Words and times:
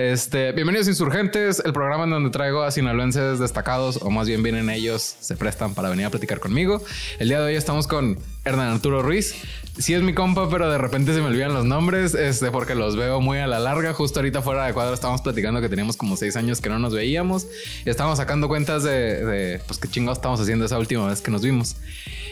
Este, 0.00 0.52
bienvenidos 0.52 0.88
Insurgentes, 0.88 1.60
el 1.62 1.74
programa 1.74 2.04
en 2.04 2.10
donde 2.10 2.30
traigo 2.30 2.62
a 2.62 2.70
sinaloenses 2.70 3.38
destacados, 3.38 3.98
o 4.00 4.08
más 4.08 4.26
bien 4.26 4.42
vienen 4.42 4.70
ellos, 4.70 5.16
se 5.20 5.36
prestan 5.36 5.74
para 5.74 5.90
venir 5.90 6.06
a 6.06 6.10
platicar 6.10 6.40
conmigo. 6.40 6.82
El 7.18 7.28
día 7.28 7.38
de 7.38 7.48
hoy 7.48 7.54
estamos 7.54 7.86
con 7.86 8.18
Hernán 8.44 8.68
Arturo 8.68 9.02
Ruiz. 9.02 9.34
Sí 9.78 9.94
es 9.94 10.02
mi 10.02 10.12
compa, 10.12 10.50
pero 10.50 10.70
de 10.70 10.78
repente 10.78 11.14
se 11.14 11.20
me 11.20 11.28
olvidan 11.28 11.54
los 11.54 11.64
nombres, 11.64 12.14
este, 12.14 12.50
porque 12.50 12.74
los 12.74 12.96
veo 12.96 13.20
muy 13.20 13.38
a 13.38 13.46
la 13.46 13.58
larga. 13.58 13.94
Justo 13.94 14.20
ahorita 14.20 14.42
fuera 14.42 14.66
de 14.66 14.74
cuadro 14.74 14.92
estábamos 14.92 15.22
platicando 15.22 15.60
que 15.60 15.68
teníamos 15.68 15.96
como 15.96 16.16
seis 16.16 16.36
años 16.36 16.60
que 16.60 16.68
no 16.68 16.78
nos 16.78 16.92
veíamos 16.92 17.46
y 17.86 17.88
estábamos 17.88 18.18
sacando 18.18 18.48
cuentas 18.48 18.82
de, 18.82 19.60
pues 19.66 19.78
qué 19.78 19.88
chingados 19.88 20.18
estamos 20.18 20.40
haciendo 20.40 20.64
esa 20.64 20.78
última 20.78 21.06
vez 21.08 21.22
que 21.22 21.30
nos 21.30 21.42
vimos. 21.42 21.76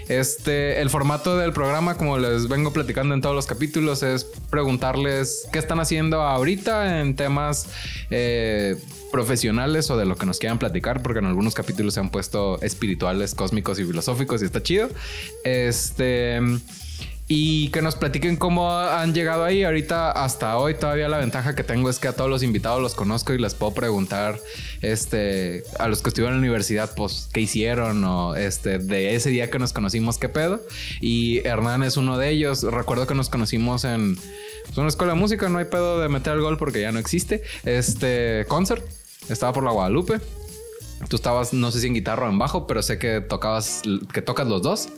Este, 0.08 0.80
el 0.80 0.90
formato 0.90 1.36
del 1.36 1.52
programa, 1.52 1.96
como 1.96 2.18
les 2.18 2.48
vengo 2.48 2.72
platicando 2.72 3.14
en 3.14 3.20
todos 3.20 3.34
los 3.34 3.46
capítulos, 3.46 4.02
es 4.02 4.24
preguntarles 4.50 5.46
qué 5.52 5.58
están 5.58 5.80
haciendo 5.80 6.22
ahorita 6.22 7.00
en 7.00 7.14
temas 7.14 7.68
eh, 8.10 8.76
profesionales 9.10 9.90
o 9.90 9.96
de 9.96 10.06
lo 10.06 10.16
que 10.16 10.26
nos 10.26 10.38
quieran 10.38 10.58
platicar, 10.58 11.02
porque 11.02 11.18
en 11.18 11.26
algunos 11.26 11.54
capítulos 11.54 11.94
se 11.94 12.00
han 12.00 12.10
puesto 12.10 12.60
espirituales, 12.62 13.34
cósmicos 13.34 13.78
y 13.78 13.84
filosóficos 13.84 14.42
y 14.42 14.46
está 14.46 14.62
chido. 14.62 14.88
Este 15.44 15.97
y 17.30 17.68
que 17.68 17.82
nos 17.82 17.94
platiquen 17.94 18.36
cómo 18.36 18.72
han 18.72 19.12
llegado 19.12 19.44
ahí. 19.44 19.62
Ahorita 19.62 20.10
hasta 20.10 20.56
hoy 20.56 20.74
todavía 20.74 21.08
la 21.08 21.18
ventaja 21.18 21.54
que 21.54 21.62
tengo 21.62 21.90
es 21.90 21.98
que 21.98 22.08
a 22.08 22.14
todos 22.14 22.30
los 22.30 22.42
invitados 22.42 22.80
los 22.80 22.94
conozco 22.94 23.34
y 23.34 23.38
les 23.38 23.54
puedo 23.54 23.74
preguntar 23.74 24.40
este 24.80 25.62
a 25.78 25.88
los 25.88 26.00
que 26.00 26.08
estuvieron 26.08 26.36
en 26.36 26.40
la 26.40 26.46
universidad 26.46 26.94
pues 26.96 27.28
qué 27.32 27.42
hicieron 27.42 28.02
o 28.04 28.34
este 28.34 28.78
de 28.78 29.14
ese 29.14 29.28
día 29.28 29.50
que 29.50 29.58
nos 29.58 29.74
conocimos 29.74 30.16
qué 30.16 30.30
pedo 30.30 30.62
y 31.02 31.46
Hernán 31.46 31.82
es 31.82 31.98
uno 31.98 32.16
de 32.16 32.30
ellos. 32.30 32.62
Recuerdo 32.62 33.06
que 33.06 33.14
nos 33.14 33.28
conocimos 33.28 33.84
en 33.84 34.16
pues, 34.64 34.78
una 34.78 34.88
escuela 34.88 35.12
de 35.12 35.18
música, 35.18 35.50
no 35.50 35.58
hay 35.58 35.66
pedo 35.66 36.00
de 36.00 36.08
meter 36.08 36.32
el 36.32 36.40
gol 36.40 36.56
porque 36.56 36.80
ya 36.80 36.92
no 36.92 36.98
existe. 36.98 37.42
Este 37.64 38.46
concert 38.48 38.82
estaba 39.28 39.52
por 39.52 39.64
la 39.64 39.72
Guadalupe. 39.72 40.20
Tú 41.08 41.16
estabas, 41.16 41.52
no 41.52 41.70
sé 41.70 41.80
si 41.80 41.86
en 41.86 41.94
guitarra 41.94 42.26
o 42.26 42.30
en 42.30 42.38
bajo, 42.38 42.66
pero 42.66 42.82
sé 42.82 42.98
que 42.98 43.20
tocabas, 43.20 43.82
que 44.12 44.20
tocas 44.20 44.48
los 44.48 44.62
dos. 44.62 44.88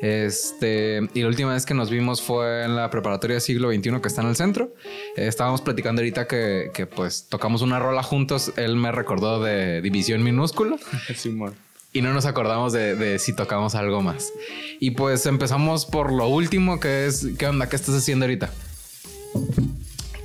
Este, 0.00 1.00
y 1.14 1.22
la 1.22 1.28
última 1.28 1.54
vez 1.54 1.64
que 1.64 1.74
nos 1.74 1.90
vimos 1.90 2.20
fue 2.20 2.64
en 2.64 2.76
la 2.76 2.90
preparatoria 2.90 3.40
siglo 3.40 3.72
XXI 3.72 4.00
que 4.00 4.08
está 4.08 4.22
en 4.22 4.28
el 4.28 4.36
centro. 4.36 4.74
Eh, 5.16 5.26
estábamos 5.26 5.62
platicando 5.62 6.02
ahorita 6.02 6.26
que, 6.26 6.70
que, 6.74 6.86
pues 6.86 7.26
tocamos 7.28 7.62
una 7.62 7.78
rola 7.78 8.02
juntos. 8.02 8.52
Él 8.56 8.76
me 8.76 8.92
recordó 8.92 9.42
de 9.42 9.80
División 9.80 10.22
Minúscula. 10.22 10.76
y 11.92 12.02
no 12.02 12.12
nos 12.12 12.26
acordamos 12.26 12.72
de, 12.72 12.96
de, 12.96 13.18
si 13.18 13.34
tocamos 13.34 13.74
algo 13.74 14.02
más. 14.02 14.32
Y 14.80 14.90
pues 14.90 15.24
empezamos 15.26 15.86
por 15.86 16.12
lo 16.12 16.28
último, 16.28 16.80
que 16.80 17.06
es, 17.06 17.26
¿qué 17.38 17.46
onda? 17.46 17.68
¿Qué 17.68 17.76
estás 17.76 17.94
haciendo 17.94 18.24
ahorita? 18.26 18.50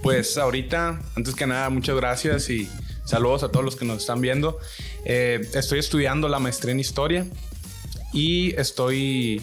Pues 0.02 0.38
ahorita, 0.38 1.02
antes 1.16 1.36
que 1.36 1.46
nada, 1.46 1.70
muchas 1.70 1.96
gracias 1.96 2.50
y 2.50 2.68
saludos 3.06 3.44
a 3.44 3.50
todos 3.50 3.64
los 3.64 3.76
que 3.76 3.86
nos 3.86 4.00
están 4.00 4.20
viendo. 4.20 4.58
Eh, 5.06 5.48
estoy 5.54 5.80
estudiando 5.80 6.28
la 6.28 6.40
maestría 6.40 6.72
en 6.72 6.80
historia 6.80 7.26
y 8.14 8.56
estoy 8.60 9.42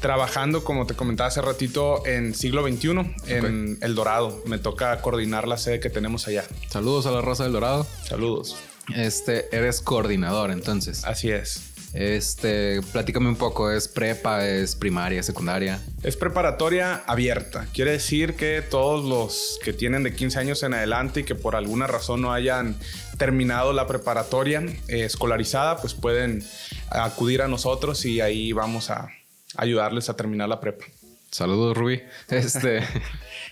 trabajando, 0.00 0.64
como 0.64 0.86
te 0.86 0.94
comentaba 0.94 1.28
hace 1.28 1.40
ratito, 1.40 2.04
en 2.06 2.34
siglo 2.34 2.66
XXI, 2.66 3.14
en 3.28 3.78
El 3.80 3.94
Dorado. 3.94 4.42
Me 4.46 4.58
toca 4.58 5.00
coordinar 5.00 5.46
la 5.48 5.56
sede 5.56 5.80
que 5.80 5.90
tenemos 5.90 6.26
allá. 6.28 6.44
Saludos 6.68 7.06
a 7.06 7.12
la 7.12 7.22
raza 7.22 7.44
del 7.44 7.52
Dorado. 7.52 7.86
Saludos. 8.04 8.56
Este, 8.94 9.54
eres 9.56 9.80
coordinador 9.80 10.50
entonces. 10.50 11.04
Así 11.04 11.30
es. 11.30 11.72
Este, 11.94 12.80
platícame 12.90 13.28
un 13.28 13.36
poco, 13.36 13.70
¿es 13.70 13.86
prepa, 13.86 14.46
es 14.48 14.76
primaria, 14.76 15.22
secundaria? 15.22 15.80
Es 16.02 16.16
preparatoria 16.16 17.02
abierta. 17.06 17.66
Quiere 17.72 17.92
decir 17.92 18.34
que 18.34 18.62
todos 18.62 19.04
los 19.04 19.58
que 19.62 19.74
tienen 19.74 20.02
de 20.02 20.14
15 20.14 20.38
años 20.38 20.62
en 20.62 20.72
adelante 20.72 21.20
y 21.20 21.24
que 21.24 21.34
por 21.34 21.54
alguna 21.54 21.86
razón 21.86 22.22
no 22.22 22.32
hayan 22.32 22.76
terminado 23.22 23.72
la 23.72 23.86
preparatoria 23.86 24.64
eh, 24.88 25.04
escolarizada, 25.04 25.76
pues 25.80 25.94
pueden 25.94 26.44
acudir 26.90 27.40
a 27.42 27.46
nosotros 27.46 28.04
y 28.04 28.20
ahí 28.20 28.52
vamos 28.52 28.90
a 28.90 29.10
ayudarles 29.56 30.08
a 30.08 30.16
terminar 30.16 30.48
la 30.48 30.58
prepa. 30.58 30.86
Saludos, 31.30 31.76
Ruby. 31.76 32.02
Este 32.28 32.82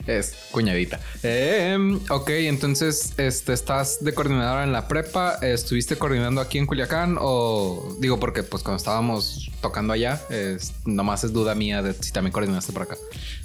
es 0.09 0.35
cuñadita. 0.51 0.99
Em, 1.23 2.01
ok, 2.11 2.31
entonces, 2.31 3.15
este, 3.17 3.53
estás 3.53 4.03
de 4.03 4.13
coordinadora 4.13 4.65
en 4.65 4.73
la 4.73 4.89
prepa. 4.89 5.39
¿Estuviste 5.41 5.95
coordinando 5.95 6.41
aquí 6.41 6.59
en 6.59 6.67
Culiacán? 6.67 7.17
O 7.21 7.95
digo, 8.01 8.19
porque 8.19 8.43
pues 8.43 8.65
cuando 8.65 8.79
estábamos 8.79 9.53
tocando 9.61 9.93
allá, 9.93 10.21
es, 10.31 10.75
nomás 10.85 11.23
es 11.23 11.33
duda 11.33 11.55
mía 11.55 11.81
de 11.81 11.95
si 11.95 12.11
también 12.11 12.33
coordinaste 12.33 12.73
por 12.73 12.83
acá. 12.83 12.97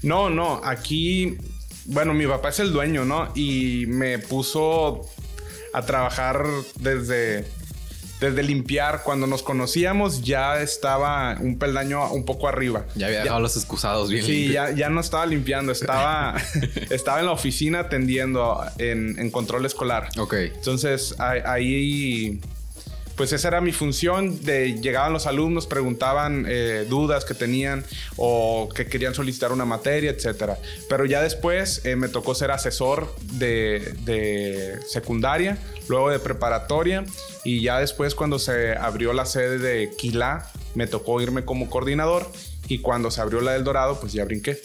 No, 0.01 0.31
no, 0.31 0.59
aquí, 0.63 1.37
bueno, 1.85 2.15
mi 2.15 2.25
papá 2.25 2.49
es 2.49 2.59
el 2.61 2.73
dueño, 2.73 3.05
¿no? 3.05 3.31
Y 3.35 3.85
me 3.85 4.17
puso 4.17 5.07
a 5.75 5.85
trabajar 5.85 6.45
desde 6.79 7.45
desde 8.19 8.43
limpiar, 8.43 9.03
cuando 9.03 9.27
nos 9.27 9.43
conocíamos 9.43 10.23
ya 10.23 10.61
estaba 10.61 11.37
un 11.39 11.59
peldaño 11.59 12.11
un 12.13 12.23
poco 12.23 12.47
arriba. 12.47 12.85
Ya 12.95 13.07
había 13.07 13.23
dejado 13.23 13.41
los 13.41 13.57
excusados 13.57 14.09
bien. 14.09 14.25
Sí, 14.25 14.47
ya, 14.51 14.71
ya, 14.71 14.89
no 14.89 15.01
estaba 15.01 15.25
limpiando, 15.25 15.73
estaba, 15.73 16.35
estaba 16.89 17.19
en 17.19 17.25
la 17.25 17.33
oficina 17.33 17.79
atendiendo 17.81 18.63
en, 18.77 19.19
en 19.19 19.31
control 19.31 19.65
escolar. 19.65 20.09
Ok. 20.17 20.33
Entonces 20.33 21.15
ahí 21.19 22.39
pues 23.15 23.33
esa 23.33 23.47
era 23.47 23.61
mi 23.61 23.71
función. 23.71 24.43
De, 24.43 24.79
llegaban 24.79 25.13
los 25.13 25.25
alumnos, 25.27 25.67
preguntaban 25.67 26.45
eh, 26.47 26.85
dudas 26.89 27.25
que 27.25 27.33
tenían 27.33 27.83
o 28.17 28.69
que 28.73 28.85
querían 28.87 29.13
solicitar 29.13 29.51
una 29.51 29.65
materia, 29.65 30.11
etcétera. 30.11 30.57
Pero 30.89 31.05
ya 31.05 31.21
después 31.21 31.85
eh, 31.85 31.95
me 31.95 32.07
tocó 32.07 32.35
ser 32.35 32.51
asesor 32.51 33.13
de, 33.33 33.95
de, 34.01 34.79
secundaria, 34.87 35.57
luego 35.87 36.09
de 36.09 36.19
preparatoria 36.19 37.05
y 37.43 37.61
ya 37.61 37.79
después 37.79 38.15
cuando 38.15 38.39
se 38.39 38.73
abrió 38.73 39.13
la 39.13 39.25
sede 39.25 39.59
de 39.59 39.91
Quilá, 39.97 40.51
me 40.73 40.87
tocó 40.87 41.21
irme 41.21 41.45
como 41.45 41.69
coordinador 41.69 42.29
y 42.67 42.79
cuando 42.79 43.11
se 43.11 43.21
abrió 43.21 43.41
la 43.41 43.53
del 43.53 43.63
Dorado, 43.63 43.99
pues 43.99 44.13
ya 44.13 44.25
brinqué. 44.25 44.59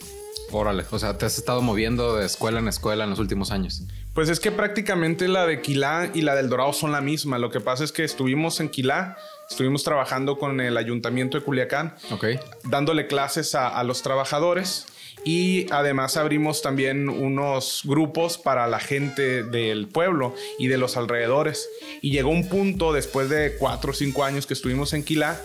Órale, 0.53 0.85
o 0.91 0.99
sea, 0.99 1.17
te 1.17 1.27
has 1.27 1.39
estado 1.39 1.63
moviendo 1.63 2.17
de 2.17 2.27
escuela 2.27 2.59
en 2.59 2.67
escuela 2.67 3.05
en 3.05 3.11
los 3.11 3.21
últimos 3.21 3.53
años. 3.53 3.85
Pues 4.15 4.29
es 4.29 4.41
que 4.41 4.51
prácticamente 4.51 5.29
la 5.29 5.47
de 5.47 5.61
Quilá 5.61 6.11
y 6.15 6.23
la 6.23 6.35
del 6.35 6.49
Dorado 6.49 6.73
son 6.73 6.93
la 6.93 7.01
misma. 7.01 7.39
Lo 7.39 7.51
que 7.51 7.61
pasa 7.61 7.85
es 7.85 7.93
que 7.93 8.05
estuvimos 8.05 8.61
en 8.61 8.69
Quilá, 8.69 9.17
estuvimos 9.49 9.85
trabajando 9.85 10.39
con 10.39 10.61
el 10.61 10.77
ayuntamiento 10.77 11.39
de 11.39 11.45
Culiacán, 11.45 11.95
okay. 12.11 12.41
dándole 12.65 13.07
clases 13.07 13.55
a, 13.55 13.69
a 13.69 13.85
los 13.85 14.03
trabajadores 14.03 14.87
y 15.25 15.67
además 15.71 16.17
abrimos 16.17 16.63
también 16.63 17.09
unos 17.09 17.83
grupos 17.85 18.39
para 18.39 18.67
la 18.67 18.81
gente 18.81 19.43
del 19.43 19.87
pueblo 19.87 20.35
y 20.59 20.69
de 20.69 20.79
los 20.79 20.97
alrededores. 20.97 21.69
Y 22.01 22.11
llegó 22.11 22.31
un 22.31 22.49
punto 22.49 22.93
después 22.93 23.29
de 23.29 23.57
cuatro 23.59 23.91
o 23.91 23.95
cinco 23.95 24.25
años 24.25 24.47
que 24.47 24.55
estuvimos 24.55 24.93
en 24.93 25.05
Quilá 25.05 25.41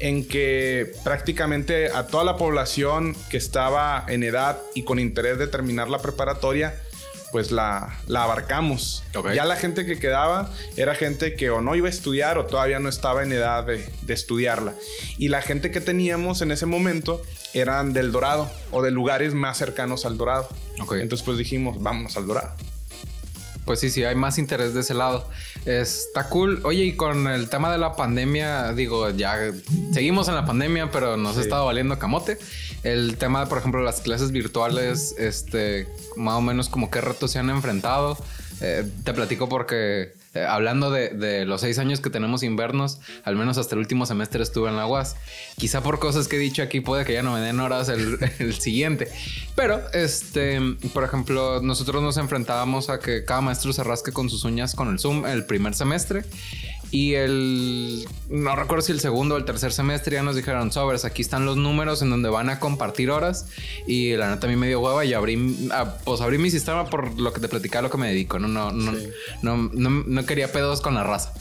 en 0.00 0.26
que 0.26 0.92
prácticamente 1.04 1.88
a 1.88 2.06
toda 2.06 2.24
la 2.24 2.36
población 2.36 3.14
que 3.30 3.36
estaba 3.36 4.04
en 4.08 4.22
edad 4.22 4.60
y 4.74 4.82
con 4.82 4.98
interés 4.98 5.38
de 5.38 5.46
terminar 5.46 5.88
la 5.88 5.98
preparatoria 5.98 6.80
pues 7.32 7.50
la, 7.50 7.98
la 8.06 8.24
abarcamos. 8.24 9.04
Ya 9.34 9.44
la 9.44 9.56
gente 9.56 9.84
que 9.86 9.98
quedaba 9.98 10.50
era 10.76 10.94
gente 10.94 11.34
que 11.34 11.50
o 11.50 11.60
no 11.60 11.74
iba 11.74 11.86
a 11.86 11.90
estudiar 11.90 12.38
o 12.38 12.46
todavía 12.46 12.78
no 12.78 12.88
estaba 12.88 13.22
en 13.22 13.32
edad 13.32 13.64
de, 13.64 13.88
de 14.02 14.14
estudiarla. 14.14 14.74
Y 15.18 15.28
la 15.28 15.42
gente 15.42 15.70
que 15.70 15.80
teníamos 15.80 16.42
en 16.42 16.52
ese 16.52 16.66
momento 16.66 17.22
eran 17.54 17.92
del 17.92 18.12
Dorado 18.12 18.50
o 18.70 18.82
de 18.82 18.90
lugares 18.90 19.34
más 19.34 19.58
cercanos 19.58 20.04
al 20.06 20.16
Dorado. 20.16 20.48
Entonces 20.92 21.24
pues 21.24 21.38
dijimos, 21.38 21.82
vamos 21.82 22.16
al 22.16 22.26
Dorado. 22.26 22.54
Pues 23.68 23.80
sí, 23.80 23.90
sí, 23.90 24.02
hay 24.02 24.14
más 24.14 24.38
interés 24.38 24.72
de 24.72 24.80
ese 24.80 24.94
lado. 24.94 25.28
Está 25.66 26.30
cool. 26.30 26.62
Oye, 26.64 26.84
y 26.84 26.96
con 26.96 27.26
el 27.26 27.50
tema 27.50 27.70
de 27.70 27.76
la 27.76 27.96
pandemia, 27.96 28.72
digo, 28.72 29.10
ya 29.10 29.36
seguimos 29.92 30.26
en 30.28 30.36
la 30.36 30.46
pandemia, 30.46 30.90
pero 30.90 31.18
nos 31.18 31.36
ha 31.36 31.42
estado 31.42 31.66
valiendo 31.66 31.98
camote. 31.98 32.38
El 32.82 33.18
tema, 33.18 33.46
por 33.46 33.58
ejemplo, 33.58 33.82
las 33.82 34.00
clases 34.00 34.32
virtuales, 34.32 35.14
este, 35.18 35.86
más 36.16 36.36
o 36.36 36.40
menos 36.40 36.70
como 36.70 36.90
qué 36.90 37.02
retos 37.02 37.32
se 37.32 37.40
han 37.40 37.50
enfrentado. 37.50 38.16
Eh, 38.62 38.90
te 39.04 39.12
platico 39.12 39.50
porque 39.50 40.14
eh, 40.38 40.46
hablando 40.46 40.90
de, 40.90 41.44
los 41.44 41.60
seis 41.60 41.78
años 41.78 42.00
que 42.00 42.10
tenemos 42.10 42.42
invernos, 42.42 43.00
al 43.24 43.36
menos 43.36 43.58
hasta 43.58 43.74
el 43.74 43.80
último 43.80 44.06
semestre 44.06 44.42
estuve 44.42 44.68
en 44.68 44.76
la 44.76 44.86
UAS. 44.86 45.16
Quizá 45.56 45.82
por 45.82 45.98
cosas 45.98 46.28
que 46.28 46.36
he 46.36 46.38
dicho 46.38 46.62
aquí 46.62 46.80
puede 46.80 47.04
que 47.04 47.12
ya 47.12 47.22
no 47.22 47.32
me 47.32 47.40
den 47.40 47.60
horas 47.60 47.88
el, 47.88 48.18
el 48.38 48.54
siguiente. 48.54 49.08
Pero, 49.54 49.80
este, 49.92 50.60
por 50.92 51.04
ejemplo, 51.04 51.60
nosotros 51.62 52.02
nos 52.02 52.16
enfrentábamos 52.16 52.90
a 52.90 52.98
que 52.98 53.24
cada 53.24 53.40
maestro 53.40 53.72
se 53.72 53.82
rasque 53.82 54.12
con 54.12 54.30
sus 54.30 54.44
uñas 54.44 54.74
con 54.74 54.88
el 54.88 54.98
Zoom 54.98 55.26
el 55.26 55.44
primer 55.44 55.74
semestre. 55.74 56.24
Y 56.90 57.14
el, 57.14 58.06
no 58.30 58.56
recuerdo 58.56 58.82
si 58.82 58.92
el 58.92 59.00
segundo 59.00 59.34
o 59.34 59.38
el 59.38 59.44
tercer 59.44 59.72
semestre 59.72 60.14
ya 60.14 60.22
nos 60.22 60.36
dijeron, 60.36 60.72
sobres, 60.72 61.04
aquí 61.04 61.22
están 61.22 61.44
los 61.44 61.56
números 61.56 62.00
en 62.00 62.10
donde 62.10 62.30
van 62.30 62.48
a 62.48 62.60
compartir 62.60 63.10
horas. 63.10 63.46
Y 63.86 64.14
la 64.16 64.30
neta 64.30 64.46
a 64.46 64.50
mí 64.50 64.56
me 64.56 64.68
dio 64.68 64.80
hueva 64.80 65.04
y 65.04 65.12
abrí, 65.12 65.68
ah, 65.70 65.96
pues 66.04 66.20
abrí 66.20 66.38
mi 66.38 66.50
sistema 66.50 66.86
por 66.86 67.18
lo 67.18 67.32
que 67.32 67.40
te 67.40 67.48
platicaba, 67.48 67.82
lo 67.82 67.90
que 67.90 67.98
me 67.98 68.08
dedico. 68.08 68.38
No, 68.38 68.48
no, 68.48 68.72
no, 68.72 68.92
no, 69.42 69.56
no, 69.72 69.90
no 69.90 70.26
quería 70.26 70.50
pedos 70.50 70.80
con 70.80 70.94
la 70.94 71.04
raza. 71.04 71.34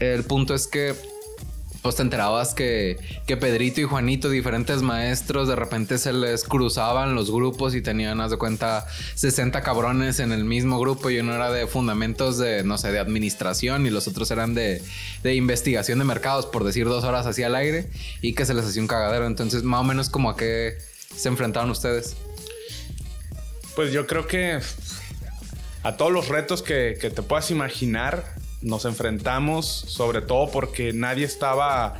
El 0.00 0.24
punto 0.24 0.54
es 0.54 0.66
que 0.66 0.94
pues 1.84 1.96
te 1.96 2.02
enterabas 2.02 2.54
que, 2.54 2.96
que 3.26 3.36
Pedrito 3.36 3.78
y 3.82 3.84
Juanito, 3.84 4.30
diferentes 4.30 4.80
maestros, 4.80 5.48
de 5.48 5.54
repente 5.54 5.98
se 5.98 6.14
les 6.14 6.44
cruzaban 6.44 7.14
los 7.14 7.30
grupos 7.30 7.74
y 7.74 7.82
tenían, 7.82 8.22
haz 8.22 8.30
de 8.30 8.38
cuenta, 8.38 8.86
60 9.16 9.60
cabrones 9.60 10.18
en 10.18 10.32
el 10.32 10.46
mismo 10.46 10.80
grupo 10.80 11.10
y 11.10 11.18
uno 11.18 11.34
era 11.34 11.52
de 11.52 11.66
fundamentos 11.66 12.38
de, 12.38 12.64
no 12.64 12.78
sé, 12.78 12.90
de 12.90 13.00
administración 13.00 13.84
y 13.84 13.90
los 13.90 14.08
otros 14.08 14.30
eran 14.30 14.54
de, 14.54 14.80
de 15.22 15.34
investigación 15.34 15.98
de 15.98 16.06
mercados, 16.06 16.46
por 16.46 16.64
decir 16.64 16.86
dos 16.86 17.04
horas 17.04 17.26
hacia 17.26 17.48
el 17.48 17.54
aire 17.54 17.90
y 18.22 18.32
que 18.32 18.46
se 18.46 18.54
les 18.54 18.64
hacía 18.64 18.80
un 18.80 18.88
cagadero. 18.88 19.26
Entonces, 19.26 19.62
más 19.62 19.82
o 19.82 19.84
menos 19.84 20.08
como 20.08 20.30
a 20.30 20.38
qué 20.38 20.78
se 21.14 21.28
enfrentaban 21.28 21.68
ustedes. 21.68 22.16
Pues 23.76 23.92
yo 23.92 24.06
creo 24.06 24.26
que 24.26 24.58
a 25.82 25.96
todos 25.98 26.12
los 26.12 26.28
retos 26.28 26.62
que, 26.62 26.96
que 26.98 27.10
te 27.10 27.20
puedas 27.20 27.50
imaginar, 27.50 28.24
nos 28.64 28.84
enfrentamos, 28.84 29.66
sobre 29.66 30.22
todo 30.22 30.50
porque 30.50 30.92
nadie 30.92 31.24
estaba 31.24 31.98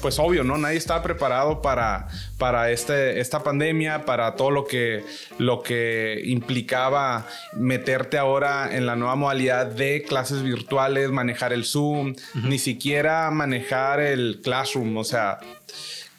pues 0.00 0.18
obvio, 0.18 0.44
¿no? 0.44 0.56
Nadie 0.58 0.76
estaba 0.76 1.02
preparado 1.02 1.62
para, 1.62 2.08
para 2.38 2.70
este, 2.70 3.20
esta 3.20 3.42
pandemia, 3.42 4.04
para 4.04 4.34
todo 4.34 4.50
lo 4.50 4.66
que, 4.66 5.04
lo 5.38 5.62
que 5.62 6.22
implicaba 6.24 7.26
meterte 7.54 8.18
ahora 8.18 8.74
en 8.74 8.86
la 8.86 8.96
nueva 8.96 9.16
modalidad 9.16 9.66
de 9.66 10.02
clases 10.02 10.42
virtuales, 10.42 11.10
manejar 11.10 11.52
el 11.52 11.64
Zoom, 11.64 12.14
ni 12.34 12.58
siquiera 12.58 13.30
manejar 13.30 14.00
el 14.00 14.40
Classroom, 14.42 14.96
o 14.96 15.04
sea... 15.04 15.38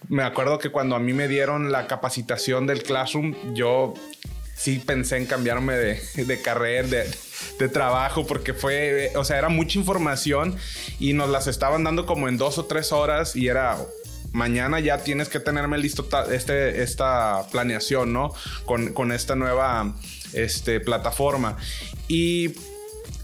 Me 0.10 0.24
acuerdo 0.24 0.58
que 0.58 0.70
cuando 0.70 0.96
a 0.96 1.00
mí 1.00 1.12
me 1.12 1.28
dieron 1.28 1.72
la 1.72 1.88
capacitación 1.88 2.66
del 2.66 2.84
Classroom, 2.84 3.34
yo 3.54 3.94
sí 4.56 4.80
pensé 4.80 5.18
en 5.18 5.26
cambiarme 5.26 5.74
de, 5.74 6.00
de 6.16 6.42
carrera, 6.42 6.88
de, 6.88 7.10
de 7.60 7.70
trabajo 7.70 8.26
porque 8.26 8.54
fue, 8.54 9.12
o 9.16 9.24
sea, 9.24 9.38
era 9.38 9.50
mucha 9.50 9.80
información 9.80 10.56
y 11.00 11.14
nos 11.14 11.30
las 11.30 11.48
estaban 11.48 11.84
dando 11.84 12.06
como 12.06 12.28
en 12.28 12.38
dos 12.38 12.58
o 12.58 12.66
tres 12.66 12.92
horas 12.92 13.36
y 13.36 13.48
era 13.48 13.78
mañana 14.32 14.80
ya 14.80 15.00
tienes 15.00 15.30
que 15.30 15.40
tenerme 15.40 15.78
listo 15.78 16.08
este, 16.32 16.84
esta 16.84 17.48
planeación, 17.52 18.14
¿no? 18.14 18.34
Con, 18.66 18.94
con 18.94 19.12
esta 19.12 19.36
nueva 19.36 19.96
este, 20.34 20.80
plataforma. 20.80 21.58
Y 22.08 22.54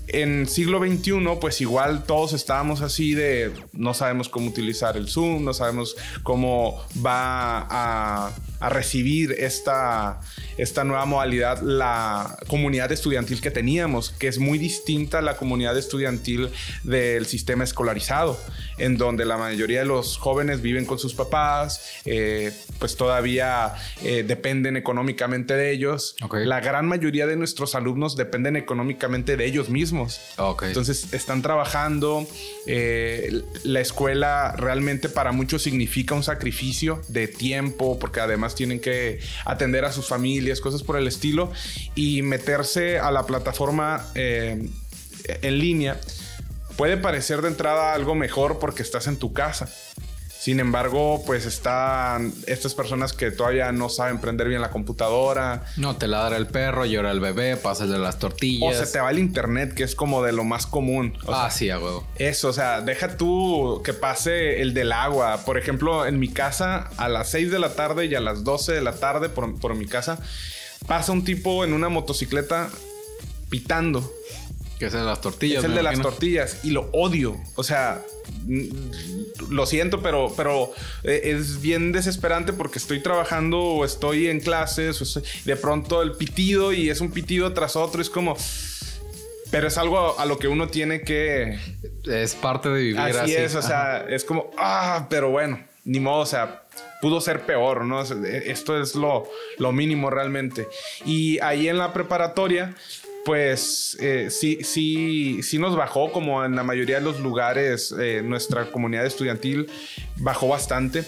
en 0.07 0.48
siglo 0.48 0.80
XXI, 0.80 1.13
pues 1.39 1.62
igual 1.62 2.04
todos 2.04 2.33
estábamos 2.33 2.81
así 2.81 3.13
de 3.13 3.54
no 3.71 3.94
sabemos 3.94 4.30
cómo 4.30 4.48
utilizar 4.48 4.98
el 4.98 5.07
Zoom, 5.07 5.44
no 5.44 5.54
sabemos 5.54 5.95
cómo 6.24 6.83
va 7.06 7.68
a 7.69 8.31
a 8.63 8.69
recibir 8.69 9.36
esta, 9.39 10.21
esta 10.57 10.86
nueva 10.86 11.06
modalidad 11.06 11.62
la 11.62 12.38
comunidad 12.48 12.94
estudiantil 12.94 13.42
que 13.42 13.51
teníamos, 13.51 14.12
que 14.12 14.30
es 14.30 14.39
muy 14.39 14.57
distinta 14.57 15.19
a 15.19 15.21
la 15.21 15.36
comunidad 15.36 15.77
estudiantil 15.77 16.50
del 16.83 17.25
sistema 17.25 17.65
escolarizado, 17.65 18.39
en 18.77 18.98
donde 18.98 19.25
la 19.25 19.38
mayoría 19.38 19.80
de 19.80 19.86
los 19.86 20.18
jóvenes 20.18 20.62
viven 20.62 20.86
con 20.86 20.98
sus 20.98 21.13
papás, 21.13 21.92
eh, 22.06 22.54
pues 22.80 22.95
todavía 22.95 23.74
eh, 24.01 24.24
dependen 24.25 24.77
económicamente 24.77 25.56
de 25.56 25.71
ellos. 25.71 26.15
La 26.31 26.62
gran 26.62 26.88
mayoría 26.88 27.27
de 27.27 27.36
nuestros 27.36 27.75
alumnos 27.75 28.15
dependen 28.15 28.56
económicamente 28.56 29.36
de 29.36 29.45
ellos 29.45 29.69
mismos. 29.69 30.21
Entonces 30.62 31.13
están 31.13 31.42
trabajando. 31.42 32.25
Eh, 32.65 33.44
la 33.63 33.81
escuela 33.81 34.56
realmente 34.57 35.10
para 35.10 35.33
muchos 35.33 35.63
significa 35.63 36.15
un 36.15 36.24
sacrificio 36.24 37.01
de 37.10 37.27
tiempo, 37.27 38.00
porque 38.00 38.21
además 38.21 38.52
tienen 38.55 38.79
que 38.79 39.19
atender 39.45 39.85
a 39.85 39.91
sus 39.91 40.07
familias, 40.07 40.61
cosas 40.61 40.83
por 40.83 40.97
el 40.97 41.07
estilo, 41.07 41.51
y 41.95 42.21
meterse 42.21 43.00
a 43.00 43.11
la 43.11 43.25
plataforma 43.25 44.05
eh, 44.15 44.69
en 45.41 45.57
línea 45.59 46.00
puede 46.75 46.97
parecer 46.97 47.41
de 47.41 47.50
entrada 47.50 47.94
algo 47.94 48.15
mejor 48.15 48.59
porque 48.59 48.81
estás 48.81 49.07
en 49.07 49.17
tu 49.17 49.33
casa. 49.33 49.69
Sin 50.44 50.60
embargo, 50.60 51.24
pues 51.25 51.45
están 51.45 52.34
estas 52.48 52.74
personas 52.74 53.13
que 53.13 53.31
todavía 53.31 53.72
no 53.72 53.88
saben 53.88 54.19
prender 54.19 54.50
bien 54.50 54.60
la 54.60 54.72
computadora. 54.72 55.63
No, 55.78 55.95
te 55.95 56.06
ladra 56.06 56.36
el 56.36 56.48
perro, 56.48 56.86
llora 56.86 57.12
el 57.12 57.22
bebé, 57.22 57.56
pasas 57.56 57.88
de 57.88 57.98
las 57.98 58.19
tortillas. 58.19 58.75
O 58.75 58.86
se 58.86 58.92
te 58.92 59.00
va 59.00 59.10
el 59.10 59.19
internet, 59.19 59.74
que 59.74 59.86
es 59.86 59.95
como 59.95 60.22
de 60.22 60.34
lo 60.34 60.44
más 60.44 60.68
común. 60.68 61.18
ah, 61.30 61.50
sí, 61.50 61.69
a 61.69 61.80
huevo. 61.80 62.06
Eso, 62.18 62.50
o 62.50 62.54
sea, 62.54 62.81
deja 62.81 63.16
tú 63.16 63.81
que 63.86 63.94
pase 63.94 64.62
el 64.62 64.74
del 64.74 64.92
agua. 64.92 65.45
Por 65.45 65.57
ejemplo, 65.57 66.06
en 66.06 66.19
mi 66.19 66.28
casa, 66.28 66.89
a 66.98 67.07
las 67.07 67.30
6 67.30 67.50
de 67.50 67.60
la 67.60 67.75
tarde 67.75 68.07
y 68.07 68.16
a 68.16 68.19
las 68.19 68.44
12 68.44 68.74
de 68.74 68.81
la 68.81 68.96
tarde, 68.96 69.30
por, 69.30 69.57
por 69.62 69.75
mi 69.75 69.86
casa, 69.86 70.19
pasa 70.88 71.13
un 71.13 71.24
tipo 71.24 71.63
en 71.63 71.72
una 71.72 71.88
motocicleta 71.88 72.68
pitando. 73.50 74.12
Que 74.80 74.88
es 74.88 74.94
el 74.94 75.02
de 75.02 75.06
las 75.06 75.22
tortillas. 75.22 75.60
Es 75.60 75.66
el 75.66 75.75
de 75.75 75.84
las 75.84 76.02
tortillas 76.02 76.60
y 76.64 76.72
lo 76.72 76.90
odio. 76.92 77.38
O 77.56 77.64
sea, 77.64 78.02
lo 79.50 79.66
siento, 79.66 80.02
pero, 80.02 80.34
pero 80.36 80.72
eh, 81.04 81.22
es 81.24 81.62
bien 81.62 81.92
desesperante 81.92 82.54
porque 82.54 82.80
estoy 82.80 83.02
trabajando 83.02 83.60
o 83.60 83.86
estoy 83.86 84.28
en 84.28 84.40
clases, 84.40 85.02
o 85.02 85.22
de 85.46 85.56
pronto 85.56 86.02
el 86.02 86.14
pitido 86.14 86.74
y 86.74 86.90
es 86.90 87.02
un 87.02 87.12
pitido 87.12 87.54
tras 87.54 87.75
otro, 87.75 88.02
es 88.02 88.10
como... 88.10 88.36
Pero 89.52 89.68
es 89.68 89.78
algo 89.78 90.20
a, 90.20 90.25
lo 90.25 90.40
que 90.40 90.48
uno 90.48 90.68
tiene 90.68 91.02
que... 91.02 91.60
Es 92.06 92.34
parte 92.34 92.70
de 92.70 92.81
vivir 92.81 93.00
así. 93.00 93.18
Así 93.20 93.36
es, 93.36 93.54
o 93.54 93.62
sea, 93.62 94.04
es 94.10 94.25
como, 94.25 94.50
ah, 94.58 95.06
pero 95.12 95.30
bueno, 95.30 95.60
ni 95.86 96.00
modo, 96.00 96.22
o 96.22 96.25
sea, 96.25 96.64
pudo 97.02 97.22
ser 97.22 97.46
peor, 97.46 97.86
¿no? 97.86 98.02
Esto 98.02 98.81
es 98.81 98.96
lo, 98.96 99.30
lo 99.60 99.72
mínimo 99.72 100.10
realmente. 100.10 100.68
Y 101.06 101.40
ahí 101.40 101.68
en 101.68 101.78
la 101.78 101.94
preparatoria 101.94 102.74
pues 103.25 103.96
eh, 104.02 104.28
sí, 104.30 104.60
sí, 104.64 105.42
sí 105.44 105.58
nos 105.58 105.75
bajó, 105.75 106.12
como 106.12 106.44
en 106.44 106.56
la 106.56 106.64
mayoría 106.64 106.96
de 106.96 107.02
los 107.02 107.20
lugares, 107.22 107.94
eh, 107.98 108.22
nuestra 108.24 108.70
comunidad 108.72 109.06
estudiantil 109.06 109.70
bajó 110.18 110.50
bastante. 110.50 111.06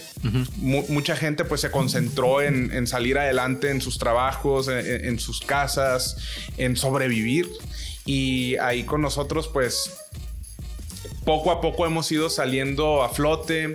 mucha 0.56 1.16
gente 1.16 1.44
pues 1.44 1.60
se 1.60 1.70
concentró 1.70 2.40
en, 2.40 2.86
salir 2.86 3.18
adelante 3.18 3.70
en 3.70 3.80
sus 3.80 3.98
trabajos, 3.98 4.68
en, 4.68 5.18
sus 5.18 5.40
casas, 5.40 6.16
en 6.56 6.76
sobrevivir. 6.76 7.48
Y 8.06 8.56
ahí 8.56 8.84
con 8.84 9.02
nosotros 9.02 9.48
pues 9.48 9.92
poco 11.24 11.50
a 11.50 11.60
poco 11.60 11.84
hemos 11.84 12.10
ido 12.10 12.30
saliendo 12.30 13.02
a 13.02 13.10
flote. 13.10 13.74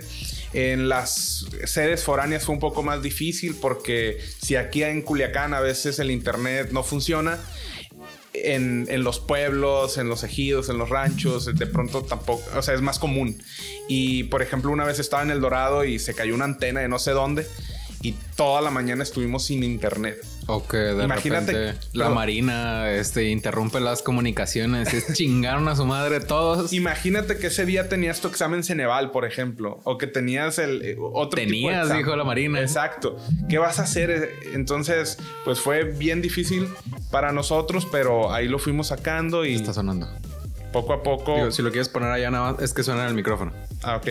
En 0.54 0.88
las 0.88 1.46
sedes 1.64 2.02
foráneas 2.02 2.44
fue 2.44 2.54
un 2.54 2.60
poco 2.60 2.82
más 2.82 3.02
difícil 3.02 3.54
porque 3.54 4.18
si 4.42 4.56
aquí 4.56 4.82
en 4.82 5.00
Culiacán 5.00 5.54
a 5.54 5.60
veces 5.60 5.98
el 5.98 6.10
internet 6.10 6.70
no 6.72 6.82
funciona, 6.82 7.38
en, 8.34 9.04
los 9.04 9.20
pueblos, 9.20 9.98
en 9.98 10.08
los 10.08 10.24
ejidos, 10.24 10.68
en 10.68 10.78
los 10.78 10.88
ranchos, 10.88 11.46
de 11.54 11.66
pronto 11.66 12.02
tampoco, 12.02 12.42
o 12.56 12.62
sea, 12.62 12.74
es 12.74 12.80
más 12.80 12.98
común. 12.98 13.42
Y 13.88 14.24
por 14.24 14.42
ejemplo, 14.42 14.70
una 14.70 14.84
vez 14.84 14.98
estaba 14.98 15.22
en 15.22 15.30
El 15.30 15.40
Dorado 15.40 15.84
y 15.84 15.98
se 15.98 16.14
cayó 16.14 16.34
una 16.34 16.44
antena 16.44 16.80
de 16.80 16.88
no 16.88 16.98
sé 16.98 17.12
dónde 17.12 17.46
y 18.00 18.12
toda 18.36 18.60
la 18.60 18.70
mañana 18.70 19.02
estuvimos 19.02 19.44
sin 19.44 19.62
internet. 19.62 20.18
Ok, 20.46 20.72
de 20.72 21.04
Imagínate, 21.04 21.52
repente 21.52 21.86
la 21.92 22.08
marina 22.08 22.90
este, 22.90 23.30
interrumpe 23.30 23.80
las 23.80 24.02
comunicaciones, 24.02 24.92
es 24.92 25.12
chingaron 25.14 25.68
a 25.68 25.76
su 25.76 25.86
madre 25.86 26.20
todos. 26.20 26.72
Imagínate 26.72 27.38
que 27.38 27.48
ese 27.48 27.64
día 27.64 27.88
tenías 27.88 28.20
tu 28.20 28.28
examen 28.28 28.64
Ceneval, 28.64 29.10
por 29.10 29.24
ejemplo, 29.24 29.80
o 29.84 29.98
que 29.98 30.06
tenías 30.06 30.58
el 30.58 30.82
eh, 30.82 30.96
otro 30.98 31.40
tenías, 31.40 31.86
tipo 31.86 31.98
dijo 31.98 32.16
la 32.16 32.24
marina. 32.24 32.60
Exacto. 32.60 33.16
¿Qué 33.48 33.58
vas 33.58 33.78
a 33.78 33.82
hacer? 33.82 34.32
Entonces, 34.52 35.18
pues 35.44 35.60
fue 35.60 35.84
bien 35.84 36.22
difícil 36.22 36.68
para 37.10 37.32
nosotros, 37.32 37.86
pero 37.90 38.32
ahí 38.32 38.48
lo 38.48 38.58
fuimos 38.58 38.88
sacando 38.88 39.44
y 39.44 39.54
está 39.54 39.72
sonando. 39.72 40.08
Poco 40.72 40.92
a 40.94 41.02
poco. 41.02 41.50
si 41.50 41.62
lo 41.62 41.70
quieres 41.70 41.88
poner 41.88 42.10
allá 42.10 42.30
nada 42.30 42.52
más, 42.52 42.62
es 42.62 42.72
que 42.72 42.82
suena 42.82 43.02
en 43.02 43.08
el 43.08 43.14
micrófono. 43.14 43.52
Ah, 43.82 43.96
ok. 43.96 44.08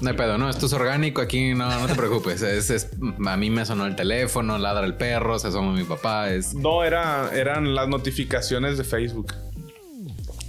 No 0.00 0.10
hay 0.10 0.16
pedo, 0.16 0.38
no, 0.38 0.48
esto 0.48 0.66
es 0.66 0.72
orgánico, 0.72 1.20
aquí 1.20 1.54
no, 1.54 1.68
no 1.80 1.86
te 1.86 1.94
preocupes. 1.94 2.42
Es, 2.42 2.88
a 3.26 3.36
mí 3.36 3.50
me 3.50 3.66
sonó 3.66 3.86
el 3.86 3.96
teléfono, 3.96 4.58
ladra 4.58 4.86
el 4.86 4.94
perro, 4.94 5.38
se 5.38 5.48
asoma 5.48 5.72
mi 5.72 5.84
papá. 5.84 6.30
Es... 6.30 6.54
No, 6.54 6.84
era, 6.84 7.30
eran 7.34 7.74
las 7.74 7.88
notificaciones 7.88 8.78
de 8.78 8.84
Facebook. 8.84 9.34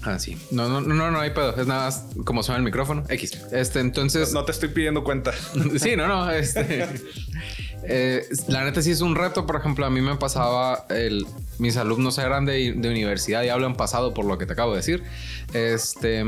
Ah, 0.03 0.17
sí. 0.17 0.37
No, 0.51 0.69
no, 0.69 0.81
no, 0.81 1.11
no 1.11 1.19
hay 1.19 1.31
pedo. 1.31 1.55
Es 1.59 1.67
nada 1.67 1.85
más 1.85 2.05
como 2.23 2.41
suena 2.41 2.57
el 2.57 2.63
micrófono. 2.63 3.03
X. 3.09 3.31
Este, 3.51 3.79
entonces. 3.79 4.33
No, 4.33 4.45
te 4.45 4.51
estoy 4.51 4.69
pidiendo 4.69 5.03
cuenta. 5.03 5.33
sí, 5.77 5.95
no, 5.95 6.07
no. 6.07 6.29
Este. 6.31 6.87
Eh, 7.83 8.27
la 8.47 8.63
neta 8.63 8.81
sí 8.81 8.91
es 8.91 9.01
un 9.01 9.15
reto. 9.15 9.45
Por 9.45 9.57
ejemplo, 9.57 9.85
a 9.85 9.89
mí 9.89 9.99
me 10.01 10.15
pasaba 10.15 10.85
el. 10.89 11.25
Mis 11.57 11.75
alumnos 11.75 12.17
eran 12.17 12.45
de, 12.45 12.73
de 12.73 12.89
universidad 12.89 13.43
y 13.43 13.49
hablan 13.49 13.75
pasado 13.75 14.13
por 14.13 14.23
lo 14.23 14.37
que 14.37 14.45
te 14.45 14.53
acabo 14.53 14.71
de 14.71 14.77
decir. 14.77 15.03
Este. 15.53 16.23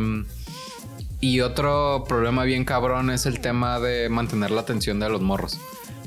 Y 1.22 1.42
otro 1.42 2.04
problema 2.08 2.44
bien 2.44 2.66
cabrón 2.66 3.12
es 3.12 3.28
el 3.28 3.40
tema 3.40 3.80
de 3.80 4.10
mantener 4.10 4.50
la 4.50 4.62
atención 4.62 5.00
de 5.00 5.08
los 5.08 5.22
morros. 5.22 5.60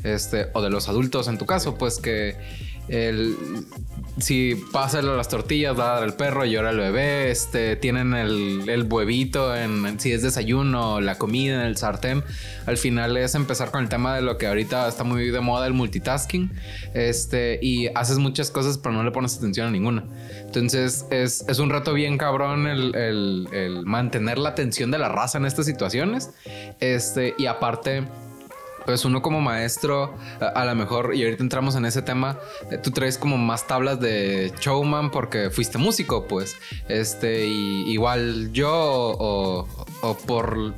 Este, 0.03 0.49
o 0.53 0.61
de 0.61 0.69
los 0.69 0.89
adultos 0.89 1.29
en 1.29 1.39
tu 1.39 1.47
caso, 1.47 1.77
pues 1.77 1.99
que 1.99 2.37
el, 2.89 3.37
si 4.19 4.55
pasa 4.73 5.03
las 5.03 5.29
tortillas, 5.29 5.79
va 5.79 5.93
a 5.93 5.95
dar 5.97 6.05
el 6.05 6.15
perro, 6.15 6.45
llora 6.45 6.71
el 6.71 6.79
bebé, 6.79 7.31
este, 7.31 7.77
tienen 7.77 8.15
el, 8.15 8.69
el 8.69 8.85
huevito 8.85 9.53
si 9.99 10.13
es 10.13 10.23
desayuno, 10.23 11.01
la 11.01 11.17
comida 11.17 11.55
en 11.55 11.61
el 11.63 11.77
sartén. 11.77 12.23
Al 12.67 12.77
final 12.77 13.17
es 13.17 13.35
empezar 13.35 13.71
con 13.71 13.83
el 13.83 13.89
tema 13.89 14.15
de 14.15 14.23
lo 14.23 14.39
que 14.39 14.47
ahorita 14.47 14.87
está 14.89 15.05
muy 15.05 15.31
de 15.31 15.41
moda, 15.41 15.67
el 15.67 15.73
multitasking. 15.73 16.53
Este, 16.95 17.59
y 17.61 17.89
haces 17.95 18.19
muchas 18.19 18.51
cosas, 18.51 18.79
pero 18.79 18.95
no 18.95 19.03
le 19.03 19.11
pones 19.11 19.37
atención 19.37 19.69
a 19.69 19.71
ninguna. 19.71 20.05
Entonces 20.45 21.07
es, 21.11 21.45
es 21.49 21.59
un 21.59 21.71
reto 21.71 21.93
bien 21.95 22.19
cabrón 22.19 22.67
el, 22.67 22.95
el, 22.95 23.49
el, 23.53 23.87
mantener 23.87 24.39
la 24.39 24.51
atención 24.51 24.91
de 24.91 24.99
la 24.99 25.09
raza 25.09 25.39
en 25.39 25.47
estas 25.47 25.67
situaciones. 25.67 26.31
Este, 26.81 27.35
y 27.39 27.47
aparte 27.47 28.05
pues 28.85 29.05
uno 29.05 29.23
como 29.23 29.41
maestro, 29.41 30.15
a, 30.41 30.65
lo 30.65 30.75
mejor, 30.75 31.15
y 31.15 31.25
ahorita 31.25 31.43
entramos 31.43 31.77
en 31.77 31.85
ese 31.85 32.03
tema, 32.03 32.39
eh, 32.71 32.79
tú 32.79 32.91
traes 32.91 33.19
como 33.19 33.37
más 33.37 33.67
tablas 33.67 34.01
de 34.01 34.53
showman 34.61 35.11
porque 35.11 35.51
fuiste 35.51 35.79
músico, 35.79 36.27
pues, 36.27 36.57
este, 36.89 37.47
y 37.47 37.91
igual 37.93 38.53
yo 38.53 38.71
o, 38.73 39.69
o 40.03 40.17
por 40.19 40.75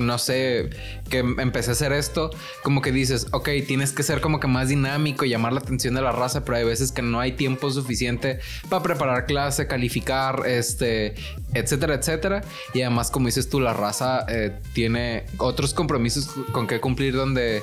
no 0.00 0.18
sé, 0.18 0.70
que 1.08 1.18
empecé 1.18 1.70
a 1.70 1.72
hacer 1.72 1.92
esto, 1.92 2.30
como 2.62 2.82
que 2.82 2.90
dices, 2.90 3.26
ok, 3.32 3.48
tienes 3.66 3.92
que 3.92 4.02
ser 4.02 4.20
como 4.20 4.40
que 4.40 4.48
más 4.48 4.68
dinámico 4.68 5.24
y 5.24 5.28
llamar 5.28 5.52
la 5.52 5.60
atención 5.60 5.94
de 5.94 6.00
la 6.00 6.12
raza, 6.12 6.44
pero 6.44 6.56
hay 6.56 6.64
veces 6.64 6.90
que 6.90 7.02
no 7.02 7.20
hay 7.20 7.32
tiempo 7.32 7.70
suficiente 7.70 8.40
para 8.68 8.82
preparar 8.82 9.26
clase, 9.26 9.66
calificar, 9.66 10.42
este, 10.46 11.14
etcétera, 11.52 11.94
etcétera. 11.94 12.42
Y 12.72 12.82
además, 12.82 13.10
como 13.10 13.26
dices 13.26 13.48
tú, 13.48 13.60
la 13.60 13.74
raza 13.74 14.24
eh, 14.28 14.58
tiene 14.72 15.26
otros 15.38 15.74
compromisos 15.74 16.28
con 16.52 16.66
que 16.66 16.80
cumplir 16.80 17.14
donde 17.14 17.62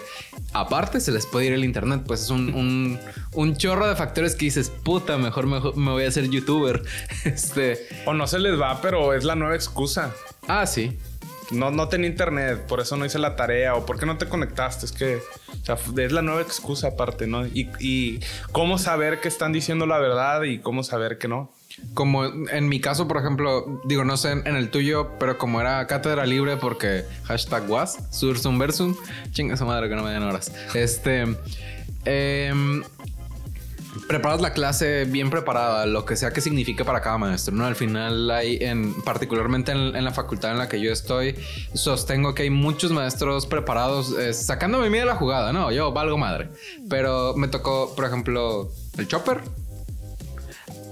aparte 0.54 1.00
se 1.00 1.12
les 1.12 1.26
puede 1.26 1.48
ir 1.48 1.54
el 1.54 1.66
internet, 1.66 2.04
pues 2.06 2.22
es 2.22 2.30
un, 2.30 3.00
un, 3.34 3.58
chorro 3.58 3.88
de 3.88 3.96
factores 3.96 4.36
que 4.36 4.46
dices, 4.46 4.70
puta, 4.70 5.18
mejor, 5.18 5.48
mejor 5.48 5.76
me 5.76 5.92
voy 5.92 6.04
a 6.04 6.10
hacer 6.10 6.30
youtuber. 6.30 6.84
este... 7.26 7.88
O 8.06 8.14
no 8.14 8.28
se 8.28 8.40
les 8.40 8.60
va, 8.60 8.80
pero 8.82 9.14
es 9.14 9.24
la 9.24 9.36
nueva 9.36 9.56
excusa. 9.56 10.14
Ah, 10.48 10.66
sí 10.68 10.98
no, 11.52 11.72
no 11.72 11.88
tenía 11.88 12.10
internet, 12.10 12.66
por 12.68 12.80
eso 12.80 12.98
no 12.98 13.06
hice 13.06 13.20
la 13.20 13.36
tarea, 13.36 13.76
o 13.76 13.86
por 13.86 14.00
qué 14.00 14.06
no 14.06 14.18
te 14.18 14.28
conectaste. 14.28 14.86
Es 14.86 14.92
que 14.92 15.20
es 15.98 16.12
la 16.12 16.22
nueva 16.22 16.42
excusa 16.42 16.90
aparte, 16.90 17.28
¿no? 17.28 17.46
Y, 17.46 18.20
cómo 18.52 18.78
saber 18.78 19.20
que 19.20 19.28
están 19.28 19.52
diciendo 19.52 19.86
la 19.86 20.00
verdad 20.00 20.44
y 20.44 20.60
cómo 20.60 20.84
saber 20.84 21.18
que 21.18 21.28
no. 21.28 21.52
Como 21.94 22.26
en 22.26 22.70
mi 22.70 22.80
caso, 22.82 23.08
por 23.08 23.18
ejemplo, 23.18 23.82
digo, 23.86 24.04
no 24.04 24.18
sé 24.18 24.32
en 24.32 24.56
el 24.56 24.70
tuyo, 24.70 25.12
pero 25.20 25.38
como 25.38 25.62
era 25.62 25.86
cátedra 25.86 26.26
libre 26.26 26.58
porque 26.58 27.04
hashtag 27.26 27.70
was, 27.70 28.00
sursum 28.12 28.58
versum, 28.58 28.96
chinga 29.32 29.54
esa 29.54 29.66
madre 29.66 29.88
que 29.88 29.96
no 29.96 30.04
me 30.04 30.12
den 30.12 30.24
horas. 30.24 30.52
Este, 30.74 31.26
eh, 32.06 32.82
preparas 34.08 34.42
la 34.42 34.54
clase 34.54 35.06
bien 35.06 35.30
preparada, 35.30 35.86
lo 35.86 36.06
que 36.06 36.16
sea 36.16 36.32
que 36.32 36.42
signifique 36.42 36.86
para 36.86 37.02
cada 37.02 37.18
maestro, 37.18 37.56
¿no? 37.56 37.66
Al 37.66 37.76
final 37.76 38.30
hay, 38.32 38.58
en, 38.62 38.94
particularmente 39.04 39.72
en, 39.72 40.04
la 40.04 40.12
facultad 40.12 40.52
en 40.52 40.58
la 40.58 40.70
que 40.70 40.80
yo 40.80 40.92
estoy, 40.92 41.36
sostengo 41.74 42.34
que 42.34 42.44
hay 42.44 42.50
muchos 42.50 42.92
maestros 42.92 43.46
preparados, 43.46 44.18
eh, 44.18 44.34
sacándome 44.34 44.90
miedo 44.90 45.06
de 45.06 45.12
la 45.12 45.18
jugada, 45.18 45.54
¿no? 45.54 45.72
Yo 45.72 45.92
valgo 45.92 46.18
madre. 46.18 46.50
Pero 46.90 47.34
me 47.36 47.48
tocó, 47.48 47.94
por 47.96 48.06
ejemplo, 48.06 48.72
el 48.98 49.08
chopper. 49.08 49.42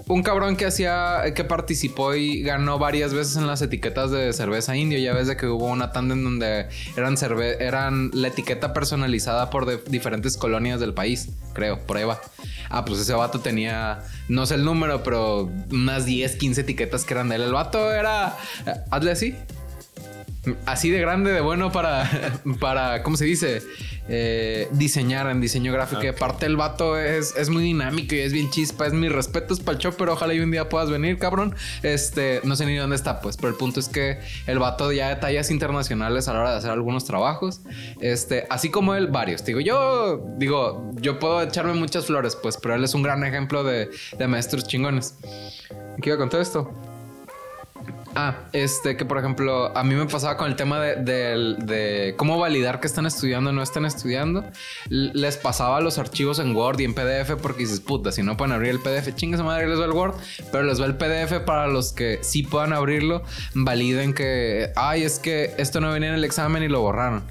Un 0.08 0.22
cabrón 0.22 0.56
que 0.56 0.68
hacía, 0.68 1.24
que 1.34 1.44
participó 1.44 2.14
y 2.14 2.44
ganó 2.44 2.78
varias 2.78 3.12
veces 3.12 3.38
en 3.38 3.48
las 3.48 3.64
etiquetas 3.64 4.12
de 4.12 4.34
cerveza 4.34 4.76
indio. 4.76 5.00
Ya 5.00 5.14
ves 5.14 5.26
de 5.28 5.36
que 5.36 5.48
hubo 5.48 5.66
una 5.66 5.92
tanda 5.92 6.14
en 6.14 6.24
donde 6.24 6.68
eran, 6.96 7.16
eran 7.60 8.12
la 8.14 8.28
etiqueta 8.28 8.72
personalizada 8.72 9.50
por 9.50 9.84
diferentes 9.86 10.38
colonias 10.38 10.80
del 10.80 10.94
país, 10.94 11.30
creo, 11.54 11.80
prueba. 11.80 12.22
Ah, 12.70 12.86
pues 12.86 13.00
ese 13.00 13.14
vato 13.14 13.40
tenía, 13.40 14.04
no 14.30 14.46
sé 14.46 14.56
el 14.56 14.66
número, 14.66 15.02
pero 15.02 15.50
unas 15.72 16.06
10, 16.06 16.36
15 16.36 16.62
etiquetas 16.62 17.04
que 17.04 17.16
eran 17.16 17.30
de 17.30 17.38
él. 17.38 17.42
El 17.42 17.54
vato 17.54 17.92
era, 17.92 18.38
hazle 18.92 19.12
así, 19.12 19.36
así 20.66 20.90
de 20.90 21.00
grande, 21.00 21.32
de 21.32 21.42
bueno 21.42 21.72
para, 21.72 22.10
para 22.60 23.04
¿cómo 23.04 23.18
se 23.18 23.26
dice? 23.26 23.62
Eh, 24.08 24.68
diseñar 24.72 25.28
en 25.30 25.42
diseño 25.42 25.74
gráfico. 25.74 25.98
Okay. 25.98 26.10
Aparte, 26.12 26.46
el 26.46 26.58
vato 26.58 27.00
es, 27.00 27.36
es 27.36 27.50
muy 27.50 27.64
dinámico 27.64 28.14
y 28.14 28.20
es 28.20 28.34
bien 28.34 28.52
chispa. 28.52 28.86
Es 28.86 28.94
mi 28.94 29.10
respeto, 29.10 29.56
para 29.58 29.78
el 29.80 29.94
pero 29.96 30.14
ojalá 30.14 30.34
y 30.34 30.40
un 30.40 30.52
día 30.52 30.70
puedas 30.70 30.90
venir, 30.90 31.18
cabrón. 31.18 31.56
Este, 31.82 32.42
no 32.44 32.56
sé 32.56 32.66
ni 32.66 32.76
dónde 32.76 32.96
está, 32.96 33.20
pues, 33.20 33.36
pero 33.38 33.50
el 33.50 33.56
punto 33.56 33.80
es 33.80 33.90
que 33.90 34.20
el 34.46 34.60
vato 34.60 34.92
ya 34.92 35.10
de 35.10 35.16
tallas 35.16 35.50
internacionales 35.50 36.28
a 36.28 36.34
la 36.34 36.42
hora 36.42 36.52
de 36.52 36.58
hacer 36.58 36.72
algunos 36.72 37.06
trabajos. 37.06 37.62
Este, 38.00 38.46
así 38.50 38.70
como 38.70 38.94
él, 38.94 39.08
varios. 39.08 39.44
Digo, 39.44 39.60
yo, 39.60 40.24
digo, 40.38 40.92
yo 41.02 41.18
puedo 41.18 41.42
echarme 41.42 41.74
muchas 41.74 42.06
flores, 42.06 42.36
pues, 42.36 42.58
pero 42.58 42.76
él 42.76 42.84
es 42.84 42.94
un 42.94 43.02
gran 43.02 43.24
ejemplo 43.24 43.64
de, 43.64 43.90
de 44.18 44.28
maestros 44.28 44.68
chingones. 44.68 45.16
¿Qué 46.02 46.10
iba 46.10 46.16
a 46.16 46.20
contar 46.20 46.42
esto? 46.42 46.72
Ah, 48.18 48.46
este, 48.54 48.96
que 48.96 49.04
por 49.04 49.18
ejemplo, 49.18 49.76
a 49.78 49.84
mí 49.84 49.94
me 49.94 50.06
pasaba 50.06 50.38
con 50.38 50.48
el 50.48 50.56
tema 50.56 50.80
de, 50.80 52.14
cómo 52.18 52.40
validar 52.40 52.80
que 52.80 52.88
están 52.88 53.06
estudiando 53.06 53.50
o 53.50 53.54
no 53.54 53.62
están 53.62 53.86
estudiando. 53.86 54.46
Les 54.90 55.36
pasaba 55.36 55.82
los 55.82 55.98
archivos 55.98 56.40
en 56.40 56.56
Word 56.56 56.80
y 56.80 56.86
en 56.86 56.94
PDF 56.94 57.34
porque 57.42 57.64
dices, 57.64 57.82
puta, 57.82 58.14
si 58.14 58.24
no 58.24 58.38
pueden 58.38 58.54
abrir 58.54 58.72
el 58.72 58.80
PDF, 58.80 59.14
chingue 59.16 59.38
su 59.38 59.44
madre, 59.44 59.68
les 59.68 59.80
va 59.80 59.86
el 59.86 59.92
Word, 59.92 60.16
pero 60.50 60.64
les 60.64 60.80
va 60.80 60.86
el 60.86 60.96
PDF 60.96 61.42
para 61.46 61.68
los 61.68 61.92
que 61.92 62.20
sí 62.22 62.44
puedan 62.44 62.72
abrirlo, 62.72 63.22
validen 63.54 64.14
que, 64.14 64.72
ay, 64.78 65.04
es 65.04 65.20
que 65.20 65.54
esto 65.58 65.82
no 65.82 65.92
venía 65.92 66.10
en 66.10 66.16
el 66.16 66.24
examen 66.24 66.64
y 66.64 66.70
lo 66.70 66.80
borraron. 66.80 67.24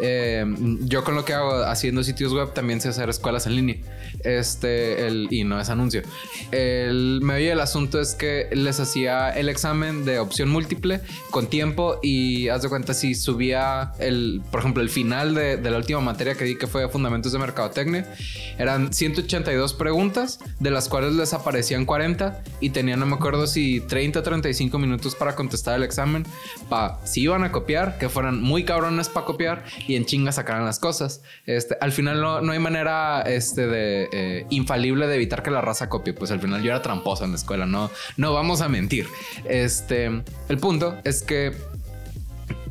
Eh, 0.00 0.44
yo 0.82 1.02
con 1.02 1.16
lo 1.16 1.24
que 1.24 1.34
hago 1.34 1.64
haciendo 1.64 2.04
sitios 2.04 2.32
web 2.32 2.52
también 2.54 2.80
sé 2.80 2.90
hacer 2.90 3.08
escuelas 3.08 3.46
en 3.46 3.56
línea. 3.56 3.76
Este, 4.24 5.06
el, 5.06 5.28
y 5.30 5.44
no 5.44 5.60
es 5.60 5.68
anuncio. 5.68 6.02
El 6.50 7.20
medio 7.22 7.50
del 7.50 7.60
asunto 7.60 8.00
es 8.00 8.14
que 8.14 8.48
les 8.52 8.80
hacía 8.80 9.30
el 9.30 9.48
examen 9.48 10.04
de 10.04 10.18
opción 10.18 10.48
múltiple 10.48 11.00
con 11.30 11.46
tiempo 11.46 11.98
y 12.02 12.48
haz 12.48 12.62
de 12.62 12.68
cuenta 12.68 12.94
si 12.94 13.14
subía 13.14 13.92
el, 13.98 14.42
por 14.50 14.60
ejemplo, 14.60 14.82
el 14.82 14.90
final 14.90 15.34
de, 15.34 15.58
la 15.68 15.76
última 15.76 16.00
materia 16.00 16.34
que 16.34 16.44
di 16.44 16.56
que 16.56 16.66
fue 16.66 16.88
Fundamentos 16.88 17.32
de 17.32 17.38
Mercadotecnia, 17.38 18.06
eran 18.58 18.92
182 18.92 19.74
preguntas, 19.74 20.40
de 20.58 20.70
las 20.70 20.88
cuales 20.88 21.12
les 21.12 21.34
aparecían 21.34 21.84
40 21.84 22.42
y 22.60 22.70
tenían, 22.70 23.00
no 23.00 23.06
me 23.06 23.16
acuerdo 23.16 23.46
si 23.46 23.80
30 23.80 24.20
o 24.20 24.22
35 24.22 24.78
minutos 24.78 25.14
para 25.14 25.34
contestar 25.34 25.76
el 25.76 25.82
examen, 25.82 26.24
para 26.68 26.98
si 27.06 27.22
iban 27.22 27.44
a 27.44 27.52
copiar, 27.52 27.98
que 27.98 28.08
fueran 28.08 28.42
muy 28.42 28.64
cabrones 28.64 29.08
para 29.08 29.26
copiar 29.26 29.64
y 29.86 29.96
en 29.96 30.06
chinga 30.06 30.32
sacaran 30.32 30.64
las 30.64 30.78
cosas. 30.78 31.22
Este, 31.46 31.76
al 31.80 31.92
final 31.92 32.20
no, 32.20 32.40
no 32.40 32.52
hay 32.52 32.58
manera 32.58 33.22
este, 33.22 33.66
de, 33.66 34.07
eh, 34.12 34.46
infalible 34.50 35.06
de 35.06 35.14
evitar 35.14 35.42
que 35.42 35.50
la 35.50 35.60
raza 35.60 35.88
copie. 35.88 36.12
Pues 36.12 36.30
al 36.30 36.40
final 36.40 36.62
yo 36.62 36.70
era 36.70 36.82
tramposo 36.82 37.24
en 37.24 37.30
la 37.30 37.36
escuela, 37.36 37.66
no, 37.66 37.90
no 38.16 38.32
vamos 38.32 38.60
a 38.60 38.68
mentir. 38.68 39.06
Este, 39.44 40.06
el 40.48 40.58
punto 40.58 40.98
es 41.04 41.22
que 41.22 41.52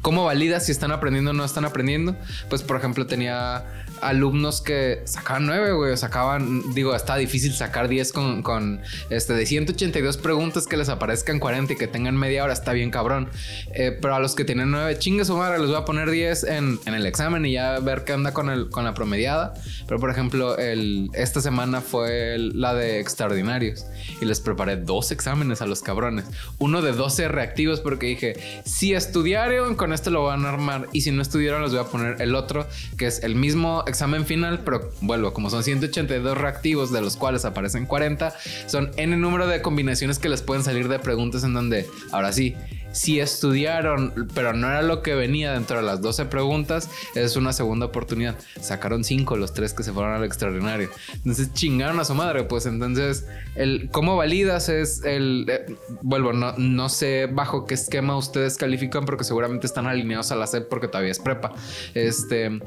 ¿Cómo 0.02 0.26
validas 0.26 0.66
si 0.66 0.72
están 0.72 0.92
aprendiendo 0.92 1.32
o 1.32 1.34
no 1.34 1.44
están 1.44 1.66
aprendiendo? 1.66 2.16
Pues, 2.50 2.62
por 2.62 2.78
ejemplo, 2.78 3.08
tenía 3.08 3.66
alumnos 4.02 4.62
que 4.62 5.02
sacaban 5.06 5.46
nueve, 5.46 5.74
güey, 5.74 5.98
sacaban, 5.98 6.74
digo, 6.74 6.96
está 6.96 7.16
difícil 7.16 7.54
sacar 7.54 7.88
10 7.88 8.12
con, 8.12 8.44
con, 8.44 8.82
este, 9.10 9.34
de 9.34 9.46
182 9.46 10.18
preguntas 10.18 10.68
que 10.68 10.78
les 10.78 10.90
aparezcan 10.90 11.40
40 11.40 11.74
y 11.74 11.76
que 11.76 11.88
tengan 11.88 12.16
media 12.16 12.44
hora, 12.44 12.54
está 12.54 12.74
bien 12.74 12.92
cabrón. 12.92 13.30
Eh, 13.74 13.98
pero 14.02 14.16
a 14.16 14.20
los 14.20 14.36
que 14.36 14.46
tienen 14.46 14.72
nueve, 14.72 14.98
chingue 14.98 15.26
su 15.26 15.36
madre, 15.38 15.60
les 15.60 15.68
voy 15.68 15.78
a 15.78 15.86
poner 15.86 16.10
10 16.10 16.44
en, 16.46 16.80
en, 16.86 16.94
el 16.94 17.06
examen 17.06 17.46
y 17.46 17.54
ya 17.54 17.80
ver 17.80 18.04
qué 18.04 18.14
onda 18.14 18.34
con, 18.34 18.50
el, 18.50 18.70
con 18.70 18.86
la 18.86 18.94
promediada. 18.94 19.54
Pero, 19.88 20.00
por 20.00 20.10
ejemplo, 20.10 20.58
el, 20.58 21.10
esta 21.14 21.42
semana 21.42 21.82
fue 21.82 22.38
la 22.38 22.74
de 22.74 23.00
extraordinarios 23.00 23.86
y 24.22 24.26
les 24.26 24.40
preparé 24.40 24.78
dos 24.78 25.12
exámenes 25.12 25.62
a 25.62 25.66
los 25.66 25.82
cabrones. 25.82 26.26
Uno 26.58 26.82
de 26.82 26.92
12 26.92 27.28
reactivos 27.28 27.80
porque 27.80 28.08
dije, 28.08 28.62
si 28.66 28.94
estudiaron, 28.94 29.76
con 29.76 29.94
esto 29.94 30.10
lo 30.10 30.24
van 30.24 30.46
a 30.46 30.50
armar 30.50 30.88
y 30.94 31.02
si 31.02 31.12
no 31.12 31.22
estudiaron, 31.22 31.62
les 31.62 31.72
voy 31.72 31.80
a 31.80 31.86
poner 31.86 32.22
el 32.22 32.36
otro, 32.36 32.68
que 32.98 33.08
es 33.08 33.24
el 33.24 33.36
mismo 33.36 33.84
examen 33.88 34.26
final, 34.26 34.62
pero 34.64 34.92
vuelvo, 35.02 35.34
como 35.34 35.50
son 35.50 35.64
182 35.64 36.38
reactivos, 36.38 36.92
de 36.92 37.02
los 37.02 37.18
cuales 37.18 37.46
aparecen 37.46 37.86
40, 37.86 38.34
son 38.68 38.92
n 38.98 39.18
número 39.18 39.48
de 39.48 39.62
combinaciones 39.62 40.20
que 40.20 40.30
les 40.30 40.42
pueden 40.42 40.64
salir 40.64 40.88
de 40.88 41.00
preguntas 41.00 41.44
en 41.44 41.54
donde, 41.54 41.88
ahora 42.12 42.32
sí, 42.32 42.56
si 42.92 43.20
estudiaron, 43.20 44.28
pero 44.34 44.54
no 44.54 44.70
era 44.70 44.82
lo 44.82 45.02
que 45.02 45.14
venía 45.14 45.54
dentro 45.54 45.78
de 45.78 45.84
las 45.84 46.02
12 46.02 46.26
preguntas, 46.26 46.90
es 47.16 47.36
una 47.36 47.54
segunda 47.54 47.86
oportunidad. 47.86 48.36
Sacaron 48.60 49.04
5 49.04 49.38
los 49.38 49.54
tres 49.54 49.74
que 49.74 49.84
se 49.84 49.92
fueron 49.92 50.14
al 50.14 50.24
extraordinario. 50.24 50.90
Entonces 51.14 51.54
chingaron 51.54 52.00
a 52.00 52.06
su 52.06 52.16
madre. 52.16 52.44
Pues 52.44 52.66
entonces, 52.66 53.26
el 53.56 53.90
cómo 53.92 54.16
validas 54.16 54.70
es 54.70 55.04
el. 55.04 55.46
Eh, 55.50 55.76
vuelvo, 56.02 56.34
no, 56.34 56.54
no 56.58 56.90
sé 56.90 57.28
bajo 57.28 57.66
qué 57.66 57.74
esquema 57.74 58.18
ustedes 58.18 58.58
califican, 58.58 59.06
porque 59.06 59.24
seguramente 59.24 59.68
están 59.68 59.88
alineados 59.88 60.32
a 60.32 60.36
la 60.36 60.48
SEP 60.48 60.68
porque 60.68 60.88
todavía 60.88 61.12
es 61.12 61.20
prepa. 61.20 61.54
Este, 61.94 62.60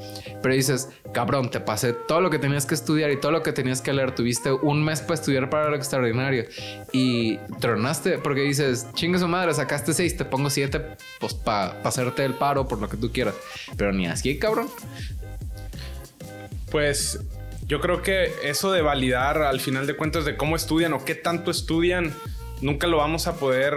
pero 0.43 0.55
dices, 0.55 0.89
cabrón, 1.12 1.50
te 1.50 1.61
pasé 1.61 1.93
todo 1.93 2.21
lo 2.21 2.31
que 2.31 2.39
tenías 2.39 2.67
que 2.67 2.75
estudiar 2.75 3.11
y 3.11 3.21
todo 3.21 3.33
lo 3.33 3.43
que 3.43 3.53
tenías 3.53 3.81
que 3.81 3.93
leer. 3.93 4.15
Tuviste 4.15 4.53
un 4.53 4.85
mes 4.85 5.00
para 5.00 5.15
estudiar 5.15 5.50
para 5.50 5.69
el 5.69 5.75
extraordinario 5.75 6.45
y 6.93 7.39
tronaste 7.61 8.19
porque 8.19 8.43
dices, 8.43 8.87
chinga 8.95 9.19
su 9.19 9.29
madre, 9.29 9.55
sacaste 9.55 9.93
6 9.93 10.10
te 10.17 10.25
pongo 10.25 10.50
siete, 10.50 10.81
pues 11.19 11.35
para 11.35 11.81
hacerte 11.83 12.25
el 12.25 12.35
paro 12.35 12.67
por 12.69 12.81
lo 12.81 12.88
que 12.88 12.97
tú 12.97 13.12
quieras. 13.12 13.35
Pero 13.76 13.93
ni 13.93 14.07
así, 14.07 14.38
cabrón. 14.38 14.69
Pues 16.71 17.21
Yo 17.67 17.81
creo 17.81 18.02
que 18.02 18.33
eso 18.43 18.73
de 18.73 18.83
validar 18.83 19.43
al 19.43 19.61
final 19.61 19.87
de 19.87 19.95
cuentas 19.95 20.25
de 20.25 20.37
cómo 20.37 20.57
estudian 20.57 20.93
o 20.93 21.05
qué 21.05 21.14
tanto 21.14 21.52
estudian, 21.52 22.12
nunca 22.61 22.88
lo 22.88 22.97
vamos 22.97 23.29
a 23.29 23.37
poder 23.37 23.75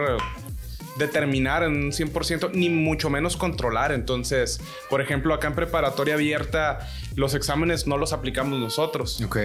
determinar 0.98 1.64
en 1.64 1.72
un 1.72 1.92
100%, 1.92 2.52
ni 2.54 2.70
mucho 2.70 3.10
menos 3.10 3.38
controlar. 3.38 3.92
Entonces, 3.92 4.62
por 4.90 5.02
ejemplo, 5.02 5.34
acá 5.34 5.48
en 5.48 5.56
preparatoria 5.56 6.16
abierta, 6.16 6.88
los 7.16 7.34
exámenes 7.34 7.88
no 7.88 7.98
los 7.98 8.14
aplicamos 8.14 8.60
nosotros. 8.60 9.22
Ok. 9.22 9.38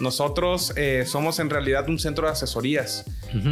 Nosotros 0.00 0.72
eh, 0.76 1.04
somos 1.06 1.38
en 1.38 1.50
realidad 1.50 1.88
un 1.88 1.98
centro 1.98 2.26
de 2.26 2.32
asesorías 2.32 3.04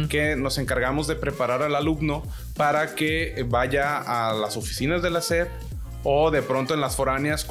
que 0.07 0.37
nos 0.37 0.59
encargamos 0.59 1.07
de 1.07 1.15
preparar 1.15 1.61
al 1.61 1.75
alumno 1.75 2.23
para 2.55 2.95
que 2.95 3.45
vaya 3.49 3.97
a 3.97 4.33
las 4.33 4.55
oficinas 4.55 5.01
de 5.01 5.09
la 5.09 5.21
SEP 5.21 5.49
o 6.03 6.31
de 6.31 6.41
pronto 6.41 6.73
en 6.73 6.81
las 6.81 6.95
foráneas 6.95 7.47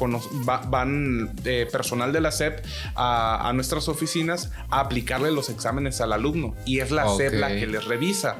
van 0.67 1.31
eh, 1.45 1.67
personal 1.71 2.11
de 2.13 2.21
la 2.21 2.31
SEP 2.31 2.63
a, 2.95 3.51
nuestras 3.53 3.87
oficinas 3.87 4.51
a 4.69 4.79
aplicarle 4.79 5.31
los 5.31 5.49
exámenes 5.49 6.01
al 6.01 6.13
alumno 6.13 6.55
y 6.65 6.79
es 6.79 6.91
la 6.91 7.07
SEP 7.09 7.33
la 7.33 7.49
que 7.49 7.67
les 7.67 7.85
revisa 7.85 8.37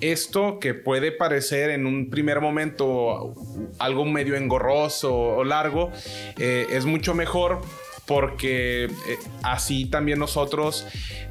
esto 0.00 0.58
que 0.58 0.74
puede 0.74 1.12
parecer 1.12 1.70
en 1.70 1.86
un 1.86 2.10
primer 2.10 2.40
momento 2.40 3.34
algo 3.78 4.04
medio 4.04 4.36
engorroso 4.36 5.14
o 5.14 5.44
largo, 5.44 5.90
eh, 6.38 6.66
es 6.70 6.84
mucho 6.84 7.14
mejor 7.14 7.60
porque 8.06 8.84
eh, 8.84 9.18
así 9.42 9.86
también 9.86 10.18
nosotros 10.18 10.84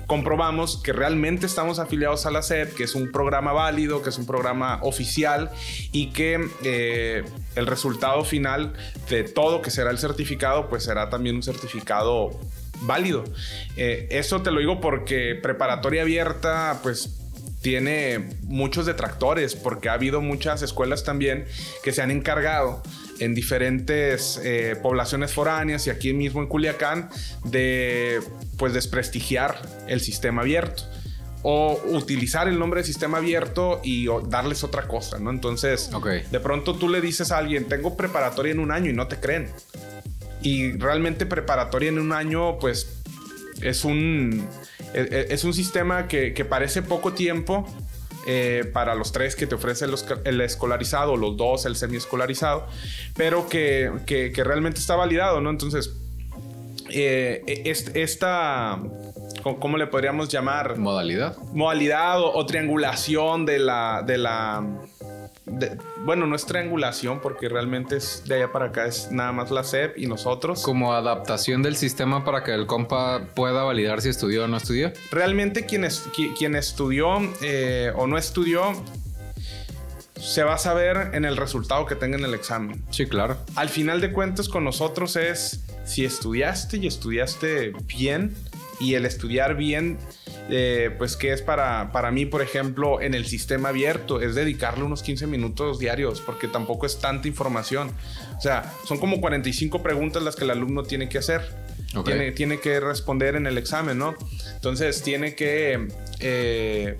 comprobamos 0.08 0.82
que 0.82 0.94
realmente 0.94 1.46
estamos 1.46 1.78
afiliados 1.78 2.26
a 2.26 2.32
la 2.32 2.42
SEP, 2.42 2.74
que 2.74 2.84
es 2.84 2.96
un 2.96 3.12
programa 3.12 3.52
válido, 3.52 4.02
que 4.02 4.10
es 4.10 4.18
un 4.18 4.26
programa 4.26 4.80
oficial 4.82 5.52
y 5.92 6.12
que 6.12 6.40
eh, 6.64 7.26
el 7.56 7.68
resultado 7.68 8.24
final 8.24 8.74
de 9.10 9.24
todo 9.24 9.62
que 9.62 9.72
será 9.72 9.92
el 9.92 9.98
certificado, 9.98 10.70
pues 10.70 10.84
será 10.84 11.10
también 11.10 11.36
un 11.36 11.44
certificado 11.44 12.40
válido. 12.82 13.26
eso 13.76 14.42
te 14.42 14.52
lo 14.52 14.62
digo 14.62 14.80
porque 14.80 15.36
preparatoria 15.36 16.04
abierta, 16.04 16.80
pues 16.82 17.20
tiene 17.62 18.30
muchos 18.44 18.86
detractores 18.86 19.56
porque 19.56 19.89
ha 19.89 19.94
habido 19.94 20.22
muchas 20.22 20.62
escuelas 20.62 21.04
también 21.04 21.46
que 21.84 21.92
se 21.92 22.01
han 22.01 22.12
encargado 22.12 22.82
en 23.20 23.36
diferentes 23.36 24.39
eh, 24.44 24.78
poblaciones 24.82 25.34
foráneas 25.34 25.86
y 25.88 25.89
aquí 25.89 26.13
mismo 26.13 26.42
en 26.42 26.48
Culiacán 26.48 27.10
de 27.44 28.22
pues 28.58 28.74
desprestigiar 28.74 29.62
el 29.88 30.00
sistema 30.00 30.42
abierto 30.42 30.84
o 31.42 31.80
utilizar 31.86 32.48
el 32.48 32.60
nombre 32.60 32.82
de 32.82 32.88
sistema 32.88 33.20
abierto 33.20 33.80
y 33.84 34.08
darles 34.28 34.63
otra 34.63 34.88
cosa, 34.88 35.20
¿no? 35.20 35.30
Entonces, 35.30 35.89
de 36.32 36.39
pronto 36.42 36.75
tú 36.75 36.89
le 36.89 37.00
dices 37.00 37.32
a 37.32 37.38
alguien, 37.38 37.70
tengo 37.70 37.96
preparatoria 37.96 38.51
en 38.51 38.60
un 38.60 38.72
año 38.72 38.89
y 38.89 38.94
no 38.94 39.08
te 39.08 39.22
creen. 39.22 39.50
Y 40.42 40.74
realmente 40.74 41.25
preparatoria 41.25 41.89
en 41.89 42.00
un 42.00 42.12
año, 42.12 42.60
pues 42.60 42.88
es 43.62 43.86
un 43.86 44.48
es 44.93 45.43
un 45.43 45.53
sistema 45.53 46.08
que, 46.08 46.46
parece 46.50 46.81
poco 46.81 47.13
tiempo 47.13 47.65
eh, 48.27 48.69
para 48.74 48.96
los 48.96 49.12
tres 49.12 49.36
que 49.36 49.48
te 49.48 49.55
ofrece 49.55 49.86
el, 50.25 50.41
escolarizado, 50.41 51.17
los 51.17 51.38
dos 51.38 51.65
el 51.65 51.75
semi-escolarizado, 51.75 52.67
pero 53.15 53.48
que, 53.48 53.91
realmente 54.36 54.79
está 54.79 54.96
validado, 54.96 55.41
¿no? 55.41 55.50
Entonces, 55.50 55.96
e, 56.89 57.63
esta, 57.93 58.79
¿cómo 59.43 59.77
le 59.77 59.88
podríamos 59.88 60.29
llamar? 60.29 60.77
Modalidad. 60.77 61.38
Modalidad 61.53 62.22
o, 62.22 62.46
triangulación 62.46 63.46
de 63.46 63.60
la, 63.60 64.03
de 64.05 64.17
la 64.17 64.65
bueno, 66.06 66.27
no 66.27 66.36
es 66.36 66.46
triangulación 66.46 67.20
porque 67.20 67.50
realmente 67.50 67.98
es 67.98 68.24
de 68.25 68.36
allá 68.36 68.51
para 68.51 68.65
acá, 68.68 68.86
es 68.86 69.12
nada 69.12 69.32
más 69.32 69.51
la 69.51 69.63
SEP 69.63 69.98
y 69.98 70.08
nosotros. 70.08 70.63
Como 70.63 70.94
adaptación 70.94 71.62
del 71.63 71.75
sistema 71.75 72.24
para 72.24 72.44
que 72.44 72.53
el 72.53 72.65
compa 72.65 73.22
pueda 73.36 73.63
validar 73.63 74.01
si 74.01 74.10
estudió 74.10 74.46
o 74.46 74.48
no 74.48 74.58
estudió. 74.58 74.91
Realmente 75.12 75.65
quien, 75.65 75.88
quien 76.38 76.56
estudió 76.56 77.20
eh, 77.41 77.91
o 77.96 78.08
no 78.08 78.18
estudió 78.18 78.74
se 80.20 80.44
va 80.44 80.56
a 80.56 80.58
saber 80.58 81.12
en 81.13 81.25
el 81.25 81.38
resultado 81.38 81.86
que 81.86 81.96
tenga 81.96 82.18
en 82.18 82.25
el 82.25 82.34
examen. 82.34 82.84
Sí, 82.89 83.06
claro. 83.06 83.38
Al 83.56 83.70
final 83.70 84.01
de 84.01 84.12
cuentas 84.12 84.50
con 84.50 84.63
nosotros 84.63 85.15
es 85.15 85.63
si 85.86 86.06
estudiaste 86.06 86.77
y 86.77 86.88
estudiaste 86.88 87.74
bien 87.86 88.36
y 88.80 88.96
el 88.96 89.06
estudiar 89.06 89.56
bien 89.56 89.98
eh, 90.52 90.90
pues 90.98 91.16
que 91.16 91.32
es 91.32 91.44
para, 91.44 91.92
para 91.92 92.10
mí, 92.10 92.26
por 92.26 92.42
ejemplo, 92.42 93.02
en 93.02 93.14
el 93.14 93.28
sistema 93.28 93.70
abierto, 93.70 94.20
es 94.20 94.34
dedicarle 94.34 94.84
unos 94.84 95.04
15 95.04 95.28
minutos 95.28 95.78
diarios, 95.78 96.22
porque 96.22 96.48
tampoco 96.48 96.88
es 96.88 97.00
tanta 97.00 97.28
información. 97.28 97.92
O 98.38 98.42
sea, 98.42 98.74
son 98.86 98.98
como 98.98 99.22
45 99.22 99.84
preguntas 99.84 100.24
las 100.24 100.36
que 100.36 100.46
el 100.46 100.52
alumno 100.52 100.84
tiene 100.84 101.08
que 101.08 101.20
hacer. 101.20 101.42
Tiene, 102.06 102.32
tiene, 102.32 102.60
que 102.60 102.80
responder 102.80 103.36
en 103.36 103.48
el 103.48 103.58
examen, 103.58 103.98
¿no? 103.98 104.15
Entonces 104.54 105.02
tiene 105.02 105.34
que 105.34 105.88
eh, 106.20 106.98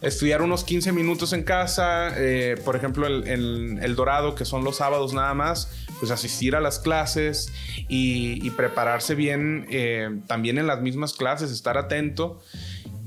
estudiar 0.00 0.42
unos 0.42 0.62
15 0.62 0.92
minutos 0.92 1.32
en 1.32 1.42
casa, 1.42 2.12
eh, 2.16 2.56
por 2.64 2.76
ejemplo, 2.76 3.06
el, 3.06 3.78
el, 3.82 3.96
Dorado, 3.96 4.34
que 4.34 4.44
son 4.44 4.62
los 4.62 4.76
sábados 4.76 5.14
nada 5.14 5.34
más, 5.34 5.70
pues 5.98 6.10
asistir 6.10 6.56
a 6.56 6.60
las 6.60 6.78
clases 6.78 7.52
y, 7.88 8.50
prepararse 8.50 9.14
bien 9.14 9.66
eh, 9.70 10.08
también 10.26 10.58
en 10.58 10.66
las 10.66 10.80
mismas 10.80 11.12
clases, 11.12 11.50
estar 11.50 11.78
atento. 11.78 12.40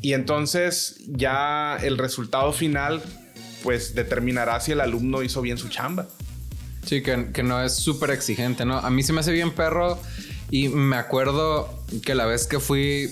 Y 0.02 0.14
entonces 0.14 1.02
ya 1.08 1.78
el 1.82 1.98
resultado 1.98 2.54
final, 2.54 3.02
pues 3.64 3.94
determinará 3.96 4.60
si 4.60 4.72
el 4.72 4.82
alumno 4.82 5.24
hizo 5.24 5.42
bien 5.42 5.58
su 5.58 5.70
chamba. 5.70 6.08
Sí, 6.86 7.04
que, 7.04 7.32
que 7.32 7.44
no 7.44 7.62
es 7.62 7.76
súper 7.76 8.12
exigente, 8.12 8.66
¿no? 8.66 8.78
A 8.78 8.90
mí 8.90 9.04
se 9.04 9.14
me 9.14 9.20
hace 9.20 9.32
bien 9.32 9.52
perro 9.52 10.00
y 10.52 10.68
me 10.68 10.98
acuerdo 10.98 11.70
que 12.06 12.14
la 12.14 12.26
vez 12.26 12.46
que 12.46 12.60
fui, 12.60 13.10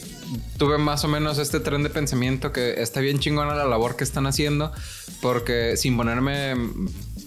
tuve 0.58 0.78
más 0.78 1.06
o 1.06 1.08
menos 1.08 1.38
este 1.38 1.62
tren 1.62 1.84
de 1.84 1.90
pensamiento 1.90 2.52
que 2.52 2.82
está 2.82 3.00
bien 3.00 3.20
chingona 3.20 3.56
la 3.56 3.66
labor 3.66 3.96
que 3.96 4.04
están 4.04 4.28
haciendo, 4.28 4.74
porque 5.22 5.78
sin 5.78 5.96
ponerme 5.96 6.56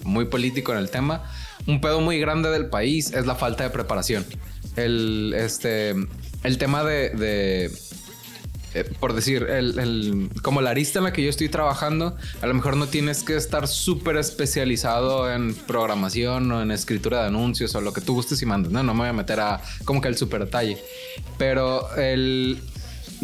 muy 0.05 0.27
político 0.27 0.73
en 0.73 0.79
el 0.79 0.91
tema, 0.91 1.25
un 1.67 1.81
pedo 1.81 2.01
muy 2.01 2.19
grande 2.19 2.51
del 2.51 2.67
país 2.67 3.13
es 3.13 3.27
la 3.27 3.35
falta 3.35 3.65
de 3.65 3.71
preparación. 3.71 4.25
El, 4.77 5.35
este, 5.37 5.95
el 6.45 6.59
tema 6.59 6.85
de 6.85 7.71
eh, 8.75 8.91
por 9.01 9.13
decir, 9.13 9.47
el, 9.51 10.31
como 10.41 10.63
la 10.63 10.71
arista 10.71 10.99
en 10.99 11.05
la 11.05 11.13
que 11.13 11.23
yo 11.23 11.29
estoy 11.29 11.49
trabajando, 11.49 12.17
a 12.41 12.47
lo 12.47 12.55
mejor 12.55 12.77
no 12.77 12.87
tienes 12.87 13.23
que 13.23 13.37
estar 13.37 13.69
súper 13.69 14.17
especializado 14.17 15.31
en 15.31 15.55
programación 15.55 16.51
o 16.53 16.63
en 16.63 16.71
escritura 16.71 17.21
de 17.21 17.27
anuncios 17.27 17.75
o 17.75 17.81
lo 17.83 17.93
que 17.93 18.01
tú 18.01 18.15
gustes 18.15 18.41
y 18.41 18.47
mandes. 18.47 18.73
No, 18.73 18.83
no 18.83 18.95
me 18.95 19.01
voy 19.01 19.09
a 19.09 19.13
meter 19.13 19.41
a 19.41 19.61
como 19.85 20.01
que 20.01 20.09
el 20.09 20.17
súper 20.17 20.45
detalle. 20.45 20.79
Pero 21.37 21.95
el, 21.97 22.63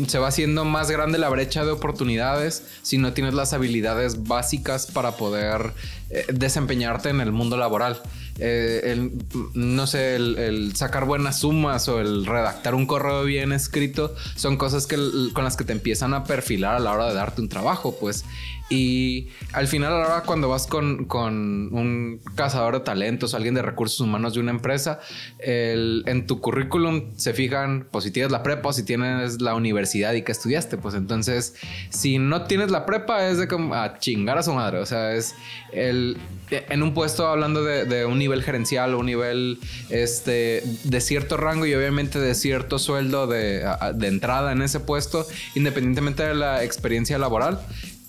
se 0.06 0.18
va 0.18 0.28
haciendo 0.28 0.66
más 0.66 0.90
grande 0.90 1.18
la 1.18 1.30
brecha 1.30 1.64
de 1.64 1.70
oportunidades 1.70 2.64
si 2.82 2.98
no 2.98 3.14
tienes 3.14 3.32
las 3.32 3.54
habilidades 3.54 4.24
básicas 4.24 4.86
para 4.86 5.12
poder 5.12 5.72
eh, 6.10 6.26
desempeñarte 6.32 7.08
en 7.08 7.22
el 7.22 7.32
mundo 7.32 7.56
laboral. 7.56 8.02
Eh, 8.38 8.80
el, 8.84 9.12
no 9.54 9.86
sé, 9.86 10.16
el, 10.16 10.76
sacar 10.76 11.04
buenas 11.04 11.40
sumas 11.40 11.88
o 11.88 12.00
el 12.00 12.24
redactar 12.24 12.74
un 12.74 12.86
correo 12.86 13.24
bien 13.24 13.52
escrito 13.52 14.14
son 14.36 14.56
cosas 14.56 14.86
que, 14.86 14.96
con 15.32 15.44
las 15.44 15.56
que 15.56 15.64
te 15.64 15.72
empiezan 15.72 16.14
a 16.14 16.24
perfilar 16.24 16.76
a 16.76 16.78
la 16.78 16.92
hora 16.92 17.08
de 17.08 17.14
darte 17.14 17.40
un 17.40 17.48
trabajo, 17.48 17.96
pues. 17.98 18.24
Y 18.70 19.28
al 19.54 19.66
final, 19.66 19.94
ahora 19.94 20.24
cuando 20.26 20.50
vas 20.50 20.66
con, 20.66 21.06
con 21.06 21.74
un 21.74 22.20
cazador 22.34 22.74
de 22.74 22.80
talentos, 22.80 23.32
alguien 23.32 23.54
de 23.54 23.62
recursos 23.62 23.98
humanos 24.00 24.34
de 24.34 24.40
una 24.40 24.50
empresa, 24.50 25.00
en 25.38 26.26
tu 26.26 26.40
currículum 26.40 27.16
se 27.16 27.32
fijan 27.32 27.88
pues, 27.90 28.04
si 28.04 28.10
tienes 28.10 28.30
la 28.30 28.42
prepa 28.42 28.68
o 28.68 28.72
si 28.74 28.82
tienes 28.82 29.40
la 29.40 29.54
universidad 29.54 30.12
y 30.12 30.22
que 30.22 30.32
estudiaste. 30.32 30.76
Pues 30.76 30.94
entonces, 30.94 31.54
si 31.88 32.18
no 32.18 32.44
tienes 32.44 32.70
la 32.70 32.84
prepa, 32.84 33.26
es 33.28 33.38
de 33.38 33.48
como 33.48 33.74
a 33.74 33.98
chingar 33.98 34.36
a 34.36 34.42
su 34.42 34.52
madre. 34.52 34.80
O 34.80 34.86
sea, 34.86 35.14
es 35.14 35.34
el, 35.72 36.18
en 36.50 36.82
un 36.82 36.92
puesto 36.92 37.26
hablando 37.26 37.64
de, 37.64 38.04
un 38.04 38.18
nivel 38.18 38.27
gerencial 38.42 38.94
o 38.94 38.98
un 38.98 39.06
nivel 39.06 39.58
este, 39.90 40.62
de 40.84 41.00
cierto 41.00 41.36
rango 41.36 41.66
y 41.66 41.74
obviamente 41.74 42.18
de 42.18 42.34
cierto 42.34 42.78
sueldo 42.78 43.26
de, 43.26 43.64
de 43.94 44.06
entrada 44.06 44.52
en 44.52 44.62
ese 44.62 44.80
puesto, 44.80 45.26
independientemente 45.54 46.22
de 46.22 46.34
la 46.34 46.64
experiencia 46.64 47.18
laboral. 47.18 47.60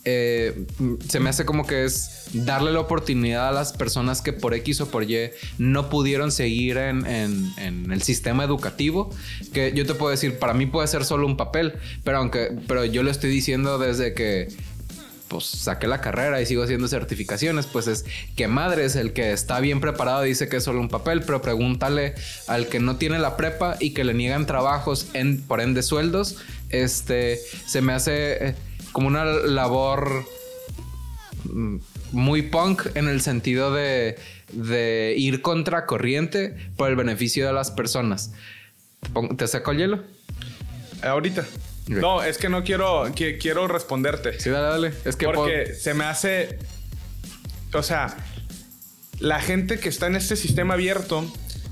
Eh, 0.05 0.65
se 1.07 1.19
me 1.19 1.29
hace 1.29 1.45
como 1.45 1.67
que 1.67 1.83
es 1.83 2.29
darle 2.33 2.71
la 2.71 2.79
oportunidad 2.79 3.49
a 3.49 3.51
las 3.51 3.73
personas 3.73 4.21
que 4.21 4.31
por 4.31 4.53
X 4.53 4.81
o 4.81 4.89
por 4.89 5.03
Y 5.03 5.31
no 5.57 5.89
pudieron 5.89 6.31
seguir 6.31 6.77
en, 6.77 7.05
el 7.57 8.01
sistema 8.01 8.43
educativo. 8.43 9.09
Que 9.53 9.73
yo 9.75 9.85
te 9.85 9.93
puedo 9.93 10.11
decir, 10.11 10.39
para 10.39 10.53
mí 10.53 10.65
puede 10.65 10.87
ser 10.87 11.03
solo 11.03 11.27
un 11.27 11.37
papel, 11.37 11.73
pero 12.03 12.17
aunque, 12.17 12.57
pero 12.67 12.85
yo 12.85 13.03
lo 13.03 13.11
estoy 13.11 13.29
diciendo 13.29 13.77
desde 13.77 14.13
que 14.13 14.47
pues 15.29 15.45
saqué 15.45 15.87
la 15.87 16.01
carrera 16.01 16.41
y 16.41 16.45
sigo 16.45 16.63
haciendo 16.63 16.87
certificaciones, 16.87 17.67
pues 17.67 17.87
es 17.87 18.05
que 18.35 18.47
madre 18.47 18.85
es 18.85 18.95
el 18.95 19.13
que 19.13 19.31
está 19.31 19.59
bien 19.59 19.79
preparado 19.79 20.23
dice 20.23 20.49
que 20.49 20.57
es 20.57 20.63
solo 20.63 20.81
un 20.81 20.89
papel, 20.89 21.21
pero 21.21 21.41
pregúntale 21.41 22.15
al 22.47 22.67
que 22.67 22.79
no 22.79 22.97
tiene 22.97 23.19
la 23.19 23.37
prepa 23.37 23.77
y 23.79 23.91
que 23.93 24.03
le 24.03 24.13
niegan 24.13 24.45
trabajos 24.45 25.07
en, 25.13 25.41
por 25.41 25.61
ende 25.61 25.83
sueldos, 25.83 26.37
este, 26.69 27.39
se 27.65 27.81
me 27.81 27.93
hace 27.93 28.49
eh, 28.49 28.55
como 28.91 29.07
una 29.07 29.23
labor 29.23 30.25
mm, 31.45 31.77
muy 32.11 32.41
punk 32.41 32.87
en 32.95 33.07
el 33.07 33.21
sentido 33.21 33.71
de, 33.71 34.17
de 34.51 35.13
ir 35.17 35.41
contracorriente 35.41 36.55
por 36.75 36.89
el 36.89 36.95
beneficio 36.95 37.45
de 37.45 37.53
las 37.53 37.71
personas. 37.71 38.31
¿Te 39.37 39.47
saco 39.47 39.71
el 39.71 39.77
hielo? 39.77 40.03
Ahorita. 41.01 41.45
No, 41.97 42.23
es 42.23 42.37
que 42.37 42.49
no 42.49 42.63
quiero, 42.63 43.11
que, 43.15 43.37
quiero 43.37 43.67
responderte. 43.67 44.39
Sí, 44.39 44.49
dale, 44.49 44.67
dale. 44.67 44.93
Es 45.05 45.15
que 45.15 45.25
porque 45.27 45.73
se 45.73 45.93
me 45.93 46.05
hace, 46.05 46.59
o 47.73 47.83
sea, 47.83 48.15
la 49.19 49.41
gente 49.41 49.79
que 49.79 49.89
está 49.89 50.07
en 50.07 50.15
este 50.15 50.35
sistema 50.35 50.75
abierto 50.75 51.25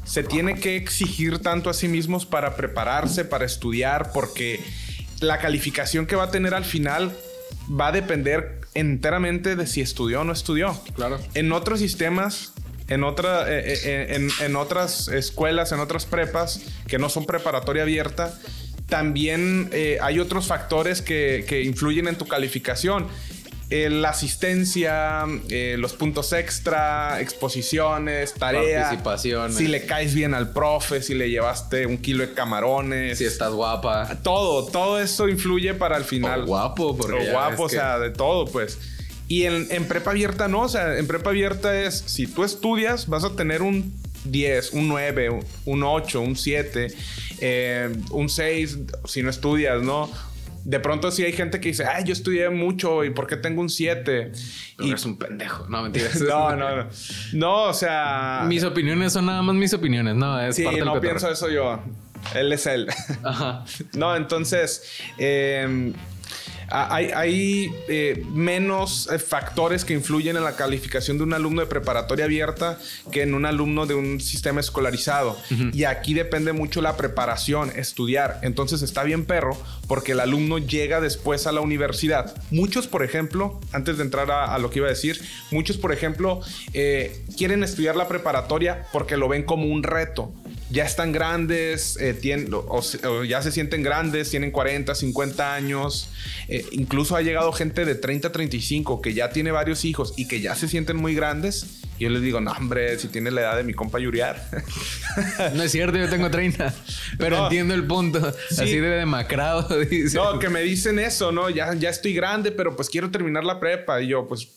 se 0.04 0.24
tiene 0.24 0.60
que 0.60 0.76
exigir 0.76 1.40
tanto 1.40 1.70
a 1.70 1.74
sí 1.74 1.88
mismos 1.88 2.26
para 2.26 2.56
prepararse, 2.56 3.26
para 3.26 3.46
estudiar, 3.46 4.12
porque 4.14 4.60
la 5.20 5.40
calificación 5.40 6.08
que 6.08 6.16
va 6.16 6.24
a 6.24 6.32
tener 6.32 6.54
al 6.54 6.66
final 6.66 7.12
va 7.70 7.88
a 7.88 7.92
depender 7.92 8.62
enteramente 8.74 9.56
de 9.56 9.68
si 9.68 9.82
estudió 9.82 10.22
o 10.22 10.24
no 10.24 10.32
estudió. 10.32 10.80
Claro. 10.96 11.20
En 11.34 11.52
otros 11.52 11.80
sistemas, 11.80 12.54
en, 12.88 13.04
otra, 13.04 13.52
eh, 13.52 13.78
eh, 13.84 14.30
en, 14.40 14.56
otras 14.56 15.10
escuelas, 15.10 15.72
en 15.72 15.80
otras 15.80 16.06
prepas 16.06 16.62
que 16.88 16.98
no 17.00 17.10
son 17.10 17.26
preparatoria 17.26 17.84
abierta, 17.84 18.38
también 18.88 19.70
eh, 19.74 19.98
hay 20.02 20.20
otros 20.20 20.48
factores 20.48 21.02
que, 21.02 21.46
que, 21.48 21.62
influyen 21.64 22.08
en 22.08 22.18
tu 22.18 22.28
calificación. 22.28 23.08
la 23.70 24.10
asistencia, 24.10 25.26
los 25.78 25.94
puntos 25.94 26.32
extra, 26.32 27.20
exposiciones, 27.20 28.34
tareas. 28.34 28.86
Participaciones. 28.86 29.58
Si 29.58 29.68
le 29.68 29.86
caes 29.86 30.14
bien 30.14 30.34
al 30.34 30.54
profe, 30.54 31.02
si 31.02 31.16
le 31.16 31.30
llevaste 31.30 31.86
un 31.86 31.98
kilo 31.98 32.26
de 32.26 32.34
camarones. 32.34 33.18
Si 33.18 33.26
estás 33.26 33.52
guapa. 33.52 34.20
Todo, 34.24 34.66
todo 34.68 35.02
eso 35.02 35.28
influye 35.28 35.74
para 35.74 35.98
el 35.98 36.06
final. 36.06 36.44
O 36.44 36.46
guapo, 36.46 36.96
porque. 36.96 37.30
O 37.30 37.32
guapo, 37.32 37.64
o 37.64 37.70
sea, 37.70 38.00
de 38.00 38.12
todo, 38.12 38.46
pues. 38.46 38.80
Y 39.28 39.44
en, 39.44 39.68
en, 39.70 39.86
prepa 39.86 40.12
abierta 40.12 40.48
no, 40.48 40.62
o 40.62 40.70
sea, 40.70 40.98
en 40.98 41.06
prepa 41.06 41.32
abierta 41.32 41.78
es, 41.78 42.04
si 42.06 42.28
tú 42.28 42.46
estudias, 42.46 43.08
vas 43.08 43.26
a 43.26 43.36
tener 43.36 43.62
un 43.62 43.94
10, 44.32 44.74
un 44.74 44.88
9, 44.88 45.40
un 45.66 45.84
8, 45.84 46.22
un 46.22 46.36
7, 46.36 46.94
eh, 47.40 47.96
un 48.12 48.30
6, 48.30 48.80
si 49.06 49.24
no 49.24 49.30
estudias, 49.30 49.82
¿no? 49.82 50.10
De 50.64 50.80
pronto 50.80 51.12
sí 51.12 51.24
hay 51.24 51.32
gente 51.32 51.62
que 51.62 51.70
dice, 51.70 51.86
ay, 51.86 52.04
yo 52.04 52.14
estudié 52.14 52.50
mucho 52.50 53.06
y 53.06 53.10
¿por 53.12 53.26
qué 53.26 53.38
tengo 53.38 53.62
un 53.62 53.70
7? 53.70 54.32
Y 54.80 54.92
es 54.92 55.06
un 55.06 55.18
pendejo. 55.18 55.66
No, 55.70 55.82
mentiras. 55.82 56.20
no, 56.22 56.56
no, 56.56 56.76
no. 56.76 56.88
No, 57.34 57.64
o 57.64 57.74
sea... 57.74 58.44
Mis 58.48 58.64
opiniones 58.64 59.14
son 59.14 59.28
nada 59.28 59.42
más 59.42 59.56
mis 59.56 59.74
opiniones, 59.74 60.16
¿no? 60.16 60.40
Es 60.42 60.58
sí, 60.58 60.66
no 60.84 61.00
pienso 61.00 61.32
eso 61.32 61.50
yo. 61.50 61.80
Él 62.36 62.52
es 62.52 62.66
él. 62.66 62.88
Ajá. 63.24 63.64
no, 63.94 64.16
entonces... 64.16 64.84
Eh, 65.18 65.94
Ah, 66.70 66.96
hay, 66.96 67.72
eh, 67.88 68.26
menos 68.34 69.10
eh, 69.12 69.20
factores 69.20 69.86
que 69.86 69.94
influyen 69.94 70.36
en 70.36 70.44
la 70.44 70.56
calificación 70.56 71.18
de 71.18 71.24
un 71.24 71.34
alumno 71.34 71.62
de 71.62 71.68
preparatoria 71.68 72.26
abierta 72.26 72.78
que 73.12 73.22
en 73.22 73.34
un 73.34 73.46
alumno 73.46 73.86
de 73.86 73.96
un 73.96 74.20
sistema 74.20 74.60
escolarizado. 74.60 75.38
Y 75.74 75.86
aquí 75.86 76.14
depende 76.14 76.52
mucho 76.52 76.82
la 76.82 76.98
preparación, 76.98 77.72
estudiar. 77.76 78.40
Entonces 78.42 78.82
está 78.82 79.04
bien 79.04 79.26
perro 79.26 79.58
porque 79.88 80.12
el 80.12 80.20
alumno 80.20 80.58
llega 80.58 81.00
después 81.00 81.48
a 81.48 81.52
la 81.52 81.62
universidad. 81.62 82.36
Muchos, 82.52 82.88
por 82.88 83.04
ejemplo, 83.04 83.60
antes 83.72 83.98
de 83.98 84.04
entrar 84.04 84.30
a, 84.32 84.58
lo 84.58 84.70
que 84.70 84.80
iba 84.80 84.88
a 84.88 84.92
decir, 84.92 85.22
muchos, 85.52 85.78
por 85.78 85.94
ejemplo, 85.94 86.42
eh, 86.74 87.24
quieren 87.38 87.64
estudiar 87.64 87.96
la 87.96 88.08
preparatoria 88.08 88.86
porque 88.92 89.16
lo 89.16 89.30
ven 89.30 89.44
como 89.44 89.68
un 89.68 89.84
reto 89.84 90.34
ya 90.70 90.84
están 90.84 91.12
grandes, 91.12 91.98
eh, 91.98 92.14
tienen, 92.14 92.50
o, 92.54 93.24
ya 93.24 93.42
se 93.42 93.52
sienten 93.52 93.84
grandes, 93.84 94.30
tienen 94.30 94.52
40, 94.52 94.94
50 94.96 95.54
años. 95.54 96.10
Eh, 96.50 96.66
incluso 96.72 97.16
ha 97.16 97.22
llegado 97.22 97.52
gente 97.54 97.86
de 97.86 97.96
30, 97.96 98.32
35 98.32 99.02
que 99.02 99.14
ya 99.14 99.30
tiene 99.30 99.52
varios 99.52 99.86
hijos 99.86 100.14
y 100.18 100.28
que 100.28 100.42
ya 100.42 100.56
se 100.56 100.68
sienten 100.68 100.98
muy 100.98 101.16
grandes. 101.16 101.82
Y 101.98 102.04
yo 102.04 102.10
les 102.10 102.22
digo, 102.22 102.42
no, 102.42 102.52
hombre, 102.52 103.00
si 103.00 103.08
tienes 103.08 103.34
la 103.34 103.42
edad 103.42 103.58
de 103.58 103.64
mi 103.64 103.74
compa 103.74 104.00
Yuriar. 104.00 104.46
no 105.56 105.64
es 105.64 105.72
cierto, 105.72 105.98
yo 105.98 106.10
tengo 106.10 106.30
30, 106.30 106.74
pero 107.18 107.44
entiendo 107.44 107.74
el 107.74 107.86
punto. 107.86 108.34
Así 108.52 108.78
de 108.78 108.90
demacrado. 108.90 109.68
No, 110.14 110.40
que 110.40 110.50
me 110.50 110.62
dicen 110.62 111.00
eso, 111.00 111.32
¿no? 111.32 111.50
Ya, 111.50 111.74
ya 111.74 111.90
estoy 111.90 112.14
grande, 112.14 112.52
pero 112.52 112.76
pues 112.76 112.90
quiero 112.90 113.10
terminar 113.10 113.44
la 113.44 113.60
prepa. 113.60 114.02
Y 114.02 114.08
yo, 114.08 114.28
pues, 114.28 114.50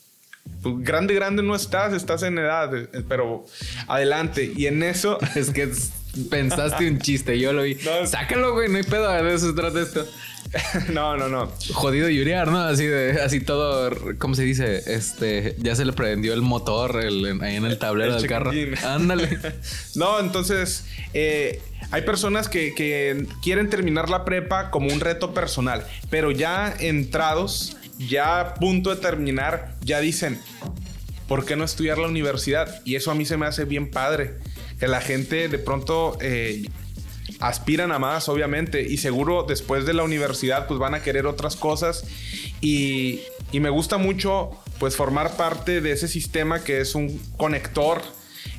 pues 0.61 0.75
grande, 0.79 1.13
grande 1.13 1.41
no 1.41 1.55
estás, 1.55 1.93
estás 1.93 2.23
en 2.23 2.37
edad, 2.37 2.75
eh, 2.75 3.03
pero 3.07 3.45
adelante. 3.87 4.51
Y 4.55 4.67
en 4.67 4.83
eso... 4.83 5.17
es 5.35 5.51
que 5.51 5.71
pensaste 6.29 6.87
un 6.87 6.99
chiste, 6.99 7.39
yo 7.39 7.53
lo 7.53 7.63
vi. 7.63 7.77
Sácalo, 8.05 8.53
güey, 8.53 8.69
no 8.69 8.77
hay 8.77 8.83
pedo, 8.83 9.11
de 9.11 9.33
eso 9.33 9.47
se 9.47 9.53
trata 9.53 9.81
esto. 9.81 10.05
no, 10.93 11.15
no, 11.15 11.29
no. 11.29 11.51
Jodido 11.73 12.09
Yuriar, 12.09 12.49
¿no? 12.49 12.59
Así 12.59 12.85
de, 12.85 13.21
así 13.21 13.39
todo, 13.39 13.91
¿cómo 14.17 14.35
se 14.35 14.43
dice? 14.43 14.81
Este, 14.93 15.55
ya 15.59 15.75
se 15.75 15.85
le 15.85 15.93
prendió 15.93 16.33
el 16.33 16.41
motor 16.41 16.97
ahí 16.97 17.55
en 17.55 17.65
el 17.65 17.77
tablero 17.77 18.15
del 18.15 18.27
carro. 18.27 18.51
Ándale. 18.83 19.39
no, 19.95 20.19
entonces, 20.19 20.85
eh, 21.13 21.61
hay 21.91 22.01
personas 22.01 22.49
que, 22.49 22.73
que 22.75 23.27
quieren 23.41 23.69
terminar 23.69 24.09
la 24.09 24.25
prepa 24.25 24.71
como 24.71 24.91
un 24.91 24.99
reto 24.99 25.33
personal, 25.33 25.85
pero 26.09 26.31
ya 26.31 26.73
entrados, 26.79 27.77
ya 27.97 28.39
a 28.39 28.53
punto 28.55 28.93
de 28.93 29.01
terminar, 29.01 29.75
ya 29.81 30.01
dicen, 30.01 30.39
¿por 31.27 31.45
qué 31.45 31.55
no 31.55 31.63
estudiar 31.63 31.97
la 31.97 32.07
universidad? 32.07 32.81
Y 32.83 32.95
eso 32.95 33.11
a 33.11 33.15
mí 33.15 33.25
se 33.25 33.37
me 33.37 33.45
hace 33.45 33.63
bien 33.63 33.89
padre 33.89 34.35
que 34.81 34.87
la 34.87 34.99
gente 34.99 35.47
de 35.47 35.59
pronto 35.59 36.17
eh, 36.21 36.67
aspiran 37.39 37.91
a 37.91 37.99
más, 37.99 38.27
obviamente, 38.29 38.81
y 38.81 38.97
seguro 38.97 39.45
después 39.47 39.85
de 39.85 39.93
la 39.93 40.01
universidad 40.01 40.65
pues 40.67 40.79
van 40.79 40.95
a 40.95 41.03
querer 41.03 41.27
otras 41.27 41.55
cosas 41.55 42.03
y, 42.61 43.21
me 43.53 43.69
gusta 43.69 43.97
mucho 43.99 44.49
pues 44.79 44.95
formar 44.95 45.35
parte 45.37 45.81
de 45.81 45.91
ese 45.91 46.07
sistema 46.07 46.63
que 46.63 46.79
es 46.81 46.95
un 46.95 47.21
conector 47.37 48.01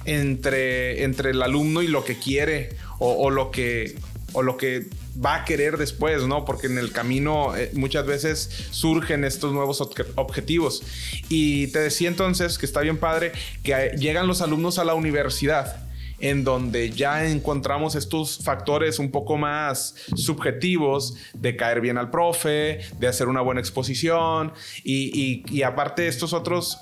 entre, 0.04 1.02
entre 1.02 1.30
el 1.30 1.42
alumno 1.42 1.82
y 1.82 1.88
lo 1.88 2.04
que 2.04 2.18
quiere 2.18 2.76
o, 3.00 3.30
lo 3.30 3.50
que 3.50 3.96
o 4.32 4.42
lo 4.42 4.56
que 4.58 4.86
va 5.16 5.36
a 5.36 5.44
querer 5.44 5.76
después, 5.76 6.22
¿no? 6.28 6.44
Porque 6.44 6.68
en 6.68 6.78
el 6.78 6.92
camino 6.92 7.56
eh, 7.56 7.70
muchas 7.72 8.06
veces 8.06 8.48
surgen 8.70 9.24
estos 9.24 9.52
nuevos 9.52 9.80
objetivos. 9.80 10.84
Y 11.28 11.66
te 11.68 11.80
decía 11.80 12.08
entonces 12.08 12.58
que 12.58 12.66
está 12.66 12.80
bien 12.80 12.98
padre 12.98 13.32
que 13.64 13.92
llegan 13.98 14.28
los 14.28 14.40
alumnos 14.40 14.78
a 14.78 14.84
la 14.84 14.94
universidad 14.94 15.90
en 16.22 16.44
donde 16.44 16.90
ya 16.90 17.26
encontramos 17.26 17.94
estos 17.96 18.38
factores 18.38 18.98
un 18.98 19.10
poco 19.10 19.36
más 19.36 19.94
subjetivos 20.14 21.16
de 21.34 21.56
caer 21.56 21.80
bien 21.80 21.98
al 21.98 22.10
profe, 22.10 22.80
de 22.98 23.08
hacer 23.08 23.28
una 23.28 23.42
buena 23.42 23.60
exposición 23.60 24.52
y, 24.84 25.62
aparte 25.62 26.08
estos 26.08 26.32
otros 26.32 26.78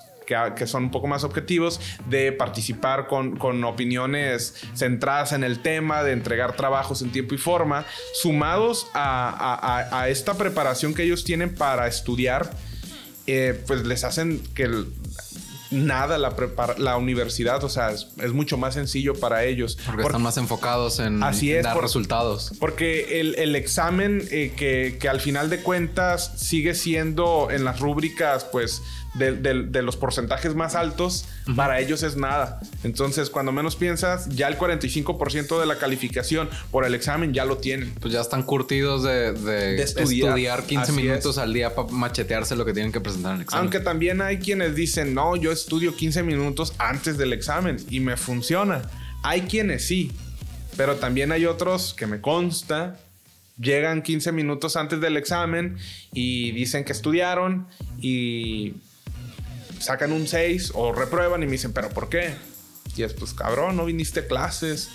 que, 0.55 0.67
son 0.67 0.85
un 0.85 0.91
poco 0.93 1.09
más 1.09 1.25
objetivos, 1.25 1.81
de 2.09 2.31
participar 2.31 3.09
con, 3.09 3.65
opiniones 3.65 4.55
centradas 4.77 5.33
en 5.33 5.43
el 5.43 5.61
tema, 5.61 6.05
de 6.05 6.13
entregar 6.13 6.55
trabajos 6.55 7.03
en 7.03 7.11
tiempo 7.11 7.35
y 7.35 7.39
forma, 7.39 7.85
sumados 8.15 8.89
a, 8.95 10.07
esta 10.09 10.35
preparación 10.35 10.95
que 10.95 11.03
ellos 11.03 11.25
tienen 11.25 11.55
para 11.55 11.89
estudiar, 11.89 12.51
eh, 13.27 13.61
pues 13.67 13.85
les 13.87 14.05
hacen 14.05 14.41
que 14.55 14.85
nada 15.71 16.19
la, 16.19 16.35
la 16.79 16.97
universidad, 16.97 17.63
o 17.65 17.69
sea, 17.69 17.91
es, 17.91 18.33
mucho 18.33 18.57
más 18.57 18.75
sencillo 18.75 19.15
para 19.15 19.45
ellos. 19.45 19.79
Porque, 19.87 20.03
están 20.03 20.23
más 20.23 20.37
enfocados 20.37 20.99
en, 21.01 21.21
dar 21.21 21.81
resultados. 21.81 22.53
Porque 22.59 23.21
el, 23.21 23.55
examen 23.57 24.23
eh, 24.31 24.53
que, 24.57 24.97
que, 25.01 25.09
al 25.09 25.21
final 25.21 25.51
de 25.51 25.63
cuentas 25.63 26.33
sigue 26.37 26.75
siendo 26.75 27.49
en 27.51 27.65
las 27.65 27.81
rúbricas, 27.81 28.45
pues 28.45 28.83
de, 29.15 29.83
los 29.83 29.97
porcentajes 29.97 30.55
más 30.55 30.75
altos, 30.75 31.27
para 31.57 31.81
ellos 31.81 32.03
es 32.03 32.17
nada. 32.17 32.61
Entonces, 32.85 33.31
cuando 33.31 33.53
menos 33.53 33.77
piensas, 33.77 34.29
ya 34.29 34.49
el 34.49 34.57
45% 34.59 35.59
de 35.61 35.67
la 35.67 35.79
calificación 35.79 36.49
por 36.71 36.85
el 36.85 36.95
examen 36.95 37.33
ya 37.33 37.45
lo 37.45 37.59
tienen. 37.59 37.93
Pues 38.01 38.13
ya 38.13 38.21
están 38.21 38.43
curtidos 38.43 39.03
de, 39.03 39.83
estudiar. 39.83 40.65
15 40.65 40.93
minutos 40.93 41.39
al 41.39 41.53
día 41.53 41.75
para 41.75 41.89
machetearse 41.89 42.55
lo 42.57 42.65
que 42.65 42.73
tienen 42.73 42.93
que 42.93 43.01
presentar 43.01 43.33
en 43.33 43.37
el 43.37 43.43
examen. 43.43 43.63
Aunque 43.63 43.81
también 43.81 44.21
hay 44.21 44.39
quienes 44.39 44.75
dicen, 44.75 45.15
no, 45.15 45.37
yo 45.37 45.53
estudio 45.53 45.95
15 45.95 46.23
minutos 46.23 46.75
antes 46.79 47.19
del 47.19 47.33
examen 47.33 47.79
y 47.89 48.01
me 48.01 48.17
funciona. 48.17 48.83
Hay 49.23 49.43
quienes 49.43 49.87
sí, 49.87 50.13
pero 50.77 50.97
también 50.97 51.33
hay 51.33 51.47
otros 51.47 51.95
que 51.95 52.07
me 52.07 52.21
consta 52.21 52.97
llegan 53.61 54.03
15 54.03 54.33
minutos 54.33 54.77
antes 54.77 55.01
del 55.01 55.17
examen 55.17 55.77
y 56.13 56.51
dicen 56.53 56.85
que 56.85 56.93
estudiaron 56.93 57.67
y 58.01 58.75
sacan 59.81 60.13
un 60.13 60.29
6 60.29 60.73
o 60.75 60.93
reprueban 60.93 61.43
y 61.43 61.47
me 61.47 61.53
dicen, 61.53 61.73
¿pero 61.73 61.89
por 61.89 62.09
qué? 62.09 62.35
Y 62.97 63.03
es, 63.03 63.15
pues 63.15 63.35
cabrón, 63.35 63.77
no 63.77 63.85
viniste 63.85 64.21
a 64.21 64.27
clases, 64.27 64.89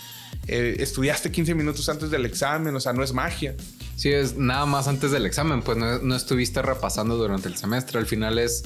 eh, 0.48 0.78
estudiaste 0.80 1.32
15 1.32 1.56
minutos 1.56 1.90
antes 1.90 2.12
del 2.12 2.26
examen, 2.26 2.76
o 2.76 2.80
sea, 2.80 2.94
no 2.94 3.04
es 3.04 3.14
magia. 3.14 3.56
Sí, 3.96 4.12
es 4.12 4.36
nada 4.36 4.66
más 4.66 4.88
antes 4.88 5.12
del 5.12 5.26
examen, 5.26 5.62
pues 5.62 5.78
no, 5.78 6.16
estuviste 6.16 6.62
repasando 6.62 7.16
durante 7.18 7.48
el 7.48 7.56
semestre. 7.56 7.98
Al 7.98 8.06
final 8.06 8.38
es 8.38 8.64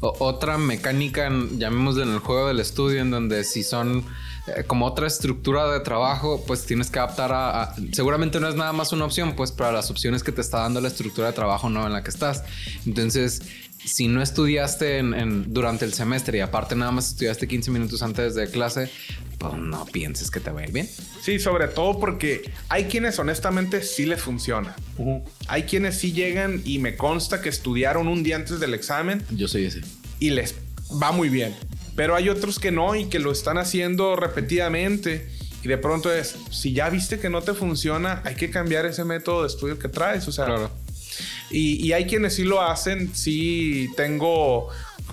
otra 0.00 0.58
mecánica, 0.58 1.30
llamémosle 1.56 2.02
en 2.02 2.10
el 2.10 2.18
juego 2.18 2.48
del 2.48 2.58
estudio, 2.58 3.00
en 3.00 3.12
donde 3.12 3.44
si 3.44 3.62
son 3.62 4.04
eh, 4.48 4.64
como 4.66 4.86
otra 4.86 5.06
estructura 5.06 5.72
de 5.72 5.78
trabajo, 5.80 6.42
pues 6.44 6.66
tienes 6.66 6.90
que 6.90 6.98
adaptar 6.98 7.30
a, 7.32 7.74
Seguramente 7.92 8.40
no 8.40 8.48
es 8.48 8.56
nada 8.56 8.72
más 8.72 8.92
una 8.92 9.04
opción, 9.04 9.36
pues 9.36 9.52
para 9.52 9.70
las 9.70 9.88
opciones 9.90 10.24
que 10.24 10.32
te 10.32 10.40
está 10.40 10.58
dando 10.58 10.80
la 10.80 10.88
estructura 10.88 11.28
de 11.28 11.32
trabajo 11.32 11.70
no 11.70 11.86
en 11.86 11.92
la 11.92 12.02
que 12.02 12.10
estás. 12.10 12.42
Entonces, 12.84 13.42
si 13.84 14.08
no 14.08 14.22
estudiaste 14.22 14.98
en, 14.98 15.52
durante 15.52 15.84
el 15.84 15.92
semestre 15.92 16.38
y 16.38 16.40
aparte 16.40 16.76
nada 16.76 16.92
más 16.92 17.08
estudiaste 17.08 17.48
15 17.48 17.70
minutos 17.70 18.02
antes 18.02 18.34
de 18.34 18.48
clase, 18.48 18.90
pues 19.38 19.54
no 19.54 19.84
pienses 19.86 20.30
que 20.30 20.40
te 20.40 20.50
va 20.50 20.60
a 20.60 20.64
ir 20.64 20.72
bien. 20.72 20.88
Sí, 21.20 21.38
sobre 21.38 21.68
todo 21.68 21.98
porque 21.98 22.50
hay 22.68 22.84
quienes 22.84 23.18
honestamente 23.18 23.82
sí 23.82 24.06
les 24.06 24.20
funciona. 24.20 24.76
Hay 25.48 25.64
quienes 25.64 25.98
sí 25.98 26.12
llegan 26.12 26.62
y 26.64 26.78
me 26.78 26.96
consta 26.96 27.40
que 27.40 27.48
estudiaron 27.48 28.08
un 28.08 28.22
día 28.22 28.36
antes 28.36 28.60
del 28.60 28.74
examen. 28.74 29.22
Yo 29.30 29.48
soy 29.48 29.64
ese. 29.64 29.80
Y 30.20 30.30
les 30.30 30.54
va 31.02 31.12
muy 31.12 31.28
bien. 31.28 31.54
Pero 31.96 32.14
hay 32.14 32.28
otros 32.28 32.58
que 32.58 32.70
no 32.70 32.94
y 32.94 33.06
que 33.06 33.18
lo 33.18 33.32
están 33.32 33.58
haciendo 33.58 34.16
repetidamente. 34.16 35.28
Y 35.62 35.68
de 35.68 35.78
pronto 35.78 36.12
es, 36.12 36.36
si 36.50 36.72
ya 36.72 36.88
viste 36.88 37.18
que 37.18 37.28
no 37.28 37.42
te 37.42 37.54
funciona, 37.54 38.22
hay 38.24 38.34
que 38.34 38.50
cambiar 38.50 38.86
ese 38.86 39.04
método 39.04 39.42
de 39.42 39.48
estudio 39.48 39.78
que 39.78 39.88
traes. 39.88 40.26
O 40.26 40.32
sea, 40.32 40.46
claro. 40.46 40.70
Y, 41.52 41.92
hay 41.92 42.06
quienes 42.06 42.34
sí 42.34 42.44
lo 42.44 42.62
hacen, 42.62 43.14
sí 43.14 43.90
tengo 43.96 44.68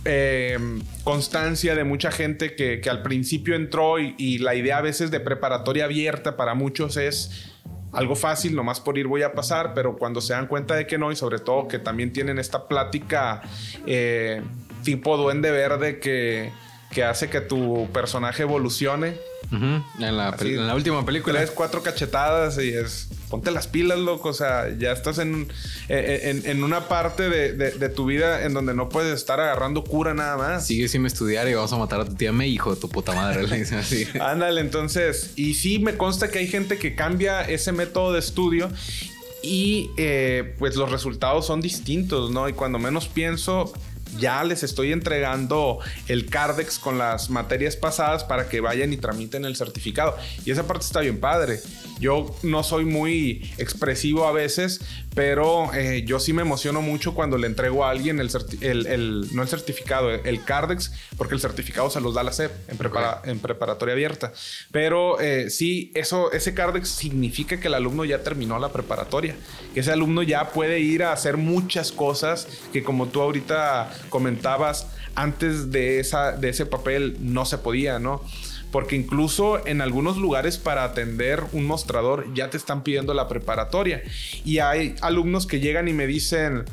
eh, 0.05 0.57
constancia 1.03 1.75
de 1.75 1.83
mucha 1.83 2.11
gente 2.11 2.55
que, 2.55 2.81
al 2.89 3.01
principio 3.01 3.55
entró 3.55 3.99
y, 3.99 4.37
la 4.39 4.55
idea 4.55 4.77
a 4.77 4.81
veces 4.81 5.11
de 5.11 5.19
preparatoria 5.19 5.85
abierta 5.85 6.37
para 6.37 6.53
muchos 6.53 6.97
es 6.97 7.51
algo 7.91 8.15
fácil, 8.15 8.55
nomás 8.55 8.79
por 8.79 8.97
ir 8.97 9.07
voy 9.07 9.23
a 9.23 9.33
pasar, 9.33 9.73
pero 9.73 9.97
cuando 9.97 10.21
se 10.21 10.33
dan 10.33 10.47
cuenta 10.47 10.75
de 10.75 10.85
que 10.85 10.97
no 10.97 11.11
y 11.11 11.15
sobre 11.15 11.39
todo 11.39 11.67
que 11.67 11.79
también 11.79 12.13
tienen 12.13 12.37
esta 12.37 12.67
plática 12.67 13.41
eh, 13.87 14.41
tipo 14.83 15.17
duende 15.17 15.51
verde 15.51 15.99
que, 15.99 16.51
que 16.91 17.03
hace 17.03 17.29
que 17.29 17.41
tu 17.41 17.87
personaje 17.93 18.43
evolucione 18.43 19.15
en, 19.51 20.17
la 20.17 20.75
última 20.75 21.05
película. 21.05 21.41
es 21.41 21.51
cuatro 21.51 21.81
cachetadas 21.81 22.57
y 22.59 22.69
es. 22.69 23.07
Ponte 23.29 23.51
las 23.51 23.67
pilas, 23.67 23.99
loco. 23.99 24.29
O 24.29 24.33
sea, 24.33 24.75
ya 24.77 24.91
estás 24.91 25.19
en, 25.19 25.47
en, 25.87 26.63
una 26.63 26.87
parte 26.87 27.29
de, 27.29 27.89
tu 27.89 28.05
vida 28.05 28.43
en 28.43 28.53
donde 28.53 28.73
no 28.73 28.89
puedes 28.89 29.15
estar 29.15 29.39
agarrando 29.39 29.83
cura 29.83 30.13
nada 30.13 30.37
más. 30.37 30.67
Sigue 30.67 30.87
sin 30.87 31.05
estudiar 31.05 31.47
y 31.47 31.53
vamos 31.53 31.71
a 31.73 31.77
matar 31.77 32.01
a 32.01 32.05
tu 32.05 32.15
tía 32.15 32.31
me 32.31 32.47
hijo 32.47 32.73
de 32.73 32.81
tu 32.81 32.89
puta 32.89 33.13
madre. 33.13 33.47
le 33.47 33.57
dicen 33.57 33.79
así. 33.79 34.07
Ándale, 34.19 34.61
entonces. 34.61 35.31
Y 35.35 35.55
sí 35.55 35.79
me 35.79 35.95
consta 35.95 36.29
que 36.29 36.39
hay 36.39 36.47
gente 36.47 36.77
que 36.77 36.95
cambia 36.95 37.41
ese 37.41 37.71
método 37.71 38.13
de 38.13 38.19
estudio 38.19 38.69
y 39.41 39.91
eh, 39.97 40.55
pues 40.59 40.75
los 40.75 40.91
resultados 40.91 41.45
son 41.45 41.61
distintos, 41.61 42.31
¿no? 42.31 42.49
Y 42.49 42.53
cuando 42.53 42.77
menos 42.77 43.07
pienso, 43.07 43.71
ya 44.17 44.43
les 44.43 44.63
estoy 44.63 44.91
entregando 44.91 45.79
el 46.07 46.25
Cardex 46.27 46.79
con 46.79 46.97
las 46.97 47.29
materias 47.29 47.75
pasadas 47.75 48.23
para 48.23 48.49
que 48.49 48.59
vayan 48.61 48.93
y 48.93 48.97
tramiten 48.97 49.45
el 49.45 49.55
certificado. 49.55 50.15
Y 50.45 50.51
esa 50.51 50.67
parte 50.67 50.85
está 50.85 51.01
bien 51.01 51.19
padre. 51.19 51.59
Yo 51.99 52.33
no 52.43 52.63
soy 52.63 52.85
muy 52.85 53.51
expresivo 53.57 54.25
a 54.25 54.31
veces, 54.31 54.79
pero 55.15 55.73
eh, 55.73 56.03
yo 56.05 56.19
sí 56.19 56.31
me 56.31 56.41
emociono 56.41 56.81
mucho 56.81 57.13
cuando 57.13 57.37
le 57.37 57.47
entrego 57.47 57.83
a 57.83 57.89
alguien 57.89 58.19
el, 58.19 58.29
el, 58.61 59.27
no 59.33 59.41
el 59.41 59.47
certificado, 59.49 60.09
el 60.09 60.43
Cardex, 60.45 60.93
porque 61.17 61.35
el 61.35 61.41
certificado 61.41 61.89
se 61.89 61.99
los 61.99 62.13
da 62.13 62.23
la 62.23 62.31
SEP 62.31 62.51
en, 62.69 62.79
en 63.29 63.39
preparatoria 63.39 63.93
abierta. 63.93 64.31
Pero 64.71 65.19
eh, 65.19 65.49
sí, 65.49 65.91
eso, 65.93 66.31
ese 66.31 66.53
Cardex 66.53 66.87
significa 66.87 67.59
que 67.59 67.67
el 67.67 67.73
alumno 67.73 68.05
ya 68.05 68.23
terminó 68.23 68.59
la 68.59 68.71
preparatoria, 68.71 69.35
que 69.73 69.81
ese 69.81 69.91
alumno 69.91 70.23
ya 70.23 70.51
puede 70.51 70.79
ir 70.79 71.03
a 71.03 71.11
hacer 71.11 71.35
muchas 71.35 71.91
cosas 71.91 72.47
que 72.71 72.81
como 72.83 73.07
tú 73.07 73.21
ahorita 73.21 73.91
comentabas, 74.09 74.87
antes 75.15 75.71
de, 75.71 75.99
esa, 75.99 76.31
de 76.31 76.49
ese 76.49 76.65
papel 76.65 77.17
no 77.19 77.45
se 77.45 77.57
podía, 77.57 77.99
¿no? 77.99 78.23
Porque 78.71 78.95
incluso 78.95 79.65
en 79.65 79.81
algunos 79.81 80.17
lugares 80.17 80.57
para 80.57 80.83
atender 80.83 81.43
un 81.53 81.65
mostrador 81.65 82.31
ya 82.33 82.49
te 82.49 82.57
están 82.57 82.83
pidiendo 82.83 83.13
la 83.13 83.27
preparatoria. 83.27 84.03
Y 84.45 84.59
hay 84.59 84.95
alumnos 85.01 85.47
que 85.47 85.59
llegan 85.59 85.87
y 85.87 85.93
me 85.93 86.05
dicen, 86.05 86.65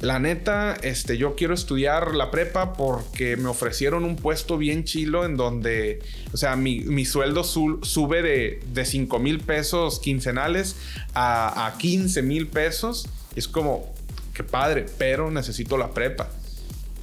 la 0.00 0.20
neta, 0.20 0.76
este, 0.82 1.16
yo 1.16 1.34
quiero 1.34 1.54
estudiar 1.54 2.14
la 2.14 2.30
prepa 2.30 2.74
porque 2.74 3.36
me 3.36 3.48
ofrecieron 3.48 4.04
un 4.04 4.14
puesto 4.14 4.56
bien 4.56 4.84
chilo 4.84 5.24
en 5.24 5.36
donde, 5.36 6.00
o 6.32 6.36
sea, 6.36 6.54
mi, 6.54 7.04
sueldo 7.04 7.42
sube 7.42 8.22
de, 8.22 8.60
de 8.72 8.84
5 8.84 9.18
mil 9.18 9.40
pesos 9.40 9.98
quincenales 9.98 10.76
a, 11.14 11.66
a 11.66 11.78
15 11.78 12.22
mil 12.22 12.46
pesos. 12.46 13.08
Es 13.34 13.48
como, 13.48 13.92
qué 14.38 14.44
padre, 14.44 14.86
pero 14.96 15.30
necesito 15.30 15.76
la 15.76 15.90
prepa. 15.90 16.28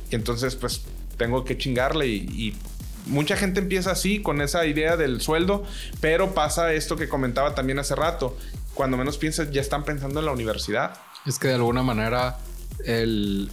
Y 0.09 0.15
entonces, 0.15 0.55
pues, 0.55 0.81
tengo 1.17 1.43
que 1.43 1.57
chingarle 1.57 2.07
y 2.07 2.55
mucha 3.05 3.35
gente 3.37 3.59
empieza 3.59 3.91
así, 3.91 4.21
con 4.21 4.41
esa 4.41 4.65
idea 4.65 4.97
del 4.97 5.21
sueldo, 5.21 5.63
pero 6.01 6.33
pasa 6.33 6.73
esto 6.73 6.95
que 6.95 7.07
comentaba 7.07 7.55
también 7.55 7.79
hace 7.79 7.95
rato. 7.95 8.37
Cuando 8.73 8.97
menos 8.97 9.17
piensas, 9.17 9.51
ya 9.51 9.61
están 9.61 9.83
pensando 9.83 10.19
en 10.19 10.25
la 10.25 10.31
universidad. 10.31 10.97
Es 11.25 11.39
que 11.39 11.47
de 11.47 11.55
alguna 11.55 11.83
manera 11.83 12.37
el, 12.83 13.49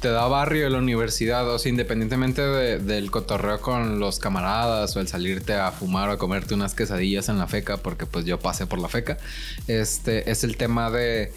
te 0.00 0.08
da 0.08 0.26
barrio 0.26 0.68
la 0.68 0.78
universidad, 0.78 1.48
o 1.48 1.58
sea, 1.58 1.70
independientemente 1.70 2.42
del 2.42 3.10
cotorreo 3.10 3.60
con 3.60 4.00
los 4.00 4.18
camaradas 4.18 4.96
o 4.96 5.00
el 5.00 5.08
salirte 5.08 5.54
a 5.54 5.72
fumar 5.72 6.08
o 6.08 6.12
a 6.12 6.18
comerte 6.18 6.54
unas 6.54 6.74
quesadillas 6.74 7.28
en 7.28 7.38
la 7.38 7.46
feca, 7.46 7.78
porque 7.78 8.06
pues 8.06 8.24
yo 8.24 8.38
pasé 8.38 8.66
por 8.66 8.78
la 8.78 8.88
feca, 8.88 9.18
este 9.66 10.30
es 10.30 10.44
el 10.44 10.56
tema 10.56 10.90
de 10.90 11.32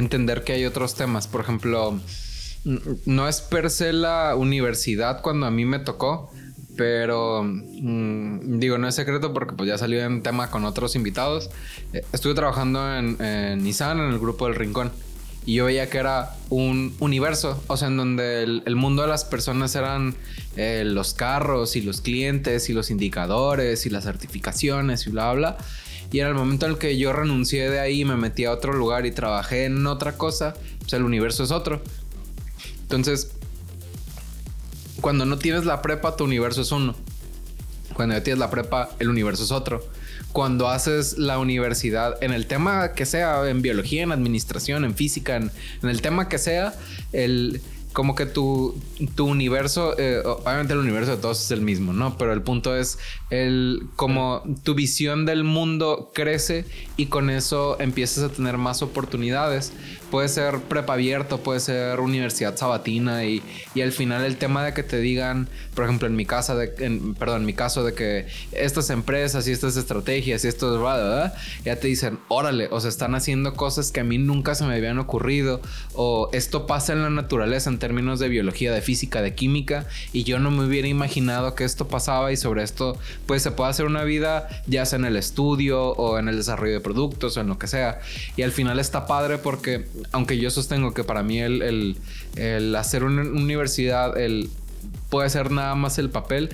entender 0.00 0.42
que 0.42 0.52
hay 0.52 0.64
otros 0.64 0.94
temas. 0.94 1.28
Por 1.28 1.40
ejemplo, 1.42 2.00
no 3.06 3.28
es 3.28 3.40
per 3.40 3.70
se 3.70 3.92
la 3.92 4.34
universidad 4.36 5.22
cuando 5.22 5.46
a 5.46 5.50
mí 5.50 5.64
me 5.64 5.78
tocó, 5.78 6.30
pero 6.76 7.42
mm, 7.44 8.58
digo, 8.58 8.78
no 8.78 8.88
es 8.88 8.94
secreto 8.94 9.32
porque 9.32 9.54
pues 9.54 9.68
ya 9.68 9.78
salió 9.78 10.04
en 10.04 10.22
tema 10.22 10.50
con 10.50 10.64
otros 10.64 10.96
invitados. 10.96 11.50
Eh, 11.92 12.02
estuve 12.12 12.34
trabajando 12.34 12.96
en, 12.96 13.62
Nissan, 13.62 14.00
en 14.00 14.10
el 14.10 14.18
grupo 14.18 14.46
del 14.46 14.56
Rincón. 14.56 14.90
Y 15.46 15.54
yo 15.54 15.64
veía 15.64 15.88
que 15.88 15.98
era 15.98 16.36
un 16.50 16.94
universo, 17.00 17.62
o 17.66 17.76
sea, 17.76 17.88
en 17.88 17.96
donde 17.96 18.42
el, 18.42 18.76
mundo 18.76 19.02
de 19.02 19.08
las 19.08 19.24
personas 19.24 19.74
eran 19.74 20.14
eh, 20.56 20.82
los 20.84 21.14
carros 21.14 21.76
y 21.76 21.80
los 21.80 22.02
clientes 22.02 22.68
y 22.68 22.74
los 22.74 22.90
indicadores 22.90 23.86
y 23.86 23.90
las 23.90 24.04
certificaciones 24.04 25.06
y 25.06 25.10
bla, 25.10 25.32
bla. 25.32 25.56
Y 26.12 26.20
en 26.20 26.26
el 26.26 26.34
momento 26.34 26.66
en 26.66 26.72
el 26.72 26.78
que 26.78 26.98
yo 26.98 27.12
renuncié 27.12 27.70
de 27.70 27.78
ahí 27.78 28.04
me 28.04 28.16
metí 28.16 28.44
a 28.44 28.52
otro 28.52 28.72
lugar 28.72 29.06
y 29.06 29.12
trabajé 29.12 29.66
en 29.66 29.86
otra 29.86 30.16
cosa, 30.16 30.54
pues 30.80 30.92
el 30.92 31.04
universo 31.04 31.44
es 31.44 31.50
otro. 31.50 31.82
Entonces, 32.82 33.30
cuando 35.00 35.24
no 35.24 35.38
tienes 35.38 35.64
la 35.64 35.82
prepa, 35.82 36.16
tu 36.16 36.24
universo 36.24 36.62
es 36.62 36.72
uno. 36.72 36.96
Cuando 37.94 38.14
ya 38.14 38.22
tienes 38.22 38.38
la 38.38 38.50
prepa, 38.50 38.90
el 38.98 39.08
universo 39.08 39.44
es 39.44 39.52
otro. 39.52 39.84
Cuando 40.32 40.68
haces 40.68 41.18
la 41.18 41.38
universidad, 41.38 42.22
en 42.22 42.32
el 42.32 42.46
tema 42.46 42.92
que 42.92 43.06
sea, 43.06 43.48
en 43.48 43.62
biología, 43.62 44.02
en 44.02 44.12
administración, 44.12 44.84
en 44.84 44.94
física, 44.94 45.36
en, 45.36 45.50
en 45.82 45.88
el 45.88 46.02
tema 46.02 46.28
que 46.28 46.38
sea, 46.38 46.74
el, 47.12 47.60
como 47.92 48.14
que 48.14 48.26
tu, 48.26 48.80
tu 49.16 49.26
universo, 49.26 49.98
eh, 49.98 50.22
obviamente 50.24 50.74
el 50.74 50.78
universo 50.78 51.12
de 51.12 51.16
todos 51.16 51.42
es 51.42 51.50
el 51.50 51.60
mismo, 51.60 51.92
¿no? 51.92 52.16
Pero 52.16 52.32
el 52.32 52.42
punto 52.42 52.76
es 52.76 52.98
el 53.30 53.84
como 53.96 54.42
tu 54.62 54.74
visión 54.74 55.24
del 55.24 55.44
mundo 55.44 56.10
crece 56.14 56.64
y 56.96 57.06
con 57.06 57.30
eso 57.30 57.80
empiezas 57.80 58.24
a 58.24 58.28
tener 58.28 58.58
más 58.58 58.82
oportunidades. 58.82 59.72
Puede 60.10 60.28
ser 60.28 60.58
prepa 60.62 60.94
abierto, 60.94 61.38
puede 61.38 61.60
ser 61.60 62.00
universidad 62.00 62.56
sabatina 62.56 63.24
y, 63.24 63.42
y 63.74 63.80
al 63.80 63.92
final 63.92 64.24
el 64.24 64.36
tema 64.36 64.64
de 64.64 64.74
que 64.74 64.82
te 64.82 64.98
digan, 64.98 65.48
por 65.74 65.84
ejemplo, 65.84 66.08
en 66.08 66.16
mi 66.16 66.26
casa, 66.26 66.56
de, 66.56 66.68
perdón, 67.18 67.42
en 67.42 67.46
mi 67.46 67.54
caso 67.54 67.84
de 67.84 67.94
que 67.94 68.26
estas 68.52 68.90
empresas 68.90 69.46
y 69.46 69.52
estas 69.52 69.76
estrategias 69.76 70.44
y 70.44 70.48
esto 70.48 70.74
es 70.74 71.32
ya 71.64 71.76
te 71.76 71.86
dicen, 71.88 72.18
órale, 72.28 72.68
o 72.70 72.80
sea, 72.80 72.88
están 72.90 73.14
haciendo 73.14 73.54
cosas 73.54 73.92
que 73.92 74.00
a 74.00 74.04
mí 74.04 74.18
nunca 74.18 74.54
se 74.54 74.64
me 74.64 74.74
habían 74.74 74.98
ocurrido 74.98 75.60
o 75.94 76.28
esto 76.32 76.66
pasa 76.66 76.92
en 76.92 77.02
la 77.02 77.10
naturaleza 77.10 77.70
términos 77.78 78.18
de 78.20 78.28
biología, 78.28 78.72
de 78.72 78.80
física, 78.80 79.22
de 79.22 79.34
química, 79.34 79.86
y 80.12 80.24
yo 80.24 80.38
no 80.38 80.50
me 80.50 80.64
hubiera 80.64 80.88
imaginado 80.88 81.54
que 81.54 81.64
esto 81.64 81.88
pasaba 81.88 82.32
y 82.32 82.36
sobre 82.36 82.62
esto 82.62 82.98
pues 83.26 83.42
se 83.42 83.50
puede 83.50 83.70
hacer 83.70 83.86
una 83.86 84.04
vida 84.04 84.48
ya 84.66 84.84
sea 84.86 84.98
en 84.98 85.04
el 85.04 85.16
estudio 85.16 85.90
o 85.90 86.18
en 86.18 86.28
el 86.28 86.36
desarrollo 86.36 86.74
de 86.74 86.80
productos 86.80 87.36
o 87.36 87.40
en 87.40 87.48
lo 87.48 87.58
que 87.58 87.66
sea. 87.66 88.00
Y 88.36 88.42
al 88.42 88.52
final 88.52 88.78
está 88.78 89.06
padre 89.06 89.38
porque 89.38 89.86
aunque 90.12 90.38
yo 90.38 90.50
sostengo 90.50 90.94
que 90.94 91.04
para 91.04 91.22
mí 91.22 91.38
el, 91.40 91.96
el, 92.36 92.76
hacer 92.76 93.04
una 93.04 93.22
universidad 93.22 94.18
el, 94.18 94.50
puede 95.08 95.30
ser 95.30 95.50
nada 95.50 95.74
más 95.74 95.98
el 95.98 96.10
papel, 96.10 96.50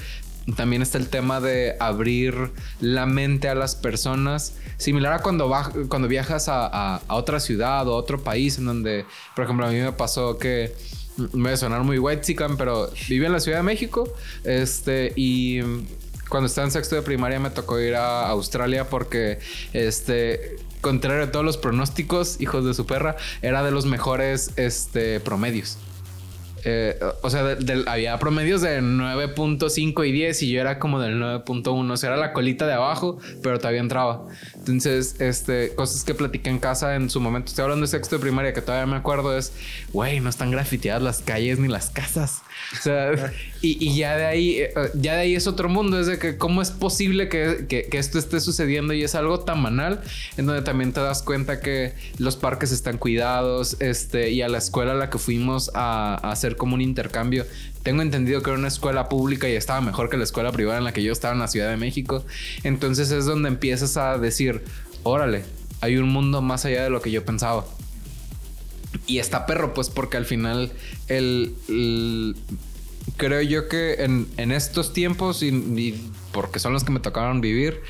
también 0.57 0.81
está 0.81 0.99
el 0.99 1.09
tema 1.09 1.41
de 1.41 1.77
abrir 1.81 2.53
la 2.81 3.07
mente 3.07 3.49
a 3.49 3.55
las 3.55 3.75
personas, 3.75 4.55
similar 4.77 5.13
a 5.13 5.19
cuando, 5.19 5.53
cuando 5.89 6.07
viajas 6.07 6.49
a, 6.49 6.67
a, 6.67 7.01
a, 7.09 7.15
otra 7.17 7.41
ciudad 7.41 7.89
o 7.89 7.97
otro 7.97 8.23
país, 8.23 8.59
en 8.59 8.67
donde, 8.67 9.07
por 9.35 9.45
ejemplo, 9.45 9.67
a 9.67 9.71
mí 9.71 9.81
me 9.81 9.91
pasó 9.91 10.39
que 10.39 10.73
me 11.33 11.51
va 11.51 11.55
a 11.55 11.57
sonar 11.57 11.83
muy 11.83 11.99
white 11.99 12.23
chican, 12.23 12.57
pero 12.57 12.91
viví 13.09 13.25
en 13.25 13.33
la 13.33 13.41
Ciudad 13.41 13.59
de 13.59 13.65
México. 13.65 14.13
Este, 14.45 15.13
y 15.17 15.61
cuando 16.29 16.47
estaba 16.47 16.67
en 16.67 16.71
sexto 16.71 16.97
de 16.97 17.03
primaria 17.03 17.39
me 17.39 17.51
tocó 17.51 17.79
ir 17.79 17.95
a 17.95 18.29
Australia 18.29 18.89
porque, 18.89 19.39
este, 19.73 20.57
contrario 20.81 21.25
a 21.25 21.33
todos 21.33 21.45
los 21.45 21.57
pronósticos, 21.57 22.41
hijos 22.41 22.65
de 22.65 22.75
su 22.75 22.87
perra, 22.87 23.17
era 23.43 23.63
de 23.63 23.71
los 23.71 23.87
mejores 23.87 24.53
este, 24.57 25.21
promedios. 25.21 25.79
Eh, 26.69 26.99
o 27.23 27.31
sea, 27.31 27.57
había 27.87 28.19
promedios 28.19 28.61
de 28.61 28.81
9.5 28.81 30.05
y 30.05 30.11
10 30.11 30.43
y 30.43 30.51
yo 30.51 30.61
era 30.61 30.81
como 30.81 30.99
del 30.99 31.15
9.1. 31.21 31.93
O 31.93 31.97
sea, 31.97 32.09
era 32.09 32.17
la 32.17 32.33
colita 32.33 32.67
de 32.67 32.73
abajo, 32.73 33.21
pero 33.41 33.59
todavía 33.59 33.79
entraba. 33.79 34.27
Entonces, 34.57 35.15
este, 35.21 35.77
cosas 35.77 36.03
que 36.03 36.13
platiqué 36.13 36.51
en 36.51 36.59
casa 36.59 36.97
en 36.97 37.09
su 37.09 37.21
momento. 37.21 37.51
Estoy 37.51 37.63
hablando 37.63 37.87
de 37.87 37.89
sexto 37.89 38.17
de 38.17 38.21
primaria, 38.21 38.53
que 38.53 38.63
todavía 38.63 38.85
me 38.85 38.97
acuerdo, 38.97 39.39
es, 39.39 39.53
güey, 39.93 40.19
no 40.19 40.29
están 40.29 40.51
grafiteadas 40.51 41.01
las 41.01 41.21
calles 41.21 41.61
ni 41.61 41.69
las 41.69 41.91
casas. 41.91 42.43
O 42.73 42.83
sea, 42.83 43.33
y, 43.63 43.97
ya 43.97 44.17
de 44.17 44.27
ahí, 44.27 44.57
eh, 44.59 44.75
ya 44.95 45.15
de 45.15 45.21
ahí 45.21 45.37
es 45.37 45.47
otro 45.47 45.69
mundo. 45.69 46.01
Es 46.01 46.09
de 46.09 46.19
que 46.19 46.37
cómo 46.37 46.63
es 46.63 46.73
posible 46.73 47.29
que, 47.29 47.67
que, 47.69 47.97
esto 47.97 48.19
esté 48.19 48.41
sucediendo 48.41 48.93
y 48.93 49.05
es 49.05 49.15
algo 49.15 49.39
tan 49.39 49.63
banal 49.63 50.03
en 50.37 50.47
donde 50.47 50.63
también 50.63 50.93
te 50.93 51.01
das 51.01 51.23
cuenta 51.23 51.61
que 51.61 51.95
los 52.19 52.35
parques 52.37 52.73
están 52.73 52.99
cuidados, 52.99 53.77
este, 53.79 54.31
y 54.33 54.43
a 54.43 54.49
la 54.49 54.59
escuela 54.59 54.93
a 54.93 54.97
la 54.97 55.11
que 55.11 55.19
fuimos 55.19 55.71
a, 55.73 56.19
a 56.23 56.33
hacer 56.33 56.56
como 56.57 56.75
un 56.75 56.81
intercambio. 56.81 57.47
Tengo 57.83 58.03
entendido 58.03 58.43
que 58.43 58.51
era 58.51 58.59
una 58.59 58.69
escuela 58.69 59.09
pública 59.09 59.49
y 59.49 59.53
estaba 59.53 59.81
mejor 59.81 60.11
que 60.11 60.17
la 60.17 60.25
escuela 60.25 60.53
privada 60.53 60.79
en 60.79 60.85
la 60.85 60.93
que 60.93 61.03
yo 61.03 61.13
estaba 61.13 61.35
en 61.35 61.41
la 61.41 61.49
Ciudad 61.49 61.71
de 61.71 61.77
México. 61.77 62.25
Entonces 62.65 63.11
es 63.11 63.27
donde 63.27 63.49
empiezas 63.49 63.97
a 63.97 64.19
decir, 64.19 64.65
órale, 65.03 65.45
hay 65.81 65.97
un 65.97 66.09
mundo 66.09 66.43
más 66.43 66.65
allá 66.65 66.85
de 66.85 66.91
lo 66.91 67.01
que 67.01 67.11
yo 67.11 67.25
pensaba. 67.25 67.65
Y 69.07 69.19
está 69.19 69.47
perro, 69.47 69.75
pues 69.75 69.91
porque 69.91 70.17
al 70.17 70.25
final 70.25 70.73
el, 71.09 72.35
creo 73.17 73.43
yo 73.43 73.69
que 73.69 73.95
en, 74.05 74.27
en 74.37 74.53
estos 74.53 74.93
tiempos 74.93 75.43
y, 75.43 76.03
porque 76.33 76.59
son 76.59 76.73
los 76.73 76.85
que 76.85 76.93
me 76.93 77.01
tocaron 77.01 77.41
vivir, 77.41 77.81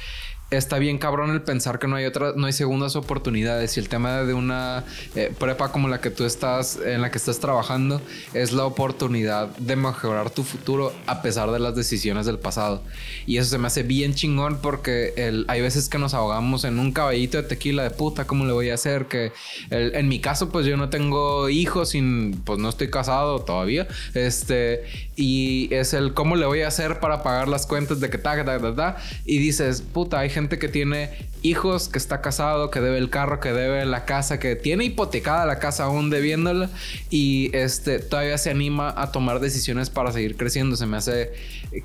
está 0.51 0.79
bien 0.79 0.99
cabrón 0.99 1.31
el 1.31 1.43
pensar 1.43 1.79
que 1.79 1.89
no 1.89 1.97
hay 1.97 2.05
otras, 2.05 2.37
no 2.37 2.47
hay 2.47 2.53
segundas 2.53 2.95
oportunidades 2.95 3.77
y 3.77 3.81
el 3.81 3.89
tema 3.89 4.23
de 4.23 4.33
una 4.33 4.85
eh, 5.17 5.33
prepa 5.37 5.73
como 5.73 5.89
la 5.89 6.01
que 6.01 6.11
tú 6.11 6.25
estás, 6.25 6.79
en 6.85 7.03
la 7.03 7.11
que 7.11 7.19
estás 7.19 7.41
trabajando, 7.41 8.01
es 8.33 8.53
la 8.53 8.65
oportunidad 8.65 9.49
de 9.57 9.75
mejorar 9.75 10.31
tu 10.31 10.45
futuro 10.45 10.93
a 11.07 11.21
pesar 11.23 11.51
de 11.51 11.59
las 11.59 11.75
decisiones 11.75 12.27
del 12.27 12.39
pasado. 12.39 12.83
Y 13.27 13.39
eso 13.39 13.51
se 13.51 13.59
me 13.59 13.67
hace 13.67 13.83
bien 13.83 14.15
chingón 14.15 14.59
porque 14.63 15.15
el, 15.17 15.45
hay 15.49 15.61
veces 15.61 15.89
que 15.89 15.99
nos 15.99 16.15
ahogamos 16.15 16.65
en 16.65 16.79
un 16.79 16.93
caballito 16.93 17.39
de 17.39 17.49
tequila 17.49 17.83
de 17.83 17.91
puta, 17.91 18.27
¿cómo 18.27 18.45
le 18.47 18.53
voy 18.53 18.71
a 18.71 18.75
hacer? 18.75 19.07
Que 19.07 19.33
en 19.71 20.09
mi 20.09 20.21
caso, 20.21 20.51
pues 20.51 20.67
yo 20.67 20.77
no 20.77 20.91
tengo 20.91 21.49
hijos 21.49 21.95
y 21.95 22.03
pues 22.45 22.59
no 22.59 22.69
estoy 22.69 22.91
casado 22.91 23.41
todavía. 23.41 23.89
Este, 24.15 24.85
y 25.17 25.73
es 25.75 25.93
el 25.93 26.15
cómo 26.15 26.37
le 26.37 26.47
voy 26.47 26.63
a 26.63 26.69
hacer 26.69 27.01
para 27.01 27.23
pagar 27.23 27.49
las 27.49 27.67
cuentas 27.67 28.01
de 28.01 28.11
que 28.11 28.19
ta, 28.19 28.37
ta, 28.45 28.61
ta, 28.61 28.75
ta. 28.75 28.97
Y 29.25 29.39
dices, 29.39 29.83
puta, 29.83 30.21
hay 30.21 30.31
gente 30.37 30.59
que 30.59 30.69
tiene 30.69 31.09
hijos, 31.41 31.89
que 31.89 31.97
está 31.97 32.21
casado, 32.21 32.71
que 32.71 32.83
debe 32.83 32.99
el 32.99 33.09
carro, 33.09 33.41
que 33.41 33.55
debe 33.55 33.87
la 33.87 34.05
casa, 34.05 34.39
que 34.39 34.55
tiene 34.55 34.85
hipotecada 34.85 35.47
la 35.47 35.59
casa 35.59 35.85
aún 35.85 36.11
debiéndola 36.11 36.69
y 37.09 37.57
este 37.57 38.01
todavía 38.01 38.37
se 38.37 38.51
anima 38.51 38.93
a 38.95 39.13
tomar 39.13 39.41
decisiones 39.41 39.89
para 39.89 40.13
seguir 40.13 40.37
creciendo. 40.37 40.77
Se 40.77 40.85
me 40.85 40.99
hace 40.99 41.33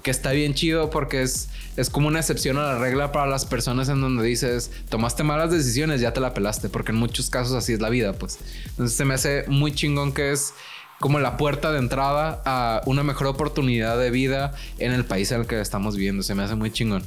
que 0.03 0.11
está 0.11 0.33
bien 0.33 0.53
chido 0.53 0.89
porque 0.89 1.21
es, 1.21 1.47
es 1.77 1.89
como 1.89 2.09
una 2.09 2.19
excepción 2.19 2.57
a 2.57 2.63
la 2.63 2.77
regla 2.77 3.13
para 3.13 3.25
las 3.25 3.45
personas 3.45 3.87
en 3.87 4.01
donde 4.01 4.25
dices, 4.25 4.69
tomaste 4.89 5.23
malas 5.23 5.49
decisiones, 5.49 6.01
ya 6.01 6.11
te 6.11 6.19
la 6.19 6.33
pelaste, 6.33 6.67
porque 6.67 6.91
en 6.91 6.97
muchos 6.97 7.29
casos 7.29 7.53
así 7.53 7.71
es 7.71 7.79
la 7.79 7.87
vida, 7.87 8.11
pues. 8.11 8.37
Entonces 8.71 8.97
se 8.97 9.05
me 9.05 9.13
hace 9.13 9.45
muy 9.47 9.71
chingón 9.71 10.11
que 10.11 10.33
es 10.33 10.53
como 10.99 11.19
la 11.19 11.37
puerta 11.37 11.71
de 11.71 11.79
entrada 11.79 12.41
a 12.43 12.81
una 12.85 13.03
mejor 13.03 13.27
oportunidad 13.27 13.97
de 13.97 14.11
vida 14.11 14.51
en 14.77 14.91
el 14.91 15.05
país 15.05 15.31
en 15.31 15.39
el 15.39 15.47
que 15.47 15.61
estamos 15.61 15.95
viviendo. 15.95 16.21
Se 16.21 16.35
me 16.35 16.43
hace 16.43 16.55
muy 16.55 16.69
chingón. 16.69 17.01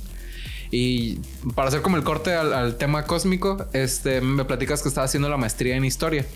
Y 0.76 1.20
para 1.54 1.68
hacer 1.68 1.82
como 1.82 1.96
el 1.96 2.02
corte 2.02 2.34
al, 2.34 2.76
tema 2.78 3.04
cósmico, 3.04 3.64
este, 3.72 4.20
me 4.20 4.44
platicas 4.44 4.82
que 4.82 4.88
estás 4.88 5.04
haciendo 5.04 5.28
la 5.28 5.36
maestría 5.36 5.76
en 5.76 5.84
historia. 5.84 6.26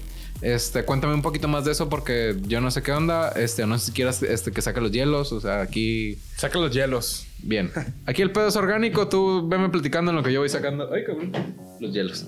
Este, 0.42 0.84
cuéntame 0.84 1.14
un 1.14 1.22
poquito 1.22 1.48
más 1.48 1.64
de 1.64 1.72
eso 1.72 1.88
porque 1.88 2.36
yo 2.42 2.60
no 2.60 2.70
sé 2.70 2.80
qué 2.80 2.92
onda. 2.92 3.30
Este, 3.30 3.66
no 3.66 3.76
sé 3.80 3.86
si 3.86 3.92
quieras 3.92 4.22
este, 4.22 4.52
que 4.52 4.62
saque 4.62 4.80
los 4.80 4.92
hielos. 4.92 5.32
O 5.32 5.40
sea, 5.40 5.60
aquí. 5.60 6.20
Saca 6.36 6.56
los 6.60 6.72
hielos. 6.72 7.26
Bien. 7.42 7.72
Aquí 8.06 8.22
el 8.22 8.30
pedo 8.30 8.46
es 8.46 8.54
orgánico. 8.54 9.08
Tú 9.08 9.48
veme 9.48 9.70
platicando 9.70 10.12
en 10.12 10.16
lo 10.16 10.22
que 10.22 10.32
yo 10.32 10.38
voy 10.38 10.48
sacando. 10.48 10.88
Ay, 10.94 11.02
cabrón. 11.04 11.32
Los 11.80 11.92
hielos. 11.92 12.26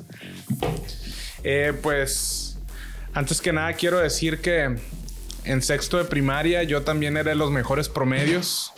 Eh, 1.45 1.73
pues, 1.81 2.59
antes 3.13 3.41
que 3.41 3.53
nada, 3.53 3.73
quiero 3.75 4.01
decir 4.01 4.41
que 4.41 4.79
en 5.45 5.63
sexto 5.63 5.97
de 5.97 6.07
primaria 6.07 6.65
yo 6.65 6.83
también 6.83 7.17
era 7.17 7.31
de 7.31 7.37
los 7.37 7.53
mejores 7.53 7.89
promedios. 7.89 8.73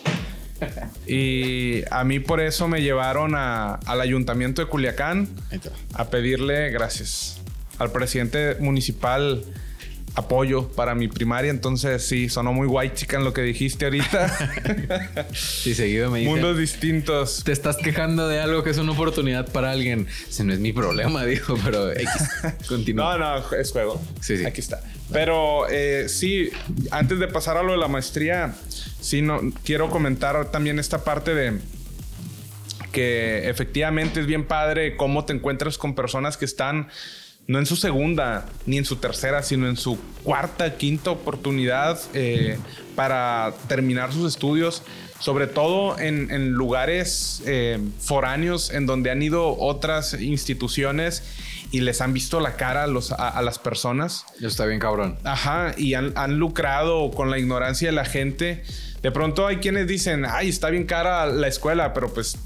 Y 1.06 1.82
a 1.90 2.04
mí 2.04 2.20
por 2.20 2.40
eso 2.40 2.68
me 2.68 2.82
llevaron 2.82 3.34
al 3.34 4.00
ayuntamiento 4.00 4.62
de 4.62 4.68
Culiacán 4.68 5.28
a 5.94 6.10
pedirle 6.10 6.70
gracias 6.70 7.40
al 7.78 7.90
presidente 7.90 8.56
municipal 8.60 9.44
apoyo 10.14 10.68
para 10.68 10.94
mi 10.94 11.08
primaria. 11.08 11.50
Entonces, 11.50 12.06
sí, 12.06 12.28
sonó 12.28 12.52
muy 12.52 12.66
guay, 12.66 12.90
chica, 12.94 13.16
en 13.16 13.24
lo 13.24 13.32
que 13.32 13.42
dijiste 13.42 13.86
ahorita. 13.86 15.26
sí, 15.32 15.74
seguido 15.74 16.10
me 16.10 16.20
dicen. 16.20 16.34
Mundos 16.34 16.58
distintos. 16.58 17.42
Te 17.44 17.52
estás 17.52 17.76
quejando 17.76 18.28
de 18.28 18.40
algo 18.40 18.62
que 18.62 18.70
es 18.70 18.78
una 18.78 18.92
oportunidad 18.92 19.50
para 19.50 19.70
alguien. 19.70 20.06
Ese 20.28 20.44
no 20.44 20.52
es 20.52 20.60
mi 20.60 20.72
problema, 20.72 21.24
dijo, 21.26 21.56
pero 21.64 21.90
continúa. 22.68 23.16
No, 23.16 23.40
no, 23.40 23.56
es 23.56 23.72
juego. 23.72 24.00
Sí, 24.20 24.36
sí. 24.36 24.44
Aquí 24.44 24.60
está. 24.60 24.82
Pero 25.12 25.68
eh, 25.68 26.08
sí, 26.08 26.50
antes 26.90 27.18
de 27.18 27.28
pasar 27.28 27.56
a 27.56 27.62
lo 27.62 27.72
de 27.72 27.78
la 27.78 27.88
maestría, 27.88 28.54
sí, 29.00 29.22
no, 29.22 29.40
quiero 29.64 29.90
comentar 29.90 30.50
también 30.50 30.78
esta 30.78 31.04
parte 31.04 31.34
de 31.34 31.58
que 32.92 33.48
efectivamente 33.48 34.20
es 34.20 34.26
bien 34.26 34.46
padre 34.46 34.96
cómo 34.96 35.24
te 35.24 35.32
encuentras 35.32 35.78
con 35.78 35.94
personas 35.94 36.36
que 36.36 36.44
están 36.44 36.88
no 37.46 37.58
en 37.58 37.66
su 37.66 37.76
segunda 37.76 38.46
ni 38.66 38.78
en 38.78 38.84
su 38.84 38.96
tercera, 38.96 39.42
sino 39.42 39.68
en 39.68 39.76
su 39.76 39.98
cuarta, 40.22 40.76
quinta 40.76 41.10
oportunidad 41.10 41.98
eh, 42.14 42.58
para 42.94 43.54
terminar 43.68 44.12
sus 44.12 44.32
estudios, 44.32 44.82
sobre 45.18 45.46
todo 45.46 45.98
en, 45.98 46.52
lugares 46.52 47.42
eh, 47.46 47.78
foráneos 48.00 48.70
en 48.70 48.86
donde 48.86 49.10
han 49.10 49.22
ido 49.22 49.56
otras 49.58 50.14
instituciones 50.20 51.22
y 51.70 51.80
les 51.80 52.00
han 52.00 52.12
visto 52.12 52.38
la 52.38 52.56
cara 52.56 52.84
a, 52.84 52.86
los, 52.86 53.12
a, 53.12 53.40
las 53.42 53.58
personas. 53.58 54.26
Está 54.40 54.66
bien 54.66 54.78
cabrón. 54.78 55.16
Ajá, 55.24 55.74
y 55.76 55.94
han, 55.94 56.38
lucrado 56.38 57.10
con 57.10 57.30
la 57.30 57.38
ignorancia 57.38 57.88
de 57.88 57.92
la 57.92 58.04
gente. 58.04 58.62
De 59.00 59.10
pronto 59.10 59.46
hay 59.46 59.56
quienes 59.56 59.86
dicen, 59.86 60.26
ay, 60.28 60.48
está 60.48 60.70
bien 60.70 60.84
cara 60.84 61.26
la 61.26 61.48
escuela, 61.48 61.94
pero 61.94 62.12
pues 62.12 62.36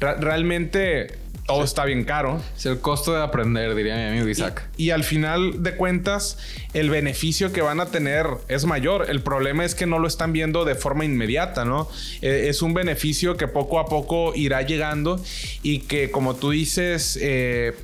realmente 0.00 1.23
todo 1.46 1.62
está 1.62 1.84
bien 1.84 2.04
caro. 2.04 2.40
Es 2.56 2.64
el 2.66 2.80
costo 2.80 3.12
de 3.12 3.22
aprender, 3.22 3.74
diría 3.74 3.96
mi 3.96 4.02
amigo 4.04 4.28
Isaac. 4.28 4.68
Y, 4.76 4.90
al 4.90 5.04
final 5.04 5.62
de 5.62 5.76
cuentas, 5.76 6.38
el 6.72 6.88
beneficio 6.90 7.52
que 7.52 7.60
van 7.60 7.80
a 7.80 7.86
tener 7.86 8.26
es 8.48 8.64
mayor. 8.64 9.10
El 9.10 9.20
problema 9.20 9.64
es 9.64 9.74
que 9.74 9.86
no 9.86 9.98
lo 9.98 10.08
están 10.08 10.32
viendo 10.32 10.64
de 10.64 10.74
forma 10.74 11.04
inmediata, 11.04 11.64
¿no? 11.64 11.88
E, 12.22 12.48
es 12.48 12.62
un 12.62 12.72
beneficio 12.72 13.36
que 13.36 13.46
poco 13.46 13.78
a 13.78 13.86
poco 13.86 14.34
irá 14.34 14.62
llegando 14.62 15.22
y 15.62 15.80
que, 15.80 16.10
como 16.10 16.34
tú 16.34 16.50
dices, 16.50 17.18
eh, 17.20 17.76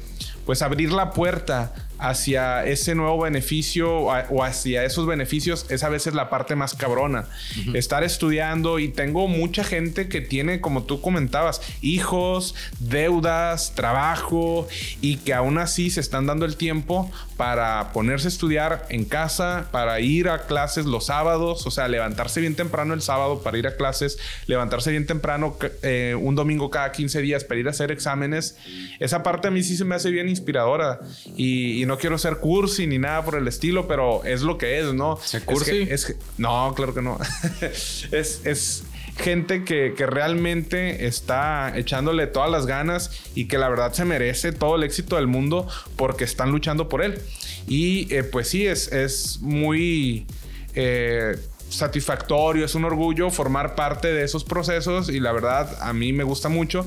pues 0.46 0.62
abrir 0.62 0.92
la 0.92 1.10
puerta 1.12 1.74
hacia 2.00 2.64
ese 2.64 2.94
nuevo 2.94 3.20
beneficio 3.20 3.94
o 3.98 4.42
hacia 4.42 4.84
esos 4.84 5.06
beneficios 5.06 5.66
es 5.68 5.84
a 5.84 5.88
veces 5.88 6.14
la 6.14 6.30
parte 6.30 6.56
más 6.56 6.74
cabrona. 6.74 7.26
Estar 7.74 8.04
estudiando 8.04 8.78
y 8.78 8.88
tengo 8.88 9.28
mucha 9.28 9.64
gente 9.64 10.08
que 10.08 10.20
tiene, 10.20 10.60
como 10.60 10.84
tú 10.84 11.00
comentabas, 11.00 11.60
hijos, 11.82 12.54
deudas, 12.78 13.74
trabajo 13.74 14.66
y 15.00 15.16
que 15.18 15.34
aún 15.34 15.58
así 15.58 15.90
se 15.90 16.00
están 16.00 16.26
dando 16.26 16.46
el 16.46 16.56
tiempo 16.56 17.10
para 17.36 17.92
ponerse 17.92 18.28
a 18.28 18.30
estudiar 18.30 18.86
en 18.90 19.04
casa, 19.04 19.68
para 19.70 20.00
ir 20.00 20.28
a 20.28 20.46
clases 20.46 20.84
los 20.84 21.06
sábados, 21.06 21.66
o 21.66 21.70
sea, 21.70 21.88
levantarse 21.88 22.40
bien 22.40 22.54
temprano 22.54 22.92
el 22.92 23.00
sábado 23.00 23.42
para 23.42 23.56
ir 23.56 23.66
a 23.66 23.76
clases, 23.76 24.18
levantarse 24.46 24.90
bien 24.90 25.06
temprano 25.06 25.56
eh, 25.82 26.14
un 26.20 26.34
domingo 26.34 26.70
cada 26.70 26.92
15 26.92 27.22
días 27.22 27.44
para 27.44 27.60
ir 27.60 27.66
a 27.66 27.70
hacer 27.70 27.90
exámenes. 27.90 28.58
Esa 28.98 29.22
parte 29.22 29.48
a 29.48 29.50
mí 29.50 29.62
sí 29.62 29.76
se 29.76 29.84
me 29.84 29.94
hace 29.94 30.10
bien 30.10 30.28
inspiradora 30.28 31.00
y, 31.36 31.84
no 31.90 31.98
quiero 31.98 32.18
ser 32.18 32.36
cursi 32.36 32.86
ni 32.86 33.00
nada 33.00 33.24
por 33.24 33.34
el 33.34 33.48
estilo, 33.48 33.88
pero 33.88 34.22
es 34.22 34.42
lo 34.42 34.58
que 34.58 34.78
es, 34.78 34.94
¿no? 34.94 35.18
¿Se 35.20 35.40
cursi? 35.40 35.88
Es 35.90 36.14
no, 36.38 36.72
claro 36.76 36.94
que 36.94 37.02
no. 37.02 37.18
es, 37.60 38.40
es 38.44 38.84
gente 39.16 39.64
que, 39.64 39.94
que, 39.96 40.06
realmente 40.06 41.06
está 41.06 41.76
echándole 41.76 42.28
todas 42.28 42.48
las 42.48 42.66
ganas 42.66 43.10
y 43.34 43.48
que 43.48 43.58
la 43.58 43.68
verdad 43.68 43.92
se 43.92 44.04
merece 44.04 44.52
todo 44.52 44.76
el 44.76 44.84
éxito 44.84 45.16
del 45.16 45.26
mundo 45.26 45.66
porque 45.96 46.22
están 46.22 46.52
luchando 46.52 46.88
por 46.88 47.02
él. 47.02 47.18
Y 47.66 48.06
eh, 48.14 48.22
pues 48.22 48.46
sí, 48.46 48.68
es, 48.68 48.92
es 48.92 49.40
muy... 49.40 50.28
Eh, 50.74 51.36
satisfactorio, 51.70 52.64
es 52.64 52.74
un 52.74 52.84
orgullo 52.84 53.30
formar 53.30 53.74
parte 53.74 54.12
de 54.12 54.24
esos 54.24 54.44
procesos 54.44 55.08
y 55.08 55.20
la 55.20 55.32
verdad 55.32 55.76
a 55.80 55.92
mí 55.92 56.12
me 56.12 56.24
gusta 56.24 56.48
mucho 56.48 56.86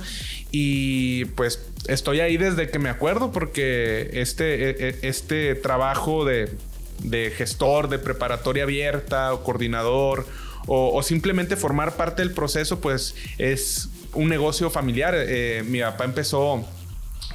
y 0.51 1.25
pues 1.25 1.59
estoy 1.87 2.19
ahí 2.19 2.37
desde 2.37 2.69
que 2.69 2.79
me 2.79 2.89
acuerdo 2.89 3.31
porque 3.31 4.09
este, 4.13 4.69
e, 4.69 4.89
e, 4.89 4.99
este 5.03 5.55
trabajo 5.55 6.25
de, 6.25 6.49
gestor, 7.35 7.89
de 7.89 7.99
preparatoria 7.99 8.63
abierta 8.63 9.33
o 9.33 9.43
coordinador 9.43 10.25
o, 10.65 11.03
simplemente 11.03 11.57
formar 11.57 11.97
parte 11.97 12.21
del 12.21 12.31
proceso 12.31 12.79
pues 12.79 13.15
es 13.37 13.89
un 14.13 14.29
negocio 14.29 14.69
familiar. 14.69 15.13
Eh, 15.17 15.63
mi 15.67 15.81
papá 15.81 16.05
empezó 16.05 16.65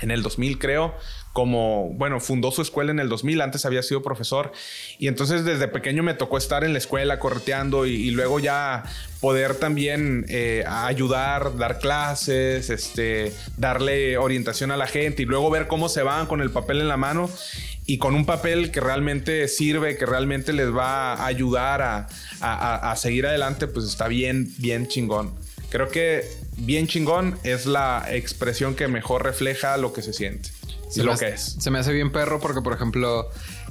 en 0.01 0.11
el 0.11 0.23
2000 0.23 0.59
creo, 0.59 0.95
como, 1.39 1.91
bueno, 1.91 2.19
fundó 2.19 2.51
su 2.51 2.63
escuela 2.63 2.91
en 2.91 2.99
el 2.99 3.09
2000, 3.09 3.43
antes 3.43 3.65
había 3.65 3.81
sido 3.85 4.03
profesor, 4.03 4.51
y 4.99 5.07
entonces 5.07 5.45
desde 5.45 5.69
pequeño 5.69 6.03
me 6.03 6.15
tocó 6.15 6.37
estar 6.37 6.65
en 6.65 6.73
la 6.73 6.81
escuela 6.81 7.21
correteando 7.21 7.87
y, 7.87 8.11
luego 8.11 8.41
ya 8.41 8.83
poder 9.21 9.55
también 9.55 10.27
eh, 10.29 10.65
ayudar, 10.67 11.57
dar 11.57 11.79
clases, 11.79 12.71
este, 12.71 13.33
darle 13.57 14.19
orientación 14.19 14.73
a 14.73 14.77
la 14.77 14.89
gente 14.89 15.23
y 15.23 15.27
luego 15.27 15.49
ver 15.49 15.69
cómo 15.69 15.89
se 15.89 16.03
van 16.03 16.27
con 16.27 16.41
el 16.41 16.51
papel 16.51 16.81
en 16.81 16.89
la 16.89 16.97
mano 16.97 17.31
y 17.87 17.99
con 17.99 18.17
un 18.17 18.27
papel 18.27 18.73
que 18.73 18.81
realmente 18.81 19.47
sirve, 19.47 19.97
que 19.97 20.07
realmente 20.07 20.53
les 20.53 20.75
va 20.75 21.13
a 21.13 21.27
ayudar 21.27 21.83
a, 21.83 22.09
a 22.41 22.97
seguir 22.97 23.27
adelante, 23.27 23.69
pues 23.69 23.87
está 23.87 24.09
bien, 24.09 24.53
bien 24.59 24.89
chingón. 24.89 25.37
Creo 25.71 25.89
que 25.89 26.25
bien 26.57 26.89
chingón 26.89 27.39
es 27.45 27.67
la 27.67 28.07
expresión 28.11 28.75
que 28.75 28.89
mejor 28.89 29.23
refleja 29.23 29.77
lo 29.77 29.93
que 29.93 30.03
se 30.03 30.13
siente 30.13 30.58
y 30.95 31.03
lo 31.03 31.17
que 31.17 31.29
es. 31.29 31.57
Se 31.59 31.71
me 31.71 31.79
hace 31.79 31.93
bien 31.93 32.13
perro 32.13 32.41
porque, 32.41 32.63
por 32.63 32.73
ejemplo, 32.73 33.29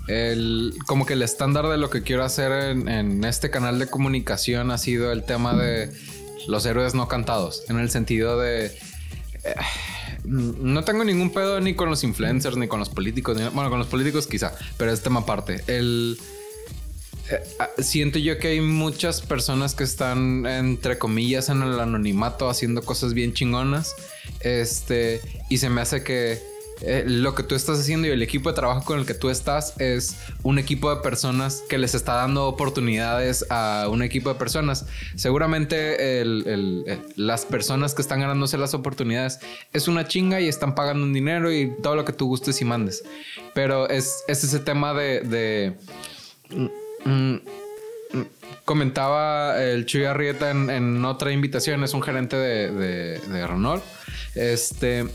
el, 0.07 0.73
como 0.85 1.05
que 1.05 1.13
el 1.13 1.21
estándar 1.21 1.67
de 1.67 1.77
lo 1.77 1.89
que 1.89 2.01
quiero 2.03 2.23
hacer 2.23 2.51
en, 2.51 3.23
este 3.23 3.49
canal 3.49 3.79
de 3.79 3.87
comunicación 3.87 4.71
ha 4.71 4.77
sido 4.77 5.11
el 5.11 5.23
tema 5.23 5.55
de 5.55 5.91
los 6.47 6.65
héroes 6.65 6.93
no 6.93 7.07
cantados, 7.07 7.63
en 7.69 7.79
el 7.79 7.89
sentido 7.89 8.39
de... 8.39 8.67
Eh, 8.67 9.55
no 10.23 10.83
tengo 10.83 11.03
ningún 11.03 11.31
pedo 11.31 11.61
ni 11.61 11.73
con 11.73 11.89
los 11.89 12.03
influencers, 12.03 12.57
ni 12.57 12.67
con 12.67 12.79
los 12.79 12.89
políticos, 12.89 13.37
bueno, 13.53 13.69
con 13.69 13.79
los 13.79 13.87
políticos 13.87 14.27
quizá, 14.27 14.53
pero 14.77 14.91
es 14.91 15.01
tema 15.01 15.21
aparte. 15.21 15.63
El 15.67 16.17
eh, 17.29 17.43
ah, 17.59 17.69
siento 17.79 18.19
yo 18.19 18.37
que 18.37 18.49
hay 18.49 18.61
muchas 18.61 19.21
personas 19.21 19.75
que 19.75 19.83
están, 19.83 20.45
entre 20.45 20.97
comillas, 20.97 21.49
en 21.49 21.61
el 21.61 21.79
anonimato 21.79 22.49
haciendo 22.49 22.81
cosas 22.83 23.13
bien 23.13 23.33
chingonas. 23.33 23.95
Este, 24.41 25.21
y 25.49 25.57
se 25.57 25.69
me 25.69 25.81
hace 25.81 26.03
que 26.03 26.41
eh, 26.81 27.03
lo 27.05 27.35
que 27.35 27.43
tú 27.43 27.55
estás 27.55 27.79
haciendo 27.79 28.07
y 28.07 28.11
el 28.11 28.21
equipo 28.21 28.49
de 28.49 28.55
trabajo 28.55 28.83
con 28.83 28.99
el 28.99 29.05
que 29.05 29.13
tú 29.13 29.29
estás 29.29 29.73
es 29.79 30.17
un 30.43 30.59
equipo 30.59 30.93
de 30.93 31.01
personas 31.01 31.63
que 31.67 31.77
les 31.77 31.95
está 31.95 32.13
dando 32.13 32.47
oportunidades 32.47 33.45
a 33.49 33.87
un 33.89 34.01
equipo 34.01 34.29
de 34.29 34.35
personas. 34.35 34.85
Seguramente 35.15 36.23
las 37.15 37.45
personas 37.45 37.93
que 37.93 38.01
están 38.01 38.19
ganándose 38.19 38.57
las 38.57 38.73
oportunidades 38.73 39.39
es 39.73 39.87
una 39.87 40.07
chinga 40.07 40.41
y 40.41 40.47
están 40.47 40.75
pagando 40.75 41.03
un 41.03 41.13
dinero 41.13 41.51
y 41.51 41.71
todo 41.81 41.95
lo 41.95 42.05
que 42.05 42.13
tú 42.13 42.27
gustes 42.27 42.61
y 42.61 42.65
mandes. 42.65 43.03
Pero 43.53 43.89
es, 43.89 44.23
ese 44.27 44.59
tema 44.59 44.93
de 44.93 45.75
Mm, 46.49 46.69
mm, 47.05 47.37
comentaba 48.65 49.61
el 49.61 49.85
Chuy 49.85 50.05
Arrieta 50.05 50.51
en, 50.51 51.03
otra 51.05 51.31
invitación, 51.31 51.83
es 51.83 51.93
un 51.93 52.01
gerente 52.01 52.35
de, 52.35 52.71
de, 53.19 53.47
Renault, 53.47 53.83
este, 54.35 55.07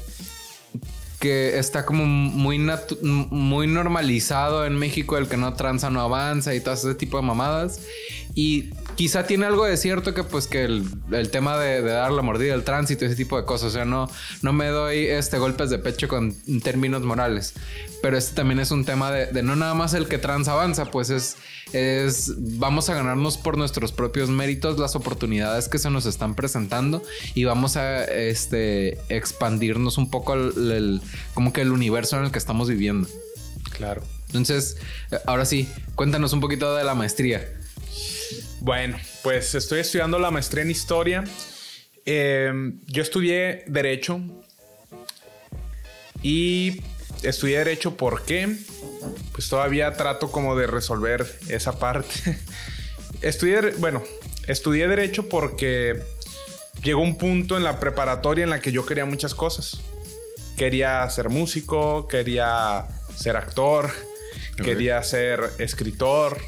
que 1.23 1.57
está 1.57 1.87
como 1.87 2.05
muy, 2.05 2.59
muy 3.01 3.69
normalizado 3.69 4.67
en 4.67 4.75
México 4.75 5.17
el 5.19 5.29
que 5.29 5.37
no 5.37 5.55
tranza 5.55 5.89
no 5.89 6.01
avanza 6.01 6.53
y 6.53 6.59
todo 6.59 6.75
ese 6.75 6.97
tipo 6.97 7.17
de 7.17 7.23
mamadas. 7.23 7.81
Y 8.35 8.71
quizá 8.95 9.27
tiene 9.27 9.47
algo 9.47 9.65
de 9.65 9.77
cierto 9.77 10.15
que 10.15 10.25
pues 10.25 10.47
que 10.47 10.65
el, 10.65 11.31
tema 11.31 11.59
de, 11.59 11.83
dar 11.83 12.13
la 12.13 12.23
mordida, 12.23 12.55
el 12.55 12.65
tránsito, 12.65 13.05
ese 13.05 13.17
tipo 13.17 13.37
de 13.37 13.45
cosas. 13.45 13.69
O 13.69 13.71
sea, 13.71 13.85
no, 13.85 14.11
no 14.43 14.53
me 14.53 14.69
doy 14.69 15.07
este 15.07 15.39
golpes 15.39 15.71
de 15.71 15.79
pecho 15.79 16.09
con 16.09 16.35
términos 16.63 17.03
morales. 17.03 17.55
Pero 18.03 18.19
este 18.19 18.35
también 18.35 18.59
es 18.61 18.71
un 18.71 18.85
tema 18.85 19.13
de, 19.13 19.43
no 19.43 19.55
nada 19.55 19.75
más 19.75 19.95
el 19.95 20.09
que 20.09 20.19
trans 20.19 20.49
avanza, 20.49 20.87
pues 20.87 21.11
es, 21.11 21.37
es 21.73 22.33
vamos 22.59 22.89
a 22.89 22.95
ganarnos 22.95 23.39
por 23.39 23.57
nuestros 23.57 23.93
propios 23.93 24.29
méritos 24.29 24.79
las 24.79 24.97
oportunidades 24.97 25.69
que 25.69 25.79
se 25.79 25.89
nos 25.89 26.07
están 26.07 26.35
presentando 26.35 27.03
y 27.35 27.45
vamos 27.45 27.77
a 27.77 28.05
este, 28.05 28.99
expandirnos 29.09 29.99
un 29.99 30.11
poco 30.11 30.35
el, 30.35 31.01
como 31.35 31.53
que 31.53 31.61
el 31.61 31.71
universo 31.71 32.19
en 32.19 32.25
el 32.25 32.33
que 32.33 32.39
estamos 32.39 32.69
viviendo. 32.69 33.09
Claro. 33.71 34.03
Entonces, 34.27 34.79
ahora 35.27 35.45
sí, 35.45 35.69
cuéntanos 35.95 36.33
un 36.33 36.41
poquito 36.41 36.75
de 36.75 36.85
la 36.85 36.95
maestría. 36.95 37.47
Bueno, 38.65 38.97
pues 39.25 39.57
estoy 39.57 39.81
estudiando 39.81 40.21
la 40.21 40.31
maestría 40.31 40.63
en 40.63 40.71
historia. 40.71 41.25
Em, 42.05 42.79
yo 42.87 43.03
estudié 43.03 43.65
derecho 43.67 44.21
y 46.23 46.81
estudié 47.25 47.59
derecho 47.59 47.97
porque 47.97 48.57
pues 49.33 49.49
todavía 49.49 49.93
trato 49.95 50.31
como 50.31 50.55
de 50.55 50.69
resolver 50.69 51.27
esa 51.49 51.81
parte. 51.81 52.39
estudié, 53.21 53.73
bueno, 53.79 54.05
estudié 54.47 54.87
derecho 54.87 55.29
porque 55.29 56.01
llegó 56.85 57.01
un 57.01 57.19
punto 57.19 57.57
en 57.57 57.65
la 57.65 57.81
preparatoria 57.81 58.45
en 58.45 58.51
la 58.51 58.61
que 58.61 58.71
yo 58.71 58.87
quería 58.87 59.07
muchas 59.07 59.35
cosas. 59.35 59.81
Quería 60.57 61.11
ser 61.11 61.31
músico, 61.31 62.07
quería 62.07 62.87
ser 63.17 63.37
actor, 63.37 63.91
quería 64.63 65.03
ser 65.03 65.51
escritor, 65.59 66.41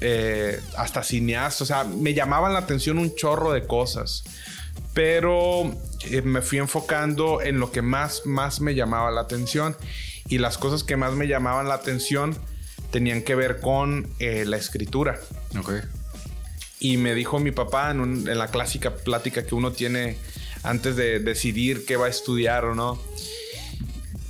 eh, 0.00 0.60
hasta 0.76 1.02
cineasta, 1.02 1.64
o 1.64 1.66
sea, 1.66 1.84
me 1.84 2.14
llamaban 2.14 2.52
la 2.54 2.60
atención 2.60 2.98
un 2.98 3.14
chorro 3.14 3.52
de 3.52 3.66
cosas, 3.66 4.24
pero 4.94 5.70
eh, 6.10 6.22
me 6.22 6.40
fui 6.40 6.58
enfocando 6.58 7.42
en 7.42 7.60
lo 7.60 7.70
que 7.70 7.82
más, 7.82 8.24
más 8.24 8.60
me 8.60 8.74
llamaba 8.74 9.10
la 9.10 9.20
atención 9.20 9.76
y 10.28 10.38
las 10.38 10.56
cosas 10.56 10.82
que 10.82 10.96
más 10.96 11.12
me 11.12 11.28
llamaban 11.28 11.68
la 11.68 11.74
atención 11.74 12.36
tenían 12.90 13.22
que 13.22 13.34
ver 13.34 13.60
con 13.60 14.08
eh, 14.18 14.44
la 14.46 14.56
escritura. 14.56 15.20
Ok. 15.58 15.72
Y 16.78 16.96
me 16.96 17.14
dijo 17.14 17.38
mi 17.38 17.50
papá 17.50 17.90
en, 17.90 18.00
en 18.00 18.38
la 18.38 18.48
clásica 18.48 18.94
plática 18.94 19.44
que 19.44 19.54
uno 19.54 19.72
tiene 19.72 20.16
antes 20.62 20.96
de 20.96 21.20
decidir 21.20 21.84
qué 21.84 21.96
va 21.96 22.06
a 22.06 22.10
estudiar 22.10 22.64
o 22.64 22.74
no, 22.74 22.98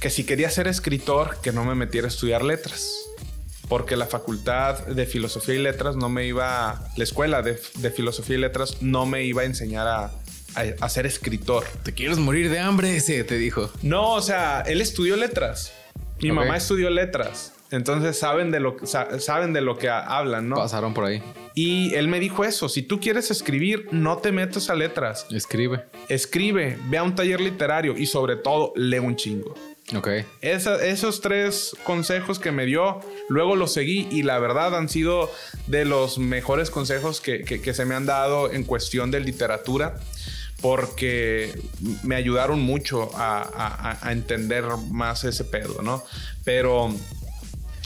que 0.01 0.11
si 0.11 0.25
quería 0.25 0.51
ser 0.51 0.67
escritor, 0.67 1.39
que 1.41 1.53
no 1.53 1.65
me 1.65 1.75
metiera 1.77 2.07
a 2.07 2.11
estudiar 2.11 2.43
letras 2.43 3.06
porque 3.69 3.97
la 3.97 4.07
facultad 4.07 4.87
de 4.87 5.07
filosofía 5.07 5.55
y 5.55 5.59
letras 5.59 5.97
no 5.97 6.09
me 6.09 6.27
iba, 6.27 6.89
la 6.97 7.05
escuela 7.05 7.43
de, 7.43 7.55
filosofía 7.91 8.37
y 8.37 8.41
letras 8.41 8.83
no 8.83 9.07
me 9.07 9.25
iba 9.25 9.43
a 9.43 9.45
enseñar 9.45 9.87
a, 9.87 10.89
ser 10.89 11.07
escritor. 11.07 11.65
¿Te 11.83 11.93
quieres 11.93 12.19
morir 12.19 12.49
de 12.49 12.59
hambre? 12.59 12.97
Ese 12.97 13.25
te 13.25 13.37
dijo. 13.37 13.71
No, 13.83 14.15
o 14.15 14.23
sea, 14.23 14.63
él 14.63 14.81
estudió 14.81 15.17
letras. 15.17 15.73
Mi 16.21 16.33
mamá 16.33 16.57
estudió 16.57 16.89
letras. 16.89 17.53
Entonces 17.71 18.19
saben 18.19 18.51
de 18.51 18.61
lo, 18.61 18.77
saben 18.87 19.53
de 19.53 19.61
lo 19.61 19.77
que 19.77 19.89
hablan, 19.91 20.49
¿no? 20.49 20.57
Pasaron 20.57 20.95
por 20.95 21.05
ahí. 21.05 21.23
Y 21.55 21.95
él 21.95 22.09
me 22.09 22.21
dijo 22.21 22.45
eso, 22.45 22.69
si 22.69 22.83
tú 22.83 23.01
quieres 23.01 23.31
escribir, 23.31 23.89
no 23.91 24.19
te 24.19 24.31
metas 24.31 24.71
a 24.71 24.75
letras. 24.75 25.27
Escribe. 25.31 25.85
Escribe, 26.09 26.79
ve 26.89 26.99
a 26.99 27.03
un 27.03 27.15
taller 27.15 27.41
literario 27.41 27.97
y 27.97 28.07
sobre 28.07 28.37
todo, 28.37 28.73
lee 28.77 28.99
un 28.99 29.17
chingo. 29.17 29.55
Ok. 29.95 30.09
esos 30.41 31.21
tres 31.21 31.77
consejos 31.85 32.41
que 32.41 32.51
me 32.51 32.67
dio, 32.67 33.01
luego 33.29 33.55
los 33.55 33.73
seguí 33.73 34.09
y 34.11 34.25
la 34.25 34.41
verdad 34.41 34.77
han 34.77 34.89
sido 34.89 35.31
de 35.69 35.85
los 35.85 36.19
mejores 36.19 36.71
consejos 36.71 37.21
que, 37.21 37.73
se 37.73 37.85
me 37.85 37.95
han 37.95 38.05
dado 38.05 38.53
en 38.53 38.65
cuestión 38.65 39.13
de 39.13 39.21
literatura 39.21 40.01
porque 40.61 41.57
me 42.03 42.17
ayudaron 42.17 42.61
mucho 42.61 43.11
a, 43.15 43.97
entender 44.11 44.65
más 44.91 45.23
ese 45.23 45.45
pedo, 45.45 45.83
¿no? 45.83 46.03
Pero, 46.43 46.93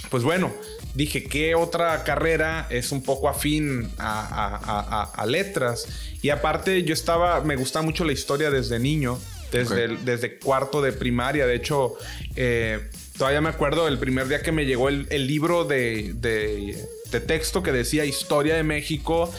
pues 0.09 0.22
bueno, 0.22 0.51
dije, 0.94 1.24
¿qué 1.24 1.55
otra 1.55 2.03
carrera 2.05 2.66
es 2.70 2.92
un 2.92 3.03
poco 3.03 3.28
afín 3.28 3.90
a, 3.98 5.22
letras? 5.26 5.86
Y 6.22 6.30
aparte 6.30 6.82
yo 6.82 6.94
estaba, 6.94 7.42
me 7.42 7.57
gusta 7.57 7.82
mucho 7.82 8.05
la 8.05 8.12
historia 8.12 8.51
desde 8.51 8.78
niño 8.78 9.18
desde, 9.51 9.96
desde 10.05 10.38
cuarto 10.38 10.82
de 10.82 10.92
primaria. 10.92 11.46
De 11.46 11.55
hecho, 11.55 11.94
eh, 12.36 12.80
todavía 13.16 13.40
me 13.40 13.48
acuerdo 13.48 13.88
el 13.88 13.98
primer 13.98 14.28
día 14.28 14.42
que 14.42 14.53
me 14.53 14.64
llegó 14.64 14.88
el, 14.88 15.26
libro 15.26 15.64
de, 15.64 16.12
de, 16.14 17.20
texto 17.20 17.62
que 17.62 17.72
decía 17.72 18.05
Historia 18.05 18.57
de 18.57 18.62
México. 18.62 19.32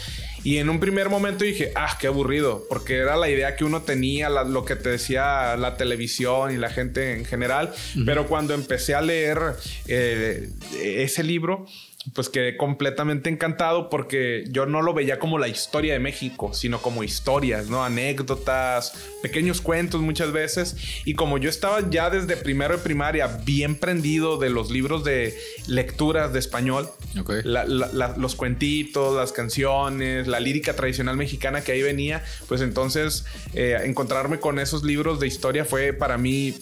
Y 0.43 0.57
en 0.57 0.69
un 0.69 0.79
primer 0.79 1.09
momento 1.09 1.43
dije, 1.43 1.71
ah, 1.75 1.97
qué 1.99 2.07
aburrido, 2.07 2.65
porque 2.67 2.97
era 2.97 3.15
la 3.15 3.29
idea 3.29 3.55
que 3.55 3.63
uno 3.63 3.83
tenía, 3.83 4.27
lo 4.29 4.65
que 4.65 4.75
te 4.75 4.89
decía 4.89 5.55
la 5.55 5.77
televisión 5.77 6.51
y 6.51 6.57
la 6.57 6.69
gente 6.69 7.13
en 7.13 7.25
general. 7.25 7.71
Pero 8.05 8.27
cuando 8.27 8.55
empecé 8.55 8.95
a 8.95 9.01
leer 9.01 9.39
eh, 9.87 10.49
ese 10.81 11.23
libro, 11.23 11.67
pues 12.13 12.29
quedé 12.29 12.57
completamente 12.57 13.29
encantado 13.29 13.89
porque 13.89 14.45
yo 14.49 14.65
no 14.65 14.81
lo 14.81 14.93
veía 14.93 15.19
como 15.19 15.37
la 15.37 15.47
historia 15.47 15.93
de 15.93 15.99
México, 15.99 16.53
sino 16.53 16.81
como 16.81 17.03
historias, 17.03 17.69
¿no? 17.69 17.83
Anécdotas, 17.83 18.93
pequeños 19.21 19.61
cuentos 19.61 20.01
muchas 20.01 20.31
veces. 20.31 20.75
Y 21.05 21.13
como 21.13 21.37
yo 21.37 21.49
estaba 21.49 21.89
ya 21.89 22.09
desde 22.09 22.37
primero 22.37 22.77
de 22.77 22.83
primaria 22.83 23.27
bien 23.27 23.75
prendido 23.75 24.37
de 24.37 24.49
los 24.49 24.71
libros 24.71 25.03
de 25.03 25.37
lecturas 25.67 26.33
de 26.33 26.39
español, 26.39 26.89
los 27.13 28.35
cuentitos, 28.35 29.15
las 29.15 29.31
canciones, 29.31 30.27
la 30.27 30.39
lírica 30.39 30.75
tradicional 30.75 31.17
mexicana 31.17 31.61
que 31.61 31.73
ahí 31.73 31.83
venía, 31.83 32.23
pues 32.47 32.61
entonces 32.61 33.25
eh, 33.53 33.77
encontrarme 33.83 34.39
con 34.39 34.59
esos 34.59 34.83
libros 34.83 35.19
de 35.19 35.27
historia 35.27 35.65
fue 35.65 35.93
para 35.93 36.17
mí 36.17 36.55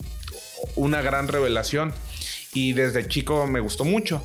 una 0.76 1.02
gran 1.02 1.28
revelación. 1.28 1.94
Y 2.52 2.74
desde 2.74 3.08
chico 3.08 3.46
me 3.46 3.60
gustó 3.60 3.86
mucho. 3.86 4.24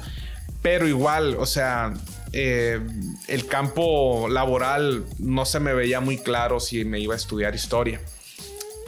Pero 0.64 0.88
igual, 0.88 1.36
o 1.38 1.44
sea, 1.44 1.92
eh, 2.32 2.80
el 3.28 3.46
campo 3.46 4.30
laboral 4.30 5.04
no 5.18 5.44
se 5.44 5.60
me 5.60 5.74
veía 5.74 6.00
muy 6.00 6.16
claro 6.16 6.58
si 6.58 6.86
me 6.86 7.00
iba 7.00 7.12
a 7.12 7.18
estudiar 7.18 7.54
historia. 7.54 8.00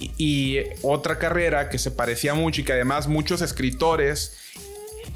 Y, 0.01 0.11
y 0.17 0.65
otra 0.81 1.19
carrera 1.19 1.69
que 1.69 1.77
se 1.77 1.91
parecía 1.91 2.33
mucho 2.33 2.63
y 2.63 2.65
que 2.65 2.73
además 2.73 3.09
muchos 3.09 3.43
escritores 3.43 4.39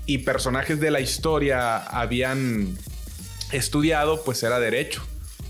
y 0.04 0.18
personajes 0.18 0.78
de 0.80 0.90
la 0.90 1.00
historia 1.00 1.78
habían 1.78 2.76
estudiado, 3.52 4.22
pues 4.22 4.42
era 4.42 4.60
derecho. 4.60 5.02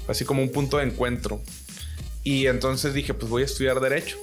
Así 0.07 0.25
como 0.25 0.43
un 0.43 0.53
punto 0.53 0.77
de 0.77 0.85
encuentro. 0.85 1.43
Y 2.23 2.47
entonces 2.47 2.95
dije, 2.95 3.15
pues 3.15 3.29
voy 3.29 3.43
a 3.43 3.47
estudiar 3.47 3.81
derecho. 3.81 4.17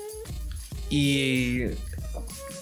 Y 0.89 1.63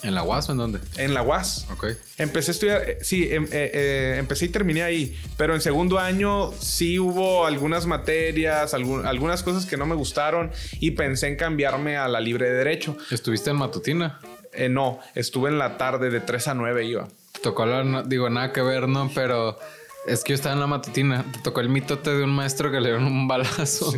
¿En 0.05 0.15
la 0.15 0.23
UAS 0.23 0.49
o 0.49 0.51
en 0.53 0.57
dónde? 0.59 0.79
en 0.97 1.13
la 1.13 1.21
UAS. 1.23 1.67
Ok. 1.73 1.87
Empecé 2.17 2.51
a 2.51 2.53
estudiar, 2.53 2.89
eh, 2.89 2.97
sí, 3.01 3.27
em- 3.31 3.45
eh, 3.51 3.71
eh, 3.73 4.15
empecé 4.19 4.45
y 4.45 4.49
terminé 4.49 4.83
ahí, 4.83 5.15
pero 5.37 5.53
en 5.55 5.61
segundo 5.61 5.99
año 5.99 6.51
sí 6.59 6.99
hubo 6.99 7.45
algunas 7.45 7.85
materias, 7.85 8.73
algún- 8.73 9.05
algunas 9.05 9.43
cosas 9.43 9.65
que 9.65 9.77
no 9.77 9.85
me 9.85 9.95
gustaron 9.95 10.51
y 10.79 10.91
pensé 10.91 11.27
en 11.27 11.35
cambiarme 11.35 11.97
a 11.97 12.07
la 12.07 12.19
libre 12.19 12.49
de 12.49 12.53
derecho. 12.55 12.95
¿Estuviste 13.11 13.49
en 13.49 13.57
Matutina? 13.57 14.19
Eh, 14.53 14.69
no, 14.69 14.99
estuve 15.15 15.49
en 15.49 15.57
la 15.57 15.77
tarde 15.77 16.09
de 16.09 16.21
3 16.21 16.47
a 16.47 16.53
9 16.53 16.85
iba. 16.85 17.07
Tocó 17.41 17.65
la, 17.65 17.83
no- 17.83 18.03
digo, 18.03 18.29
nada 18.29 18.53
que 18.53 18.61
ver, 18.61 18.87
¿no? 18.87 19.11
Pero 19.13 19.59
es 20.07 20.23
que 20.23 20.31
yo 20.31 20.35
estaba 20.35 20.53
en 20.53 20.61
la 20.61 20.67
matutina. 20.67 21.25
Te 21.33 21.39
tocó 21.39 21.59
el 21.61 21.69
mitote 21.69 22.11
de 22.11 22.23
un 22.23 22.29
maestro 22.29 22.71
que 22.71 22.79
le 22.79 22.89
dieron 22.89 23.05
un 23.05 23.27
balazo. 23.27 23.91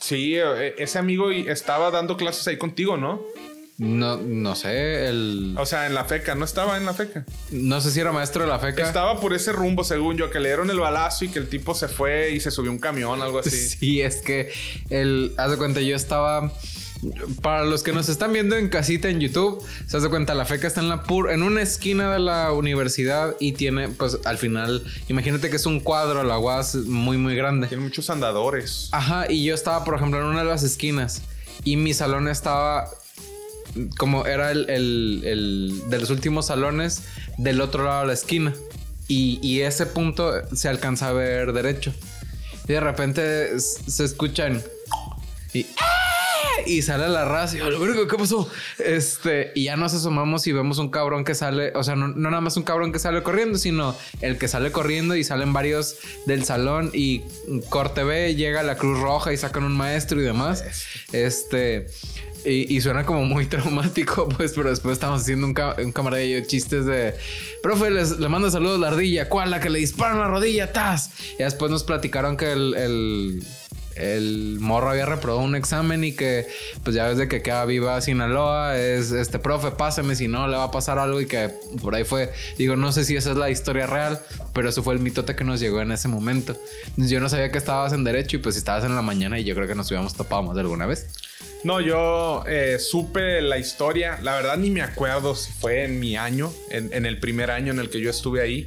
Sí, 0.00 0.34
eh, 0.36 0.74
ese 0.78 0.98
amigo 0.98 1.30
estaba 1.30 1.90
dando 1.90 2.16
clases 2.16 2.46
ahí 2.48 2.56
contigo, 2.56 2.96
¿no? 2.96 3.22
No, 3.76 4.18
no 4.18 4.54
sé, 4.54 5.08
el... 5.08 5.56
O 5.58 5.66
sea, 5.66 5.86
en 5.86 5.94
la 5.94 6.04
feca, 6.04 6.36
no 6.36 6.44
estaba 6.44 6.76
en 6.76 6.86
la 6.86 6.94
feca. 6.94 7.24
No 7.50 7.80
sé 7.80 7.90
si 7.90 7.98
era 7.98 8.12
maestro 8.12 8.42
de 8.44 8.48
la 8.48 8.60
feca. 8.60 8.86
Estaba 8.86 9.20
por 9.20 9.34
ese 9.34 9.52
rumbo, 9.52 9.82
según 9.82 10.16
yo, 10.16 10.30
que 10.30 10.38
le 10.38 10.48
dieron 10.48 10.70
el 10.70 10.78
balazo 10.78 11.24
y 11.24 11.28
que 11.28 11.40
el 11.40 11.48
tipo 11.48 11.74
se 11.74 11.88
fue 11.88 12.30
y 12.30 12.40
se 12.40 12.52
subió 12.52 12.70
un 12.70 12.78
camión, 12.78 13.20
algo 13.20 13.40
así. 13.40 13.50
Sí, 13.84 14.00
es 14.00 14.16
que 14.22 14.52
el... 14.90 15.34
Haz 15.36 15.50
de 15.50 15.56
cuenta, 15.56 15.80
yo 15.80 15.96
estaba... 15.96 16.52
Para 17.42 17.64
los 17.64 17.82
que 17.82 17.92
nos 17.92 18.08
están 18.08 18.32
viendo 18.32 18.56
en 18.56 18.68
casita 18.68 19.08
en 19.10 19.20
YouTube, 19.20 19.62
se 19.86 19.96
hace 19.96 20.08
cuenta, 20.08 20.34
la 20.34 20.46
feca 20.46 20.66
está 20.66 20.80
en 20.80 20.88
la 20.88 21.02
pur 21.02 21.30
en 21.30 21.42
una 21.42 21.60
esquina 21.60 22.10
de 22.10 22.18
la 22.18 22.52
universidad 22.52 23.36
y 23.40 23.52
tiene, 23.52 23.88
pues 23.88 24.20
al 24.24 24.38
final, 24.38 24.82
imagínate 25.08 25.50
que 25.50 25.56
es 25.56 25.66
un 25.66 25.80
cuadro, 25.80 26.22
la 26.24 26.38
UAS 26.38 26.76
muy, 26.76 27.18
muy 27.18 27.36
grande. 27.36 27.66
Tiene 27.66 27.82
muchos 27.82 28.08
andadores. 28.08 28.88
Ajá, 28.92 29.30
y 29.30 29.44
yo 29.44 29.54
estaba, 29.54 29.84
por 29.84 29.96
ejemplo, 29.96 30.18
en 30.18 30.26
una 30.26 30.44
de 30.44 30.48
las 30.48 30.62
esquinas 30.62 31.20
y 31.62 31.76
mi 31.76 31.92
salón 31.92 32.28
estaba 32.28 32.88
como 33.98 34.26
era 34.26 34.50
el, 34.50 34.68
el- 34.70 35.22
el 35.24 35.82
de 35.90 35.98
los 35.98 36.10
últimos 36.10 36.46
salones 36.46 37.02
del 37.38 37.60
otro 37.60 37.84
lado 37.84 38.02
de 38.02 38.06
la 38.08 38.12
esquina. 38.14 38.54
Y, 39.08 39.38
y 39.42 39.60
ese 39.60 39.86
punto 39.86 40.32
se 40.54 40.68
alcanza 40.68 41.08
a 41.08 41.12
ver 41.12 41.52
derecho. 41.52 41.92
Y 42.66 42.72
de 42.72 42.80
repente 42.80 43.60
se 43.60 44.04
escuchan 44.04 44.62
y, 45.52 45.66
¡ah! 45.78 46.62
y 46.66 46.80
sale 46.80 47.08
la 47.10 47.26
raza 47.26 47.56
y 47.56 47.58
yo, 47.58 47.78
"Verga, 47.78 48.08
¿qué 48.08 48.16
pasó? 48.16 48.48
Este, 48.78 49.52
y 49.54 49.64
ya 49.64 49.76
nos 49.76 49.92
asomamos 49.92 50.46
y 50.46 50.52
vemos 50.52 50.78
un 50.78 50.88
cabrón 50.88 51.24
que 51.24 51.34
sale, 51.34 51.72
o 51.74 51.84
sea, 51.84 51.94
no, 51.96 52.08
no 52.08 52.30
nada 52.30 52.40
más 52.40 52.56
un 52.56 52.62
cabrón 52.62 52.90
que 52.92 52.98
sale 52.98 53.22
corriendo, 53.22 53.58
sino 53.58 53.94
el 54.22 54.38
que 54.38 54.48
sale 54.48 54.72
corriendo 54.72 55.14
y 55.14 55.22
salen 55.24 55.52
varios 55.52 55.96
del 56.24 56.44
salón 56.46 56.90
y 56.94 57.20
corte 57.68 58.02
B, 58.04 58.34
llega 58.34 58.62
la 58.62 58.76
Cruz 58.76 58.98
Roja 58.98 59.32
y 59.34 59.36
sacan 59.36 59.64
un 59.64 59.76
maestro 59.76 60.18
y 60.20 60.24
demás. 60.24 60.64
Este, 61.12 61.86
y, 62.44 62.74
suena 62.80 63.04
como 63.04 63.24
muy 63.24 63.46
traumático, 63.48 64.28
pues, 64.28 64.52
pero 64.54 64.70
después 64.70 64.94
estamos 64.94 65.22
haciendo 65.22 65.46
un, 65.46 65.54
ca- 65.54 65.76
un 65.78 65.92
yo 66.26 66.40
chistes 66.46 66.86
de, 66.86 67.14
profe, 67.62 67.90
les, 67.90 68.18
le 68.18 68.28
manda 68.28 68.50
saludos 68.50 68.76
a 68.78 68.80
la 68.80 68.88
ardilla, 68.88 69.28
¿cuál? 69.28 69.50
La 69.50 69.60
que 69.60 69.70
le 69.70 69.78
disparan 69.78 70.18
la 70.18 70.28
rodilla, 70.28 70.72
tas. 70.72 71.10
Y 71.38 71.42
después 71.42 71.70
nos 71.70 71.84
platicaron 71.84 72.36
que 72.36 72.52
el, 72.52 73.44
el 73.96 74.58
morro 74.60 74.90
había 74.90 75.06
reprobado 75.06 75.44
un 75.44 75.54
examen 75.54 76.04
y 76.04 76.12
que, 76.12 76.46
pues 76.82 76.94
ya 76.96 77.08
ves 77.08 77.18
de 77.18 77.28
que 77.28 77.42
queda 77.42 77.64
viva 77.64 78.00
Sinaloa, 78.00 78.78
es 78.78 79.12
este 79.12 79.38
profe, 79.38 79.70
pásame, 79.70 80.16
si 80.16 80.28
no 80.28 80.48
le 80.48 80.56
va 80.56 80.64
a 80.64 80.70
pasar 80.70 80.98
algo 80.98 81.20
y 81.20 81.26
que 81.26 81.50
por 81.82 81.94
ahí 81.94 82.04
fue. 82.04 82.32
Digo, 82.58 82.76
no 82.76 82.92
sé 82.92 83.04
si 83.04 83.16
esa 83.16 83.30
es 83.30 83.36
la 83.36 83.50
historia 83.50 83.86
real, 83.86 84.20
pero 84.52 84.68
eso 84.68 84.82
fue 84.82 84.94
el 84.94 85.00
mitote 85.00 85.34
que 85.36 85.44
nos 85.44 85.60
llegó 85.60 85.80
en 85.80 85.92
ese 85.92 86.08
momento. 86.08 86.56
Yo 86.96 87.20
no 87.20 87.28
sabía 87.28 87.50
que 87.50 87.58
estabas 87.58 87.92
en 87.92 88.04
derecho 88.04 88.36
y 88.36 88.40
pues 88.40 88.56
estabas 88.56 88.84
en 88.84 88.94
la 88.94 89.02
mañana 89.02 89.38
y 89.38 89.44
yo 89.44 89.54
creo 89.54 89.68
que 89.68 89.74
nos 89.74 89.88
hubiéramos 89.88 90.14
topado 90.14 90.42
más 90.42 90.54
de 90.54 90.62
alguna 90.62 90.86
vez. 90.86 91.06
No, 91.64 91.80
yo 91.80 92.44
eh, 92.46 92.78
supe 92.78 93.40
la 93.40 93.58
historia. 93.58 94.18
La 94.22 94.34
verdad 94.34 94.58
ni 94.58 94.70
me 94.70 94.82
acuerdo 94.82 95.34
si 95.34 95.50
fue 95.50 95.84
en 95.84 95.98
mi 95.98 96.16
año, 96.16 96.52
en, 96.70 96.92
en 96.92 97.06
el 97.06 97.18
primer 97.18 97.50
año 97.50 97.72
en 97.72 97.78
el 97.78 97.88
que 97.88 98.00
yo 98.00 98.10
estuve 98.10 98.42
ahí. 98.42 98.66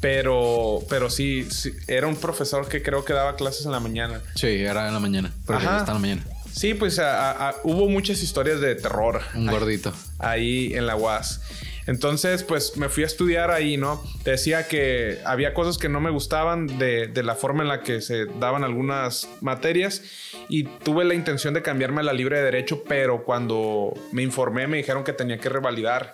Pero, 0.00 0.80
pero 0.88 1.10
sí, 1.10 1.46
sí, 1.50 1.72
era 1.88 2.06
un 2.06 2.16
profesor 2.16 2.68
que 2.68 2.82
creo 2.82 3.04
que 3.04 3.12
daba 3.12 3.36
clases 3.36 3.66
en 3.66 3.72
la 3.72 3.80
mañana. 3.80 4.20
Sí, 4.36 4.46
era 4.46 4.86
en 4.88 4.94
la 4.94 5.00
mañana, 5.00 5.32
porque 5.46 5.66
Ajá. 5.66 5.84
la 5.92 5.98
mañana. 5.98 6.24
Sí, 6.52 6.74
pues 6.74 6.98
a- 6.98 7.30
a- 7.30 7.48
a- 7.50 7.54
hubo 7.64 7.88
muchas 7.88 8.22
historias 8.22 8.60
de 8.60 8.74
terror 8.74 9.20
Un 9.34 9.46
gordito. 9.46 9.92
ahí 10.18 10.72
en 10.74 10.86
la 10.86 10.96
UAS. 10.96 11.40
Entonces, 11.86 12.42
pues 12.42 12.76
me 12.76 12.90
fui 12.90 13.02
a 13.02 13.06
estudiar 13.06 13.50
ahí, 13.50 13.78
¿no? 13.78 14.02
Te 14.22 14.32
decía 14.32 14.68
que 14.68 15.20
había 15.24 15.54
cosas 15.54 15.78
que 15.78 15.88
no 15.88 16.00
me 16.00 16.10
gustaban 16.10 16.66
de, 16.78 17.06
de 17.06 17.22
la 17.22 17.34
forma 17.34 17.62
en 17.62 17.68
la 17.68 17.80
que 17.82 18.02
se 18.02 18.26
daban 18.26 18.62
algunas 18.62 19.26
materias 19.40 20.02
y 20.50 20.64
tuve 20.64 21.04
la 21.06 21.14
intención 21.14 21.54
de 21.54 21.62
cambiarme 21.62 22.00
a 22.00 22.04
la 22.04 22.12
libre 22.12 22.36
de 22.38 22.44
derecho, 22.44 22.84
pero 22.86 23.24
cuando 23.24 23.94
me 24.12 24.22
informé 24.22 24.66
me 24.66 24.76
dijeron 24.76 25.02
que 25.02 25.14
tenía 25.14 25.38
que 25.38 25.48
revalidar 25.48 26.12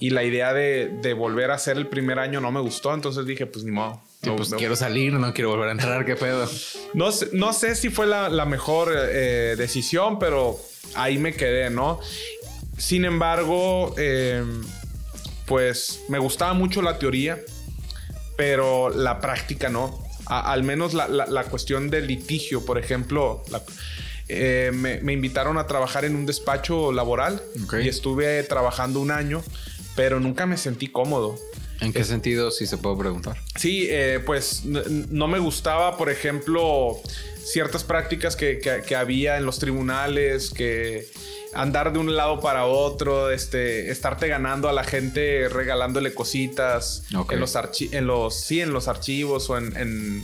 y 0.00 0.10
la 0.10 0.24
idea 0.24 0.52
de, 0.52 0.88
de 1.02 1.12
volver 1.14 1.50
a 1.50 1.54
hacer 1.54 1.76
el 1.76 1.86
primer 1.86 2.18
año 2.18 2.40
no 2.40 2.50
me 2.50 2.60
gustó, 2.60 2.92
entonces 2.94 3.26
dije, 3.26 3.46
pues 3.46 3.64
ni 3.64 3.70
modo. 3.70 4.00
Sí, 4.22 4.28
No- 4.30 4.36
pues 4.36 4.50
no- 4.50 4.56
quiero 4.56 4.74
salir, 4.76 5.12
no 5.12 5.32
quiero 5.32 5.50
volver 5.50 5.68
a 5.68 5.72
entrar, 5.72 6.04
qué 6.04 6.16
pedo. 6.16 6.48
no 6.94 7.12
sé, 7.12 7.28
no 7.32 7.52
sé 7.52 7.74
si 7.76 7.88
fue 7.90 8.06
la, 8.06 8.28
la 8.28 8.44
mejor 8.46 8.92
eh, 8.96 9.54
decisión, 9.56 10.18
pero 10.18 10.58
ahí 10.94 11.18
me 11.18 11.32
quedé, 11.34 11.70
¿no? 11.70 12.00
Sin 12.78 13.04
embargo, 13.04 13.94
eh, 13.98 14.42
pues 15.46 16.00
me 16.08 16.18
gustaba 16.18 16.54
mucho 16.54 16.80
la 16.82 16.98
teoría, 16.98 17.38
pero 18.36 18.90
la 18.90 19.20
práctica 19.20 19.68
no. 19.68 20.02
A- 20.26 20.52
al 20.52 20.62
menos 20.62 20.94
la, 20.94 21.08
la- 21.08 21.26
la 21.26 21.44
cuestión 21.44 21.90
del 21.90 22.06
litigio, 22.06 22.64
por 22.64 22.78
ejemplo, 22.78 23.42
la- 23.50 23.62
eh, 24.28 24.70
me, 24.72 25.00
me 25.00 25.12
invitaron 25.12 25.58
a 25.58 25.66
trabajar 25.66 26.04
en 26.04 26.14
un 26.14 26.24
despacho 26.24 26.92
laboral 26.92 27.42
y 27.82 27.88
estuve 27.88 28.42
trabajando 28.44 29.00
un 29.00 29.10
año, 29.10 29.42
pero 29.96 30.20
nunca 30.20 30.46
me 30.46 30.56
sentí 30.56 30.88
cómodo. 30.88 31.36
¿En 31.80 31.92
qué 31.94 32.04
sentido, 32.04 32.50
si 32.50 32.66
se 32.66 32.76
puede 32.76 32.98
preguntar? 32.98 33.38
Sí, 33.56 33.86
eh, 33.88 34.20
pues 34.24 34.64
no 34.66 35.28
me 35.28 35.38
gustaba, 35.38 35.96
por 35.96 36.10
ejemplo, 36.10 36.98
ciertas 37.42 37.84
prácticas 37.84 38.36
que, 38.36 38.58
que- 38.58 38.82
que 38.86 38.96
había 38.96 39.38
en 39.38 39.46
los 39.46 39.58
tribunales, 39.58 40.50
que 40.50 41.06
andar 41.54 41.92
de 41.94 41.98
un 41.98 42.14
lado 42.14 42.38
para 42.40 42.66
otro, 42.66 43.30
este, 43.30 43.90
estarte 43.90 44.28
ganando 44.28 44.68
a 44.68 44.74
la 44.74 44.84
gente 44.84 45.48
regalándole 45.48 46.12
cositas 46.12 47.02
en 47.34 47.40
los 47.40 47.56
en 47.92 48.06
los, 48.06 48.34
sí, 48.38 48.60
en 48.60 48.72
los 48.74 48.86
archivos 48.86 49.48
o 49.48 49.56
en, 49.56 49.74
en, 49.76 50.22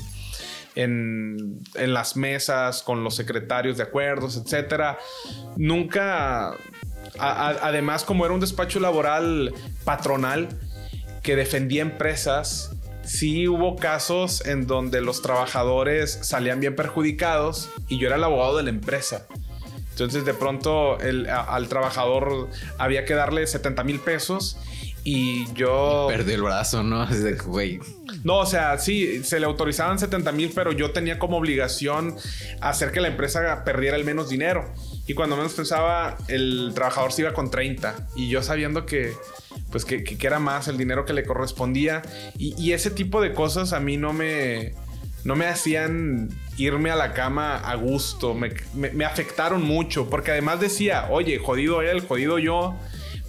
en- 0.74 1.58
en 1.74 1.94
las 1.94 2.16
mesas 2.16 2.82
con 2.82 3.02
los 3.02 3.16
secretarios 3.16 3.78
de 3.78 3.84
acuerdos, 3.84 4.36
etcétera. 4.36 4.98
Nunca, 5.56 6.54
a- 7.18 7.48
a- 7.48 7.68
además, 7.68 8.04
como 8.04 8.24
era 8.24 8.34
un 8.34 8.40
despacho 8.40 8.80
laboral 8.80 9.52
patronal, 9.84 10.48
que 11.22 11.36
defendía 11.36 11.82
empresas, 11.82 12.70
sí 13.04 13.48
hubo 13.48 13.76
casos 13.76 14.44
en 14.46 14.66
donde 14.66 15.00
los 15.00 15.22
trabajadores 15.22 16.18
salían 16.22 16.60
bien 16.60 16.74
perjudicados 16.76 17.68
y 17.88 17.98
yo 17.98 18.06
era 18.08 18.16
el 18.16 18.24
abogado 18.24 18.56
de 18.56 18.64
la 18.64 18.70
empresa. 18.70 19.26
Entonces 19.90 20.24
de 20.24 20.34
pronto 20.34 20.98
el- 21.00 21.28
a- 21.28 21.42
al 21.42 21.68
trabajador 21.68 22.48
había 22.78 23.04
que 23.04 23.14
darle 23.14 23.46
70 23.46 23.82
mil 23.82 23.98
pesos 23.98 24.58
y 25.04 25.50
yo... 25.54 26.06
Perdí 26.08 26.32
el 26.32 26.42
brazo, 26.42 26.82
¿no? 26.82 27.02
Así 27.02 27.18
de 27.18 27.34
güey. 27.36 27.78
No, 28.24 28.38
o 28.38 28.46
sea, 28.46 28.76
sí, 28.78 29.22
se 29.24 29.38
le 29.40 29.46
autorizaban 29.46 29.98
70 29.98 30.32
mil, 30.32 30.50
pero 30.54 30.72
yo 30.72 30.90
tenía 30.90 31.18
como 31.18 31.38
obligación 31.38 32.16
hacer 32.60 32.90
que 32.92 33.00
la 33.00 33.08
empresa 33.08 33.62
perdiera 33.64 33.96
el 33.96 34.04
menos 34.04 34.28
dinero. 34.28 34.74
Y 35.06 35.14
cuando 35.14 35.36
menos 35.36 35.54
pensaba, 35.54 36.16
el 36.28 36.72
trabajador 36.74 37.12
se 37.12 37.22
iba 37.22 37.32
con 37.32 37.50
30. 37.50 38.08
Y 38.16 38.28
yo 38.28 38.42
sabiendo 38.42 38.86
que, 38.86 39.12
pues, 39.70 39.84
que, 39.84 40.02
que- 40.02 40.26
era 40.26 40.38
más 40.40 40.66
el 40.68 40.76
dinero 40.76 41.04
que 41.04 41.12
le 41.12 41.24
correspondía. 41.24 42.02
Y, 42.36 42.72
ese 42.72 42.90
tipo 42.90 43.20
de 43.20 43.32
cosas 43.32 43.72
a 43.72 43.78
mí 43.80 43.96
no 43.96 44.12
me, 44.12 44.74
no 45.24 45.36
me 45.36 45.46
hacían 45.46 46.28
irme 46.56 46.90
a 46.90 46.96
la 46.96 47.12
cama 47.14 47.56
a 47.56 47.74
gusto. 47.76 48.34
Me 48.34 49.04
afectaron 49.04 49.62
mucho. 49.62 50.10
Porque 50.10 50.32
además 50.32 50.60
decía, 50.60 51.06
oye, 51.10 51.38
jodido 51.38 51.82
él, 51.82 52.00
jodido 52.00 52.38
yo 52.40 52.74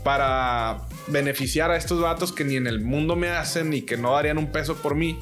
para 0.04 0.88
beneficiar 1.08 1.70
a 1.70 1.78
estos 1.78 2.02
vatos 2.02 2.32
que 2.32 2.44
ni 2.44 2.56
en 2.56 2.66
el 2.66 2.80
mundo 2.80 3.16
me 3.16 3.30
hacen 3.30 3.74
y 3.74 3.82
que 3.82 3.98
no 3.98 4.14
darían 4.14 4.38
un 4.38 4.52
peso 4.52 4.76
por 4.78 4.96
mí. 4.96 5.20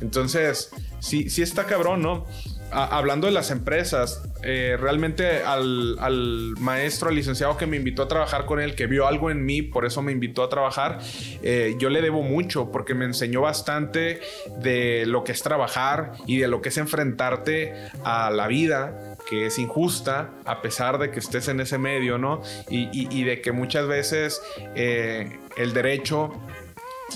Entonces, 0.00 0.70
sí, 1.00 1.30
sí 1.30 1.42
está 1.42 1.64
cabrón, 1.64 2.02
¿no? 2.02 2.26
Hablando 2.70 3.26
de 3.26 3.32
las 3.32 3.50
empresas, 3.50 4.22
eh, 4.42 4.76
realmente 4.78 5.42
al, 5.42 5.96
al 5.98 6.54
maestro, 6.58 7.08
al 7.08 7.14
licenciado 7.14 7.56
que 7.56 7.66
me 7.66 7.76
invitó 7.76 8.02
a 8.02 8.08
trabajar 8.08 8.44
con 8.44 8.60
él, 8.60 8.74
que 8.74 8.86
vio 8.86 9.06
algo 9.06 9.30
en 9.30 9.44
mí, 9.44 9.62
por 9.62 9.86
eso 9.86 10.02
me 10.02 10.12
invitó 10.12 10.42
a 10.42 10.48
trabajar, 10.48 10.98
eh, 11.42 11.76
yo 11.78 11.90
le 11.90 12.02
debo 12.02 12.22
mucho 12.22 12.70
porque 12.72 12.94
me 12.94 13.04
enseñó 13.04 13.42
bastante 13.42 14.20
de 14.58 15.04
lo 15.06 15.24
que 15.24 15.32
es 15.32 15.42
trabajar 15.42 16.12
y 16.26 16.38
de 16.38 16.48
lo 16.48 16.60
que 16.60 16.68
es 16.70 16.76
enfrentarte 16.76 17.74
a 18.04 18.30
la 18.30 18.46
vida 18.46 19.16
que 19.28 19.46
es 19.46 19.58
injusta, 19.58 20.30
a 20.44 20.62
pesar 20.62 20.98
de 20.98 21.10
que 21.10 21.18
estés 21.18 21.48
en 21.48 21.60
ese 21.60 21.78
medio, 21.78 22.16
¿no? 22.16 22.42
Y, 22.68 23.24
de 23.24 23.40
que 23.40 23.52
muchas 23.52 23.86
veces 23.86 24.40
eh, 24.76 25.38
el 25.56 25.72
derecho, 25.72 26.32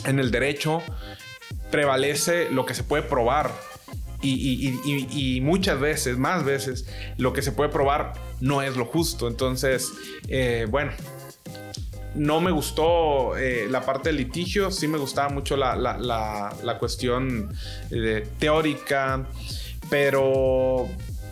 en 0.05 0.19
el 0.19 0.31
derecho 0.31 0.83
prevalece 1.71 2.51
lo 2.51 2.67
que 2.67 2.75
se 2.75 2.83
puede 2.83 3.05
probar. 3.05 3.53
Y, 4.23 5.41
muchas 5.43 5.81
veces, 5.81 6.17
más 6.19 6.45
veces, 6.45 6.87
lo 7.17 7.33
que 7.33 7.43
se 7.43 7.53
puede 7.53 7.71
probar 7.71 8.13
no 8.41 8.63
es 8.63 8.77
lo 8.77 8.85
justo. 8.85 9.29
Entonces, 9.29 9.91
eh, 10.29 10.67
bueno, 10.69 10.93
no 12.15 12.41
me 12.41 12.51
gustó 12.51 13.37
eh, 13.37 13.67
la 13.71 13.83
parte 13.83 14.11
del 14.11 14.17
litigio, 14.17 14.71
sí 14.71 14.89
me 14.89 14.99
gustaba 14.99 15.29
mucho 15.29 15.57
la, 15.57 15.77
la 15.77 16.79
cuestión 16.79 17.53
teórica, 18.39 19.27
pero 19.89 20.89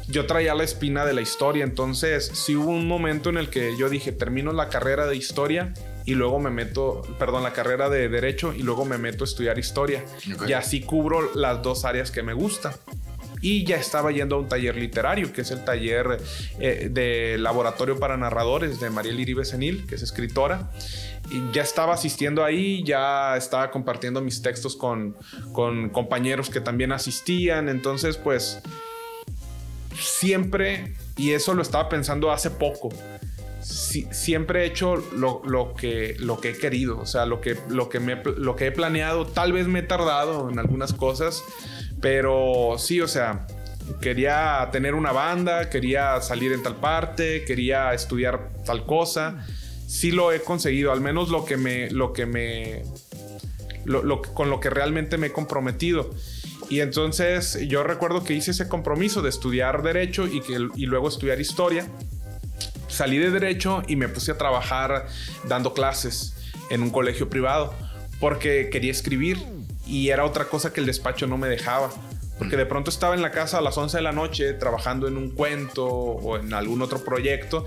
yo 0.09 0.27
traía 0.27 0.55
la 0.55 0.65
espina 0.65 1.05
de 1.05 1.13
la 1.13 1.21
historia, 1.21 1.65
entonces 1.65 2.31
sí 2.33 2.57
hubo 2.57 2.71
un 2.71 2.89
momento 2.89 3.29
en 3.29 3.37
el 3.37 3.51
que 3.51 3.77
yo 3.77 3.91
dije, 3.91 4.11
termino 4.11 4.53
la 4.53 4.69
carrera 4.69 5.07
de 5.07 5.17
historia 5.17 5.75
y 6.09 6.15
luego 6.15 6.39
me 6.39 6.49
meto, 6.49 7.03
perdón, 7.19 7.43
la 7.43 7.53
carrera 7.53 7.91
de 7.91 8.09
derecho 8.09 8.55
y 8.55 8.63
luego 8.63 8.87
me 8.87 8.97
meto 8.97 9.25
a 9.25 9.27
estudiar 9.27 9.59
historia. 9.59 10.07
Y 10.49 10.55
así 10.55 10.81
cubro 10.81 11.35
las 11.35 11.61
dos 11.61 11.85
áreas 11.85 12.11
que 12.11 12.23
me 12.23 12.33
gustan. 12.33 12.73
Y 13.43 13.65
ya 13.67 13.77
estaba 13.77 14.11
yendo 14.11 14.37
a 14.37 14.39
un 14.39 14.49
taller 14.49 14.75
literario, 14.77 15.35
que 15.35 15.43
es 15.43 15.51
el 15.51 15.67
taller 15.67 16.19
eh, 16.61 16.89
de 16.91 17.37
laboratorio 17.37 17.99
para 17.99 18.17
narradores 18.17 18.81
de 18.81 18.89
María 18.89 19.13
Iribe 19.13 19.45
Senil, 19.45 19.85
que 19.87 19.97
es 19.97 20.03
escritora. 20.03 20.73
Y 21.31 21.53
ya 21.53 21.61
estaba 21.61 21.93
asistiendo 21.93 22.43
ahí, 22.43 22.83
ya 22.85 23.37
estaba 23.37 23.71
compartiendo 23.71 24.23
mis 24.23 24.41
textos 24.41 24.77
con, 24.77 25.15
con 25.53 25.91
compañeros 25.91 26.49
que 26.49 26.63
también 26.63 26.91
asistían. 26.91 27.69
Entonces, 27.69 28.17
pues 28.17 28.63
siempre, 29.95 30.95
y 31.19 31.33
eso 31.33 31.53
lo 31.53 31.61
estaba 31.61 31.91
pensando 31.91 32.31
hace 32.31 32.51
poco, 32.51 32.89
siempre 33.69 34.63
he 34.63 34.67
hecho 34.67 34.97
lo, 34.97 35.75
que, 35.75 36.17
lo 36.19 36.41
que 36.41 36.51
he 36.51 36.57
querido, 36.57 36.99
o 36.99 37.07
sea, 37.07 37.27
lo 37.27 37.41
que, 37.41 37.57
lo, 37.69 37.89
que 37.89 38.01
me, 38.01 38.17
lo 38.25 38.57
que 38.57 38.67
he 38.67 38.73
planeado, 38.73 39.27
tal 39.27 39.53
vez 39.53 39.67
me 39.67 39.81
he 39.81 39.83
tardado 39.83 40.49
en 40.49 40.59
algunas 40.59 40.95
cosas, 40.95 41.45
pero 42.01 42.77
sí, 42.79 43.01
o 43.03 43.09
sea, 43.09 43.47
quería 44.01 44.69
tener 44.73 44.95
una 44.95 45.13
banda, 45.13 45.69
quería 45.69 46.21
salir 46.23 46.53
en 46.53 46.63
tal 46.63 46.77
parte, 46.77 47.45
quería 47.45 47.93
estudiar 47.93 48.51
tal 48.65 48.87
cosa, 48.87 49.47
sí 49.87 50.13
lo 50.13 50.33
he 50.33 50.41
conseguido, 50.41 50.91
al 50.91 51.03
menos 51.03 51.29
lo 51.29 51.45
que 51.45 51.59
me, 51.59 51.91
lo 51.91 52.15
que 52.15 52.25
me, 52.25 52.85
con 54.35 54.49
lo 54.49 54.61
que 54.61 54.71
realmente 54.71 55.19
me 55.19 55.29
he 55.29 55.33
comprometido. 55.33 56.11
Y 56.71 56.81
entonces 56.81 57.59
yo 57.67 57.83
recuerdo 57.83 58.25
que 58.25 58.35
hice 58.35 58.51
ese 58.51 58.69
compromiso 58.69 59.23
de 59.23 59.31
estudiar 59.31 59.83
derecho 59.83 60.27
y, 60.27 60.41
que, 60.41 60.69
y 60.75 60.87
luego 60.87 61.09
estudiar 61.09 61.41
historia. 61.41 61.87
Salí 62.89 63.19
de 63.19 63.31
derecho 63.31 63.83
y 63.87 63.97
me 63.97 64.09
puse 64.09 64.33
a 64.33 64.39
trabajar 64.39 65.07
dando 65.45 65.75
clases 65.75 66.35
en 66.71 66.83
un 66.83 66.91
colegio 66.91 67.29
privado 67.31 67.75
porque 68.21 68.69
quería 68.71 68.91
escribir 68.91 69.39
y 69.87 70.09
era 70.09 70.25
otra 70.25 70.47
cosa 70.47 70.73
que 70.73 70.81
el 70.81 70.87
despacho 70.87 71.27
no 71.27 71.39
me 71.39 71.49
dejaba. 71.49 71.91
Porque 72.39 72.57
de 72.57 72.67
pronto 72.67 72.89
estaba 72.89 73.17
en 73.17 73.23
la 73.23 73.33
casa 73.33 73.59
a 73.59 73.61
las 73.61 73.77
11 73.77 73.97
de 73.97 74.03
la 74.03 74.13
noche 74.13 74.53
trabajando 74.53 75.09
en 75.09 75.17
un 75.17 75.31
cuento 75.31 75.87
o 75.87 76.37
en 76.37 76.55
algún 76.55 76.83
otro 76.83 77.03
proyecto 77.03 77.67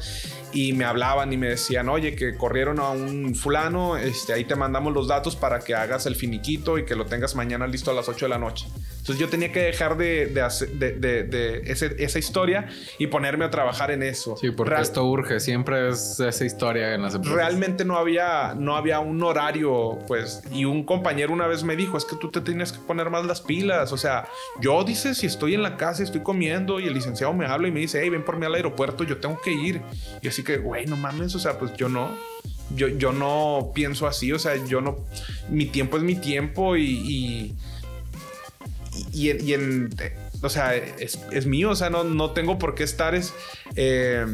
y 0.53 0.71
me 0.71 0.85
hablaban 0.85 1.33
y 1.33 1.37
me 1.37 1.49
decían, 1.49 1.89
oye, 1.89 2.15
que 2.15 2.37
corrieron 2.37 2.79
a 2.79 2.89
un 2.91 3.35
fulano, 3.35 3.97
este, 3.97 4.31
ahí 4.31 4.45
te 4.45 4.55
mandamos 4.55 4.93
los 4.93 5.09
datos 5.09 5.35
para 5.35 5.59
que 5.59 5.75
hagas 5.75 6.05
el 6.05 6.15
finiquito 6.15 6.77
y 6.77 6.85
que 6.85 6.95
lo 6.95 7.05
tengas 7.05 7.35
mañana 7.35 7.67
listo 7.67 7.91
a 7.91 7.93
las 7.93 8.07
8 8.07 8.25
de 8.25 8.29
la 8.29 8.37
noche. 8.37 8.65
Entonces 9.01 9.19
yo 9.19 9.29
tenía 9.29 9.51
que 9.51 9.61
dejar 9.61 9.97
de, 9.97 10.27
de, 10.27 11.23
de, 11.23 11.61
esa 11.65 12.19
historia 12.19 12.67
y 12.99 13.07
ponerme 13.07 13.45
a 13.45 13.49
trabajar 13.49 13.89
en 13.89 14.03
eso. 14.03 14.37
Sí, 14.37 14.51
porque 14.51 14.79
esto 14.79 15.03
urge, 15.05 15.39
siempre 15.39 15.89
es 15.89 16.19
esa 16.19 16.45
historia 16.45 16.93
en 16.93 17.01
las 17.01 17.15
empresas. 17.15 17.35
Realmente 17.35 17.83
no 17.83 17.97
había, 17.97 18.53
no 18.55 18.75
había 18.75 18.99
un 18.99 19.21
horario, 19.23 19.97
pues, 20.07 20.43
y 20.51 20.65
un 20.65 20.83
compañero 20.83 21.33
una 21.33 21.47
vez 21.47 21.63
me 21.63 21.75
dijo, 21.75 21.97
es 21.97 22.05
que 22.05 22.15
tú 22.15 22.29
te 22.29 22.41
tienes 22.41 22.71
que 22.71 22.79
poner 22.79 23.09
más 23.09 23.25
las 23.25 23.41
pilas, 23.41 23.91
o 23.91 23.97
sea, 23.97 24.27
yo 24.59 24.83
dice, 24.83 25.15
si 25.15 25.25
estoy 25.25 25.55
en 25.55 25.63
la 25.63 25.77
casa, 25.77 26.03
estoy 26.03 26.21
comiendo 26.21 26.79
y 26.79 26.85
el 26.85 26.93
licenciado 26.93 27.33
me 27.33 27.47
habla 27.47 27.69
y 27.69 27.71
me 27.71 27.79
dice, 27.79 28.01
hey, 28.03 28.09
ven 28.09 28.23
por 28.23 28.37
mí 28.37 28.45
al 28.45 28.53
aeropuerto, 28.53 29.03
yo 29.03 29.17
tengo 29.17 29.41
que 29.41 29.51
ir. 29.51 29.81
Y 30.21 30.27
así 30.27 30.43
que, 30.43 30.57
güey, 30.57 30.85
no 30.85 30.95
mames, 30.95 31.33
o 31.33 31.39
sea, 31.39 31.57
pues 31.57 31.73
yo 31.73 31.89
no. 31.89 32.15
Yo, 32.73 32.87
yo 32.87 33.11
no 33.11 33.71
pienso 33.75 34.07
así, 34.07 34.31
o 34.31 34.39
sea, 34.39 34.55
yo 34.65 34.79
no. 34.79 34.99
Mi 35.49 35.65
tiempo 35.65 35.97
es 35.97 36.03
mi 36.03 36.15
tiempo 36.15 36.77
y 36.77 36.91
y, 36.91 37.55
en, 39.13 39.89
o 40.41 40.49
sea, 40.49 40.75
es, 40.75 41.45
mío, 41.45 41.71
o 41.71 41.75
sea, 41.75 41.89
no, 41.89 42.03
no 42.03 42.31
tengo 42.31 42.57
por 42.57 42.75
qué 42.75 42.83
estar, 42.83 43.13
es, 43.13 43.33
eh, 43.75 44.25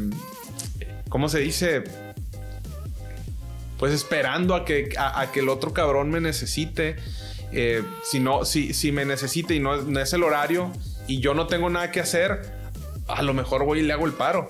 ¿cómo 1.08 1.28
se 1.28 1.40
dice? 1.40 1.84
Pues 3.78 3.92
esperando 3.92 4.54
a 4.54 4.64
que, 4.64 4.90
a, 4.98 5.30
que 5.32 5.40
el 5.40 5.48
otro 5.48 5.72
cabrón 5.72 6.10
me 6.10 6.20
necesite. 6.20 6.96
Eh, 7.52 7.82
si, 8.02 8.20
no, 8.20 8.44
si, 8.44 8.92
me 8.92 9.04
necesite 9.04 9.54
y 9.54 9.60
no, 9.60 9.74
es 9.74 10.12
el 10.12 10.22
horario 10.22 10.70
y 11.06 11.20
yo 11.20 11.32
no 11.32 11.46
tengo 11.46 11.70
nada 11.70 11.90
que 11.90 12.00
hacer, 12.00 12.52
a 13.06 13.22
lo 13.22 13.32
mejor 13.32 13.64
voy 13.64 13.80
y 13.80 13.82
le 13.82 13.92
hago 13.92 14.06
el 14.06 14.12
paro. 14.12 14.48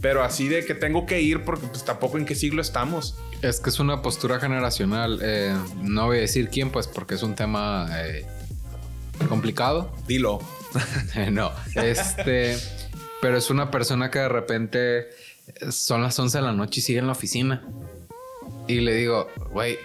Pero 0.00 0.24
así 0.24 0.48
de 0.48 0.64
que 0.64 0.74
tengo 0.74 1.04
que 1.04 1.20
ir 1.20 1.44
porque 1.44 1.66
pues 1.66 1.84
tampoco 1.84 2.16
en 2.16 2.24
qué 2.24 2.34
siglo 2.34 2.62
estamos. 2.62 3.16
Es 3.42 3.60
que 3.60 3.68
es 3.68 3.78
una 3.80 4.00
postura 4.00 4.40
generacional. 4.40 5.20
Eh, 5.22 5.54
no 5.82 6.06
voy 6.06 6.18
a 6.18 6.20
decir 6.22 6.48
quién, 6.48 6.70
pues 6.70 6.86
porque 6.86 7.16
es 7.16 7.22
un 7.22 7.34
tema 7.34 7.86
complicado. 9.28 9.92
Dilo. 10.06 10.40
no, 11.30 11.52
este, 11.74 12.56
pero 13.20 13.36
es 13.36 13.50
una 13.50 13.70
persona 13.70 14.10
que 14.10 14.20
de 14.20 14.28
repente 14.28 15.08
son 15.70 16.02
las 16.02 16.18
11 16.18 16.38
de 16.38 16.44
la 16.44 16.52
noche 16.52 16.80
y 16.80 16.82
sigue 16.82 16.98
en 16.98 17.06
la 17.06 17.12
oficina. 17.12 17.66
Y 18.68 18.80
le 18.80 18.94
digo, 18.94 19.28
güey, 19.50 19.78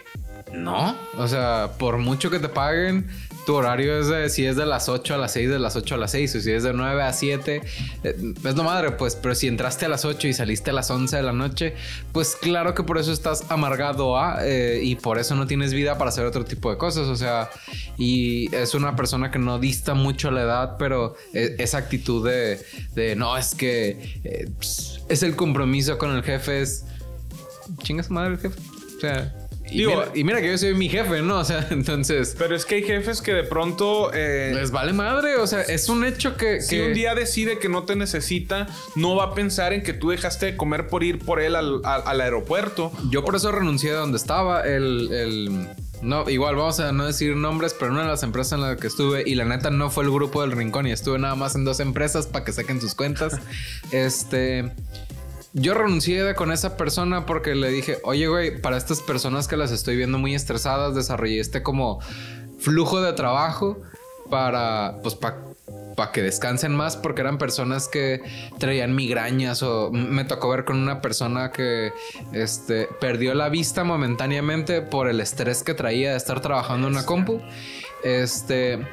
no. 0.53 0.95
O 1.17 1.27
sea, 1.27 1.71
por 1.77 1.97
mucho 1.97 2.29
que 2.29 2.39
te 2.39 2.49
paguen, 2.49 3.09
tu 3.45 3.55
horario 3.55 3.99
es 3.99 4.07
de 4.07 4.29
si 4.29 4.45
es 4.45 4.55
de 4.55 4.65
las 4.65 4.89
8 4.89 5.13
a 5.13 5.17
las 5.17 5.33
6, 5.33 5.49
de 5.49 5.59
las 5.59 5.75
8 5.75 5.95
a 5.95 5.97
las 5.97 6.11
6, 6.11 6.35
o 6.35 6.39
si 6.41 6.51
es 6.51 6.63
de 6.63 6.73
9 6.73 7.03
a 7.03 7.13
7, 7.13 7.61
eh, 8.03 8.15
es 8.43 8.55
lo 8.55 8.63
madre, 8.63 8.91
pues, 8.91 9.15
pero 9.15 9.35
si 9.35 9.47
entraste 9.47 9.85
a 9.85 9.89
las 9.89 10.05
8 10.05 10.27
y 10.27 10.33
saliste 10.33 10.71
a 10.71 10.73
las 10.73 10.89
11 10.89 11.15
de 11.15 11.23
la 11.23 11.31
noche, 11.31 11.75
pues 12.11 12.35
claro 12.35 12.73
que 12.73 12.83
por 12.83 12.97
eso 12.97 13.11
estás 13.11 13.45
amargado 13.49 14.17
a 14.17 14.39
eh, 14.45 14.79
y 14.83 14.95
por 14.95 15.19
eso 15.19 15.35
no 15.35 15.47
tienes 15.47 15.73
vida 15.73 15.97
para 15.97 16.09
hacer 16.09 16.25
otro 16.25 16.43
tipo 16.43 16.71
de 16.71 16.77
cosas, 16.77 17.07
o 17.07 17.15
sea, 17.15 17.49
y 17.97 18.53
es 18.55 18.73
una 18.73 18.95
persona 18.95 19.31
que 19.31 19.39
no 19.39 19.59
dista 19.59 19.93
mucho 19.93 20.31
la 20.31 20.41
edad, 20.41 20.75
pero 20.77 21.15
e, 21.33 21.55
esa 21.59 21.77
actitud 21.77 22.27
de, 22.27 22.59
de 22.93 23.15
no, 23.15 23.37
es 23.37 23.53
que 23.55 24.19
eh, 24.23 24.49
es 25.09 25.23
el 25.23 25.35
compromiso 25.35 25.97
con 25.97 26.15
el 26.15 26.23
jefe, 26.23 26.61
es 26.61 26.85
chingas 27.83 28.09
madre 28.09 28.33
el 28.33 28.39
jefe, 28.39 28.59
o 28.97 28.99
sea. 28.99 29.44
Y, 29.75 30.23
mira, 30.23 30.41
que 30.41 30.47
yo 30.47 30.57
soy 30.57 30.73
mi 30.73 30.89
jefe, 30.89 31.21
¿no? 31.21 31.39
O 31.39 31.45
sea, 31.45 31.67
entonces. 31.71 32.35
Pero 32.37 32.55
es 32.55 32.65
que 32.65 32.75
hay 32.75 32.83
jefes 32.83 33.21
que 33.21 33.33
de 33.33 33.43
pronto. 33.43 34.11
Eh, 34.13 34.51
les 34.55 34.71
vale 34.71 34.93
madre. 34.93 35.35
O 35.37 35.47
sea, 35.47 35.61
es 35.61 35.89
un 35.89 36.05
hecho 36.05 36.37
que. 36.37 36.61
Si 36.61 36.79
un 36.79 36.93
día 36.93 37.15
decide 37.15 37.59
que 37.59 37.69
no 37.69 37.83
te 37.83 37.95
necesita, 37.95 38.67
no 38.95 39.15
va 39.15 39.25
a 39.25 39.33
pensar 39.33 39.73
en 39.73 39.83
que 39.83 39.93
tú 39.93 40.09
dejaste 40.09 40.47
de 40.47 40.57
comer 40.57 40.87
por 40.87 41.03
ir 41.03 41.19
por 41.19 41.39
él 41.39 41.55
al, 41.55 41.81
aeropuerto. 42.21 42.91
Yo 43.09 43.23
por 43.23 43.35
eso 43.35 43.51
renuncié 43.51 43.91
de 43.91 43.97
donde 43.97 44.17
estaba. 44.17 44.61
El, 44.61 45.67
No, 46.01 46.29
igual 46.29 46.55
vamos 46.55 46.79
a 46.79 46.91
no 46.91 47.05
decir 47.05 47.35
nombres, 47.35 47.75
pero 47.77 47.91
una 47.91 48.01
de 48.01 48.07
las 48.07 48.23
empresas 48.23 48.53
en 48.53 48.61
las 48.61 48.77
que 48.77 48.87
estuve, 48.87 49.23
y 49.25 49.35
la 49.35 49.45
neta 49.45 49.69
no 49.69 49.89
fue 49.89 50.03
el 50.03 50.11
grupo 50.11 50.41
del 50.41 50.51
Rincón, 50.51 50.87
y 50.87 50.91
estuve 50.91 51.17
nada 51.17 51.35
más 51.35 51.55
en 51.55 51.65
dos 51.65 51.79
empresas 51.79 52.27
para 52.27 52.45
que 52.45 52.51
saquen 52.51 52.79
sus 52.81 52.95
cuentas. 52.95 53.39
este 53.91 54.71
yo 55.55 55.73
renuncié 55.73 56.35
con 56.35 56.51
esa 56.51 56.75
persona 56.75 57.25
porque 57.25 57.55
le 57.55 57.69
dije, 57.69 57.97
oye, 58.03 58.27
güey, 58.27 58.61
para 58.61 58.75
estas 58.75 59.01
personas 59.01 59.47
que 59.47 59.55
las 59.55 59.71
estoy 59.71 59.95
viendo 59.95 60.17
muy 60.17 60.35
estresadas, 60.35 60.95
desarrollé 60.95 61.39
este 61.39 61.63
como 61.63 62.01
flujo 62.59 63.01
de 63.01 63.13
trabajo 63.13 63.81
para, 64.29 64.97
pues, 65.01 65.15
para 65.15 66.11
que 66.11 66.21
descansen 66.21 66.75
más 66.75 66.97
porque 66.97 67.21
eran 67.21 67.37
personas 67.37 67.87
que 67.87 68.21
traían 68.59 68.95
migrañas 68.95 69.63
o 69.63 69.91
me 69.91 70.25
tocó 70.25 70.49
ver 70.49 70.65
con 70.65 70.77
una 70.77 71.01
persona 71.01 71.53
que 71.53 71.93
este, 72.33 72.89
perdió 72.99 73.33
la 73.33 73.47
vista 73.47 73.85
momentáneamente 73.85 74.81
por 74.81 75.07
el 75.07 75.21
estrés 75.21 75.63
que 75.63 75.73
traía 75.73 76.11
de 76.11 76.17
estar 76.17 76.41
trabajando 76.41 76.87
en 76.87 76.95
una 76.95 77.05
compu. 77.05 77.41
Este, 78.05 78.85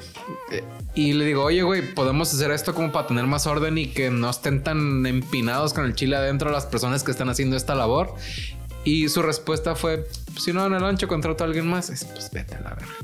y 0.95 1.13
le 1.13 1.27
digo, 1.27 1.45
oye, 1.45 1.63
güey, 1.63 1.95
podemos 1.95 2.33
hacer 2.33 2.51
esto 2.51 2.75
como 2.75 2.91
para 2.93 3.07
tener 3.07 3.27
más 3.27 3.47
orden 3.47 3.77
y 3.77 3.89
que 3.89 4.11
no 4.11 4.31
estén 4.31 4.65
tan 4.65 5.05
empinados 5.05 5.75
con 5.75 5.85
el 5.85 5.95
chile 5.95 6.17
adentro 6.17 6.51
las 6.51 6.65
personas 6.65 7.05
que 7.05 7.11
están 7.11 7.29
haciendo 7.29 7.55
esta 7.55 7.75
labor. 7.75 8.15
Y 8.85 9.11
su 9.11 9.21
respuesta 9.21 9.75
fue, 9.75 10.07
pues, 10.33 10.45
si 10.45 10.55
no 10.55 10.67
en 10.67 10.73
el 10.73 10.83
ancho 10.83 11.09
contrato 11.09 11.45
a 11.45 11.47
alguien 11.47 11.69
más, 11.69 11.89
pues 11.89 12.31
vete 12.33 12.55
a 12.55 12.61
la 12.63 12.71
verga. 12.71 12.95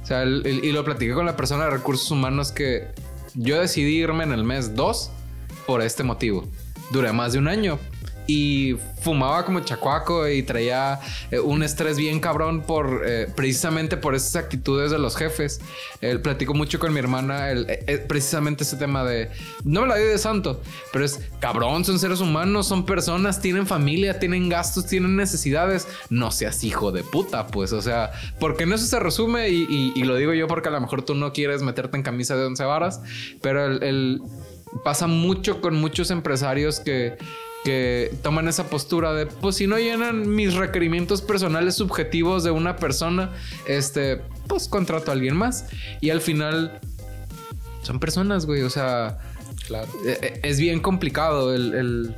O 0.00 0.06
sea, 0.06 0.24
y 0.24 0.70
lo 0.70 0.84
platiqué 0.84 1.14
con 1.14 1.26
la 1.26 1.36
persona 1.36 1.64
de 1.64 1.70
recursos 1.70 2.08
humanos 2.12 2.52
que 2.52 2.86
yo 3.34 3.60
decidí 3.60 3.96
irme 3.96 4.22
en 4.22 4.32
el 4.32 4.44
mes 4.44 4.76
2 4.76 5.10
por 5.66 5.82
este 5.82 6.04
motivo. 6.04 6.48
Duré 6.92 7.12
más 7.12 7.32
de 7.32 7.40
un 7.40 7.48
año 7.48 7.78
y 8.30 8.76
fumaba 9.02 9.44
como 9.44 9.58
chacuaco 9.58 10.28
y 10.28 10.44
traía 10.44 11.00
eh, 11.32 11.40
un 11.40 11.64
estrés 11.64 11.96
bien 11.96 12.20
cabrón 12.20 12.62
por 12.62 13.02
eh, 13.04 13.26
precisamente 13.34 13.96
por 13.96 14.14
esas 14.14 14.36
actitudes 14.36 14.92
de 14.92 15.00
los 15.00 15.16
jefes. 15.16 15.60
Él 16.00 16.20
platicó 16.20 16.54
mucho 16.54 16.78
con 16.78 16.92
mi 16.92 17.00
hermana 17.00 17.50
el, 17.50 17.66
eh, 17.68 18.04
precisamente 18.06 18.62
ese 18.62 18.76
tema 18.76 19.02
de 19.02 19.30
no 19.64 19.82
me 19.82 19.88
la 19.88 19.96
di 19.96 20.04
de 20.04 20.16
santo, 20.16 20.62
pero 20.92 21.04
es 21.04 21.20
cabrón, 21.40 21.84
son 21.84 21.98
seres 21.98 22.20
humanos, 22.20 22.68
son 22.68 22.86
personas, 22.86 23.40
tienen 23.40 23.66
familia, 23.66 24.20
tienen 24.20 24.48
gastos, 24.48 24.86
tienen 24.86 25.16
necesidades. 25.16 25.88
No 26.08 26.30
seas 26.30 26.62
hijo 26.62 26.92
de 26.92 27.02
puta, 27.02 27.48
pues, 27.48 27.72
o 27.72 27.82
sea, 27.82 28.12
porque 28.38 28.62
en 28.62 28.74
eso 28.74 28.86
se 28.86 29.00
resume 29.00 29.48
y, 29.48 30.00
lo 30.04 30.14
digo 30.16 30.34
yo 30.34 30.46
porque 30.46 30.68
a 30.68 30.72
lo 30.72 30.80
mejor 30.80 31.02
tú 31.02 31.14
no 31.14 31.32
quieres 31.32 31.62
meterte 31.62 31.96
en 31.96 32.02
camisa 32.04 32.36
de 32.36 32.44
once 32.44 32.64
varas, 32.64 33.00
pero 33.42 33.66
el 33.66 34.22
pasa 34.84 35.06
mucho 35.06 35.60
con 35.60 35.74
muchos 35.74 36.10
empresarios 36.10 36.80
que 36.80 37.16
que 37.64 38.14
toman 38.22 38.48
esa 38.48 38.68
postura 38.68 39.12
de, 39.12 39.26
pues 39.26 39.56
si 39.56 39.66
no 39.66 39.78
llenan 39.78 40.34
mis 40.34 40.54
requerimientos 40.54 41.22
personales 41.22 41.74
subjetivos 41.76 42.42
de 42.44 42.50
una 42.50 42.76
persona, 42.76 43.30
este, 43.66 44.22
pues 44.46 44.68
contrato 44.68 45.10
a 45.10 45.14
alguien 45.14 45.36
más. 45.36 45.66
Y 46.00 46.10
al 46.10 46.20
final 46.20 46.80
son 47.82 48.00
personas, 48.00 48.46
güey, 48.46 48.62
o 48.62 48.70
sea, 48.70 49.18
claro. 49.70 49.88
E, 50.04 50.40
e, 50.42 50.48
es 50.48 50.58
bien 50.58 50.80
complicado 50.80 51.54
el 51.54 52.14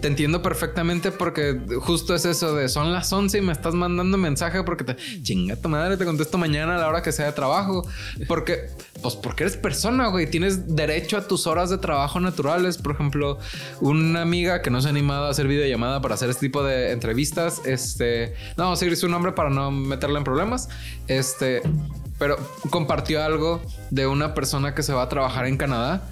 te 0.00 0.08
entiendo 0.08 0.42
perfectamente 0.42 1.12
porque 1.12 1.60
justo 1.80 2.14
es 2.14 2.24
eso 2.24 2.54
de 2.54 2.68
son 2.68 2.92
las 2.92 3.12
11 3.12 3.38
y 3.38 3.40
me 3.42 3.52
estás 3.52 3.74
mandando 3.74 4.18
mensaje 4.18 4.64
porque 4.64 4.82
te 4.82 4.96
chinga 5.22 5.54
tu 5.56 5.68
madre, 5.68 5.96
te 5.96 6.04
contesto 6.04 6.36
mañana 6.36 6.74
a 6.74 6.78
la 6.78 6.88
hora 6.88 7.02
que 7.02 7.12
sea 7.12 7.26
de 7.26 7.32
trabajo. 7.32 7.86
Porque, 8.26 8.70
pues 9.00 9.14
porque 9.14 9.44
eres 9.44 9.56
persona, 9.56 10.08
güey. 10.08 10.28
Tienes 10.28 10.74
derecho 10.74 11.16
a 11.16 11.28
tus 11.28 11.46
horas 11.46 11.70
de 11.70 11.78
trabajo 11.78 12.18
naturales. 12.18 12.78
Por 12.78 12.92
ejemplo, 12.92 13.38
una 13.80 14.22
amiga 14.22 14.62
que 14.62 14.70
no 14.70 14.80
se 14.80 14.88
ha 14.88 14.90
animado 14.90 15.26
a 15.26 15.30
hacer 15.30 15.46
videollamada 15.46 16.00
para 16.00 16.14
hacer 16.14 16.28
este 16.30 16.46
tipo 16.46 16.64
de 16.64 16.90
entrevistas, 16.90 17.62
este, 17.64 18.34
no 18.56 18.64
vamos 18.64 18.78
a 18.78 18.80
seguir 18.80 18.96
su 18.96 19.08
nombre 19.08 19.32
para 19.32 19.50
no 19.50 19.70
meterla 19.70 20.18
en 20.18 20.24
problemas. 20.24 20.68
Este, 21.06 21.62
pero 22.18 22.36
compartió 22.70 23.22
algo 23.22 23.62
de 23.90 24.08
una 24.08 24.34
persona 24.34 24.74
que 24.74 24.82
se 24.82 24.92
va 24.92 25.02
a 25.02 25.08
trabajar 25.08 25.46
en 25.46 25.56
Canadá 25.56 26.02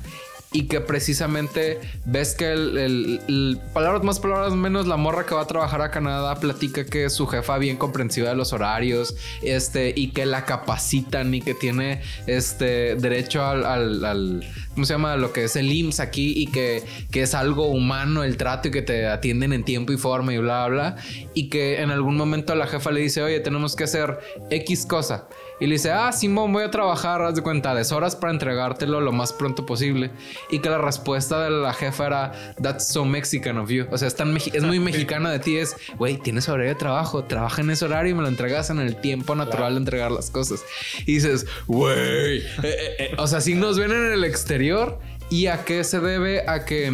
y 0.56 0.68
que 0.68 0.80
precisamente 0.80 1.80
ves 2.06 2.34
que 2.34 2.50
el, 2.50 3.60
palabras 3.74 4.02
más, 4.02 4.20
palabras 4.20 4.54
menos, 4.54 4.86
la 4.86 4.96
morra 4.96 5.26
que 5.26 5.34
va 5.34 5.42
a 5.42 5.46
trabajar 5.46 5.82
a 5.82 5.90
Canadá 5.90 6.34
platica 6.36 6.86
que 6.86 7.10
su 7.10 7.26
jefa 7.26 7.58
bien 7.58 7.76
comprensiva 7.76 8.30
de 8.30 8.36
los 8.36 8.54
horarios, 8.54 9.14
este, 9.42 9.92
y 9.94 10.12
que 10.12 10.24
la 10.24 10.46
capacitan 10.46 11.34
y 11.34 11.42
que 11.42 11.52
tiene 11.52 12.00
este 12.26 12.96
derecho 12.96 13.44
al, 13.44 14.02
al, 14.02 14.46
¿cómo 14.72 14.86
se 14.86 14.94
llama? 14.94 15.16
Lo 15.16 15.30
que 15.34 15.44
es 15.44 15.56
el 15.56 15.70
IMSS 15.70 16.00
aquí 16.00 16.32
y 16.34 16.46
que, 16.46 16.82
que 17.10 17.20
es 17.20 17.34
algo 17.34 17.66
humano 17.66 18.24
el 18.24 18.38
trato 18.38 18.68
y 18.68 18.70
que 18.70 18.80
te 18.80 19.06
atienden 19.06 19.52
en 19.52 19.62
tiempo 19.62 19.92
y 19.92 19.98
forma 19.98 20.32
y 20.32 20.38
bla, 20.38 20.66
bla, 20.68 20.96
y 21.34 21.50
que 21.50 21.82
en 21.82 21.90
algún 21.90 22.16
momento 22.16 22.54
la 22.54 22.66
jefa 22.66 22.90
le 22.92 23.02
dice, 23.02 23.22
oye, 23.22 23.40
tenemos 23.40 23.76
que 23.76 23.84
hacer 23.84 24.20
X 24.48 24.86
cosa. 24.86 25.28
Y 25.58 25.66
le 25.66 25.74
dice, 25.74 25.90
ah, 25.90 26.12
Simón, 26.12 26.52
voy 26.52 26.64
a 26.64 26.70
trabajar, 26.70 27.22
haz 27.22 27.34
de 27.34 27.42
cuenta, 27.42 27.74
horas 27.94 28.16
para 28.16 28.32
entregártelo 28.32 29.00
lo 29.00 29.12
más 29.12 29.32
pronto 29.32 29.64
posible. 29.64 30.10
Y 30.50 30.58
que 30.58 30.68
la 30.68 30.78
respuesta 30.78 31.42
de 31.44 31.50
la 31.50 31.72
jefa 31.72 32.06
era, 32.06 32.54
that's 32.60 32.88
so 32.88 33.04
Mexican 33.04 33.58
of 33.58 33.70
you. 33.70 33.86
O 33.90 33.98
sea, 33.98 34.08
es, 34.08 34.16
es 34.52 34.62
muy 34.62 34.80
mexicana 34.80 35.30
de 35.30 35.38
ti. 35.38 35.56
Es, 35.56 35.76
güey, 35.96 36.18
tienes 36.18 36.48
horario 36.48 36.70
de 36.70 36.78
trabajo, 36.78 37.24
trabaja 37.24 37.62
en 37.62 37.70
ese 37.70 37.84
horario 37.86 38.12
y 38.12 38.14
me 38.14 38.22
lo 38.22 38.28
entregas 38.28 38.70
en 38.70 38.80
el 38.80 38.96
tiempo 38.96 39.34
natural 39.34 39.74
de 39.74 39.78
entregar 39.78 40.12
las 40.12 40.30
cosas. 40.30 40.62
Y 41.06 41.14
dices, 41.14 41.46
güey. 41.66 42.38
Eh, 42.38 42.42
eh, 42.62 42.96
eh, 42.98 43.14
o 43.16 43.26
sea, 43.26 43.40
si 43.40 43.54
nos 43.54 43.78
ven 43.78 43.92
en 43.92 44.12
el 44.12 44.24
exterior. 44.24 44.98
¿Y 45.28 45.46
a 45.48 45.64
qué 45.64 45.82
se 45.82 45.98
debe? 45.98 46.48
A 46.48 46.64
que 46.64 46.92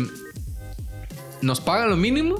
nos 1.43 1.61
pagan 1.61 1.91
lo 1.91 1.99
mínimo 1.99 2.39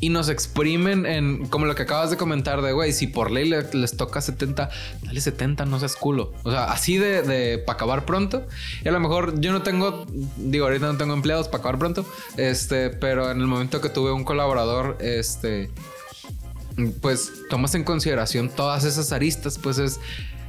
y 0.00 0.08
nos 0.08 0.30
exprimen 0.30 1.04
en, 1.04 1.46
como 1.46 1.66
lo 1.66 1.74
que 1.74 1.82
acabas 1.82 2.10
de 2.10 2.16
comentar, 2.16 2.62
de 2.62 2.72
güey, 2.72 2.92
si 2.92 3.06
por 3.06 3.30
ley 3.30 3.48
les, 3.48 3.96
toca 3.96 4.22
70, 4.22 4.70
dale 5.02 5.20
70, 5.20 5.66
no 5.66 5.78
seas 5.78 5.94
culo. 5.94 6.32
O 6.42 6.50
sea, 6.50 6.64
así 6.64 6.96
de, 6.96 7.62
para 7.66 7.76
acabar 7.76 8.06
pronto. 8.06 8.46
Y 8.82 8.88
a 8.88 8.92
lo 8.92 9.00
mejor 9.00 9.40
yo 9.40 9.52
no 9.52 9.62
tengo, 9.62 10.06
digo, 10.36 10.64
ahorita 10.64 10.86
no 10.86 10.96
tengo 10.96 11.12
empleados 11.12 11.48
para 11.48 11.58
acabar 11.60 11.78
pronto, 11.78 12.06
este, 12.38 12.88
pero 12.88 13.30
en 13.30 13.40
el 13.40 13.46
momento 13.46 13.82
que 13.82 13.90
tuve 13.90 14.10
un 14.10 14.24
colaborador, 14.24 14.96
este, 15.00 15.70
pues 17.02 17.32
tomas 17.50 17.74
en 17.74 17.84
consideración 17.84 18.48
todas 18.48 18.84
esas 18.84 19.12
aristas, 19.12 19.58
pues 19.58 19.78
es, 19.78 20.00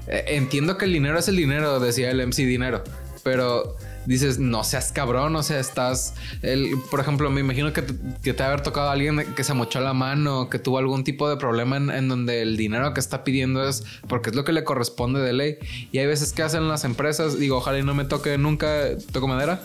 eh, 0.07 0.23
entiendo 0.29 0.77
que 0.77 0.85
el 0.85 0.93
dinero 0.93 1.19
es 1.19 1.27
el 1.27 1.35
dinero, 1.35 1.81
decía 1.81 2.09
el 2.09 2.25
MC 2.25 2.45
Dinero, 2.45 2.85
pero 3.23 3.75
dices, 4.05 4.39
no 4.39 4.63
seas 4.63 4.91
cabrón, 4.91 5.35
o 5.35 5.43
sea, 5.43 5.59
estás, 5.59 6.15
el, 6.41 6.75
por 6.89 6.99
ejemplo, 6.99 7.29
me 7.29 7.41
imagino 7.41 7.73
que 7.73 7.83
que 8.23 8.33
te 8.33 8.43
haber 8.43 8.61
tocado 8.61 8.89
a 8.89 8.93
alguien 8.93 9.33
que 9.35 9.43
se 9.43 9.53
mochó 9.53 9.79
la 9.79 9.93
mano, 9.93 10.49
que 10.49 10.59
tuvo 10.59 10.77
algún 10.77 11.03
tipo 11.03 11.29
de 11.29 11.37
problema 11.37 11.77
en, 11.77 12.07
donde 12.07 12.41
el 12.41 12.57
dinero 12.57 12.93
que 12.93 12.99
está 12.99 13.23
pidiendo 13.23 13.67
es 13.67 13.83
porque 14.07 14.29
es 14.29 14.35
lo 14.35 14.43
que 14.43 14.51
le 14.51 14.63
corresponde 14.63 15.19
de 15.19 15.33
ley. 15.33 15.57
Y 15.91 15.99
hay 15.99 16.05
veces 16.05 16.33
que 16.33 16.43
hacen 16.43 16.67
las 16.67 16.83
empresas, 16.83 17.39
digo, 17.39 17.57
ojalá 17.57 17.79
y 17.79 17.83
no 17.83 17.93
me 17.93 18.05
toque 18.05 18.37
nunca, 18.37 18.97
toco 19.11 19.27
madera, 19.27 19.61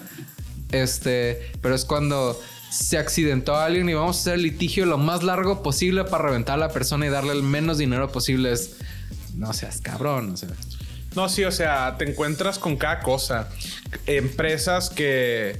este, 0.73 1.53
pero 1.61 1.75
es 1.75 1.85
cuando 1.85 2.41
se 2.71 2.99
accidentó 2.99 3.55
a 3.57 3.67
alguien 3.67 3.89
y 3.89 3.95
vamos 3.95 4.17
a 4.17 4.21
hacer 4.21 4.35
el 4.35 4.43
litigio 4.43 4.87
lo 4.87 4.99
más 4.99 5.23
largo 5.23 5.63
posible 5.63 6.05
para 6.05 6.25
reventar 6.25 6.57
a 6.57 6.59
la 6.59 6.69
persona 6.71 7.07
y 7.07 7.09
darle 7.09 7.33
el 7.33 7.43
menos 7.43 7.79
dinero 7.79 8.11
posible. 8.11 8.53
Es, 8.53 8.77
no 9.35 9.53
seas 9.53 9.81
cabrón, 9.81 10.31
o 10.33 10.37
sea. 10.37 10.49
No, 11.17 11.29
sí, 11.31 11.43
o 11.45 11.51
sea, 11.51 11.97
te 11.97 12.05
encuentras 12.05 12.59
con 12.59 12.77
cada 12.77 13.01
cosa. 13.01 13.49
Empresas 14.07 14.91
que 14.91 15.57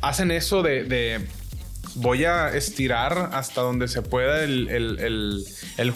hacen 0.00 0.30
eso 0.30 0.62
de, 0.62 1.20
voy 1.96 2.24
a 2.24 2.50
estirar 2.50 3.30
hasta 3.32 3.60
donde 3.60 3.88
se 3.88 4.02
pueda 4.02 4.44
el, 4.44 5.44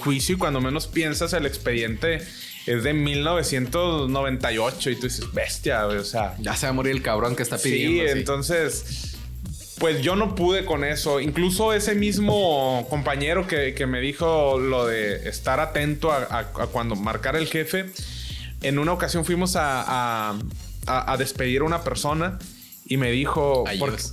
juicio 0.01 0.35
y 0.35 0.39
cuando 0.39 0.61
menos 0.61 0.89
piensas 0.89 1.33
el 1.33 1.47
expediente 1.47 2.23
es 2.67 2.83
de 2.83 2.93
1998 2.93 4.91
y 4.91 4.97
tú 4.97 5.03
dices, 5.03 5.33
bestia, 5.33 5.87
o 5.87 6.03
sea. 6.03 6.35
Ya 6.41 6.57
se 6.57 6.67
va 6.67 6.71
a 6.71 6.73
morir 6.73 6.93
el 6.93 7.03
cabrón 7.03 7.37
que 7.37 7.45
está 7.45 7.57
pidiendo. 7.57 8.03
Sí, 8.03 8.19
entonces, 8.19 9.17
pues 9.79 10.03
yo 10.03 10.17
no 10.17 10.35
pude 10.35 10.65
con 10.65 10.83
eso. 10.83 11.21
Incluso 11.21 11.73
ese 11.73 11.95
mismo 11.95 12.85
compañero 12.91 13.47
que, 13.47 13.87
me 13.87 14.01
dijo 14.01 14.59
lo 14.59 14.87
de 14.87 15.29
estar 15.29 15.61
atento 15.61 16.11
a 16.11 16.51
cuando 16.73 16.97
marcar 16.97 17.37
el 17.37 17.47
jefe 17.47 17.93
en 18.65 18.79
una 18.79 18.93
ocasión 18.93 19.25
fuimos 19.25 19.57
a, 19.57 20.35
despedir 21.19 21.61
a 21.61 21.65
una 21.65 21.83
persona 21.83 22.39
y 22.87 22.99
me 22.99 23.11
dijo 23.11 23.65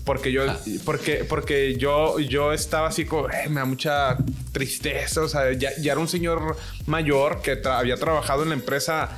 porque 0.05 0.31
yo 0.31 0.49
ah. 0.49 0.57
porque 0.85 1.25
porque 1.25 1.75
yo 1.75 2.19
yo 2.19 2.53
estaba 2.53 2.87
así 2.87 3.03
como 3.03 3.29
eh, 3.29 3.49
me 3.49 3.59
da 3.59 3.65
mucha 3.65 4.15
tristeza 4.53 5.23
o 5.23 5.27
sea 5.27 5.51
ya, 5.51 5.71
era 5.83 5.99
un 5.99 6.07
señor 6.07 6.55
mayor 6.85 7.41
que 7.41 7.61
había 7.65 7.97
trabajado 7.97 8.43
en 8.43 8.49
la 8.49 8.55
empresa 8.55 9.09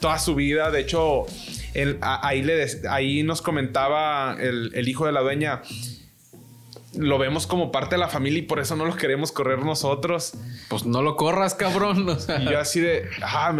toda 0.00 0.18
su 0.18 0.34
vida 0.34 0.70
de 0.70 0.80
hecho 0.80 1.24
ahí 2.02 2.42
le 2.42 2.66
ahí 2.90 3.22
nos 3.22 3.40
comentaba 3.40 4.36
el, 4.38 4.72
el 4.74 4.88
hijo 4.88 5.06
de 5.06 5.12
la 5.12 5.20
dueña 5.20 5.62
lo 6.94 7.18
vemos 7.18 7.46
como 7.46 7.70
parte 7.70 7.96
de 7.96 7.98
la 7.98 8.08
familia 8.08 8.40
y 8.40 8.42
por 8.42 8.60
eso 8.60 8.74
no 8.76 8.84
lo 8.84 8.96
queremos 8.96 9.32
correr 9.32 9.60
nosotros. 9.60 10.32
Pues 10.68 10.86
no 10.86 11.02
lo 11.02 11.16
corras, 11.16 11.54
cabrón. 11.54 12.06
Y 12.40 12.44
yo 12.44 12.58
así 12.58 12.80
de, 12.80 13.08
ah, 13.22 13.54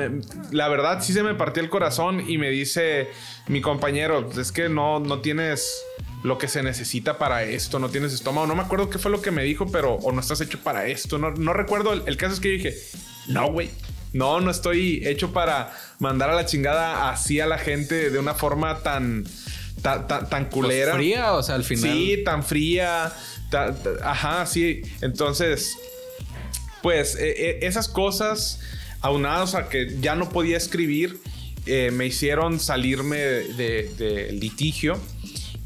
la 0.51 0.69
verdad 0.69 1.03
sí 1.03 1.13
se 1.13 1.23
me 1.23 1.35
partió 1.35 1.63
el 1.63 1.69
corazón 1.69 2.23
y 2.29 2.39
me 2.39 2.51
dice 2.51 3.09
mi 3.47 3.61
compañero, 3.61 4.29
es 4.39 4.53
que 4.53 4.69
no, 4.69 5.01
no 5.01 5.21
tienes 5.21 5.83
lo 6.23 6.39
que 6.39 6.49
se 6.49 6.63
necesita 6.63 7.19
para 7.19 7.45
esto, 7.45 7.79
no 7.79 7.91
tienes 7.91 8.13
estómago. 8.13 8.47
No 8.47 8.55
me 8.55 8.63
acuerdo 8.63 8.91
qué 8.91 8.99
fue 8.99 9.11
lo 9.11 9.23
que 9.23 9.31
me 9.31 9.43
dijo, 9.43 9.67
pero 9.71 9.95
o 9.95 10.13
no 10.13 10.21
estás 10.21 10.41
hecho 10.41 10.59
para 10.61 10.87
esto. 10.87 11.19
No, 11.19 11.31
no 11.33 11.53
recuerdo. 11.53 11.93
El, 11.93 12.17
caso 12.17 12.35
es 12.35 12.41
que 12.41 12.59
yo 12.59 12.65
dije, 12.65 12.79
no, 13.29 13.51
güey. 13.51 13.71
No, 14.15 14.41
no 14.41 14.51
estoy 14.51 15.07
hecho 15.07 15.35
para 15.35 15.71
mandar 15.99 16.31
a 16.31 16.35
la 16.35 16.47
chingada 16.47 17.11
así 17.11 17.41
a 17.41 17.47
la 17.47 17.59
gente 17.59 18.09
de 18.09 18.19
una 18.19 18.33
forma 18.33 18.79
tan 18.79 19.25
tan, 19.83 20.45
culera. 20.51 20.93
Pues 20.93 21.05
fría, 21.05 21.33
o 21.33 21.43
sea, 21.43 21.55
al 21.55 21.65
final. 21.65 21.93
Sí, 21.93 22.23
tan 22.25 22.45
fría. 22.45 23.13
ajá, 24.03 24.47
sí. 24.47 24.83
Entonces, 25.01 25.77
pues 26.83 27.17
e, 27.17 27.31
e, 27.31 27.67
esas 27.67 27.89
cosas, 27.89 28.61
aunadas 29.01 29.55
a 29.55 29.69
que 29.69 29.97
ya 30.01 30.15
no 30.15 30.29
podía 30.29 30.57
escribir, 30.57 31.21
eh, 31.67 31.91
me 31.93 32.07
hicieron 32.07 32.61
salirme 32.61 33.19
de, 33.19 34.29
litigio 34.33 34.99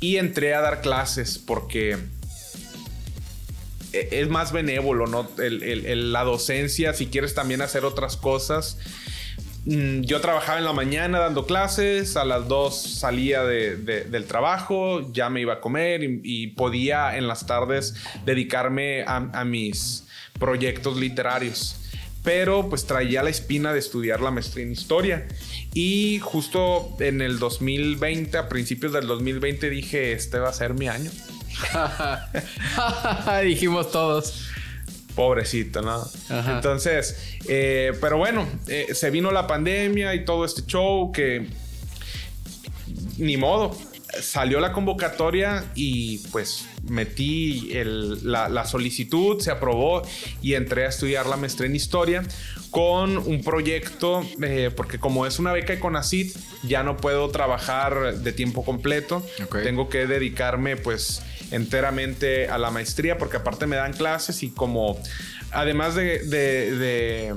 y 0.00 0.16
entré 0.16 0.54
a 0.54 0.60
dar 0.60 0.80
clases 0.80 1.38
porque 1.38 1.96
e, 3.92 4.08
es 4.10 4.28
más 4.28 4.52
benévolo, 4.52 5.06
¿no? 5.06 5.30
la 5.38 6.24
docencia, 6.24 6.94
si 6.94 7.06
quieres 7.06 7.34
también 7.34 7.62
hacer 7.62 7.84
otras 7.84 8.16
cosas, 8.16 8.78
yo 9.64 10.20
trabajaba 10.20 10.58
en 10.58 10.64
la 10.64 10.72
mañana 10.72 11.20
dando 11.20 11.46
clases, 11.46 12.16
a 12.16 12.24
las 12.24 12.48
2 12.48 12.98
salía 12.98 13.44
del 13.44 14.24
trabajo, 14.26 15.12
ya 15.12 15.30
me 15.30 15.40
iba 15.40 15.54
a 15.54 15.60
comer 15.60 16.02
y, 16.02 16.48
podía 16.48 17.16
en 17.16 17.28
las 17.28 17.46
tardes 17.46 17.94
dedicarme 18.24 19.04
a, 19.06 19.44
mis 19.44 20.06
proyectos 20.38 20.96
literarios. 20.96 21.76
Pero 22.24 22.68
pues 22.68 22.86
traía 22.86 23.22
la 23.22 23.30
espina 23.30 23.72
de 23.72 23.80
estudiar 23.80 24.20
la 24.20 24.30
maestría 24.30 24.64
en 24.64 24.72
historia. 24.72 25.26
Y 25.74 26.20
justo 26.20 26.96
en 27.00 27.20
el 27.20 27.38
2020, 27.40 28.38
a 28.38 28.48
principios 28.48 28.92
del 28.92 29.08
2020, 29.08 29.70
dije, 29.70 30.12
este 30.12 30.38
va 30.38 30.48
a 30.48 30.52
ser 30.52 30.74
mi 30.74 30.88
año. 30.88 31.10
Dijimos 33.44 33.90
todos. 33.90 34.51
Pobrecito, 35.14 35.82
¿no? 35.82 36.02
Entonces, 36.30 37.36
eh, 37.48 37.92
pero 38.00 38.18
bueno, 38.18 38.46
eh, 38.66 38.88
se 38.94 39.10
vino 39.10 39.30
la 39.30 39.46
pandemia 39.46 40.14
y 40.14 40.24
todo 40.24 40.44
este 40.44 40.62
show 40.62 41.12
que 41.12 41.46
ni 43.18 43.36
modo. 43.36 43.76
Salió 44.20 44.60
la 44.60 44.72
convocatoria 44.72 45.64
y 45.74 46.18
pues 46.28 46.66
metí 46.86 47.70
la, 48.22 48.66
solicitud, 48.66 49.40
se 49.40 49.50
aprobó 49.50 50.02
y 50.42 50.52
entré 50.52 50.84
a 50.84 50.88
estudiar 50.90 51.24
la 51.24 51.38
maestría 51.38 51.66
en 51.66 51.76
historia 51.76 52.22
con 52.70 53.16
un 53.16 53.42
proyecto, 53.42 54.22
eh, 54.42 54.70
porque 54.76 54.98
como 54.98 55.24
es 55.26 55.38
una 55.38 55.52
beca 55.52 55.72
Econacid, 55.72 56.36
ya 56.62 56.82
no 56.82 56.98
puedo 56.98 57.30
trabajar 57.30 58.18
de 58.18 58.32
tiempo 58.32 58.64
completo. 58.66 59.26
Tengo 59.62 59.88
que 59.88 60.06
dedicarme 60.06 60.76
pues 60.76 61.22
enteramente 61.52 62.48
a 62.48 62.58
la 62.58 62.70
maestría 62.70 63.18
porque 63.18 63.36
aparte 63.36 63.66
me 63.66 63.76
dan 63.76 63.92
clases 63.92 64.42
y 64.42 64.50
como 64.50 65.00
además 65.52 65.94
de, 65.94 66.18
de, 66.24 67.34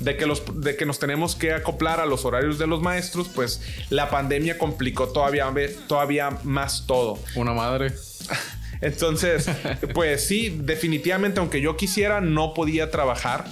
de 0.00 0.16
que, 0.16 0.26
los, 0.26 0.42
de 0.60 0.76
que 0.76 0.86
nos 0.86 0.98
tenemos 0.98 1.34
que 1.34 1.52
acoplar 1.52 2.00
a 2.00 2.06
los 2.06 2.24
horarios 2.24 2.58
de 2.58 2.66
los 2.66 2.82
maestros, 2.82 3.28
pues 3.28 3.62
la 3.90 4.10
pandemia 4.10 4.58
complicó 4.58 5.08
todavía, 5.08 5.52
todavía 5.88 6.38
más 6.44 6.86
todo. 6.86 7.18
Una 7.34 7.52
madre. 7.52 7.92
Entonces, 8.80 9.48
pues 9.94 10.26
sí, 10.26 10.54
definitivamente, 10.60 11.40
aunque 11.40 11.60
yo 11.60 11.76
quisiera, 11.76 12.20
no 12.20 12.52
podía 12.52 12.90
trabajar 12.90 13.46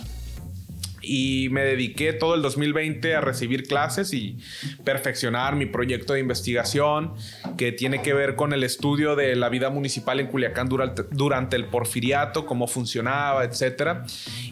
y 1.07 1.48
me 1.50 1.62
dediqué 1.62 2.12
todo 2.12 2.34
el 2.34 2.42
2020 2.42 3.14
a 3.14 3.20
recibir 3.20 3.64
clases 3.64 4.12
y 4.12 4.38
perfeccionar 4.84 5.57
mi 5.57 5.66
proyecto 5.66 6.14
de 6.14 6.20
investigación 6.20 7.12
que 7.57 7.72
tiene 7.72 8.02
que 8.02 8.14
ver 8.14 8.36
con 8.36 8.52
el 8.52 8.64
estudio 8.64 9.16
de 9.16 9.36
la 9.36 9.48
vida 9.48 9.70
municipal 9.70 10.20
en 10.20 10.26
Culiacán 10.28 10.68
durante, 10.68 11.57
el 11.57 11.66
porfiriato, 11.66 12.46
cómo 12.46 12.66
funcionaba, 12.66 13.44
etc. 13.44 13.98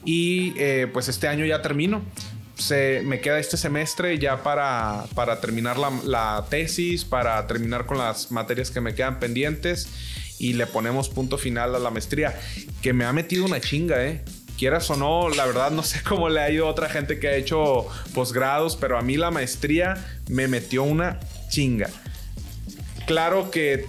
Y 0.05 0.55
eh, 0.57 0.89
pues 0.93 1.09
este 1.09 1.29
año 1.29 1.45
ya 1.45 1.63
termino. 1.63 2.03
Se, 2.55 3.03
me 3.05 3.21
queda 3.21 3.39
este 3.39 3.57
semestre 3.57 4.19
ya 4.19 4.43
para, 4.43 5.05
para 5.15 5.41
terminar 5.41 5.79
la, 5.79 5.91
la 6.05 6.47
tesis, 6.49 7.05
para 7.05 7.45
terminar 7.47 7.87
con 7.87 7.99
las 7.99 8.31
materias 8.31 8.71
que 8.71 8.81
me 8.81 8.95
quedan 8.95 9.19
pendientes 9.19 9.89
y 10.39 10.55
le 10.55 10.67
ponemos 10.67 11.09
punto 11.09 11.39
final 11.39 11.75
a 11.75 11.79
la 11.79 11.91
maestría, 11.91 12.39
que 12.83 12.93
me 12.93 13.05
ha 13.05 13.13
metido 13.13 13.45
una 13.45 13.61
chinga, 13.61 14.05
¿eh? 14.05 14.25
Quieras 14.63 14.89
o 14.91 14.97
no, 14.97 15.29
la 15.29 15.45
verdad 15.45 15.73
no 15.73 15.83
sé 15.83 16.05
cómo 16.05 16.29
le 16.29 16.41
ha 16.41 16.49
ido 16.49 16.69
a 16.69 16.71
otra 16.71 16.89
gente 16.89 17.19
que 17.19 17.27
ha 17.27 17.35
hecho 17.35 17.89
posgrados, 18.15 18.77
pero 18.77 18.97
a 18.97 19.03
mí 19.03 19.17
la 19.17 19.33
maestría 19.33 19.97
me 20.29 20.47
metió 20.47 20.85
una 20.85 21.19
chinga. 21.49 21.91
Claro 23.05 23.51
que 23.51 23.87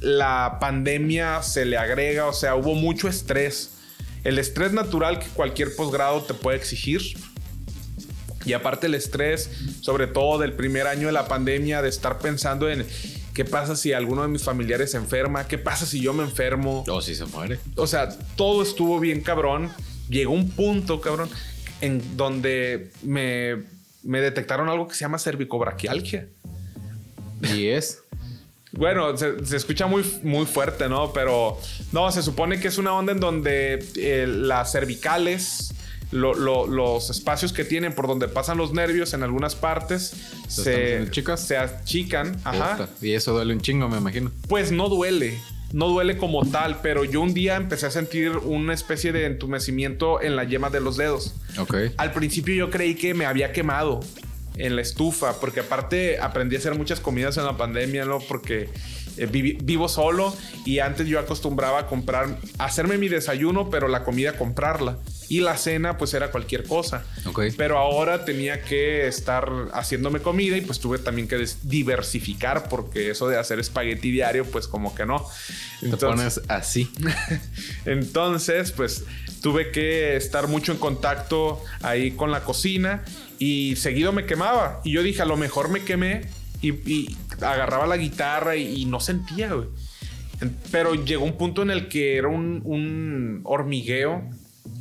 la 0.00 0.58
pandemia 0.60 1.42
se 1.42 1.64
le 1.64 1.78
agrega, 1.78 2.26
o 2.26 2.32
sea, 2.32 2.54
hubo 2.54 2.76
mucho 2.76 3.08
estrés. 3.08 3.72
El 4.22 4.38
estrés 4.38 4.72
natural 4.72 5.18
que 5.18 5.26
cualquier 5.26 5.74
posgrado 5.74 6.22
te 6.22 6.34
puede 6.34 6.58
exigir. 6.58 7.02
Y 8.44 8.52
aparte 8.52 8.86
el 8.86 8.94
estrés, 8.94 9.50
sobre 9.80 10.06
todo 10.06 10.38
del 10.38 10.52
primer 10.52 10.86
año 10.86 11.08
de 11.08 11.12
la 11.12 11.26
pandemia, 11.26 11.82
de 11.82 11.88
estar 11.88 12.20
pensando 12.20 12.70
en 12.70 12.86
qué 13.34 13.44
pasa 13.44 13.76
si 13.76 13.92
alguno 13.92 14.22
de 14.22 14.28
mis 14.28 14.42
familiares 14.42 14.92
se 14.92 14.96
enferma, 14.96 15.46
qué 15.46 15.58
pasa 15.58 15.86
si 15.86 16.00
yo 16.00 16.12
me 16.12 16.22
enfermo. 16.22 16.84
O 16.88 17.00
si 17.00 17.14
se 17.14 17.24
muere. 17.26 17.58
O 17.76 17.86
sea, 17.86 18.08
todo 18.36 18.62
estuvo 18.62 19.00
bien 19.00 19.20
cabrón. 19.20 19.70
Llegó 20.08 20.32
un 20.32 20.50
punto, 20.50 21.00
cabrón, 21.00 21.30
en 21.80 22.16
donde 22.16 22.90
me, 23.02 23.62
me 24.02 24.20
detectaron 24.20 24.68
algo 24.68 24.88
que 24.88 24.94
se 24.94 25.00
llama 25.00 25.18
cervicobraquialgia. 25.18 26.28
¿Y 27.54 27.66
es? 27.68 28.02
Bueno, 28.72 29.16
se, 29.16 29.56
escucha 29.56 29.86
muy, 29.86 30.02
muy 30.22 30.46
fuerte, 30.46 30.88
¿no? 30.88 31.12
Pero 31.12 31.58
no, 31.92 32.10
se 32.10 32.22
supone 32.22 32.58
que 32.58 32.68
es 32.68 32.78
una 32.78 32.94
onda 32.94 33.12
en 33.12 33.20
donde 33.20 33.86
eh, 33.96 34.26
las 34.26 34.72
cervicales 34.72 35.74
los 36.12 37.10
espacios 37.10 37.52
que 37.52 37.64
tienen 37.64 37.94
por 37.94 38.06
donde 38.06 38.28
pasan 38.28 38.58
los 38.58 38.72
nervios 38.72 39.14
en 39.14 39.22
algunas 39.22 39.54
partes 39.54 40.14
se, 40.48 41.10
se 41.36 41.56
achican. 41.56 42.38
Ajá. 42.44 42.88
Y 43.00 43.12
eso 43.12 43.32
duele 43.32 43.54
un 43.54 43.60
chingo, 43.60 43.88
me 43.88 43.98
imagino. 43.98 44.30
Pues 44.48 44.70
no 44.72 44.88
duele. 44.88 45.38
No 45.72 45.88
duele 45.88 46.18
como 46.18 46.44
tal, 46.44 46.80
pero 46.82 47.04
yo 47.04 47.22
un 47.22 47.32
día 47.32 47.56
empecé 47.56 47.86
a 47.86 47.90
sentir 47.90 48.32
una 48.36 48.74
especie 48.74 49.10
de 49.12 49.24
entumecimiento 49.24 50.20
en 50.20 50.36
la 50.36 50.44
yema 50.44 50.68
de 50.68 50.80
los 50.80 50.98
dedos. 50.98 51.34
Ok. 51.58 51.74
Al 51.96 52.12
principio 52.12 52.54
yo 52.54 52.70
creí 52.70 52.94
que 52.94 53.14
me 53.14 53.24
había 53.24 53.52
quemado 53.52 54.00
en 54.56 54.76
la 54.76 54.82
estufa, 54.82 55.40
porque 55.40 55.60
aparte 55.60 56.20
aprendí 56.20 56.56
a 56.56 56.58
hacer 56.58 56.74
muchas 56.74 57.00
comidas 57.00 57.38
en 57.38 57.46
la 57.46 57.56
pandemia, 57.56 58.04
¿no? 58.04 58.18
Porque 58.18 58.68
eh, 59.16 59.26
vivo 59.26 59.88
solo 59.88 60.34
y 60.64 60.78
antes 60.78 61.06
yo 61.06 61.18
acostumbraba 61.18 61.80
a 61.80 61.86
comprar, 61.86 62.38
hacerme 62.58 62.98
mi 62.98 63.08
desayuno, 63.08 63.70
pero 63.70 63.88
la 63.88 64.04
comida 64.04 64.36
comprarla. 64.38 64.98
Y 65.28 65.40
la 65.40 65.56
cena 65.56 65.96
pues 65.96 66.12
era 66.12 66.30
cualquier 66.30 66.64
cosa. 66.64 67.04
Pero 67.56 67.78
ahora 67.78 68.26
tenía 68.26 68.62
que 68.62 69.06
estar 69.06 69.48
haciéndome 69.72 70.20
comida 70.20 70.58
y 70.58 70.60
pues 70.60 70.78
tuve 70.78 70.98
también 70.98 71.26
que 71.26 71.42
diversificar 71.62 72.68
porque 72.68 73.10
eso 73.10 73.28
de 73.28 73.38
hacer 73.38 73.58
espagueti 73.58 74.10
diario 74.10 74.44
pues 74.44 74.68
como 74.68 74.94
que 74.94 75.06
no. 75.06 75.26
Entonces, 75.80 76.00
Te 76.00 76.06
pones 76.06 76.40
así. 76.48 76.92
entonces 77.86 78.72
pues 78.72 79.04
tuve 79.40 79.70
que 79.70 80.16
estar 80.16 80.48
mucho 80.48 80.72
en 80.72 80.78
contacto 80.78 81.62
ahí 81.80 82.12
con 82.12 82.30
la 82.30 82.44
cocina 82.44 83.02
y 83.38 83.76
seguido 83.76 84.12
me 84.12 84.26
quemaba. 84.26 84.80
Y 84.84 84.92
yo 84.92 85.02
dije, 85.02 85.22
a 85.22 85.26
lo 85.26 85.36
mejor 85.36 85.68
me 85.68 85.82
quemé 85.82 86.22
y, 86.62 87.16
agarraba 87.40 87.86
la 87.86 87.96
guitarra 87.96 88.56
y, 88.56 88.84
no 88.84 89.00
sentía, 89.00 89.52
güey. 89.52 89.68
Pero 90.70 90.94
llegó 90.94 91.24
un 91.24 91.36
punto 91.36 91.62
en 91.62 91.70
el 91.70 91.88
que 91.88 92.16
era 92.16 92.28
un, 92.28 93.40
hormigueo 93.44 94.22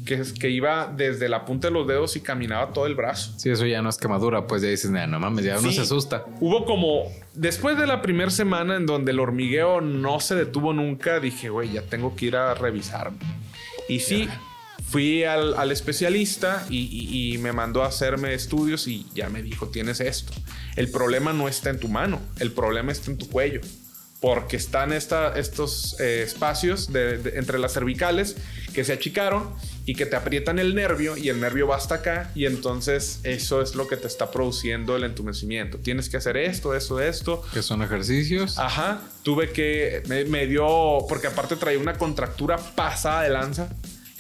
que, 0.06 0.24
que 0.40 0.50
iba 0.50 0.92
desde 0.96 1.30
la 1.30 1.46
punta 1.46 1.68
de 1.68 1.74
los 1.74 1.88
dedos 1.88 2.16
y 2.16 2.22
caminaba 2.22 2.74
todo 2.74 2.88
el 2.88 2.96
brazo. 2.96 3.34
Sí, 3.38 3.50
eso 3.50 3.66
ya 3.66 3.82
no 3.82 3.90
es 3.90 3.98
quemadura, 3.98 4.48
pues 4.48 4.62
ya 4.62 4.70
dices, 4.70 4.92
no 4.92 5.20
mames, 5.20 5.46
ya 5.46 5.60
uno 5.60 5.72
se 5.72 5.82
asusta. 5.82 6.26
Hubo 6.40 6.66
como, 6.66 7.04
después 7.34 7.78
de 7.78 7.88
la 7.88 8.02
primera 8.02 8.32
semana 8.32 8.76
en 8.76 8.86
donde 8.86 9.12
el 9.12 9.20
hormigueo 9.20 9.82
no 9.82 10.20
se 10.20 10.36
detuvo 10.36 10.74
nunca, 10.74 11.20
dije, 11.20 11.50
güey, 11.50 11.74
ya 11.74 11.82
tengo 11.84 12.16
que 12.16 12.28
ir 12.28 12.36
a 12.36 12.54
revisarme. 12.54 13.20
Y 13.88 14.00
sí, 14.00 14.28
fui 14.90 15.24
al, 15.24 15.72
especialista 15.72 16.66
y, 16.70 17.38
me 17.40 17.54
mandó 17.54 17.84
a 17.84 17.88
hacerme 17.88 18.34
estudios 18.34 18.88
y 18.88 19.06
ya 19.14 19.30
me 19.30 19.42
dijo, 19.42 19.70
tienes 19.70 20.00
esto. 20.00 20.34
El 20.76 20.90
problema 20.90 21.34
no 21.34 21.48
está 21.48 21.70
en 21.70 21.80
tu 21.80 21.88
mano, 21.88 22.22
el 22.40 22.52
problema 22.52 22.92
está 22.92 23.12
en 23.12 23.18
tu 23.18 23.28
cuello, 23.30 23.62
porque 24.20 24.58
están 24.58 24.92
estos 24.94 26.00
eh, 26.00 26.24
espacios 26.24 26.90
entre 26.94 27.58
las 27.58 27.74
cervicales 27.74 28.36
que 28.74 28.84
se 28.84 28.94
achicaron 28.94 29.54
y 29.86 29.96
que 29.96 30.06
te 30.06 30.16
aprietan 30.16 30.60
el 30.60 30.76
nervio 30.76 31.18
y 31.18 31.30
el 31.30 31.40
nervio 31.40 31.68
va 31.68 31.76
hasta 31.76 31.96
acá 31.96 32.32
y 32.36 32.46
entonces 32.46 33.20
eso 33.24 33.62
es 33.62 33.76
lo 33.76 33.88
que 33.88 33.98
te 33.98 34.08
está 34.08 34.30
produciendo 34.30 34.96
el 34.96 35.04
entumecimiento. 35.04 35.80
Tienes 35.80 36.10
que 36.10 36.18
hacer 36.18 36.38
esto, 36.38 36.76
esto, 36.76 37.02
esto. 37.02 37.42
Que 37.54 37.64
son 37.64 37.82
ejercicios. 37.82 38.60
Ajá. 38.60 39.02
Tuve 39.24 39.52
que, 39.52 40.04
me, 40.08 40.26
me 40.26 40.48
dio, 40.48 41.06
porque 41.10 41.28
aparte 41.28 41.56
traía 41.56 41.80
una 41.80 41.98
contractura 41.98 42.58
pasada 42.58 43.24
de 43.24 43.30
lanza 43.30 43.70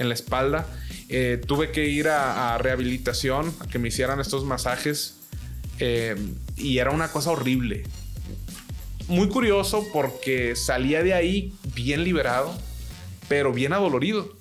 en 0.01 0.09
la 0.09 0.15
espalda. 0.15 0.67
Eh, 1.07 1.41
tuve 1.45 1.71
que 1.71 1.85
ir 1.85 2.09
a, 2.09 2.57
rehabilitación, 2.57 3.53
a 3.59 3.67
que 3.67 3.79
me 3.79 3.87
hicieran 3.87 4.19
estos 4.19 4.43
masajes. 4.43 5.17
Eh, 5.79 6.15
y 6.57 6.79
era 6.79 6.91
una 6.91 7.09
cosa 7.09 7.31
horrible. 7.31 7.83
Muy 9.07 9.29
curioso 9.29 9.85
porque 9.93 10.55
salía 10.55 11.03
de 11.03 11.13
ahí 11.13 11.53
bien 11.75 12.03
liberado, 12.03 12.53
pero 13.27 13.53
bien 13.53 13.73
adolorido. 13.73 14.35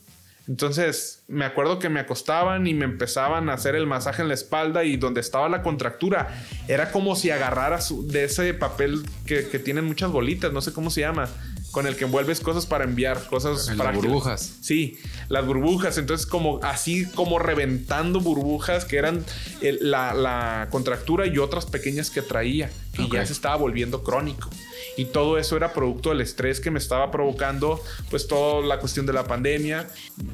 Entonces 0.48 1.22
me 1.28 1.44
acuerdo 1.44 1.78
que 1.78 1.88
me 1.88 2.00
acostaban 2.00 2.66
y 2.66 2.74
me 2.74 2.84
empezaban 2.84 3.48
a 3.48 3.54
hacer 3.54 3.76
el 3.76 3.86
masaje 3.86 4.22
en 4.22 4.28
la 4.28 4.34
espalda 4.34 4.82
y 4.82 4.96
donde 4.96 5.20
estaba 5.20 5.48
la 5.48 5.62
contractura 5.62 6.44
era 6.66 6.90
como 6.90 7.14
si 7.14 7.30
agarrara 7.30 7.78
de 8.04 8.24
ese 8.24 8.52
papel 8.54 9.02
que, 9.26 9.48
que 9.48 9.60
tienen 9.60 9.84
muchas 9.84 10.10
bolitas, 10.10 10.52
no 10.52 10.60
sé 10.60 10.72
cómo 10.72 10.90
se 10.90 11.02
llama 11.02 11.28
con 11.70 11.86
el 11.86 11.96
que 11.96 12.04
envuelves 12.04 12.40
cosas 12.40 12.66
para 12.66 12.84
enviar, 12.84 13.26
cosas 13.26 13.70
para 13.76 13.92
burbujas. 13.92 14.54
Sí, 14.60 14.98
las 15.28 15.46
burbujas. 15.46 15.98
Entonces, 15.98 16.26
como 16.26 16.60
así 16.62 17.06
como 17.14 17.38
reventando 17.38 18.20
burbujas 18.20 18.84
que 18.84 18.96
eran 18.96 19.24
la, 19.60 20.68
contractura 20.70 21.26
y 21.26 21.38
otras 21.38 21.66
pequeñas 21.66 22.10
que 22.10 22.22
traía, 22.22 22.70
que 22.92 23.08
ya 23.08 23.24
se 23.24 23.32
estaba 23.32 23.56
volviendo 23.56 24.02
crónico. 24.02 24.50
Y 24.96 25.06
todo 25.06 25.38
eso 25.38 25.56
era 25.56 25.72
producto 25.72 26.10
del 26.10 26.20
estrés 26.20 26.60
que 26.60 26.70
me 26.70 26.78
estaba 26.78 27.10
provocando, 27.10 27.82
pues 28.10 28.26
toda 28.26 28.66
la 28.66 28.78
cuestión 28.80 29.06
de 29.06 29.12
la 29.12 29.24
pandemia. 29.24 29.88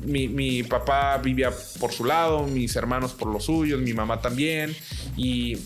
Mi, 0.04 0.28
mi 0.28 0.62
papá 0.62 1.18
vivía 1.18 1.52
por 1.78 1.92
su 1.92 2.04
lado, 2.04 2.44
mis 2.44 2.74
hermanos 2.76 3.12
por 3.12 3.28
los 3.28 3.44
suyos, 3.44 3.80
mi 3.80 3.92
mamá 3.92 4.20
también. 4.20 4.74
Y 5.16 5.58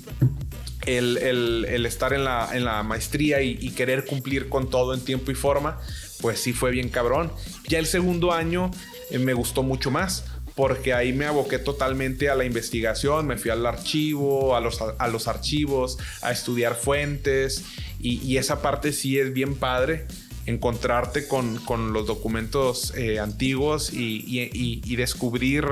el, 0.86 1.84
estar 1.86 2.12
en 2.12 2.24
la, 2.24 2.50
en 2.52 2.64
la 2.64 2.82
maestría 2.82 3.42
y, 3.42 3.70
querer 3.70 4.04
cumplir 4.04 4.48
con 4.48 4.68
todo 4.70 4.94
en 4.94 5.00
tiempo 5.00 5.30
y 5.30 5.34
forma, 5.34 5.80
pues 6.20 6.40
sí 6.40 6.52
fue 6.52 6.70
bien 6.70 6.88
cabrón. 6.88 7.32
Ya 7.68 7.78
el 7.78 7.86
segundo 7.86 8.32
año 8.32 8.70
eh, 9.10 9.18
me 9.18 9.34
gustó 9.34 9.62
mucho 9.62 9.90
más 9.90 10.24
porque 10.54 10.92
ahí 10.92 11.12
me 11.12 11.24
aboqué 11.24 11.58
totalmente 11.58 12.28
a 12.28 12.34
la 12.34 12.44
investigación, 12.44 13.26
me 13.26 13.38
fui 13.38 13.50
al 13.50 13.64
archivo, 13.64 14.56
a 14.56 14.60
los, 14.60 14.80
a 14.82 15.08
los 15.08 15.28
archivos, 15.28 15.98
a 16.22 16.32
estudiar 16.32 16.74
fuentes 16.74 17.64
y, 17.98 18.36
esa 18.36 18.62
parte 18.62 18.92
sí 18.92 19.18
es 19.18 19.32
bien 19.32 19.54
padre 19.54 20.06
encontrarte 20.46 21.28
con, 21.28 21.92
los 21.92 22.06
documentos 22.06 22.92
eh, 22.96 23.18
antiguos 23.18 23.92
y, 23.92 24.96
descubrir 24.96 25.64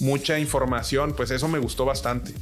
mucha 0.00 0.38
información, 0.38 1.14
pues 1.16 1.30
eso 1.30 1.48
me 1.48 1.58
gustó 1.58 1.84
bastante. 1.84 2.32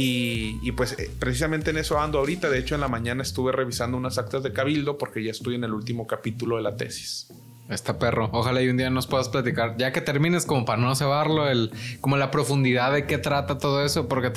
Y, 0.00 0.70
pues 0.72 0.92
eh, 0.92 1.10
precisamente 1.18 1.70
en 1.70 1.78
eso 1.78 1.98
ando 1.98 2.20
ahorita. 2.20 2.48
De 2.48 2.58
hecho, 2.60 2.76
en 2.76 2.80
la 2.80 2.86
mañana 2.86 3.22
estuve 3.22 3.50
revisando 3.50 3.96
unas 3.96 4.16
actas 4.16 4.44
de 4.44 4.52
cabildo 4.52 4.96
porque 4.96 5.24
ya 5.24 5.32
estoy 5.32 5.56
en 5.56 5.64
el 5.64 5.74
último 5.74 6.06
capítulo 6.06 6.56
de 6.56 6.62
la 6.62 6.76
tesis. 6.76 7.26
Está 7.68 7.98
perro. 7.98 8.30
Ojalá 8.32 8.62
y 8.62 8.68
un 8.68 8.76
día 8.76 8.90
nos 8.90 9.08
puedas 9.08 9.28
platicar, 9.28 9.76
ya 9.76 9.92
que 9.92 10.00
termines, 10.00 10.46
como 10.46 10.64
para 10.64 10.80
no 10.80 10.94
cebarlo, 10.94 11.48
el, 11.48 11.72
como 12.00 12.16
la 12.16 12.30
profundidad 12.30 12.92
de 12.92 13.06
qué 13.06 13.18
trata 13.18 13.58
todo 13.58 13.84
eso, 13.84 14.08
porque 14.08 14.30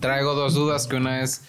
traigo 0.00 0.34
dos 0.34 0.52
dudas, 0.52 0.86
que 0.86 0.96
una 0.96 1.22
es 1.22 1.44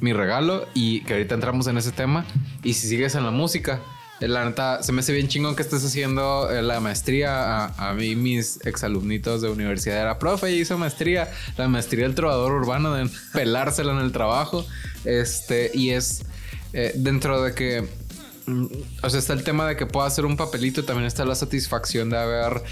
mi 0.00 0.12
regalo 0.12 0.66
y 0.74 1.00
que 1.04 1.14
ahorita 1.14 1.34
entramos 1.34 1.66
en 1.68 1.78
ese 1.78 1.92
tema. 1.92 2.26
Y 2.62 2.74
si 2.74 2.86
sigues 2.86 3.14
en 3.14 3.24
la 3.24 3.30
música, 3.30 3.80
la 4.28 4.44
neta, 4.44 4.82
se 4.82 4.92
me 4.92 5.00
hace 5.00 5.12
bien 5.12 5.28
chingón 5.28 5.56
que 5.56 5.62
estés 5.62 5.84
haciendo 5.84 6.50
eh, 6.50 6.62
la 6.62 6.80
maestría. 6.80 7.66
A, 7.66 7.94
mí, 7.94 8.16
mis 8.16 8.64
exalumnitos 8.66 9.42
de 9.42 9.48
universidad 9.48 10.00
era 10.00 10.18
profe 10.18 10.52
y 10.52 10.60
hizo 10.60 10.76
maestría, 10.78 11.30
la 11.56 11.68
maestría 11.68 12.04
del 12.04 12.14
trovador 12.14 12.52
urbano, 12.52 12.94
de 12.94 13.08
pelársela 13.32 13.92
en 13.92 13.98
el 13.98 14.12
trabajo. 14.12 14.66
Este, 15.04 15.70
y 15.74 15.90
es 15.90 16.22
eh, 16.72 16.92
dentro 16.94 17.42
de 17.42 17.54
que 17.54 17.88
Mm, 18.50 18.66
o 19.02 19.10
sea, 19.10 19.20
está 19.20 19.32
el 19.32 19.44
tema 19.44 19.66
de 19.68 19.76
que 19.76 19.86
pueda 19.86 20.06
hacer 20.06 20.24
un 20.24 20.36
papelito, 20.36 20.84
también 20.84 21.06
está 21.06 21.24
la 21.24 21.34
satisfacción 21.34 22.10
de 22.10 22.18
haber 22.18 22.62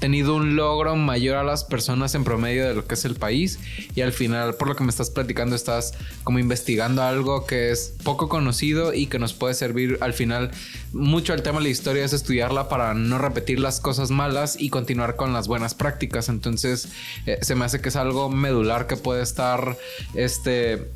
tenido 0.00 0.34
un 0.34 0.56
logro 0.56 0.96
mayor 0.96 1.36
a 1.36 1.44
las 1.44 1.62
personas 1.62 2.14
en 2.14 2.24
promedio 2.24 2.66
de 2.66 2.74
lo 2.74 2.86
que 2.86 2.94
es 2.94 3.04
el 3.04 3.14
país. 3.14 3.60
Y 3.94 4.00
al 4.00 4.12
final 4.12 4.54
por 4.54 4.66
lo 4.66 4.74
que 4.74 4.82
me 4.82 4.90
estás 4.90 5.10
platicando 5.10 5.54
estás 5.54 5.92
como 6.24 6.38
investigando 6.38 7.02
algo 7.02 7.46
que 7.46 7.70
es 7.70 7.94
poco 8.02 8.28
conocido 8.28 8.92
y 8.94 9.06
que 9.06 9.18
nos 9.18 9.34
puede 9.34 9.54
servir 9.54 9.98
al 10.00 10.14
final 10.14 10.50
mucho 10.92 11.34
el 11.34 11.42
tema 11.42 11.58
de 11.58 11.64
la 11.64 11.70
historia 11.70 12.04
es 12.04 12.12
estudiarla 12.12 12.68
para 12.68 12.94
no 12.94 13.18
repetir 13.18 13.60
las 13.60 13.78
cosas 13.78 14.10
malas 14.10 14.56
y 14.58 14.70
continuar 14.70 15.16
con 15.16 15.32
las 15.32 15.46
buenas 15.46 15.74
prácticas. 15.74 16.28
Entonces 16.28 16.88
eh, 17.26 17.38
se 17.42 17.54
me 17.54 17.66
hace 17.66 17.80
que 17.80 17.90
es 17.90 17.96
algo 17.96 18.30
medular 18.30 18.86
que 18.86 18.96
puede 18.96 19.22
estar 19.22 19.76
este 20.14 20.90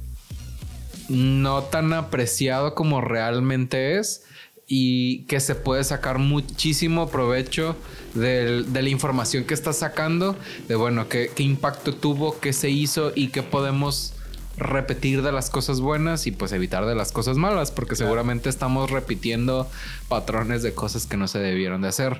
no 1.10 1.62
tan 1.64 1.92
apreciado 1.92 2.74
como 2.74 3.02
realmente 3.02 3.98
es 3.98 4.24
y 4.66 5.24
que 5.24 5.40
se 5.40 5.54
puede 5.54 5.84
sacar 5.84 6.18
muchísimo 6.18 7.10
provecho 7.10 7.76
de 8.14 8.64
la 8.72 8.88
información 8.88 9.44
que 9.44 9.54
está 9.54 9.72
sacando, 9.72 10.36
de 10.68 10.74
bueno, 10.74 11.08
qué, 11.08 11.30
impacto 11.38 11.94
tuvo, 11.94 12.38
qué 12.40 12.52
se 12.52 12.70
hizo 12.70 13.12
y 13.14 13.28
qué 13.28 13.42
podemos 13.42 14.14
repetir 14.56 15.22
de 15.22 15.32
las 15.32 15.50
cosas 15.50 15.80
buenas 15.80 16.28
y 16.28 16.30
pues 16.30 16.52
evitar 16.52 16.86
de 16.86 16.94
las 16.94 17.10
cosas 17.12 17.36
malas, 17.36 17.72
porque 17.72 17.96
seguramente 17.96 18.48
estamos 18.48 18.90
repitiendo 18.90 19.68
patrones 20.08 20.62
de 20.62 20.72
cosas 20.72 21.06
que 21.06 21.16
no 21.16 21.26
se 21.26 21.40
debieron 21.40 21.82
de 21.82 21.88
hacer. 21.88 22.18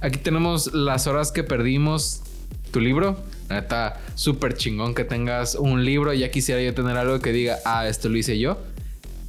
Aquí 0.00 0.18
tenemos 0.18 0.74
las 0.74 1.06
horas 1.06 1.32
que 1.32 1.44
perdimos 1.44 2.22
tu 2.70 2.80
libro. 2.80 3.18
Está 3.48 4.00
súper 4.14 4.54
chingón 4.54 4.94
que 4.94 5.04
tengas 5.04 5.54
un 5.54 5.84
libro. 5.84 6.12
Ya 6.12 6.30
quisiera 6.30 6.60
yo 6.60 6.74
tener 6.74 6.96
algo 6.96 7.20
que 7.20 7.32
diga, 7.32 7.58
ah, 7.64 7.86
esto 7.88 8.08
lo 8.08 8.16
hice 8.18 8.38
yo. 8.38 8.58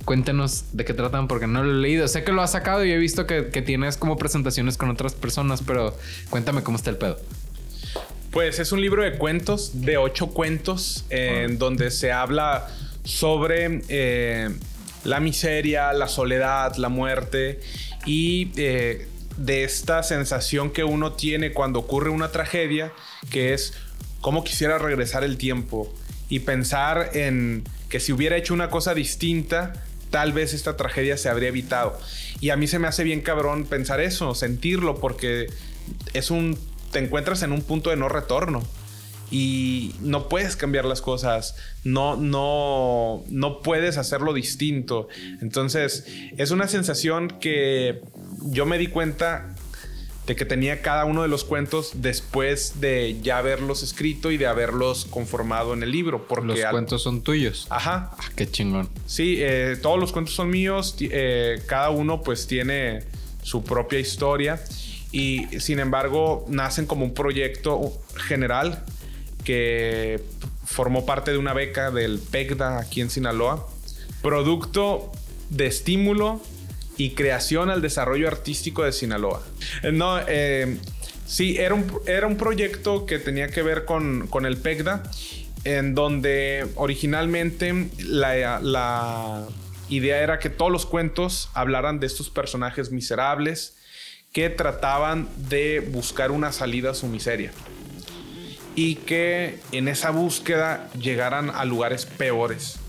Cuéntenos 0.06 0.66
de 0.74 0.84
qué 0.84 0.94
tratan 0.94 1.28
porque 1.28 1.48
no 1.48 1.64
lo 1.64 1.72
he 1.72 1.82
leído. 1.82 2.08
Sé 2.08 2.24
que 2.24 2.32
lo 2.32 2.42
has 2.42 2.52
sacado 2.52 2.84
y 2.84 2.92
he 2.92 2.98
visto 2.98 3.26
que, 3.26 3.44
tienes 3.44 3.98
como 3.98 4.18
presentaciones 4.18 4.78
con 4.78 4.90
otras 4.90 5.14
personas, 5.14 5.62
pero 5.66 5.98
cuéntame 6.30 6.64
cómo 6.64 6.78
está 6.78 6.90
el 6.90 6.98
pedo. 6.98 7.20
Pues 8.32 8.60
es 8.60 8.72
un 8.72 8.82
libro 8.82 9.04
de 9.04 9.18
cuentos, 9.18 9.82
de 9.82 9.98
ocho 9.98 10.28
cuentos, 10.28 11.06
en 11.10 11.58
donde 11.58 11.92
se 11.92 12.12
habla 12.12 12.68
sobre 13.04 13.82
eh, 13.90 14.50
la 15.04 15.20
miseria, 15.20 15.94
la 15.94 16.08
soledad, 16.08 16.76
la 16.78 16.90
muerte 16.90 17.60
y 18.06 18.52
eh, 18.56 19.08
de 19.38 19.64
esta 19.64 20.04
sensación 20.04 20.72
que 20.72 20.84
uno 20.84 21.14
tiene 21.14 21.54
cuando 21.54 21.80
ocurre 21.80 22.10
una 22.10 22.32
tragedia, 22.32 22.92
que 23.30 23.54
es 23.54 23.74
cómo 24.22 24.44
quisiera 24.44 24.78
regresar 24.78 25.24
el 25.24 25.38
tiempo 25.38 25.94
y 26.30 26.40
pensar 26.40 27.12
en 27.14 27.64
que 27.90 28.00
si 28.00 28.12
hubiera 28.12 28.38
hecho 28.38 28.54
una 28.54 28.70
cosa 28.70 28.94
distinta, 28.94 29.74
tal 30.14 30.32
vez 30.32 30.54
esta 30.54 30.78
tragedia 30.78 31.18
se 31.18 31.28
habría 31.28 31.50
evitado. 31.50 32.00
Y 32.40 32.52
a 32.52 32.56
mí 32.56 32.68
se 32.68 32.78
me 32.78 32.88
hace 32.88 33.04
bien 33.04 33.22
cabrón 33.22 33.66
pensar 33.66 34.00
eso, 34.00 34.36
sentirlo, 34.36 35.00
porque 35.00 35.48
es 36.14 36.30
un, 36.30 36.56
te 36.92 37.00
encuentras 37.00 37.42
en 37.42 37.52
un 37.52 37.64
punto 37.64 37.90
de 37.90 37.96
no 37.96 38.10
retorno 38.10 38.62
y 39.32 39.96
no 40.02 40.30
puedes 40.30 40.56
cambiar 40.56 40.86
las 40.86 41.02
cosas, 41.02 41.56
no, 41.84 42.16
no, 42.16 43.24
no 43.28 43.64
puedes 43.64 43.98
hacerlo 43.98 44.34
distinto. 44.34 45.08
Entonces, 45.42 46.06
es 46.38 46.52
una 46.52 46.68
sensación 46.68 47.30
que 47.42 48.00
yo 48.44 48.68
me 48.68 48.78
di 48.78 48.90
cuenta 48.90 49.53
de 50.26 50.36
que 50.36 50.46
tenía 50.46 50.82
cada 50.82 51.06
uno 51.06 51.22
de 51.22 51.28
los 51.28 51.44
cuentos 51.44 51.92
después 51.96 52.80
de 52.80 53.20
ya 53.22 53.40
haberlos 53.40 53.84
escrito 53.84 54.32
y 54.32 54.38
de 54.38 54.48
haberlos 54.48 55.06
conformado 55.06 55.74
en 55.74 55.84
el 55.84 55.92
libro. 55.92 56.28
Porque 56.28 56.48
los 56.48 56.60
cuentos 56.72 57.04
son 57.04 57.22
tuyos. 57.22 57.68
Ajá. 57.70 58.12
Ah, 58.18 58.30
qué 58.36 58.50
chingón. 58.50 58.90
Sí, 59.06 59.38
eh, 59.40 59.78
todos 59.82 60.00
los 60.00 60.12
cuentos 60.12 60.36
son 60.36 60.50
míos. 60.50 60.96
Eh, 61.00 61.62
cada 61.66 61.90
uno 61.90 62.22
pues 62.22 62.48
tiene 62.48 63.04
su 63.42 63.64
propia 63.64 64.00
historia. 64.00 64.62
Y 65.12 65.60
sin 65.60 65.80
embargo, 65.80 66.46
nacen 66.48 66.86
como 66.86 67.06
un 67.06 67.14
proyecto 67.14 67.94
general 68.16 68.84
que 69.44 70.24
formó 70.66 71.06
parte 71.06 71.32
de 71.32 71.38
una 71.38 71.54
beca 71.54 71.92
del 71.92 72.20
PECDA 72.20 72.80
aquí 72.80 73.02
en 73.02 73.10
Sinaloa. 73.10 73.68
Producto 74.22 75.12
de 75.50 75.68
estímulo 75.68 76.42
y 76.98 77.12
creación 77.12 77.70
al 77.70 77.82
desarrollo 77.82 78.28
artístico 78.28 78.84
de 78.84 78.92
Sinaloa. 78.92 79.42
Eh, 79.82 79.92
no, 79.92 80.20
eh, 80.28 80.78
sí, 81.26 81.58
era 81.58 81.74
un, 81.74 81.92
era 82.06 82.28
un 82.28 82.38
proyecto 82.38 83.06
que 83.06 83.20
tenía 83.20 83.50
que 83.50 83.62
ver 83.62 83.86
con, 83.86 84.28
con 84.28 84.46
el 84.46 84.58
PECDA, 84.58 85.04
en 85.64 85.96
donde 85.96 86.68
originalmente 86.76 87.90
la, 88.00 88.60
la 88.60 89.48
idea 89.90 90.22
era 90.22 90.40
que 90.40 90.50
todos 90.50 90.72
los 90.72 90.86
cuentos 90.86 91.50
hablaran 91.54 92.00
de 92.00 92.08
estos 92.08 92.30
personajes 92.30 92.92
miserables 92.92 93.78
que 94.32 94.50
trataban 94.50 95.30
de 95.38 95.80
buscar 95.80 96.32
una 96.32 96.52
salida 96.52 96.92
a 96.92 96.94
su 96.96 97.08
miseria 97.08 97.52
y 98.76 98.96
que 98.96 99.60
en 99.72 99.88
esa 99.88 100.10
búsqueda 100.10 100.90
llegaran 101.00 101.52
a 101.52 101.66
lugares 101.66 102.06
peores 102.06 102.80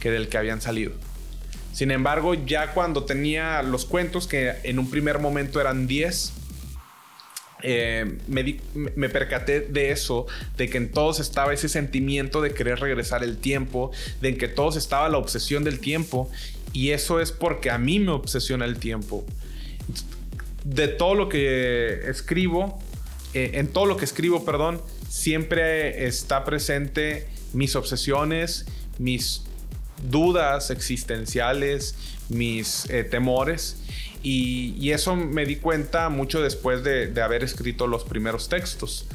que 0.00 0.10
del 0.10 0.28
que 0.28 0.38
habían 0.38 0.60
salido. 0.60 0.92
Sin 1.74 1.90
embargo, 1.90 2.34
ya 2.34 2.72
cuando 2.72 3.02
tenía 3.02 3.60
los 3.64 3.84
cuentos, 3.84 4.28
que 4.28 4.52
en 4.62 4.78
un 4.78 4.88
primer 4.88 5.18
momento 5.18 5.60
eran 5.60 5.88
10, 5.88 6.32
eh, 7.64 8.18
me, 8.28 9.08
percaté 9.08 9.60
de 9.60 9.90
eso, 9.90 10.28
de 10.56 10.70
que 10.70 10.76
en 10.76 10.92
todos 10.92 11.18
estaba 11.18 11.52
ese 11.52 11.68
sentimiento 11.68 12.40
de 12.42 12.54
querer 12.54 12.78
regresar 12.78 13.24
el 13.24 13.38
tiempo, 13.38 13.90
de 14.20 14.36
que 14.36 14.44
en 14.44 14.54
todos 14.54 14.76
estaba 14.76 15.08
la 15.08 15.18
obsesión 15.18 15.64
del 15.64 15.80
tiempo, 15.80 16.30
y 16.72 16.90
eso 16.90 17.20
es 17.20 17.32
porque 17.32 17.72
a 17.72 17.78
mí 17.78 17.98
me 17.98 18.12
obsesiona 18.12 18.66
el 18.66 18.78
tiempo. 18.78 19.24
De 20.62 20.86
todo 20.86 21.16
lo 21.16 21.28
que 21.28 22.08
escribo, 22.08 22.78
eh, 23.34 23.50
en 23.54 23.66
todo 23.66 23.86
lo 23.86 23.96
que 23.96 24.04
escribo, 24.04 24.44
perdón, 24.44 24.80
siempre 25.08 26.06
está 26.06 26.44
presente 26.44 27.26
mis 27.52 27.74
obsesiones, 27.74 28.66
mis 28.98 29.42
dudas 30.02 30.70
existenciales, 30.70 31.94
mis 32.28 32.88
eh, 32.90 33.04
temores. 33.04 33.76
Y, 34.22 34.90
eso 34.90 35.16
me 35.16 35.44
di 35.44 35.56
cuenta 35.56 36.08
mucho 36.08 36.40
después 36.40 36.82
de, 36.82 37.12
haber 37.22 37.44
escrito 37.44 37.86
los 37.86 38.04
primeros 38.04 38.48
textos. 38.48 39.06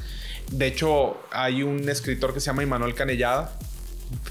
De 0.52 0.68
hecho, 0.68 1.18
hay 1.32 1.64
un 1.64 1.90
escritor 1.90 2.34
que 2.34 2.40
se 2.40 2.48
llama 2.48 2.64
Immanuel 2.64 2.94
Canellada, 2.94 3.58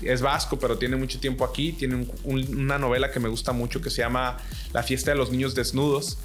es 0.02 0.22
vasco, 0.22 0.58
pero 0.58 0.78
tiene 0.78 0.96
mucho 0.96 1.20
tiempo 1.20 1.44
aquí. 1.44 1.72
Tiene 1.72 2.06
una 2.24 2.78
novela 2.78 3.10
que 3.10 3.20
me 3.20 3.28
gusta 3.28 3.52
mucho 3.52 3.80
que 3.80 3.90
se 3.90 4.02
llama 4.02 4.38
La 4.72 4.82
fiesta 4.82 5.12
de 5.12 5.16
los 5.16 5.30
niños 5.30 5.54
desnudos. 5.54 6.18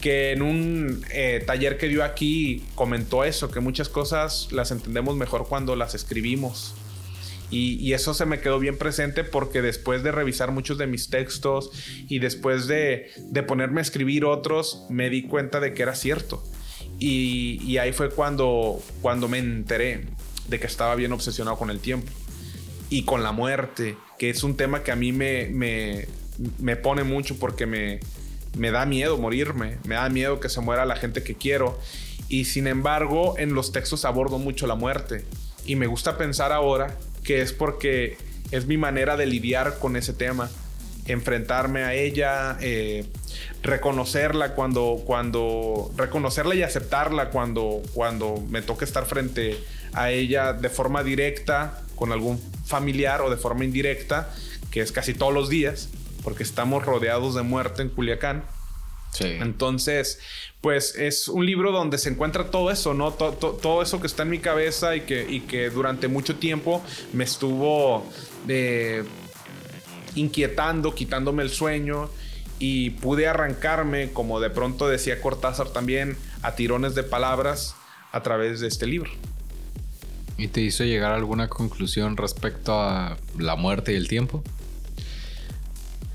Que 0.00 0.32
en 0.32 0.42
un 0.42 1.04
eh, 1.10 1.42
taller 1.46 1.78
que 1.78 1.88
dio 1.88 2.04
aquí 2.04 2.64
comentó 2.74 3.24
eso, 3.24 3.50
que 3.50 3.60
muchas 3.60 3.88
cosas 3.88 4.48
las 4.50 4.70
entendemos 4.70 5.16
mejor 5.16 5.46
cuando 5.48 5.76
las 5.76 5.94
escribimos. 5.94 6.74
Y, 7.52 7.92
eso 7.92 8.14
se 8.14 8.24
me 8.24 8.40
quedó 8.40 8.58
bien 8.58 8.78
presente 8.78 9.24
porque 9.24 9.60
después 9.60 10.02
de 10.02 10.10
revisar 10.10 10.52
muchos 10.52 10.78
de 10.78 10.86
mis 10.86 11.10
textos 11.10 11.70
y 12.08 12.18
después 12.18 12.66
de, 12.66 13.10
ponerme 13.46 13.80
a 13.80 13.82
escribir 13.82 14.24
otros, 14.24 14.86
me 14.88 15.10
di 15.10 15.24
cuenta 15.24 15.60
de 15.60 15.74
que 15.74 15.82
era 15.82 15.94
cierto. 15.94 16.42
Y, 16.98 17.76
ahí 17.76 17.92
fue 17.92 18.08
cuando, 18.08 18.80
cuando 19.02 19.28
me 19.28 19.38
enteré 19.38 20.06
de 20.48 20.58
que 20.58 20.66
estaba 20.66 20.94
bien 20.94 21.12
obsesionado 21.12 21.58
con 21.58 21.68
el 21.68 21.78
tiempo 21.78 22.10
y 22.88 23.04
con 23.04 23.22
la 23.22 23.32
muerte, 23.32 23.96
que 24.18 24.30
es 24.30 24.42
un 24.44 24.56
tema 24.56 24.82
que 24.82 24.90
a 24.90 24.96
mí 24.96 25.12
me, 25.12 26.06
me, 26.58 26.76
pone 26.76 27.04
mucho 27.04 27.38
porque 27.38 27.66
me, 27.66 28.00
me 28.56 28.70
da 28.70 28.86
miedo 28.86 29.18
morirme, 29.18 29.76
me 29.84 29.96
da 29.96 30.08
miedo 30.08 30.40
que 30.40 30.48
se 30.48 30.62
muera 30.62 30.86
la 30.86 30.96
gente 30.96 31.22
que 31.22 31.34
quiero. 31.34 31.78
Y 32.30 32.46
sin 32.46 32.66
embargo, 32.66 33.34
en 33.36 33.52
los 33.52 33.72
textos 33.72 34.06
abordo 34.06 34.38
mucho 34.38 34.66
la 34.66 34.74
muerte. 34.74 35.26
Y 35.66 35.76
me 35.76 35.86
gusta 35.86 36.16
pensar 36.16 36.50
ahora 36.50 36.96
que 37.24 37.40
es 37.42 37.52
porque 37.52 38.16
es 38.50 38.66
mi 38.66 38.76
manera 38.76 39.16
de 39.16 39.26
lidiar 39.26 39.78
con 39.78 39.96
ese 39.96 40.12
tema. 40.12 40.50
enfrentarme 41.04 41.82
a 41.82 41.94
ella, 41.94 42.56
eh, 42.60 43.04
reconocerla 43.64 44.54
cuando, 44.54 45.02
cuando, 45.04 45.90
reconocerla 45.96 46.54
y 46.54 46.62
aceptarla 46.62 47.30
cuando, 47.30 47.82
cuando 47.92 48.36
me 48.48 48.62
toque 48.62 48.84
estar 48.84 49.04
frente 49.04 49.58
a 49.94 50.12
ella 50.12 50.52
de 50.52 50.68
forma 50.68 51.02
directa 51.02 51.82
con 51.96 52.12
algún 52.12 52.40
familiar 52.64 53.20
o 53.20 53.30
de 53.30 53.36
forma 53.36 53.64
indirecta, 53.64 54.32
que 54.70 54.80
es 54.80 54.92
casi 54.92 55.12
todos 55.12 55.34
los 55.34 55.48
días, 55.48 55.88
porque 56.22 56.44
estamos 56.44 56.84
rodeados 56.84 57.34
de 57.34 57.42
muerte 57.42 57.82
en 57.82 57.88
Culiacán. 57.88 58.44
Sí. 59.12 59.26
Entonces, 59.26 60.20
pues 60.62 60.94
es 60.96 61.28
un 61.28 61.44
libro 61.44 61.72
donde 61.72 61.98
se 61.98 62.08
encuentra 62.08 62.50
todo 62.50 62.70
eso, 62.70 62.94
¿no? 62.94 63.12
todo 63.12 63.82
eso 63.82 64.00
que 64.00 64.06
está 64.06 64.22
en 64.22 64.30
mi 64.30 64.38
cabeza 64.38 64.96
y 64.96 65.02
que, 65.02 65.26
y 65.28 65.40
que 65.40 65.70
durante 65.70 66.08
mucho 66.08 66.36
tiempo 66.36 66.82
me 67.12 67.24
estuvo 67.24 68.06
eh, 68.48 69.04
inquietando, 70.14 70.94
quitándome 70.94 71.42
el 71.42 71.50
sueño 71.50 72.08
y 72.58 72.90
pude 72.90 73.26
arrancarme, 73.26 74.12
como 74.12 74.38
de 74.38 74.50
pronto 74.50 74.88
decía 74.88 75.20
Cortázar 75.20 75.70
también, 75.70 76.16
a 76.42 76.54
tirones 76.54 76.94
de 76.94 77.02
palabras 77.02 77.74
a 78.12 78.22
través 78.22 78.60
de 78.60 78.68
este 78.68 78.86
libro. 78.86 79.10
¿Y 80.38 80.48
te 80.48 80.60
hizo 80.60 80.84
llegar 80.84 81.12
a 81.12 81.16
alguna 81.16 81.48
conclusión 81.48 82.16
respecto 82.16 82.80
a 82.80 83.16
la 83.36 83.56
muerte 83.56 83.92
y 83.92 83.96
el 83.96 84.06
tiempo? 84.08 84.44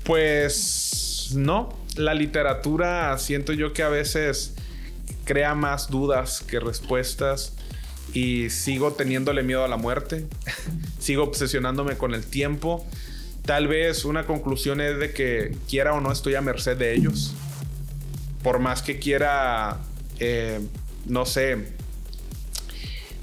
Pues 0.04 1.32
no, 1.34 1.76
la 1.98 2.14
literatura 2.14 3.16
siento 3.18 3.52
yo 3.52 3.72
que 3.72 3.82
a 3.82 3.88
veces 3.88 4.54
crea 5.24 5.54
más 5.54 5.90
dudas 5.90 6.42
que 6.46 6.60
respuestas 6.60 7.54
y 8.14 8.50
sigo 8.50 8.92
teniéndole 8.92 9.42
miedo 9.42 9.64
a 9.64 9.68
la 9.68 9.76
muerte, 9.76 10.26
sigo 10.98 11.24
obsesionándome 11.24 11.96
con 11.96 12.14
el 12.14 12.24
tiempo. 12.24 12.86
Tal 13.44 13.68
vez 13.68 14.04
una 14.04 14.26
conclusión 14.26 14.80
es 14.80 14.98
de 14.98 15.12
que 15.12 15.56
quiera 15.68 15.94
o 15.94 16.00
no 16.00 16.12
estoy 16.12 16.34
a 16.34 16.40
merced 16.40 16.76
de 16.76 16.94
ellos. 16.94 17.34
Por 18.42 18.58
más 18.58 18.82
que 18.82 18.98
quiera, 18.98 19.78
eh, 20.18 20.60
no 21.06 21.26
sé, 21.26 21.66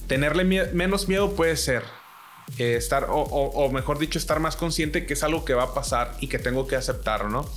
tenerle 0.08 0.44
menos 0.44 1.08
miedo 1.08 1.36
puede 1.36 1.56
ser. 1.58 1.84
Eh, 2.60 2.76
estar, 2.76 3.08
o, 3.10 3.70
mejor 3.72 3.98
dicho, 3.98 4.20
estar 4.20 4.40
más 4.40 4.56
consciente 4.56 5.06
que 5.06 5.14
es 5.14 5.24
algo 5.24 5.46
que 5.46 5.56
va 5.56 5.64
a 5.64 5.74
pasar 5.74 6.16
y 6.20 6.28
que 6.28 6.38
tengo 6.38 6.68
que 6.68 6.76
aceptar, 6.76 7.26
¿no? 7.26 7.50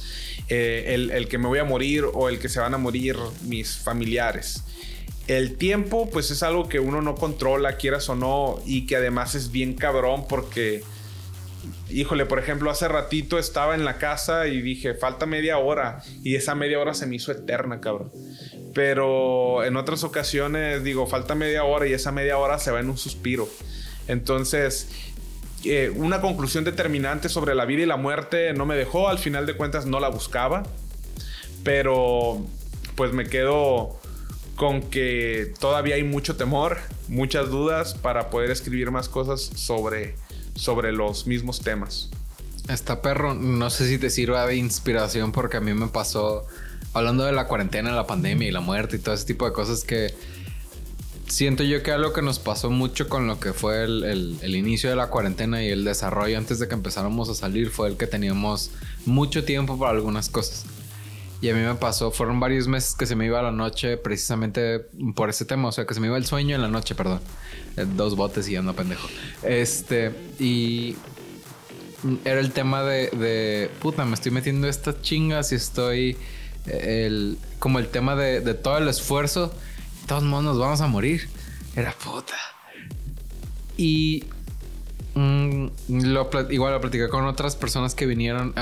Eh, 0.50 0.94
el, 1.12 1.28
que 1.28 1.36
me 1.36 1.46
voy 1.46 1.58
a 1.58 1.64
morir 1.64 2.04
o 2.10 2.30
el 2.30 2.38
que 2.38 2.48
se 2.48 2.58
van 2.58 2.72
a 2.72 2.78
morir 2.78 3.16
mis 3.42 3.76
familiares. 3.76 4.64
El 5.26 5.56
tiempo, 5.56 6.08
pues 6.10 6.30
es 6.30 6.42
algo 6.42 6.70
que 6.70 6.80
uno 6.80 7.02
no 7.02 7.16
controla, 7.16 7.76
quieras 7.76 8.08
o 8.08 8.14
no, 8.14 8.58
y 8.64 8.86
que 8.86 8.96
además 8.96 9.34
es 9.34 9.52
bien 9.52 9.74
cabrón 9.74 10.26
porque, 10.26 10.82
híjole, 11.90 12.24
por 12.24 12.38
ejemplo, 12.38 12.70
hace 12.70 12.88
ratito 12.88 13.38
estaba 13.38 13.74
en 13.74 13.84
la 13.84 13.98
casa 13.98 14.46
y 14.46 14.62
dije, 14.62 14.94
falta 14.94 15.26
media 15.26 15.58
hora, 15.58 16.02
y 16.24 16.34
esa 16.34 16.54
media 16.54 16.80
hora 16.80 16.94
se 16.94 17.06
me 17.06 17.16
hizo 17.16 17.30
eterna, 17.30 17.82
cabrón. 17.82 18.10
Pero 18.72 19.64
en 19.64 19.76
otras 19.76 20.02
ocasiones 20.02 20.82
digo, 20.82 21.06
falta 21.06 21.34
media 21.34 21.64
hora 21.64 21.86
y 21.86 21.92
esa 21.92 22.10
media 22.10 22.38
hora 22.38 22.58
se 22.58 22.70
va 22.70 22.80
en 22.80 22.88
un 22.88 22.96
suspiro. 22.96 23.46
Entonces, 24.06 24.88
eh, 25.64 25.92
una 25.94 26.20
conclusión 26.20 26.64
determinante 26.64 27.28
sobre 27.28 27.54
la 27.54 27.64
vida 27.64 27.82
y 27.82 27.86
la 27.86 27.96
muerte 27.96 28.52
no 28.52 28.66
me 28.66 28.76
dejó, 28.76 29.08
al 29.08 29.18
final 29.18 29.46
de 29.46 29.54
cuentas 29.56 29.86
no 29.86 30.00
la 30.00 30.08
buscaba, 30.08 30.62
pero 31.64 32.44
pues 32.94 33.12
me 33.12 33.26
quedo 33.26 33.98
con 34.56 34.82
que 34.82 35.52
todavía 35.60 35.94
hay 35.94 36.04
mucho 36.04 36.36
temor, 36.36 36.78
muchas 37.08 37.48
dudas 37.48 37.94
para 37.94 38.30
poder 38.30 38.50
escribir 38.50 38.90
más 38.90 39.08
cosas 39.08 39.40
sobre, 39.40 40.16
sobre 40.54 40.92
los 40.92 41.26
mismos 41.26 41.60
temas. 41.60 42.10
Esta 42.68 43.00
perro, 43.00 43.34
no 43.34 43.70
sé 43.70 43.88
si 43.88 43.98
te 43.98 44.10
sirva 44.10 44.46
de 44.46 44.56
inspiración 44.56 45.32
porque 45.32 45.56
a 45.56 45.60
mí 45.60 45.72
me 45.74 45.88
pasó 45.88 46.46
hablando 46.92 47.24
de 47.24 47.32
la 47.32 47.46
cuarentena, 47.46 47.92
la 47.92 48.06
pandemia 48.06 48.48
y 48.48 48.50
la 48.50 48.60
muerte 48.60 48.96
y 48.96 48.98
todo 48.98 49.14
ese 49.14 49.24
tipo 49.24 49.46
de 49.46 49.52
cosas 49.52 49.84
que 49.84 50.14
siento 51.28 51.62
yo 51.62 51.82
que 51.82 51.92
algo 51.92 52.12
que 52.12 52.22
nos 52.22 52.38
pasó 52.38 52.70
mucho 52.70 53.08
con 53.08 53.26
lo 53.26 53.38
que 53.38 53.52
fue 53.52 53.84
el, 53.84 54.54
inicio 54.54 54.90
de 54.90 54.96
la 54.96 55.08
cuarentena 55.08 55.62
y 55.62 55.68
el 55.68 55.84
desarrollo 55.84 56.36
antes 56.38 56.58
de 56.58 56.68
que 56.68 56.74
empezáramos 56.74 57.28
a 57.28 57.34
salir 57.34 57.70
fue 57.70 57.88
el 57.88 57.96
que 57.96 58.06
teníamos 58.06 58.70
mucho 59.06 59.44
tiempo 59.44 59.78
para 59.78 59.92
algunas 59.92 60.28
cosas. 60.28 60.64
Y 61.40 61.50
a 61.50 61.54
mí 61.54 61.60
me 61.60 61.74
pasó, 61.76 62.10
fueron 62.10 62.40
varios 62.40 62.66
meses 62.66 62.96
que 62.96 63.06
se 63.06 63.14
me 63.14 63.26
iba 63.26 63.40
la 63.40 63.52
noche 63.52 63.96
precisamente 63.96 64.80
por 65.14 65.30
ese 65.30 65.44
tema, 65.44 65.68
o 65.68 65.72
sea, 65.72 65.86
que 65.86 65.94
se 65.94 66.00
me 66.00 66.08
iba 66.08 66.16
el 66.16 66.26
sueño 66.26 66.56
en 66.56 66.62
la 66.62 66.68
noche, 66.68 66.96
perdón. 66.96 67.20
Eh, 67.76 67.86
dos 67.94 68.16
botes 68.16 68.48
y 68.48 68.56
ando 68.56 68.74
pendejo. 68.74 69.06
Este, 69.44 70.12
y 70.40 70.96
era 72.24 72.40
el 72.40 72.50
tema 72.50 72.82
de, 72.82 73.08
de 73.10 73.70
puta, 73.80 74.04
me 74.04 74.14
estoy 74.14 74.32
metiendo 74.32 74.66
estas 74.66 75.00
chingas 75.00 75.52
y 75.52 75.54
estoy 75.54 76.16
el, 76.66 77.38
como 77.60 77.78
el 77.78 77.86
tema 77.88 78.16
de, 78.16 78.40
de 78.40 78.54
todo 78.54 78.78
el 78.78 78.88
esfuerzo. 78.88 79.52
Todos 80.08 80.24
modos 80.24 80.44
nos 80.44 80.58
vamos 80.58 80.80
a 80.80 80.86
morir. 80.86 81.28
Era 81.76 81.92
puta. 81.92 82.34
Y 83.76 84.24
mm, 85.14 85.66
lo, 85.88 86.30
igual 86.50 86.72
lo 86.72 86.80
platicé 86.80 87.08
con 87.10 87.26
otras 87.26 87.56
personas 87.56 87.94
que 87.94 88.06
vinieron. 88.06 88.54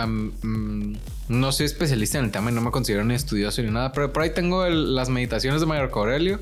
Mm, 0.42 0.96
no 1.28 1.52
soy 1.52 1.66
especialista 1.66 2.18
en 2.18 2.26
el 2.26 2.30
tema 2.32 2.50
y 2.50 2.54
no 2.54 2.60
me 2.60 2.72
considero 2.72 3.04
ni 3.04 3.14
estudioso 3.14 3.62
ni 3.62 3.70
nada, 3.70 3.92
pero 3.92 4.12
por 4.12 4.24
ahí 4.24 4.30
tengo 4.30 4.68
las 4.68 5.08
meditaciones 5.08 5.60
de 5.60 5.66
Marco 5.66 6.00
Aurelio 6.00 6.40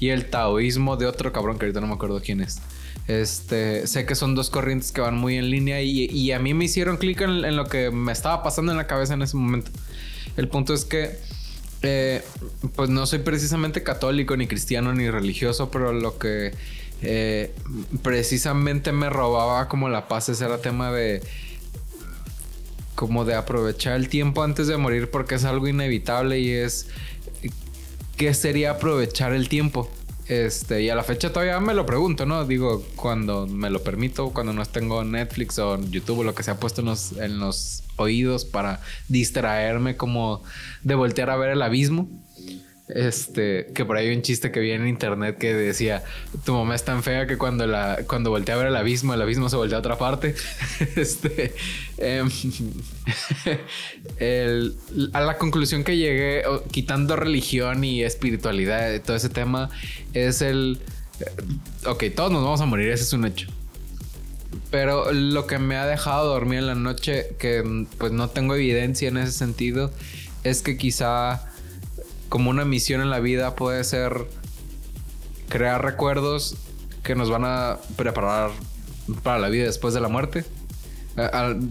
y 0.00 0.08
el 0.08 0.30
taoísmo 0.30 0.96
de 0.96 1.04
otro 1.04 1.30
cabrón 1.30 1.58
que 1.58 1.66
ahorita 1.66 1.82
no 1.82 1.86
me 1.86 1.94
acuerdo 1.94 2.20
quién 2.22 2.40
es. 2.40 2.60
Este, 3.06 3.86
sé 3.86 4.06
que 4.06 4.14
son 4.14 4.34
dos 4.34 4.48
corrientes 4.48 4.92
que 4.92 5.02
van 5.02 5.16
muy 5.16 5.36
en 5.36 5.50
línea 5.50 5.82
y, 5.82 6.32
a 6.32 6.38
mí 6.38 6.54
me 6.54 6.64
hicieron 6.64 6.96
clic 6.96 7.20
en, 7.20 7.54
lo 7.54 7.66
que 7.66 7.90
me 7.90 8.12
estaba 8.12 8.42
pasando 8.42 8.72
en 8.72 8.78
la 8.78 8.86
cabeza 8.86 9.12
en 9.12 9.20
ese 9.20 9.36
momento. 9.36 9.70
El 10.38 10.48
punto 10.48 10.72
es 10.72 10.84
que, 10.84 11.18
eh, 11.82 12.22
pues 12.74 12.90
no 12.90 13.06
soy 13.06 13.20
precisamente 13.20 13.82
católico, 13.82 14.36
ni 14.36 14.46
cristiano, 14.46 14.94
ni 14.94 15.10
religioso, 15.10 15.70
pero 15.70 15.92
lo 15.92 16.18
que 16.18 16.52
eh, 17.02 17.54
precisamente 18.02 18.92
me 18.92 19.08
robaba 19.08 19.68
como 19.68 19.88
la 19.88 20.08
paz 20.08 20.28
ese 20.28 20.44
era 20.44 20.58
tema 20.58 20.90
de 20.90 21.22
como 22.96 23.24
de 23.24 23.36
aprovechar 23.36 23.94
el 23.94 24.08
tiempo 24.08 24.42
antes 24.42 24.66
de 24.66 24.76
morir 24.76 25.08
porque 25.08 25.36
es 25.36 25.44
algo 25.44 25.68
inevitable 25.68 26.40
y 26.40 26.50
es 26.50 26.88
qué 28.16 28.34
sería 28.34 28.72
aprovechar 28.72 29.32
el 29.32 29.48
tiempo 29.48 29.88
este, 30.28 30.82
y 30.82 30.90
a 30.90 30.94
la 30.94 31.02
fecha 31.02 31.32
todavía 31.32 31.58
me 31.58 31.72
lo 31.72 31.86
pregunto, 31.86 32.26
¿no? 32.26 32.44
Digo, 32.44 32.84
cuando 32.96 33.46
me 33.46 33.70
lo 33.70 33.82
permito, 33.82 34.30
cuando 34.30 34.52
no 34.52 34.64
tengo 34.66 35.02
Netflix 35.02 35.58
o 35.58 35.80
YouTube 35.80 36.18
o 36.18 36.24
lo 36.24 36.34
que 36.34 36.42
se 36.42 36.50
ha 36.50 36.60
puesto 36.60 36.82
en 36.82 37.38
los, 37.38 37.82
oídos 37.96 38.44
para 38.44 38.80
distraerme 39.08 39.96
como 39.96 40.44
de 40.84 40.94
voltear 40.94 41.30
a 41.30 41.36
ver 41.36 41.50
el 41.50 41.62
abismo. 41.62 42.08
Este, 42.88 43.66
que 43.74 43.84
por 43.84 43.96
ahí 43.96 44.08
hay 44.08 44.16
un 44.16 44.22
chiste 44.22 44.50
que 44.50 44.60
vi 44.60 44.70
en 44.70 44.88
internet 44.88 45.36
que 45.36 45.52
decía, 45.52 46.02
tu 46.44 46.54
mamá 46.54 46.74
es 46.74 46.84
tan 46.84 47.02
fea 47.02 47.26
que 47.26 47.36
cuando 47.36 47.66
la, 47.66 47.98
cuando 48.06 48.30
voltea 48.30 48.54
a 48.54 48.58
ver 48.58 48.68
el 48.68 48.76
abismo, 48.76 49.12
el 49.12 49.20
abismo 49.20 49.50
se 49.50 49.56
voltea 49.56 49.76
a 49.76 49.80
otra 49.80 49.98
parte. 49.98 50.34
este, 50.96 51.54
em, 51.98 52.30
a 55.12 55.20
la 55.20 55.36
conclusión 55.36 55.84
que 55.84 55.96
llegué, 55.96 56.42
quitando 56.70 57.16
religión 57.16 57.84
y 57.84 58.02
espiritualidad, 58.02 59.00
todo 59.02 59.16
ese 59.16 59.28
tema, 59.28 59.68
es 60.14 60.40
el, 60.40 60.80
ok, 61.84 62.04
todos 62.14 62.32
nos 62.32 62.42
vamos 62.42 62.60
a 62.60 62.66
morir, 62.66 62.88
ese 62.90 63.04
es 63.04 63.12
un 63.12 63.26
hecho. 63.26 63.48
Pero 64.70 65.12
lo 65.12 65.46
que 65.46 65.58
me 65.58 65.76
ha 65.76 65.86
dejado 65.86 66.26
dormir 66.26 66.60
en 66.60 66.66
la 66.66 66.74
noche, 66.74 67.34
que 67.38 67.86
pues 67.98 68.12
no 68.12 68.28
tengo 68.30 68.54
evidencia 68.54 69.08
en 69.08 69.18
ese 69.18 69.32
sentido, 69.32 69.90
es 70.44 70.62
que 70.62 70.76
quizá 70.76 71.47
como 72.28 72.50
una 72.50 72.64
misión 72.64 73.00
en 73.00 73.10
la 73.10 73.20
vida 73.20 73.54
puede 73.54 73.82
ser 73.84 74.26
crear 75.48 75.82
recuerdos 75.82 76.56
que 77.02 77.14
nos 77.14 77.30
van 77.30 77.44
a 77.44 77.78
preparar 77.96 78.50
para 79.22 79.38
la 79.38 79.48
vida 79.48 79.64
después 79.64 79.94
de 79.94 80.00
la 80.00 80.08
muerte. 80.08 80.44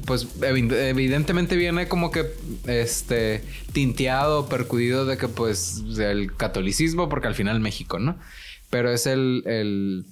Pues 0.05 0.27
evidentemente 0.41 1.55
viene 1.55 1.87
como 1.87 2.11
que 2.11 2.25
este 2.65 3.43
tinteado, 3.71 4.49
percudido 4.49 5.05
de 5.05 5.17
que 5.17 5.29
pues 5.29 5.83
el 5.99 6.35
catolicismo, 6.35 7.07
porque 7.07 7.27
al 7.27 7.35
final 7.35 7.61
México, 7.61 7.97
¿no? 7.97 8.17
Pero 8.69 8.91
es 8.91 9.05
el, 9.05 9.43
el 9.45 10.05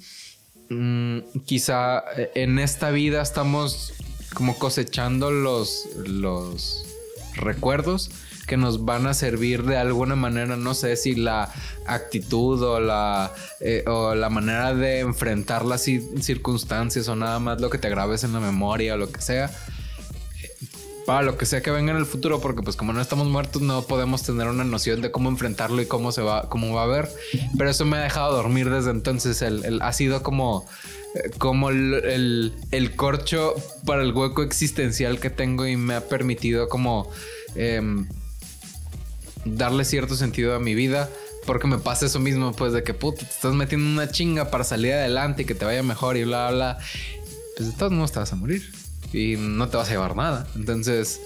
mm, 0.69 1.41
quizá 1.45 2.03
en 2.33 2.59
esta 2.59 2.91
vida 2.91 3.21
estamos 3.21 3.93
como 4.33 4.57
cosechando 4.57 5.31
los, 5.31 5.89
los 6.05 6.85
recuerdos 7.35 8.11
que 8.45 8.57
nos 8.57 8.85
van 8.85 9.07
a 9.07 9.13
servir 9.13 9.63
de 9.63 9.77
alguna 9.77 10.15
manera, 10.15 10.55
no 10.55 10.73
sé 10.73 10.95
si 10.95 11.15
la 11.15 11.51
actitud 11.85 12.61
o 12.61 12.79
la, 12.79 13.33
eh, 13.59 13.83
o 13.87 14.15
la 14.15 14.29
manera 14.29 14.73
de 14.73 14.99
enfrentar 14.99 15.65
las 15.65 15.83
circunstancias 15.83 17.07
o 17.07 17.15
nada 17.15 17.39
más 17.39 17.61
lo 17.61 17.69
que 17.69 17.77
te 17.77 17.89
grabes 17.89 18.23
en 18.23 18.33
la 18.33 18.39
memoria 18.39 18.95
o 18.95 18.97
lo 18.97 19.11
que 19.11 19.21
sea. 19.21 19.51
para 21.05 21.21
lo 21.21 21.37
que 21.37 21.45
sea 21.45 21.61
que 21.61 21.69
venga 21.69 21.91
en 21.91 21.97
el 21.97 22.05
futuro, 22.07 22.41
porque 22.41 22.63
pues 22.63 22.75
como 22.75 22.91
no 22.91 22.99
estamos 22.99 23.27
muertos 23.27 23.61
no 23.61 23.83
podemos 23.83 24.23
tener 24.23 24.47
una 24.47 24.63
noción 24.63 25.01
de 25.01 25.11
cómo 25.11 25.29
enfrentarlo 25.29 25.79
y 25.81 25.85
cómo 25.85 26.11
se 26.11 26.23
va, 26.23 26.49
cómo 26.49 26.73
va 26.73 26.83
a 26.83 26.87
ver. 26.87 27.09
Pero 27.57 27.69
eso 27.69 27.85
me 27.85 27.97
ha 27.97 28.01
dejado 28.01 28.35
dormir 28.35 28.71
desde 28.71 28.89
entonces. 28.89 29.43
El, 29.43 29.81
ha 29.83 29.93
sido 29.93 30.23
como, 30.23 30.65
eh, 31.13 31.29
como 31.37 31.69
el, 31.69 32.53
corcho 32.95 33.53
para 33.85 34.01
el 34.01 34.13
hueco 34.13 34.41
existencial 34.41 35.19
que 35.19 35.29
tengo 35.29 35.67
y 35.67 35.77
me 35.77 35.93
ha 35.93 36.07
permitido 36.07 36.69
como 36.69 37.07
em, 37.53 38.07
darle 39.45 39.85
cierto 39.85 40.15
sentido 40.15 40.55
a 40.55 40.59
mi 40.59 40.75
vida. 40.75 41.09
Porque 41.45 41.67
me 41.67 41.77
pasa 41.77 42.07
eso 42.07 42.19
mismo, 42.19 42.53
pues 42.53 42.73
de 42.73 42.83
que 42.83 42.95
puta, 42.95 43.19
te 43.19 43.31
estás 43.31 43.53
metiendo 43.53 43.87
una 43.87 44.09
chinga 44.09 44.49
para 44.49 44.63
salir 44.63 44.93
adelante 44.93 45.43
y 45.43 45.45
que 45.45 45.53
te 45.53 45.63
vaya 45.63 45.83
mejor 45.83 46.17
y 46.17 46.23
bla, 46.23 46.49
bla. 46.49 46.79
Pues 47.55 47.71
de 47.71 47.77
todos 47.77 47.91
modos 47.91 48.11
te 48.11 48.19
vas 48.19 48.33
a 48.33 48.35
morir 48.35 48.63
y 49.13 49.35
no 49.37 49.69
te 49.69 49.77
vas 49.77 49.87
a 49.87 49.91
llevar 49.91 50.15
nada. 50.15 50.47
Entonces... 50.55 51.21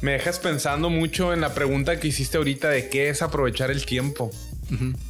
Me 0.00 0.12
dejas 0.12 0.38
pensando 0.38 0.90
mucho 0.90 1.32
en 1.34 1.40
la 1.40 1.54
pregunta 1.54 1.98
que 1.98 2.08
hiciste 2.08 2.38
ahorita 2.38 2.68
de 2.68 2.88
qué 2.88 3.08
es 3.08 3.20
aprovechar 3.20 3.70
el 3.70 3.84
tiempo. 3.84 4.30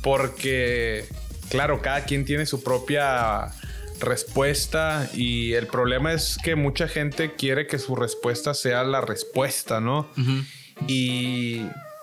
Porque, 0.03 1.05
claro, 1.51 1.83
cada 1.83 2.05
quien 2.05 2.25
tiene 2.25 2.47
su 2.47 2.63
propia 2.63 3.53
respuesta 4.01 5.11
y 5.13 5.53
el 5.53 5.67
problema 5.67 6.13
es 6.13 6.39
que 6.43 6.55
mucha 6.55 6.89
gente 6.89 7.35
quiere 7.35 7.67
que 7.67 7.79
su 7.79 7.97
respuesta 7.97 8.55
sea 8.55 8.83
la 8.85 9.01
respuesta, 9.01 9.81
¿no? 9.81 10.09
Y 10.87 11.63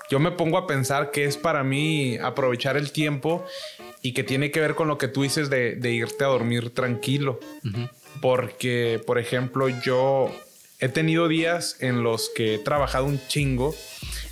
yo 0.09 0.19
me 0.19 0.31
pongo 0.31 0.57
a 0.57 0.67
pensar 0.67 1.11
que 1.11 1.25
es 1.25 1.37
para 1.37 1.63
mí 1.63 2.17
aprovechar 2.17 2.77
el 2.77 2.91
tiempo 2.91 3.45
y 4.01 4.13
que 4.13 4.23
tiene 4.23 4.51
que 4.51 4.59
ver 4.59 4.75
con 4.75 4.87
lo 4.87 4.97
que 4.97 5.07
tú 5.07 5.23
dices 5.23 5.49
de, 5.49 5.79
irte 5.91 6.23
a 6.23 6.27
dormir 6.27 6.69
tranquilo. 6.71 7.39
Porque, 8.21 9.01
por 9.05 9.17
ejemplo, 9.17 9.67
yo 9.69 10.31
he 10.79 10.89
tenido 10.89 11.27
días 11.27 11.77
en 11.79 12.03
los 12.03 12.29
que 12.29 12.55
he 12.55 12.59
trabajado 12.59 13.05
un 13.05 13.19
chingo 13.27 13.73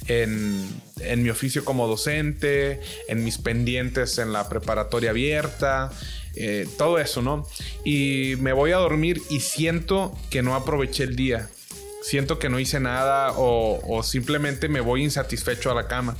en, 0.07 1.23
mi 1.23 1.29
oficio 1.29 1.65
como 1.65 1.87
docente, 1.87 2.79
en 3.07 3.23
mis 3.23 3.37
pendientes 3.37 4.17
en 4.17 4.33
la 4.33 4.47
preparatoria 4.49 5.11
abierta, 5.11 5.91
eh, 6.35 6.67
todo 6.77 6.99
eso, 6.99 7.21
¿no? 7.21 7.47
Y 7.83 8.35
me 8.39 8.53
voy 8.53 8.71
a 8.71 8.77
dormir 8.77 9.21
y 9.29 9.39
siento 9.39 10.15
que 10.29 10.41
no 10.41 10.55
aproveché 10.55 11.03
el 11.03 11.15
día. 11.15 11.49
Siento 12.03 12.37
que 12.37 12.49
no 12.49 12.59
hice 12.59 12.79
nada 12.79 13.33
o, 13.35 14.01
simplemente 14.03 14.67
me 14.67 14.81
voy 14.81 15.03
insatisfecho 15.03 15.71
a 15.71 15.73
la 15.73 15.87
cama 15.87 16.15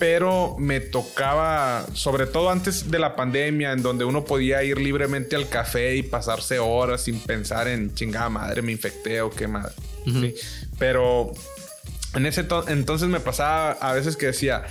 pero 0.00 0.56
me 0.58 0.80
tocaba, 0.80 1.86
sobre 1.92 2.26
todo 2.26 2.48
antes 2.48 2.90
de 2.90 2.98
la 2.98 3.16
pandemia, 3.16 3.72
en 3.72 3.82
donde 3.82 4.06
uno 4.06 4.24
podía 4.24 4.64
ir 4.64 4.78
libremente 4.78 5.36
al 5.36 5.50
café 5.50 5.94
y 5.94 6.02
pasarse 6.02 6.58
horas 6.58 7.02
sin 7.02 7.20
pensar 7.20 7.68
en 7.68 7.94
chingada 7.94 8.30
madre, 8.30 8.62
me 8.62 8.72
infecté 8.72 9.20
o 9.20 9.28
qué 9.28 9.46
madre. 9.46 9.74
Pero 10.78 11.34
en 12.14 12.24
ese 12.24 12.46
entonces 12.68 13.08
me 13.08 13.20
pasaba 13.20 13.72
a 13.72 13.92
veces 13.92 14.16
que 14.16 14.26
decía, 14.26 14.64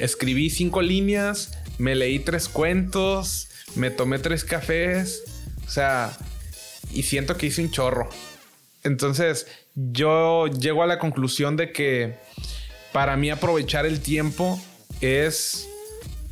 escribí 0.00 0.50
cinco 0.50 0.82
líneas, 0.82 1.52
me 1.78 1.94
leí 1.94 2.18
tres 2.18 2.48
cuentos, 2.48 3.46
me 3.76 3.90
tomé 3.92 4.18
tres 4.18 4.42
cafés, 4.42 5.22
o 5.68 5.70
sea, 5.70 6.18
y 6.92 7.04
siento 7.04 7.36
que 7.36 7.46
hice 7.46 7.62
un 7.62 7.70
chorro. 7.70 8.10
Entonces 8.84 9.46
yo 9.74 10.46
llego 10.46 10.82
a 10.82 10.86
la 10.86 10.98
conclusión 10.98 11.56
de 11.56 11.72
que 11.72 12.14
para 12.92 13.16
mí 13.16 13.30
aprovechar 13.30 13.86
el 13.86 14.00
tiempo 14.00 14.60
es 15.00 15.68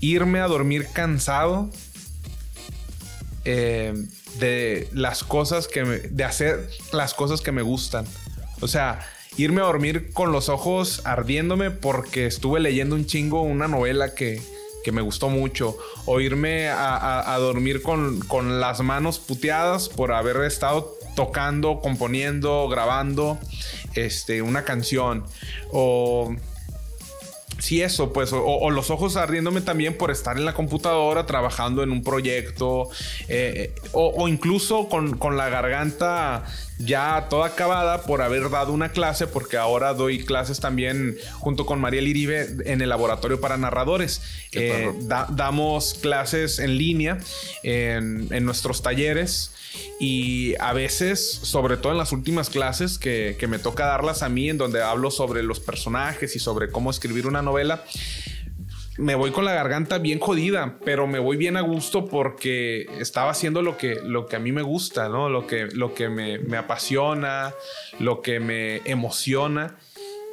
irme 0.00 0.40
a 0.40 0.46
dormir 0.46 0.86
cansado 0.92 1.70
eh, 3.44 3.94
de 4.38 4.88
las 4.92 5.24
cosas 5.24 5.66
que 5.66 5.84
me, 5.84 5.98
de 5.98 6.24
hacer 6.24 6.68
las 6.92 7.14
cosas 7.14 7.40
que 7.40 7.52
me 7.52 7.62
gustan. 7.62 8.04
O 8.60 8.68
sea, 8.68 9.00
irme 9.36 9.62
a 9.62 9.64
dormir 9.64 10.12
con 10.12 10.30
los 10.30 10.48
ojos 10.48 11.00
ardiéndome 11.04 11.70
porque 11.70 12.26
estuve 12.26 12.60
leyendo 12.60 12.94
un 12.94 13.06
chingo 13.06 13.42
una 13.42 13.66
novela 13.66 14.14
que, 14.14 14.40
me 14.92 15.00
gustó 15.00 15.28
mucho. 15.28 15.76
O 16.06 16.20
irme 16.20 16.68
a, 16.68 17.36
dormir 17.38 17.82
con, 17.82 18.20
con, 18.20 18.60
las 18.60 18.80
manos 18.80 19.20
puteadas 19.20 19.88
por 19.88 20.12
haber 20.12 20.36
estado 20.42 20.96
tocando, 21.14 21.80
componiendo, 21.80 22.68
grabando 22.68 23.38
este, 23.94 24.42
una 24.42 24.64
canción. 24.64 25.24
O 25.72 26.34
sí, 27.62 27.80
eso, 27.80 28.12
pues, 28.12 28.32
o, 28.32 28.70
los 28.70 28.90
ojos 28.90 29.16
ardiéndome 29.16 29.60
también 29.60 29.96
por 29.96 30.10
estar 30.10 30.36
en 30.36 30.44
la 30.44 30.52
computadora 30.52 31.26
trabajando 31.26 31.82
en 31.82 31.92
un 31.92 32.02
proyecto, 32.02 32.88
eh, 33.28 33.72
eh, 33.74 33.74
o, 33.92 34.26
incluso 34.28 34.88
con, 34.88 35.16
con, 35.16 35.36
la 35.36 35.48
garganta 35.48 36.44
ya 36.84 37.26
toda 37.28 37.46
acabada 37.46 38.02
por 38.02 38.22
haber 38.22 38.50
dado 38.50 38.72
una 38.72 38.92
clase, 38.92 39.26
porque 39.26 39.56
ahora 39.56 39.94
doy 39.94 40.24
clases 40.24 40.60
también 40.60 41.16
junto 41.38 41.66
con 41.66 41.80
María 41.80 42.00
Liribe 42.00 42.48
en 42.64 42.80
el 42.80 42.88
laboratorio 42.88 43.40
para 43.40 43.56
narradores. 43.56 44.22
Eh, 44.52 44.92
damos 45.30 45.94
clases 45.94 46.58
en 46.58 46.76
línea 46.76 47.18
en, 47.62 48.28
en 48.30 48.44
nuestros 48.44 48.82
talleres. 48.82 49.52
Y 49.98 50.54
a 50.58 50.72
veces, 50.72 51.40
sobre 51.42 51.76
todo 51.76 51.92
en 51.92 51.98
las 51.98 52.12
últimas 52.12 52.50
clases 52.50 52.98
que, 52.98 53.36
me 53.48 53.58
toca 53.58 53.86
darlas 53.86 54.22
a 54.22 54.28
mí, 54.28 54.48
en 54.50 54.58
donde 54.58 54.82
hablo 54.82 55.10
sobre 55.10 55.42
los 55.42 55.60
personajes 55.60 56.36
y 56.36 56.38
sobre 56.38 56.70
cómo 56.70 56.90
escribir 56.90 57.26
una 57.26 57.42
novela, 57.42 57.84
me 58.98 59.14
voy 59.14 59.30
con 59.30 59.44
la 59.44 59.54
garganta 59.54 59.98
bien 59.98 60.18
jodida, 60.18 60.78
pero 60.84 61.06
me 61.06 61.18
voy 61.18 61.36
bien 61.36 61.56
a 61.56 61.62
gusto 61.62 62.06
porque 62.06 62.86
estaba 63.00 63.30
haciendo 63.30 63.62
lo 63.62 63.76
que, 63.78 63.96
lo 64.02 64.26
que 64.26 64.36
a 64.36 64.38
mí 64.38 64.52
me 64.52 64.62
gusta, 64.62 65.08
¿no? 65.08 65.28
Lo 65.28 65.46
que, 65.46 65.66
lo 65.66 65.94
que 65.94 66.08
me, 66.08 66.56
apasiona, 66.56 67.54
lo 67.98 68.20
que 68.20 68.38
me 68.38 68.82
emociona. 68.84 69.78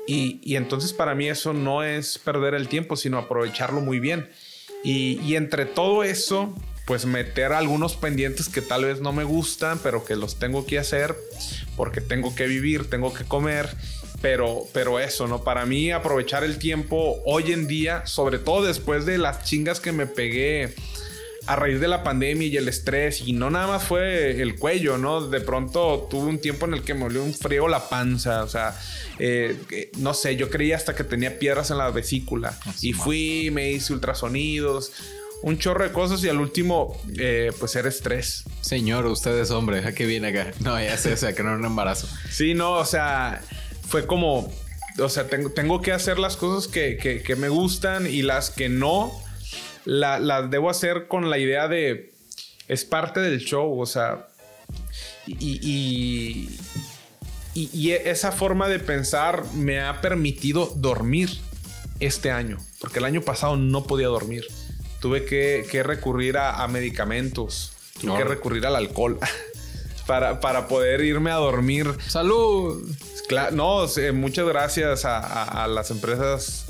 Y, 0.08 0.40
y, 0.44 0.56
entonces 0.56 0.92
para 0.92 1.16
mí 1.16 1.28
eso 1.28 1.54
no 1.54 1.84
es 1.84 2.18
perder 2.18 2.54
el 2.54 2.68
tiempo, 2.68 2.96
sino 2.96 3.18
aprovecharlo 3.18 3.80
muy 3.80 4.00
bien. 4.00 4.30
Y, 4.84 5.20
y 5.22 5.36
entre 5.36 5.66
todo 5.66 6.04
eso, 6.04 6.54
pues 6.86 7.06
meter 7.06 7.54
algunos 7.54 7.96
pendientes 7.96 8.50
que 8.50 8.62
tal 8.62 8.86
vez 8.86 9.00
no 9.00 9.14
me 9.14 9.24
gustan, 9.24 9.80
pero 9.84 10.04
que 10.04 10.16
los 10.16 10.40
tengo 10.40 10.66
que 10.66 10.80
hacer 10.80 11.16
porque 11.78 12.02
tengo 12.02 12.36
que 12.36 12.48
vivir, 12.48 12.90
tengo 12.90 13.14
que 13.14 13.24
comer. 13.24 13.70
Pero, 14.22 14.68
pero 14.74 15.00
eso, 15.00 15.28
¿no? 15.28 15.44
Para 15.44 15.66
mí 15.66 15.92
aprovechar 15.92 16.44
el 16.44 16.58
tiempo 16.58 17.22
hoy 17.26 17.54
en 17.54 17.68
día, 17.68 18.06
sobre 18.06 18.38
todo 18.40 18.66
después 18.66 19.06
de 19.06 19.18
las 19.18 19.44
chingas 19.46 19.80
que 19.80 19.92
me 19.92 20.08
pegué 20.08 20.76
a 21.48 21.56
raíz 21.56 21.80
de 21.80 21.88
la 21.88 22.04
pandemia 22.04 22.48
y 22.48 22.58
el 22.58 22.68
estrés, 22.68 23.22
y 23.26 23.34
no 23.34 23.50
nada 23.50 23.66
más 23.66 23.84
fue 23.84 24.40
el 24.40 24.56
cuello, 24.56 25.00
¿no? 25.00 25.28
De 25.28 25.42
pronto 25.42 26.08
tuve 26.08 26.28
un 26.28 26.40
tiempo 26.40 26.68
en 26.68 26.76
el 26.76 26.84
que 26.84 26.94
me 26.94 27.06
olió 27.06 27.24
un 27.24 27.34
frío 27.34 27.68
la 27.68 27.90
panza, 27.90 28.44
o 28.44 28.48
sea, 28.48 28.80
eh, 29.18 29.90
no 29.98 30.14
sé, 30.14 30.36
yo 30.36 30.52
creía 30.52 30.76
hasta 30.76 30.94
que 30.94 31.04
tenía 31.04 31.40
piedras 31.40 31.72
en 31.72 31.80
la 31.80 31.90
vesícula, 31.90 32.60
y 32.82 32.94
fui, 32.94 33.50
me 33.52 33.72
hice 33.72 33.94
ultrasonidos, 33.94 34.92
un 35.42 35.58
chorro 35.58 35.86
de 35.86 35.92
cosas 35.92 36.24
y 36.24 36.30
al 36.30 36.40
último, 36.40 37.02
eh, 37.18 37.52
pues 37.60 37.76
era 37.76 37.90
estrés. 37.90 38.44
Señor, 38.62 39.06
usted 39.08 39.36
es 39.40 39.50
hombre, 39.50 39.80
¿a 39.80 39.94
qué 39.94 40.06
viene 40.06 40.28
acá? 40.28 40.52
No, 40.60 40.80
ya 40.80 40.98
sé, 40.98 41.14
o 41.14 41.18
sea, 41.18 41.34
que 41.34 41.42
no 41.42 41.50
era 41.50 41.58
un 41.58 41.66
embarazo. 41.66 42.08
Sí, 42.30 42.54
no, 42.54 42.74
o 42.74 42.86
sea, 42.86 43.42
fue 43.90 44.06
como, 44.06 44.52
o 45.00 45.10
sea, 45.10 45.28
tengo, 45.28 45.50
tengo 45.50 45.82
que 45.82 45.92
hacer 45.92 46.20
las 46.20 46.38
cosas 46.38 46.72
que, 46.72 47.36
me 47.38 47.50
gustan 47.50 48.08
y 48.08 48.22
las 48.22 48.52
que 48.52 48.70
no, 48.70 49.12
las 49.86 50.50
debo 50.50 50.70
hacer 50.70 51.08
con 51.08 51.30
la 51.30 51.40
idea 51.40 51.68
de, 51.68 52.14
es 52.68 52.86
parte 52.86 53.20
del 53.20 53.40
show, 53.40 53.80
o 53.80 53.86
sea, 53.86 54.28
y, 55.26 55.60
y, 55.62 56.60
y 57.56 57.92
esa 57.92 58.32
forma 58.32 58.68
de 58.68 58.80
pensar 58.80 59.44
me 59.54 59.82
ha 59.82 60.02
permitido 60.02 60.72
dormir 60.76 61.30
este 62.00 62.32
año, 62.32 62.58
porque 62.80 63.00
el 63.00 63.06
año 63.06 63.22
pasado 63.22 63.58
no 63.58 63.84
podía 63.86 64.08
dormir. 64.08 64.46
Tuve 65.00 65.26
que, 65.26 65.84
recurrir 65.84 66.38
a, 66.38 66.68
medicamentos, 66.68 67.74
tuve 68.00 68.18
que 68.18 68.24
recurrir 68.26 68.66
al 68.66 68.76
alcohol 68.76 69.18
para, 70.10 70.40
para 70.40 70.68
poder 70.68 71.02
irme 71.02 71.30
a 71.30 71.36
dormir. 71.36 71.94
¡Salud! 72.08 72.84
no, 73.52 73.86
muchas 74.14 74.48
gracias 74.48 75.06
a, 75.06 75.68
las 75.68 75.92
empresas 75.92 76.66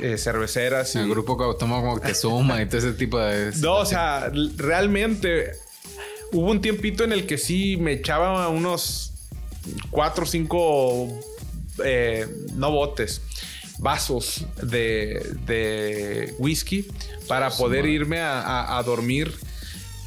eh, 0.00 0.18
cerveceras. 0.18 0.96
Y... 0.96 0.98
El 0.98 1.08
grupo 1.08 1.38
que 1.38 1.44
toma 1.60 1.76
como 1.76 2.00
que 2.00 2.12
suma 2.12 2.60
y 2.60 2.66
todo 2.66 2.78
ese 2.78 2.94
tipo 2.94 3.20
de... 3.20 3.52
No, 3.58 3.76
o 3.76 3.86
sea, 3.86 4.32
realmente 4.56 5.52
hubo 6.32 6.50
un 6.50 6.60
tiempito 6.60 7.04
en 7.04 7.12
el 7.12 7.24
que 7.24 7.38
sí 7.38 7.76
me 7.76 7.92
echaba 7.92 8.48
unos 8.48 9.12
cuatro 9.92 10.24
o 10.24 10.26
cinco, 10.26 11.08
eh, 11.84 12.26
no 12.54 12.72
botes, 12.72 13.22
vasos 13.78 14.44
de, 14.60 16.34
whisky 16.40 16.88
para 17.28 17.48
poder 17.50 17.86
irme 17.86 18.18
a, 18.20 18.82
dormir. 18.84 19.32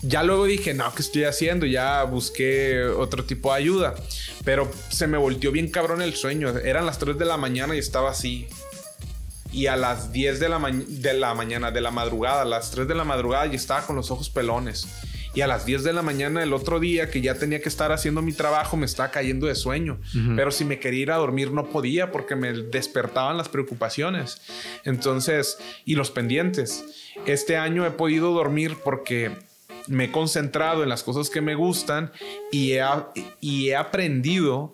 Ya 0.07 0.23
luego 0.23 0.45
dije, 0.45 0.73
no, 0.73 0.93
¿qué 0.93 1.01
estoy 1.01 1.23
haciendo? 1.23 1.65
Ya 1.65 2.03
busqué 2.03 2.83
otro 2.83 3.25
tipo 3.25 3.51
de 3.51 3.57
ayuda. 3.57 3.95
Pero 4.43 4.71
se 4.89 5.07
me 5.07 5.17
volteó 5.17 5.51
bien 5.51 5.69
cabrón 5.69 6.01
el 6.01 6.13
sueño. 6.13 6.49
Eran 6.59 6.85
las 6.85 6.99
3 6.99 7.17
de 7.17 7.25
la 7.25 7.37
mañana 7.37 7.75
y 7.75 7.79
estaba 7.79 8.11
así. 8.11 8.47
Y 9.51 9.67
a 9.67 9.75
las 9.75 10.11
10 10.11 10.39
de 10.39 10.49
la, 10.49 10.59
de 10.59 11.13
la 11.13 11.33
mañana, 11.33 11.71
de 11.71 11.81
la 11.81 11.91
madrugada, 11.91 12.43
a 12.43 12.45
las 12.45 12.71
3 12.71 12.87
de 12.87 12.93
la 12.95 13.03
madrugada, 13.03 13.47
y 13.47 13.55
estaba 13.55 13.85
con 13.85 13.95
los 13.95 14.11
ojos 14.11 14.29
pelones. 14.29 14.87
Y 15.35 15.41
a 15.41 15.47
las 15.47 15.65
10 15.65 15.83
de 15.83 15.91
la 15.91 16.01
mañana 16.01 16.41
el 16.41 16.53
otro 16.53 16.79
día 16.79 17.09
que 17.09 17.19
ya 17.19 17.35
tenía 17.35 17.59
que 17.61 17.67
estar 17.67 17.91
haciendo 17.91 18.21
mi 18.21 18.31
trabajo 18.31 18.77
me 18.77 18.85
estaba 18.85 19.11
cayendo 19.11 19.47
de 19.47 19.55
sueño. 19.55 19.99
Pero 20.37 20.49
si 20.49 20.63
me 20.63 20.79
quería 20.79 21.01
ir 21.01 21.11
a 21.11 21.17
dormir 21.17 21.51
no 21.51 21.69
podía 21.69 22.13
porque 22.13 22.37
me 22.37 22.53
despertaban 22.53 23.35
las 23.35 23.49
preocupaciones. 23.49 24.41
Entonces, 24.85 25.57
y 25.83 25.95
los 25.95 26.09
pendientes. 26.09 26.85
Este 27.25 27.57
año 27.57 27.85
he 27.85 27.91
podido 27.91 28.31
dormir 28.31 28.77
porque 28.81 29.31
me 29.87 30.05
he 30.05 30.11
concentrado 30.11 30.83
en 30.83 30.89
las 30.89 31.03
cosas 31.03 31.29
que 31.29 31.41
me 31.41 31.55
gustan 31.55 32.11
y 32.51 32.73
he, 32.73 33.75
aprendido 33.75 34.73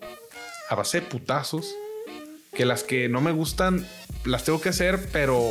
a 0.68 0.74
base 0.74 1.00
de 1.00 1.06
putazos 1.06 1.74
que 2.54 2.64
las 2.64 2.82
que 2.82 3.08
no 3.08 3.20
me 3.20 3.32
gustan 3.32 3.86
las 4.24 4.44
tengo 4.44 4.60
que 4.60 4.70
hacer, 4.70 5.08
pero 5.12 5.42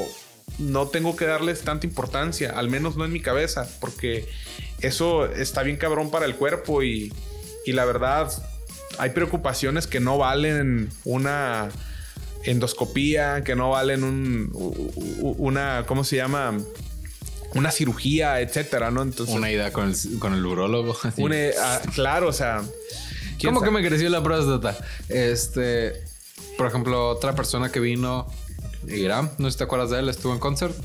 no 0.59 0.88
tengo 0.88 1.15
que 1.15 1.25
darles 1.25 1.61
tanta 1.61 1.88
importancia, 1.88 2.51
al 2.51 2.69
menos 2.69 2.95
no 2.95 3.05
en 3.05 3.11
mi 3.11 3.21
cabeza, 3.21 3.67
porque 3.79 4.27
eso 4.81 5.25
está 5.25 5.63
bien 5.63 5.77
cabrón 5.77 6.11
para 6.11 6.25
el 6.25 6.35
cuerpo 6.35 6.83
y, 6.83 7.11
y 7.65 7.71
la 7.71 7.85
verdad 7.85 8.31
hay 8.97 9.11
preocupaciones 9.11 9.88
que 9.88 9.99
no 9.99 10.17
valen 10.17 10.89
una 11.05 11.69
endoscopía, 12.43 13.43
que 13.43 13.55
no 13.55 13.71
valen 13.71 14.03
un, 14.03 14.49
una, 15.38 15.85
¿cómo 15.88 16.03
se 16.03 16.17
llama? 16.17 16.57
Una 17.53 17.71
cirugía, 17.71 18.39
etcétera, 18.39 18.91
¿no? 18.91 19.01
Entonces, 19.01 19.35
una 19.35 19.51
idea 19.51 19.73
con 19.73 19.89
el, 19.89 20.19
con 20.19 20.33
el 20.33 20.45
urólogo. 20.45 20.95
Ah, 21.59 21.81
claro, 21.93 22.29
o 22.29 22.33
sea. 22.33 22.63
¿Cómo 23.43 23.61
que 23.61 23.71
me 23.71 23.85
creció 23.85 24.09
la 24.09 24.21
próstata? 24.21 24.77
Este, 25.09 25.93
por 26.57 26.67
ejemplo, 26.67 27.09
otra 27.09 27.35
persona 27.35 27.71
que 27.71 27.79
vino, 27.79 28.27
Irán, 28.87 29.31
no 29.37 29.47
sé 29.47 29.53
si 29.53 29.57
te 29.59 29.63
acuerdas 29.63 29.89
de 29.89 29.99
él, 29.99 30.09
estuvo 30.09 30.33
en 30.33 30.39
concert. 30.39 30.75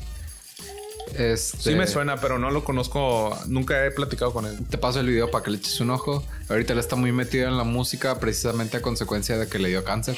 Este, 1.15 1.57
sí 1.57 1.75
me 1.75 1.87
suena, 1.87 2.17
pero 2.17 2.37
no 2.37 2.51
lo 2.51 2.63
conozco, 2.63 3.37
nunca 3.47 3.85
he 3.85 3.91
platicado 3.91 4.33
con 4.33 4.45
él. 4.45 4.57
Te 4.69 4.77
paso 4.77 4.99
el 4.99 5.07
video 5.07 5.31
para 5.31 5.43
que 5.43 5.51
le 5.51 5.57
eches 5.57 5.79
un 5.79 5.89
ojo. 5.91 6.23
Ahorita 6.49 6.73
él 6.73 6.79
está 6.79 6.95
muy 6.95 7.11
metido 7.11 7.47
en 7.47 7.57
la 7.57 7.63
música 7.63 8.19
precisamente 8.19 8.77
a 8.77 8.81
consecuencia 8.81 9.37
de 9.37 9.47
que 9.47 9.59
le 9.59 9.69
dio 9.69 9.83
cáncer. 9.83 10.17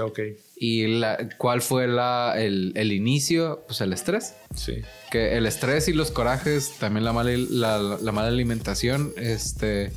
Ok. 0.00 0.20
¿Y 0.56 0.86
la, 0.86 1.28
cuál 1.36 1.62
fue 1.62 1.88
la, 1.88 2.34
el, 2.36 2.72
el, 2.76 2.92
inicio? 2.92 3.64
Pues 3.66 3.80
el 3.80 3.92
estrés. 3.92 4.34
Sí. 4.54 4.82
Que 5.10 5.36
el 5.36 5.46
estrés 5.46 5.88
y 5.88 5.92
los 5.92 6.10
corajes, 6.10 6.72
también 6.78 7.04
la 7.04 7.12
mala, 7.12 7.32
la, 7.36 7.78
la 8.00 8.12
mala 8.12 8.28
alimentación, 8.28 9.12
este, 9.16 9.92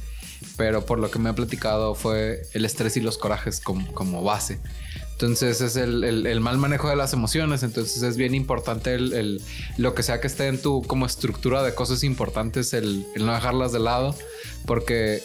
pero 0.57 0.85
por 0.85 0.99
lo 0.99 1.11
que 1.11 1.19
me 1.19 1.29
ha 1.29 1.34
platicado 1.34 1.93
fue 1.95 2.41
el 2.53 2.65
estrés 2.65 2.97
y 2.97 3.01
los 3.01 3.17
corajes 3.17 3.59
como, 3.59 3.91
como 3.93 4.23
base. 4.23 4.59
Entonces 5.17 5.61
es 5.61 5.75
el, 5.77 6.03
el, 6.03 6.39
mal 6.41 6.59
manejo 6.59 6.89
de 6.89 6.95
las 6.95 7.11
emociones. 7.11 7.63
Entonces 7.63 8.03
es 8.03 8.17
bien 8.17 8.35
importante 8.35 8.93
el, 8.93 9.41
lo 9.77 9.95
que 9.95 10.03
sea 10.03 10.21
que 10.21 10.27
esté 10.27 10.45
en 10.45 10.61
tu 10.61 10.84
como 10.84 11.07
estructura 11.07 11.63
de 11.63 11.73
cosas 11.73 12.03
importantes, 12.03 12.71
el, 12.73 13.03
no 13.15 13.34
dejarlas 13.34 13.71
de 13.71 13.79
lado, 13.79 14.15
porque 14.67 15.23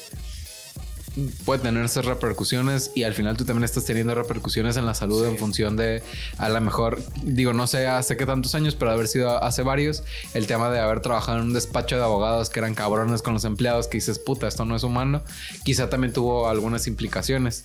puede 1.44 1.60
tener 1.60 1.84
esas 1.84 2.04
repercusiones 2.04 2.90
y 2.94 3.02
al 3.02 3.14
final 3.14 3.36
tú 3.36 3.44
también 3.44 3.64
estás 3.64 3.84
teniendo 3.84 4.14
repercusiones 4.14 4.76
en 4.76 4.86
la 4.86 4.94
salud 4.94 5.26
en 5.26 5.38
función 5.38 5.76
de 5.76 6.02
a 6.38 6.48
lo 6.48 6.60
mejor, 6.60 7.02
digo, 7.22 7.52
no 7.52 7.66
sé 7.66 7.86
hace 7.86 8.16
qué 8.16 8.26
tantos 8.26 8.54
años, 8.54 8.74
pero 8.74 8.90
haber 8.90 9.08
sido 9.08 9.42
hace 9.42 9.62
varios, 9.62 10.04
el 10.34 10.46
tema 10.46 10.70
de 10.70 10.80
haber 10.80 11.00
trabajado 11.00 11.38
en 11.38 11.44
un 11.44 11.52
despacho 11.52 11.96
de 11.96 12.02
abogados 12.02 12.50
que 12.50 12.60
eran 12.60 12.74
cabrones 12.74 13.22
con 13.22 13.34
los 13.34 13.44
empleados, 13.44 13.88
que 13.88 13.98
dices, 13.98 14.18
puta, 14.18 14.48
esto 14.48 14.64
no 14.64 14.76
es 14.76 14.82
humano, 14.82 15.22
quizá 15.64 15.90
también 15.90 16.12
tuvo 16.12 16.48
algunas 16.48 16.86
implicaciones 16.86 17.64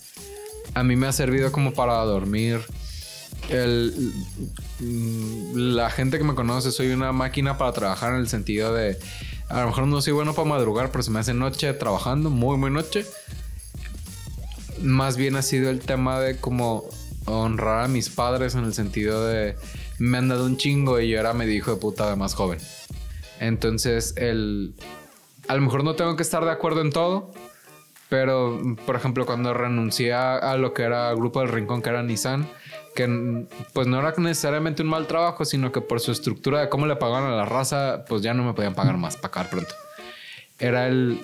a 0.74 0.84
mí 0.84 0.96
me 0.96 1.08
ha 1.08 1.12
servido 1.12 1.52
como 1.52 1.74
para 1.74 1.94
dormir. 2.04 2.62
El, 3.50 4.12
mm, 4.80 5.56
la 5.56 5.90
gente 5.90 6.18
que 6.18 6.24
me 6.24 6.36
conoce, 6.36 6.72
soy 6.72 6.92
una 6.92 7.12
máquina 7.12 7.58
para 7.58 7.72
trabajar 7.72 8.14
en 8.14 8.20
el 8.20 8.28
sentido 8.28 8.74
de, 8.74 8.98
a 9.50 9.62
lo 9.62 9.68
mejor 9.68 9.88
no 9.88 10.02
soy 10.02 10.14
bueno 10.14 10.34
para 10.34 10.48
madrugar, 10.48 10.92
pero 10.92 11.04
se 11.04 11.12
me 11.12 11.20
hace 11.20 11.34
noche 11.34 11.74
trabajando, 11.74 12.30
muy, 12.30 12.58
muy 12.58 12.70
noche. 12.70 13.06
Más 14.82 15.18
bien 15.18 15.36
ha 15.36 15.42
sido 15.42 15.70
el 15.70 15.80
tema 15.80 16.20
de 16.20 16.38
como 16.38 16.84
honrar 17.26 17.86
a 17.86 17.88
mis 17.88 18.10
padres 18.10 18.56
en 18.56 18.66
el 18.66 18.74
sentido 18.74 19.26
de, 19.26 19.56
me 20.00 20.18
han 20.18 20.28
dado 20.28 20.46
un 20.46 20.58
chingo 20.58 21.00
y 21.00 21.10
yo 21.10 21.20
era 21.20 21.34
me 21.34 21.46
dijo 21.46 21.72
de 21.72 21.78
puta 21.78 22.10
de 22.10 22.16
más 22.16 22.34
joven. 22.34 22.60
Entonces, 23.40 24.14
el, 24.18 24.76
a 25.48 25.56
lo 25.56 25.62
mejor 25.62 25.84
no 25.84 25.96
tengo 25.96 26.16
que 26.16 26.24
estar 26.24 26.44
de 26.44 26.52
acuerdo 26.52 26.82
en 26.82 26.92
todo, 26.92 27.32
pero, 28.10 28.60
por 28.86 28.96
ejemplo, 28.96 29.26
cuando 29.26 29.54
renuncié 29.54 30.14
a, 30.14 30.56
lo 30.58 30.74
que 30.74 30.84
era 30.84 31.14
Grupo 31.14 31.42
del 31.42 31.50
Rincón, 31.50 31.82
que 31.82 31.90
era 31.90 32.04
Nissan, 32.04 32.48
que 32.96 33.46
pues 33.74 33.88
no 33.88 34.00
era 34.00 34.14
necesariamente 34.18 34.82
un 34.82 34.90
mal 34.90 35.08
trabajo, 35.08 35.46
sino 35.46 35.72
que 35.72 35.82
por 35.82 36.00
su 36.00 36.12
estructura 36.12 36.62
de 36.62 36.70
cómo 36.70 36.88
le 36.88 36.96
pagaban 36.96 37.32
a 37.32 37.36
la 37.36 37.46
raza, 37.46 38.06
pues 38.08 38.22
ya 38.22 38.34
no 38.34 38.44
me 38.44 38.54
podían 38.54 38.76
pagar 38.76 38.98
más 38.98 39.18
para 39.18 39.28
acabar 39.28 39.50
pronto. 39.50 39.76
Era 40.58 40.88
el 40.88 41.20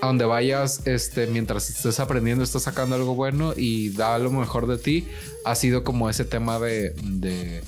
a 0.00 0.06
donde 0.06 0.24
vayas, 0.24 0.86
este, 0.86 1.26
mientras 1.26 1.70
estés 1.70 1.98
aprendiendo, 1.98 2.44
estás 2.44 2.62
sacando 2.62 2.94
algo 2.94 3.16
bueno 3.16 3.52
y 3.56 3.90
da 3.90 4.16
lo 4.18 4.30
mejor 4.30 4.68
de 4.68 4.78
ti. 4.78 5.08
Ha 5.44 5.56
sido 5.56 5.82
como 5.82 6.08
ese 6.08 6.24
tema 6.24 6.60
de, 6.60 6.90
de 7.02 7.62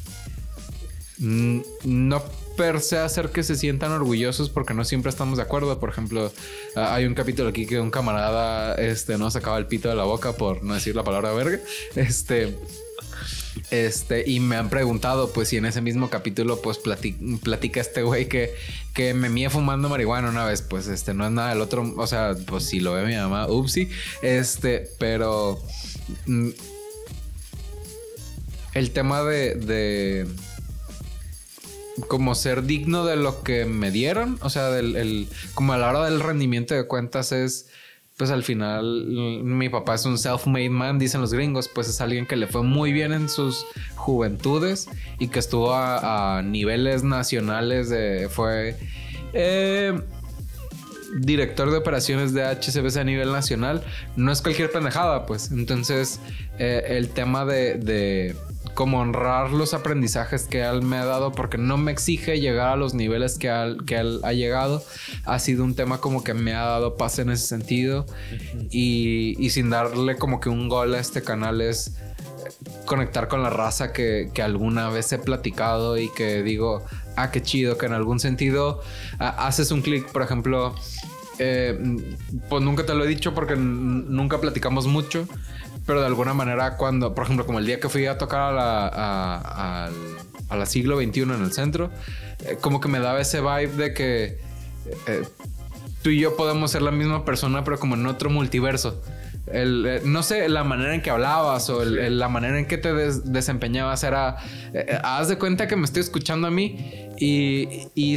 no 1.18 2.22
per 2.56 2.80
se 2.80 2.98
hacer 2.98 3.30
que 3.30 3.42
se 3.42 3.56
sientan 3.56 3.92
orgullosos 3.92 4.50
porque 4.50 4.74
no 4.74 4.84
siempre 4.84 5.10
estamos 5.10 5.38
de 5.38 5.44
acuerdo. 5.44 5.78
Por 5.78 5.90
ejemplo, 5.90 6.32
ah, 6.76 6.94
hay 6.94 7.06
un 7.06 7.14
capítulo 7.14 7.48
aquí 7.48 7.66
que 7.66 7.80
un 7.80 7.90
camarada 7.90 8.74
este, 8.74 9.18
no 9.18 9.30
sacaba 9.30 9.58
el 9.58 9.66
pito 9.66 9.88
de 9.88 9.94
la 9.94 10.04
boca 10.04 10.32
por 10.32 10.62
no 10.62 10.74
decir 10.74 10.94
la 10.96 11.04
palabra 11.04 11.32
verga. 11.32 11.58
Este. 11.94 12.56
Este, 13.70 14.28
y 14.28 14.40
me 14.40 14.56
han 14.56 14.70
preguntado, 14.70 15.32
pues, 15.32 15.48
si 15.48 15.56
en 15.56 15.64
ese 15.64 15.80
mismo 15.80 16.08
capítulo, 16.08 16.62
pues, 16.62 16.78
platica, 16.78 17.80
este 17.80 18.02
güey 18.02 18.28
que, 18.28 18.54
que 18.94 19.12
me 19.12 19.28
mía 19.28 19.50
fumando 19.50 19.88
marihuana 19.88 20.30
una 20.30 20.44
vez. 20.44 20.62
Pues, 20.62 20.86
este, 20.86 21.14
no 21.14 21.26
es 21.26 21.32
nada 21.32 21.50
del 21.50 21.60
otro. 21.60 21.94
O 21.96 22.06
sea, 22.06 22.34
pues, 22.46 22.64
si 22.64 22.80
lo 22.80 22.92
ve 22.94 23.04
mi 23.04 23.16
mamá, 23.16 23.48
upsi. 23.48 23.88
Este, 24.22 24.88
pero. 24.98 25.60
Mm, 26.26 26.50
el 28.72 28.92
tema 28.92 29.22
de 29.24 30.26
como 32.08 32.34
ser 32.34 32.64
digno 32.64 33.04
de 33.04 33.16
lo 33.16 33.42
que 33.42 33.64
me 33.64 33.90
dieron. 33.90 34.38
O 34.42 34.50
sea, 34.50 34.70
del, 34.70 35.28
como 35.54 35.72
a 35.72 35.78
la 35.78 35.88
hora 35.90 36.04
del 36.04 36.20
rendimiento 36.20 36.74
de 36.74 36.86
cuentas 36.86 37.32
es, 37.32 37.68
pues 38.16 38.30
al 38.30 38.42
final, 38.42 39.06
mi 39.42 39.68
papá 39.68 39.94
es 39.94 40.04
un 40.04 40.18
self-made 40.18 40.70
man, 40.70 40.98
dicen 40.98 41.20
los 41.20 41.32
gringos, 41.32 41.68
pues 41.68 41.88
es 41.88 42.00
alguien 42.00 42.26
que 42.26 42.36
le 42.36 42.46
fue 42.46 42.62
muy 42.62 42.92
bien 42.92 43.12
en 43.12 43.28
sus 43.28 43.64
juventudes 43.96 44.88
y 45.18 45.28
que 45.28 45.38
estuvo 45.38 45.74
a, 45.74 46.42
niveles 46.42 47.02
nacionales 47.02 47.88
de, 47.88 48.28
fue... 48.30 48.76
Eh, 49.32 49.98
director 51.18 51.72
de 51.72 51.76
operaciones 51.76 52.32
de 52.32 52.44
HCBC 52.44 52.98
a 52.98 53.04
nivel 53.04 53.32
nacional, 53.32 53.82
no 54.14 54.30
es 54.30 54.42
cualquier 54.42 54.70
pendejada, 54.70 55.26
pues. 55.26 55.50
Entonces, 55.50 56.20
eh, 56.60 56.84
el 56.86 57.08
tema 57.08 57.44
de 57.44 58.36
como 58.74 59.00
honrar 59.00 59.50
los 59.50 59.74
aprendizajes 59.74 60.44
que 60.44 60.62
él 60.62 60.82
me 60.82 60.96
ha 60.96 61.04
dado 61.04 61.32
porque 61.32 61.58
no 61.58 61.76
me 61.76 61.92
exige 61.92 62.40
llegar 62.40 62.68
a 62.68 62.76
los 62.76 62.94
niveles 62.94 63.38
que 63.38 63.48
él, 63.48 63.84
que 63.86 63.96
él 63.96 64.20
ha 64.22 64.32
llegado. 64.32 64.82
Ha 65.24 65.38
sido 65.38 65.64
un 65.64 65.74
tema 65.74 65.98
como 65.98 66.24
que 66.24 66.34
me 66.34 66.54
ha 66.54 66.64
dado 66.64 66.96
paz 66.96 67.18
en 67.18 67.30
ese 67.30 67.46
sentido 67.46 68.06
y, 68.70 69.34
y, 69.38 69.50
sin 69.50 69.70
darle 69.70 70.16
como 70.16 70.40
que 70.40 70.48
un 70.48 70.68
gol 70.68 70.94
a 70.94 70.98
este 70.98 71.22
canal 71.22 71.60
es 71.60 71.96
conectar 72.86 73.28
con 73.28 73.42
la 73.42 73.50
raza 73.50 73.92
que, 73.92 74.30
que 74.34 74.42
alguna 74.42 74.88
vez 74.88 75.12
he 75.12 75.18
platicado 75.18 75.98
y 75.98 76.10
que 76.12 76.42
digo, 76.42 76.84
ah, 77.16 77.30
qué 77.30 77.42
chido, 77.42 77.78
que 77.78 77.86
en 77.86 77.92
algún 77.92 78.20
sentido 78.20 78.80
ah, 79.18 79.46
haces 79.46 79.70
un 79.70 79.82
clic, 79.82 80.10
por 80.10 80.22
ejemplo, 80.22 80.74
eh, 81.38 81.78
pues 82.48 82.62
nunca 82.62 82.84
te 82.84 82.94
lo 82.94 83.04
he 83.04 83.08
dicho 83.08 83.34
porque 83.34 83.56
nunca 83.56 84.40
platicamos 84.40 84.86
mucho, 84.86 85.26
pero 85.86 86.00
de 86.00 86.06
alguna 86.06 86.34
manera 86.34 86.76
cuando, 86.76 87.14
por 87.14 87.24
ejemplo, 87.24 87.46
como 87.46 87.58
el 87.58 87.66
día 87.66 87.80
que 87.80 87.88
fui 87.88 88.06
a 88.06 88.18
tocar 88.18 88.40
a 88.40 88.52
la, 88.52 89.90
a, 90.48 90.56
la 90.56 90.66
siglo 90.66 91.00
XXI 91.00 91.22
en 91.22 91.42
el 91.42 91.52
centro, 91.52 91.90
eh, 92.44 92.58
como 92.60 92.80
que 92.80 92.88
me 92.88 93.00
daba 93.00 93.20
ese 93.20 93.40
vibe 93.40 93.68
de 93.68 93.94
que 93.94 94.38
eh, 95.06 95.22
tú 96.02 96.10
y 96.10 96.20
yo 96.20 96.36
podemos 96.36 96.70
ser 96.70 96.82
la 96.82 96.90
misma 96.90 97.24
persona, 97.24 97.64
pero 97.64 97.78
como 97.78 97.94
en 97.94 98.06
otro 98.06 98.30
multiverso. 98.30 99.02
El, 99.46 99.84
eh, 99.86 100.00
no 100.04 100.22
sé, 100.22 100.48
la 100.48 100.62
manera 100.62 100.94
en 100.94 101.02
que 101.02 101.10
hablabas 101.10 101.68
o 101.70 101.84
la 101.84 102.28
manera 102.28 102.58
en 102.58 102.66
que 102.66 102.78
te 102.78 102.92
desempeñabas 102.92 104.04
era, 104.04 104.36
haz 105.02 105.28
de 105.28 105.38
cuenta 105.38 105.66
que 105.66 105.74
me 105.76 105.84
estoy 105.84 106.02
escuchando 106.02 106.46
a 106.46 106.50
mí 106.50 107.08
y, 107.18 107.88
y, 107.94 108.16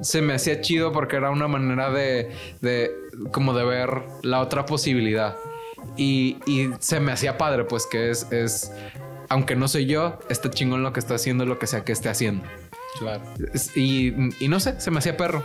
se 0.00 0.22
me 0.22 0.34
hacía 0.34 0.60
chido 0.60 0.92
porque 0.92 1.16
era 1.16 1.30
una 1.30 1.48
manera 1.48 1.90
de, 1.90 2.30
de, 2.60 2.92
como 3.32 3.52
de 3.54 3.64
ver 3.64 4.02
la 4.22 4.40
otra 4.40 4.66
posibilidad. 4.66 5.34
Y, 5.98 6.38
se 6.78 7.00
me 7.00 7.12
hacía 7.12 7.36
padre, 7.36 7.64
pues 7.64 7.86
que 7.86 8.10
es, 8.10 8.30
es, 8.30 8.72
aunque 9.28 9.56
no 9.56 9.68
soy 9.68 9.86
yo, 9.86 10.18
está 10.30 10.48
chingón 10.50 10.82
lo 10.82 10.92
que 10.92 11.00
está 11.00 11.14
haciendo, 11.14 11.44
lo 11.44 11.58
que 11.58 11.66
sea 11.66 11.84
que 11.84 11.92
esté 11.92 12.08
haciendo. 12.08 12.44
Claro. 12.98 13.22
Y, 13.74 14.14
y 14.42 14.48
no 14.48 14.60
sé, 14.60 14.80
se 14.80 14.90
me 14.90 14.98
hacía 14.98 15.16
perro. 15.16 15.44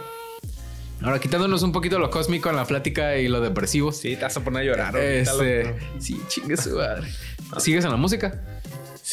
Ahora, 1.04 1.20
quitándonos 1.20 1.64
un 1.64 1.74
poquito 1.74 2.00
lo 2.00 2.10
cósmico 2.10 2.50
en 2.50 2.56
la 2.56 2.66
plática 2.66 3.18
y 3.18 3.28
lo 3.28 3.42
depresivo. 3.42 3.92
Sí, 3.92 4.16
te 4.16 4.22
vas 4.22 4.38
a 4.38 4.44
poner 4.44 4.62
a 4.62 4.66
llorar. 4.66 4.98
Este, 4.98 5.76
sí, 6.00 6.22
chingue 6.30 6.56
su 6.56 6.78
madre. 6.78 7.10
¿Sigues 7.58 7.84
en 7.84 7.92
la 7.92 7.98
música? 7.98 8.42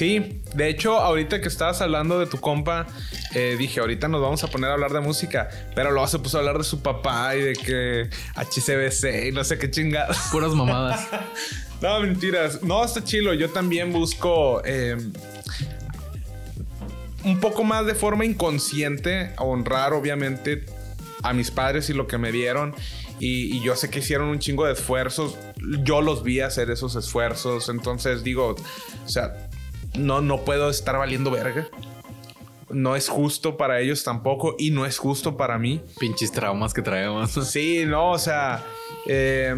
Sí, 0.00 0.40
de 0.54 0.70
hecho, 0.70 0.96
ahorita 0.96 1.42
que 1.42 1.48
estabas 1.48 1.82
hablando 1.82 2.18
de 2.18 2.24
tu 2.24 2.40
compa, 2.40 2.86
eh, 3.34 3.56
dije, 3.58 3.80
ahorita 3.80 4.08
nos 4.08 4.22
vamos 4.22 4.42
a 4.42 4.46
poner 4.46 4.70
a 4.70 4.72
hablar 4.72 4.94
de 4.94 5.00
música, 5.00 5.50
pero 5.74 5.90
luego 5.90 6.08
se 6.08 6.18
puso 6.18 6.38
a 6.38 6.40
hablar 6.40 6.56
de 6.56 6.64
su 6.64 6.80
papá 6.80 7.36
y 7.36 7.42
de 7.42 7.52
que 7.52 8.08
HCBC 8.34 9.28
y 9.28 9.32
no 9.32 9.44
sé 9.44 9.58
qué 9.58 9.70
chingadas. 9.70 10.28
Puras 10.32 10.52
mamadas. 10.52 11.06
no, 11.82 12.00
mentiras. 12.00 12.62
No, 12.62 12.82
está 12.82 13.04
chilo. 13.04 13.34
Yo 13.34 13.50
también 13.50 13.92
busco 13.92 14.62
eh, 14.64 14.96
un 17.22 17.38
poco 17.38 17.62
más 17.62 17.84
de 17.84 17.94
forma 17.94 18.24
inconsciente, 18.24 19.34
honrar 19.36 19.92
obviamente 19.92 20.64
a 21.22 21.34
mis 21.34 21.50
padres 21.50 21.90
y 21.90 21.92
lo 21.92 22.06
que 22.06 22.16
me 22.16 22.32
dieron. 22.32 22.74
Y, 23.18 23.60
yo 23.60 23.76
sé 23.76 23.90
que 23.90 23.98
hicieron 23.98 24.28
un 24.28 24.38
chingo 24.38 24.64
de 24.64 24.72
esfuerzos. 24.72 25.36
Yo 25.84 26.00
los 26.00 26.22
vi 26.22 26.40
hacer 26.40 26.70
esos 26.70 26.96
esfuerzos. 26.96 27.68
Entonces 27.68 28.24
digo, 28.24 28.56
o 29.04 29.08
sea, 29.08 29.49
no, 29.98 30.20
no 30.20 30.44
puedo 30.44 30.70
estar 30.70 30.96
valiendo 30.96 31.30
verga. 31.30 31.68
No 32.70 32.94
es 32.94 33.08
justo 33.08 33.56
para 33.56 33.80
ellos 33.80 34.04
tampoco 34.04 34.54
y 34.58 34.70
no 34.70 34.86
es 34.86 34.98
justo 34.98 35.36
para 35.36 35.58
mí. 35.58 35.80
Pinches 35.98 36.30
traumas 36.30 36.72
que 36.72 36.82
traemos. 36.82 37.32
Sí, 37.50 37.84
no, 37.84 38.12
o 38.12 38.18
sea, 38.18 38.64
eh, 39.06 39.54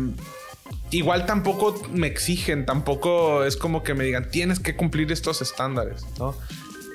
igual 0.91 1.27
tampoco 1.27 1.81
me 1.93 2.07
exigen, 2.07 2.65
tampoco 2.65 3.45
es 3.45 3.57
como 3.57 3.83
que 3.83 3.95
me 3.95 4.05
digan, 4.05 4.31
tienes 4.31 4.61
que 4.61 4.77
cumplir 4.77 5.13
estos 5.13 5.43
estándares, 5.43 6.07
¿no? 6.19 6.35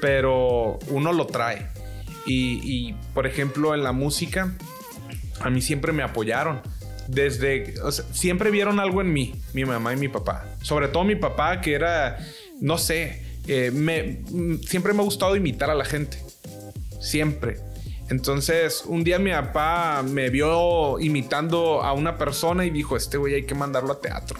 Pero 0.01 0.79
uno 0.89 1.13
lo 1.13 1.27
trae. 1.27 1.69
Y, 2.29 2.93
por 3.13 3.25
ejemplo, 3.25 3.73
en 3.73 3.83
la 3.83 3.93
música, 3.93 4.53
a 5.39 5.49
mí 5.49 5.61
siempre 5.61 5.93
me 5.93 6.03
apoyaron. 6.03 6.61
Desde, 7.07 7.73
siempre 8.11 8.51
vieron 8.51 8.81
algo 8.81 8.99
en 8.99 9.13
mí, 9.13 9.33
mi 9.53 9.63
mamá 9.63 9.93
y 9.93 9.95
mi 9.95 10.09
papá. 10.09 10.45
Sobre 10.61 10.89
todo 10.89 11.05
mi 11.05 11.15
papá, 11.15 11.61
que 11.61 11.73
era, 11.73 12.19
no 12.59 12.77
sé, 12.77 13.26
eh, 13.47 13.71
me, 13.71 14.23
siempre 14.65 14.93
me 14.93 15.01
ha 15.01 15.03
gustado 15.03 15.35
imitar 15.35 15.69
a 15.69 15.75
la 15.75 15.85
gente. 15.85 16.21
Siempre. 16.99 17.59
Entonces, 18.09 18.83
un 18.85 19.03
día 19.03 19.19
mi 19.19 19.31
papá 19.31 20.03
me 20.03 20.29
vio 20.29 20.99
imitando 20.99 21.83
a 21.83 21.93
una 21.93 22.17
persona 22.17 22.65
y 22.65 22.69
dijo, 22.69 22.95
este 22.95 23.17
güey 23.17 23.35
hay 23.35 23.45
que 23.45 23.55
mandarlo 23.55 23.93
a 23.93 24.01
teatro. 24.01 24.39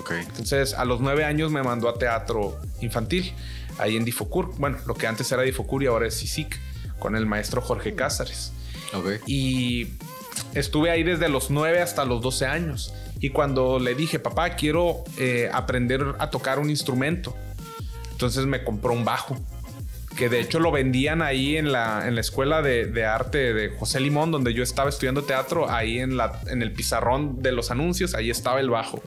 Okay. 0.00 0.20
Entonces, 0.20 0.74
a 0.74 0.84
los 0.84 1.00
nueve 1.00 1.24
años 1.24 1.50
me 1.50 1.62
mandó 1.62 1.88
a 1.88 1.98
teatro 1.98 2.60
infantil, 2.82 3.32
ahí 3.78 3.96
en 3.96 4.04
Difocur. 4.04 4.54
Bueno, 4.58 4.78
lo 4.86 4.94
que 4.94 5.06
antes 5.06 5.30
era 5.32 5.42
Difocur 5.42 5.82
y 5.82 5.86
ahora 5.86 6.06
es 6.06 6.18
CICIC, 6.18 6.58
con 6.98 7.16
el 7.16 7.24
maestro 7.24 7.62
Jorge 7.62 7.94
Cázares. 7.94 8.52
Okay. 8.92 9.18
Y 9.26 9.88
estuve 10.54 10.90
ahí 10.90 11.02
desde 11.02 11.28
los 11.30 11.50
nueve 11.50 11.80
hasta 11.80 12.04
los 12.04 12.20
12 12.20 12.46
años. 12.46 12.92
Y 13.18 13.30
cuando 13.30 13.78
le 13.78 13.94
dije, 13.94 14.18
papá, 14.18 14.50
quiero 14.50 15.04
eh, 15.18 15.48
aprender 15.52 16.16
a 16.18 16.30
tocar 16.30 16.58
un 16.58 16.68
instrumento, 16.68 17.34
entonces 18.16 18.46
me 18.46 18.64
compró 18.64 18.94
un 18.94 19.04
bajo 19.04 19.36
que 20.16 20.28
de 20.28 20.40
hecho 20.40 20.58
lo 20.58 20.72
vendían 20.72 21.22
ahí 21.22 21.56
en 21.56 21.70
la, 21.70 22.08
en 22.08 22.14
la 22.14 22.22
escuela 22.22 22.62
de, 22.62 23.04
arte 23.04 23.52
de 23.52 23.68
José 23.68 24.00
Limón, 24.00 24.32
donde 24.32 24.54
yo 24.54 24.62
estaba 24.62 24.88
estudiando 24.88 25.22
teatro, 25.22 25.70
ahí 25.70 25.98
en, 25.98 26.16
la, 26.16 26.40
en 26.46 26.62
el 26.62 26.72
pizarrón 26.72 27.42
de 27.42 27.52
los 27.52 27.70
anuncios, 27.70 28.14
ahí 28.14 28.30
estaba 28.30 28.58
el 28.58 28.70
bajo, 28.70 29.00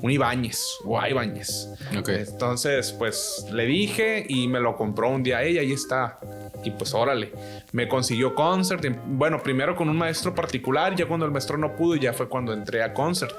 un 0.00 0.10
Ibáñez 0.10 0.78
o 0.84 1.00
Ibáñez. 1.06 1.68
Entonces, 1.92 2.92
pues 2.92 3.44
le 3.52 3.66
dije 3.66 4.24
y 4.26 4.48
me 4.48 4.60
lo 4.60 4.76
compró 4.76 5.10
un 5.10 5.22
día 5.22 5.42
ella, 5.42 5.60
ahí 5.60 5.72
está. 5.72 6.18
Y 6.64 6.70
pues 6.72 6.94
órale, 6.94 7.32
me 7.72 7.86
consiguió 7.86 8.34
concert. 8.34 8.84
Bueno, 9.06 9.42
primero 9.42 9.76
con 9.76 9.88
un 9.88 9.96
maestro 9.96 10.34
particular, 10.34 10.96
ya 10.96 11.06
cuando 11.06 11.26
el 11.26 11.32
maestro 11.32 11.58
no 11.58 11.76
pudo, 11.76 11.94
ya 11.96 12.12
fue 12.12 12.28
cuando 12.28 12.52
entré 12.52 12.82
a 12.82 12.94
concert. 12.94 13.32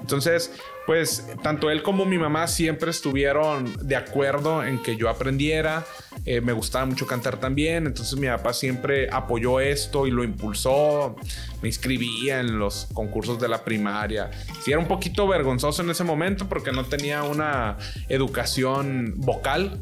Entonces, 0.00 0.50
pues 0.86 1.26
tanto 1.42 1.70
él 1.70 1.82
como 1.82 2.04
mi 2.04 2.18
mamá 2.18 2.46
siempre 2.46 2.90
estuvieron 2.90 3.74
de 3.86 3.96
acuerdo 3.96 4.64
en 4.64 4.82
que 4.82 4.96
yo 4.96 5.08
aprendiera. 5.08 5.84
Eh, 6.26 6.40
me 6.40 6.52
gustaba 6.52 6.84
mucho 6.86 7.06
cantar 7.06 7.38
también, 7.38 7.86
entonces 7.86 8.18
mi 8.18 8.26
papá 8.26 8.52
siempre 8.52 9.08
apoyó 9.10 9.60
esto 9.60 10.06
y 10.06 10.10
lo 10.10 10.24
impulsó. 10.24 11.16
Me 11.62 11.68
inscribía 11.68 12.40
en 12.40 12.58
los 12.58 12.88
concursos 12.92 13.40
de 13.40 13.48
la 13.48 13.64
primaria. 13.64 14.30
Sí, 14.62 14.72
era 14.72 14.80
un 14.80 14.88
poquito 14.88 15.26
vergonzoso 15.26 15.82
en 15.82 15.90
ese 15.90 16.04
momento 16.04 16.48
porque 16.48 16.72
no 16.72 16.84
tenía 16.84 17.22
una 17.22 17.78
educación 18.08 19.14
vocal 19.16 19.80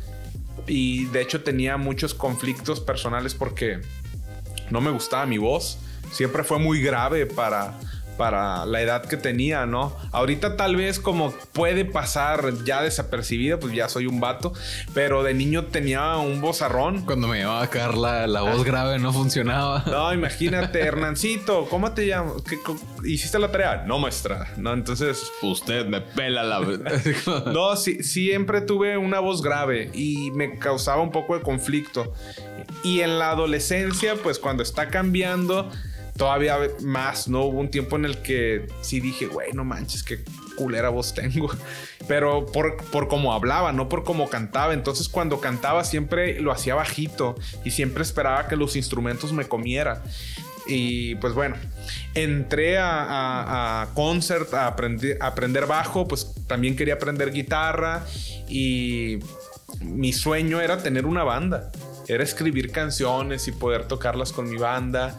y 0.66 1.06
de 1.06 1.22
hecho 1.22 1.42
tenía 1.42 1.76
muchos 1.76 2.14
conflictos 2.14 2.80
personales 2.80 3.34
porque 3.34 3.80
no 4.70 4.80
me 4.80 4.90
gustaba 4.90 5.26
mi 5.26 5.38
voz. 5.38 5.78
Siempre 6.12 6.44
fue 6.44 6.58
muy 6.58 6.80
grave 6.82 7.26
para 7.26 7.78
para 8.16 8.66
la 8.66 8.80
edad 8.80 9.04
que 9.04 9.16
tenía, 9.16 9.66
¿no? 9.66 9.96
Ahorita 10.12 10.56
tal 10.56 10.76
vez 10.76 10.98
como 10.98 11.32
puede 11.52 11.84
pasar 11.84 12.64
ya 12.64 12.82
desapercibida, 12.82 13.58
pues 13.58 13.74
ya 13.74 13.88
soy 13.88 14.06
un 14.06 14.20
vato, 14.20 14.52
pero 14.94 15.22
de 15.22 15.34
niño 15.34 15.66
tenía 15.66 16.16
un 16.16 16.40
vozarrón. 16.40 17.04
Cuando 17.04 17.28
me 17.28 17.40
llamaba 17.40 17.66
Carla, 17.68 18.26
la 18.26 18.42
voz 18.42 18.64
grave 18.64 18.98
no 18.98 19.12
funcionaba. 19.12 19.84
No, 19.86 20.12
imagínate, 20.14 20.80
Hernancito, 20.80 21.66
¿cómo 21.68 21.92
te 21.92 22.06
llamas? 22.06 22.34
¿Hiciste 23.04 23.38
la 23.38 23.50
tarea? 23.50 23.84
No, 23.86 23.98
maestra. 23.98 24.52
No, 24.56 24.72
entonces... 24.72 25.30
Usted 25.42 25.86
me 25.86 26.00
pela 26.00 26.42
la... 26.42 26.60
no, 27.52 27.76
sí, 27.76 28.02
siempre 28.02 28.60
tuve 28.60 28.96
una 28.96 29.20
voz 29.20 29.42
grave 29.42 29.90
y 29.94 30.30
me 30.32 30.58
causaba 30.58 31.02
un 31.02 31.10
poco 31.10 31.36
de 31.36 31.42
conflicto. 31.42 32.12
Y 32.84 33.00
en 33.00 33.18
la 33.18 33.30
adolescencia, 33.30 34.16
pues 34.16 34.38
cuando 34.38 34.62
está 34.62 34.88
cambiando 34.88 35.70
todavía 36.16 36.56
más, 36.82 37.28
¿no? 37.28 37.44
Hubo 37.44 37.60
un 37.60 37.70
tiempo 37.70 37.96
en 37.96 38.04
el 38.04 38.18
que 38.22 38.66
sí 38.80 39.00
dije, 39.00 39.26
güey, 39.26 39.52
no 39.52 39.64
manches, 39.64 40.02
qué 40.02 40.20
culera 40.56 40.88
voz 40.88 41.14
tengo. 41.14 41.50
Pero 42.08 42.46
por, 42.46 42.76
por 42.84 43.08
cómo 43.08 43.32
hablaba, 43.32 43.72
no 43.72 43.88
por 43.88 44.04
cómo 44.04 44.28
cantaba. 44.28 44.74
Entonces 44.74 45.08
cuando 45.08 45.40
cantaba 45.40 45.84
siempre 45.84 46.40
lo 46.40 46.52
hacía 46.52 46.74
bajito 46.74 47.36
y 47.64 47.70
siempre 47.70 48.02
esperaba 48.02 48.48
que 48.48 48.56
los 48.56 48.76
instrumentos 48.76 49.32
me 49.32 49.46
comieran. 49.46 50.02
Y 50.66 51.16
pues 51.16 51.34
bueno, 51.34 51.56
entré 52.14 52.76
a, 52.78 53.88
concert, 53.94 54.52
a 54.54 54.68
aprender, 54.68 55.18
a 55.20 55.28
aprender 55.28 55.66
bajo, 55.66 56.06
pues 56.06 56.34
también 56.46 56.76
quería 56.76 56.94
aprender 56.94 57.32
guitarra 57.32 58.04
y 58.48 59.18
mi 59.80 60.12
sueño 60.12 60.60
era 60.60 60.78
tener 60.80 61.06
una 61.06 61.24
banda 61.24 61.72
era 62.08 62.24
escribir 62.24 62.70
canciones 62.70 63.48
y 63.48 63.52
poder 63.52 63.86
tocarlas 63.86 64.32
con 64.32 64.48
mi 64.48 64.56
banda. 64.56 65.18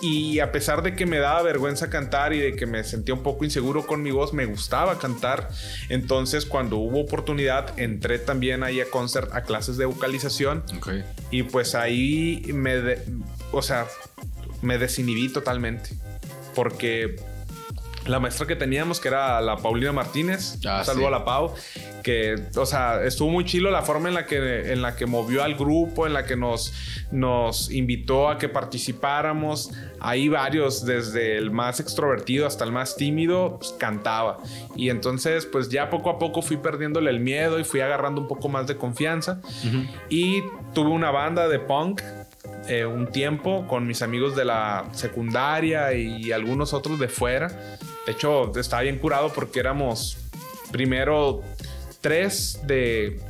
Y 0.00 0.40
a 0.40 0.52
pesar 0.52 0.82
de 0.82 0.94
que 0.94 1.06
me 1.06 1.18
daba 1.18 1.42
vergüenza 1.42 1.90
cantar 1.90 2.32
y 2.32 2.40
de 2.40 2.56
que 2.56 2.66
me 2.66 2.84
sentía 2.84 3.14
un 3.14 3.22
poco 3.22 3.44
inseguro 3.44 3.86
con 3.86 4.02
mi 4.02 4.10
voz, 4.10 4.32
me 4.32 4.46
gustaba 4.46 4.98
cantar. 4.98 5.48
Entonces, 5.88 6.46
cuando 6.46 6.76
hubo 6.76 7.00
oportunidad, 7.00 7.78
entré 7.78 8.18
también 8.18 8.62
ahí 8.62 8.80
a 8.80 8.90
concert, 8.90 9.32
a 9.32 9.42
clases 9.42 9.76
de 9.76 9.84
vocalización. 9.84 10.64
Y 11.30 11.44
pues 11.44 11.74
ahí 11.74 12.42
me, 12.52 12.96
o 13.52 13.62
sea, 13.62 13.86
me 14.62 14.78
desinhibí 14.78 15.28
totalmente. 15.28 15.90
Porque 16.54 17.16
la 18.06 18.18
maestra 18.18 18.46
que 18.46 18.56
teníamos, 18.56 19.00
que 19.00 19.08
era 19.08 19.40
la 19.40 19.56
Paulina 19.56 19.92
Martínez, 19.92 20.58
ah, 20.66 20.82
saludo 20.84 21.08
a 21.08 21.10
la 21.10 21.24
Pau, 21.24 21.54
que, 22.02 22.34
o 22.56 22.66
sea, 22.66 23.04
estuvo 23.04 23.28
muy 23.28 23.44
chilo 23.44 23.70
la 23.70 23.82
forma 23.82 24.08
en 24.08 24.14
la 24.14 24.26
que, 24.26 24.72
en 24.72 24.82
la 24.82 24.96
que 24.96 25.06
movió 25.06 25.42
al 25.42 25.54
grupo, 25.54 26.06
en 26.06 26.14
la 26.14 26.24
que 26.24 26.36
nos, 26.36 26.72
nos 27.10 27.70
invitó 27.70 28.28
a 28.28 28.38
que 28.38 28.48
participáramos. 28.48 29.70
Ahí 30.00 30.28
varios, 30.28 30.84
desde 30.84 31.36
el 31.36 31.50
más 31.50 31.78
extrovertido 31.78 32.46
hasta 32.46 32.64
el 32.64 32.72
más 32.72 32.96
tímido, 32.96 33.58
pues, 33.58 33.74
cantaba. 33.78 34.38
Y 34.76 34.88
entonces, 34.88 35.44
pues 35.46 35.68
ya 35.68 35.90
poco 35.90 36.10
a 36.10 36.18
poco 36.18 36.40
fui 36.42 36.56
perdiéndole 36.56 37.10
el 37.10 37.20
miedo 37.20 37.58
y 37.58 37.64
fui 37.64 37.80
agarrando 37.80 38.22
un 38.22 38.28
poco 38.28 38.48
más 38.48 38.66
de 38.66 38.76
confianza. 38.76 39.40
Y 40.08 40.42
tuve 40.72 40.90
una 40.90 41.10
banda 41.10 41.48
de 41.48 41.58
punk 41.58 42.00
eh, 42.68 42.84
un 42.84 43.06
tiempo 43.06 43.66
con 43.66 43.86
mis 43.86 44.00
amigos 44.00 44.36
de 44.36 44.44
la 44.44 44.86
secundaria 44.92 45.92
y 45.92 46.32
algunos 46.32 46.72
otros 46.72 46.98
de 46.98 47.08
fuera. 47.08 47.50
De 48.06 48.12
hecho, 48.12 48.52
estaba 48.58 48.82
bien 48.82 48.98
curado 48.98 49.32
porque 49.32 49.60
éramos 49.60 50.16
primero 50.70 51.42
tres 52.00 52.60
de 52.66 53.20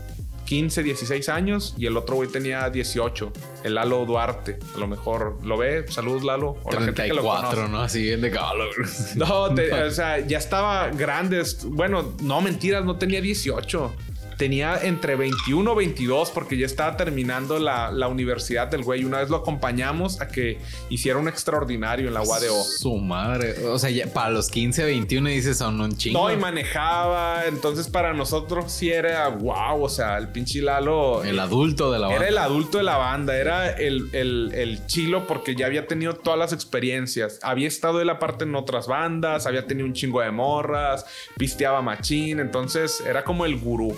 15, 0.50 0.82
16 0.82 1.28
años 1.28 1.74
y 1.78 1.86
el 1.86 1.96
otro 1.96 2.16
güey 2.16 2.28
tenía 2.28 2.68
18, 2.70 3.32
el 3.62 3.74
Lalo 3.74 4.04
Duarte. 4.04 4.58
A 4.74 4.78
lo 4.78 4.88
mejor 4.88 5.38
lo 5.44 5.56
ve. 5.56 5.86
Saludos, 5.88 6.24
Lalo. 6.24 6.56
O 6.64 6.70
34, 6.70 7.68
¿no? 7.68 7.80
Así 7.80 8.02
bien 8.02 8.20
de 8.20 8.30
cabrón. 8.32 8.68
No, 9.14 9.42
o 9.86 9.90
sea, 9.90 10.18
ya 10.18 10.38
estaba 10.38 10.88
grande. 10.88 11.42
Bueno, 11.66 12.14
no, 12.22 12.40
mentiras, 12.40 12.84
no 12.84 12.96
tenía 12.96 13.20
18 13.20 13.92
tenía 14.40 14.80
entre 14.84 15.16
21 15.16 15.70
o 15.70 15.74
22 15.74 16.30
porque 16.30 16.56
ya 16.56 16.64
estaba 16.64 16.96
terminando 16.96 17.58
la, 17.58 18.08
universidad 18.08 18.68
del 18.68 18.82
güey. 18.82 19.04
Una 19.04 19.18
vez 19.18 19.28
lo 19.28 19.36
acompañamos 19.36 20.22
a 20.22 20.28
que 20.28 20.58
hiciera 20.88 21.18
un 21.18 21.28
extraordinario 21.28 22.08
en 22.08 22.14
la 22.14 22.22
UADO. 22.22 22.64
Su 22.64 22.96
madre. 22.96 23.66
O 23.66 23.78
sea, 23.78 23.90
para 24.14 24.30
los 24.30 24.48
15 24.48 24.82
21 24.84 25.28
dices 25.28 25.58
son 25.58 25.78
un 25.82 25.94
chingo. 25.94 26.26
No, 26.26 26.32
y 26.32 26.38
manejaba. 26.38 27.44
Entonces, 27.48 27.88
para 27.88 28.14
nosotros 28.14 28.72
sí 28.72 28.90
era 28.90 29.28
wow. 29.28 29.84
O 29.84 29.90
sea, 29.90 30.16
el 30.16 30.28
pinche 30.28 30.62
Lalo. 30.62 31.22
El 31.22 31.38
adulto 31.38 31.92
de 31.92 31.98
la 31.98 32.06
banda. 32.06 32.24
Era 32.24 32.28
el 32.30 32.38
adulto 32.38 32.78
de 32.78 32.84
la 32.84 32.96
banda. 32.96 33.36
Era 33.36 33.68
el, 33.72 34.08
el, 34.14 34.86
chilo 34.86 35.26
porque 35.26 35.54
ya 35.54 35.66
había 35.66 35.86
tenido 35.86 36.14
todas 36.14 36.38
las 36.38 36.54
experiencias. 36.54 37.40
Había 37.42 37.68
estado 37.68 37.98
de 37.98 38.06
la 38.06 38.18
parte 38.18 38.44
en 38.44 38.54
otras 38.54 38.86
bandas. 38.86 39.46
Había 39.46 39.66
tenido 39.66 39.86
un 39.86 39.92
chingo 39.92 40.22
de 40.22 40.30
morras. 40.30 41.04
Pisteaba 41.36 41.82
machín. 41.82 42.40
Entonces, 42.40 43.02
era 43.06 43.22
como 43.22 43.44
el 43.44 43.58
gurú. 43.58 43.94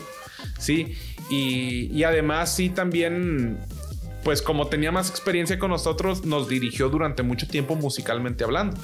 ¿Sí? 0.59 0.97
Y, 1.31 1.91
y 1.93 2.05
además 2.05 2.55
sí 2.55 2.69
también 2.69 3.59
pues 4.23 4.41
como 4.41 4.69
tenía 4.69 4.93
más 4.93 5.11
experiencia 5.11 5.59
con 5.59 5.71
nosotros, 5.71 6.25
nos 6.25 6.49
dirigió 6.49 6.89
durante 6.89 7.23
mucho 7.23 7.49
tiempo 7.49 7.75
musicalmente 7.75 8.45
hablando. 8.45 8.77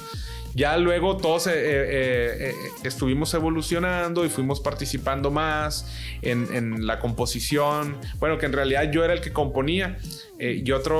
Ya 0.55 0.77
luego 0.77 1.17
todos 1.17 1.47
eh, 1.47 1.51
eh, 1.53 2.49
eh, 2.49 2.55
estuvimos 2.83 3.33
evolucionando 3.33 4.25
y 4.25 4.29
fuimos 4.29 4.59
participando 4.59 5.29
más 5.31 5.85
en, 6.21 6.87
la 6.87 6.99
composición. 6.99 7.97
Bueno, 8.19 8.37
que 8.37 8.47
en 8.47 8.53
realidad 8.53 8.91
yo 8.91 9.03
era 9.03 9.13
el 9.13 9.21
que 9.21 9.31
componía 9.31 9.97
y 10.39 10.71
otro, 10.71 10.97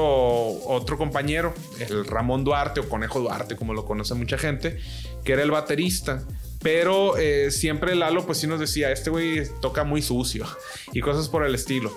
otro 0.65 0.97
compañero, 0.97 1.53
el 1.79 2.05
Ramón 2.05 2.43
Duarte 2.43 2.81
o 2.81 2.89
Conejo 2.89 3.21
Duarte, 3.21 3.55
como 3.55 3.73
lo 3.73 3.85
conoce 3.85 4.13
mucha 4.13 4.37
gente, 4.37 4.77
que 5.23 5.33
era 5.33 5.43
el 5.43 5.51
baterista. 5.51 6.23
Pero 6.61 7.13
siempre 7.49 7.95
Lalo 7.95 8.25
pues 8.25 8.39
sí 8.39 8.47
nos 8.47 8.59
decía, 8.59 8.91
este 8.91 9.09
güey 9.09 9.43
toca 9.61 9.83
muy 9.83 10.01
sucio 10.01 10.45
y 10.91 11.01
cosas 11.01 11.29
por 11.29 11.45
el 11.45 11.55
estilo. 11.55 11.95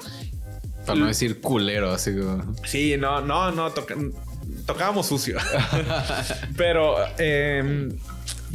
Para 0.87 0.99
no 0.99 1.07
decir 1.07 1.41
culero, 1.41 1.93
así 1.93 2.13
como... 2.17 2.57
Sí, 2.65 2.97
no, 2.97 3.21
no, 3.21 3.53
no, 3.53 3.71
toca 3.71 3.95
tocábamos 4.67 5.07
sucio. 5.07 5.39
Pero 6.57 6.97
em, 7.19 7.97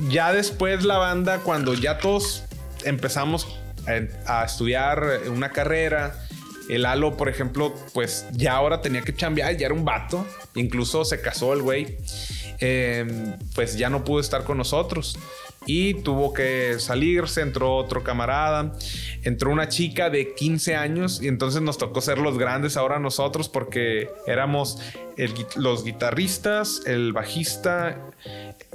ya 0.10 0.34
después 0.34 0.84
la 0.84 0.98
banda, 0.98 1.40
cuando 1.40 1.74
ya 1.74 1.98
todos 1.98 2.44
empezamos 2.84 3.48
a, 4.26 4.44
estudiar 4.44 5.22
una 5.30 5.52
carrera, 5.52 6.16
el 6.70 6.86
Halo, 6.86 7.16
por 7.16 7.30
ejemplo, 7.30 7.74
pues 7.94 8.26
ya 8.34 8.54
ahora 8.54 8.82
tenía 8.82 9.02
que 9.02 9.16
chambear, 9.16 9.56
ya 9.56 9.68
era 9.68 9.76
un 9.76 9.86
vato, 9.86 10.26
incluso 10.56 11.06
se 11.06 11.22
casó 11.22 11.54
el 11.54 11.62
güey, 11.62 11.98
em, 12.60 13.38
pues 13.56 13.78
ya 13.78 13.90
no 13.90 14.04
pudo 14.04 14.20
estar 14.20 14.44
con 14.44 14.58
nosotros 14.58 15.18
y 15.68 15.94
tuvo 15.96 16.34
que 16.34 16.80
salirse, 16.80 17.42
entró 17.42 17.76
otro 17.76 18.04
camarada, 18.04 18.74
entró 19.24 19.52
una 19.52 19.68
chica 19.68 20.10
de 20.10 20.34
15 20.34 20.76
años 20.76 21.22
y 21.22 21.28
entonces 21.28 21.62
nos 21.62 21.78
tocó 21.78 22.02
ser 22.02 22.18
los 22.18 22.38
grandes 22.38 22.78
ahora 22.78 23.00
nosotros 23.00 23.50
porque 23.50 24.10
éramos 24.26 24.82
los 25.58 25.84
guitarristas, 25.84 26.82
el 26.86 27.12
bajista, 27.12 28.00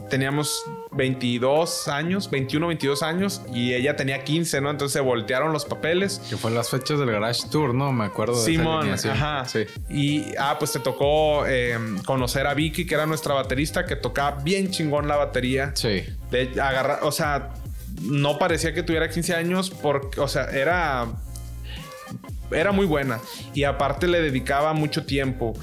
teníamos 0.09 0.65
22 0.93 1.89
años, 1.89 2.31
21, 2.31 2.67
22 2.69 3.03
años 3.03 3.43
y 3.53 3.75
ella 3.75 3.97
tenía 3.97 4.25
15, 4.25 4.61
¿no? 4.61 4.71
Entonces 4.71 4.93
se 4.93 5.01
voltearon 5.01 5.53
los 5.53 5.65
papeles. 5.65 6.21
Que 6.29 6.37
fue 6.37 6.51
las 6.51 6.71
fechas 6.71 6.99
del 6.99 7.11
Garage 7.11 7.49
Tour, 7.51 7.75
¿no? 7.75 7.93
Me 7.93 8.05
acuerdo 8.05 8.39
de 8.39 8.45
Simón, 8.45 8.91
ajá. 8.91 9.45
Sí. 9.47 9.67
Y, 9.89 10.35
ah, 10.39 10.57
pues 10.59 10.73
te 10.73 10.81
tocó 10.81 11.47
eh, 11.47 11.79
conocer 12.05 12.47
a 12.47 12.55
Vicky, 12.55 12.87
que 12.87 12.95
era 12.95 13.07
nuestra 13.07 13.35
baterista, 13.35 13.87
que 13.87 13.97
tocaba 13.97 14.43
bien 14.43 14.71
chingón 14.71 15.09
la 15.09 15.17
batería. 15.17 15.73
Sí. 15.75 16.05
De 16.31 16.51
agarrar, 16.61 17.01
o 17.03 17.13
sea, 17.13 17.55
no 18.03 18.39
parecía 18.39 18.75
que 18.75 18.83
tuviera 18.83 19.09
15 19.09 19.35
años 19.35 19.71
porque, 19.71 20.21
o 20.21 20.29
sea, 20.29 20.45
era 20.45 21.07
era 22.51 22.73
muy 22.73 22.87
buena 22.87 23.19
y 23.55 23.65
aparte 23.65 24.07
le 24.07 24.21
dedicaba 24.21 24.73
mucho 24.75 25.05
tiempo. 25.05 25.55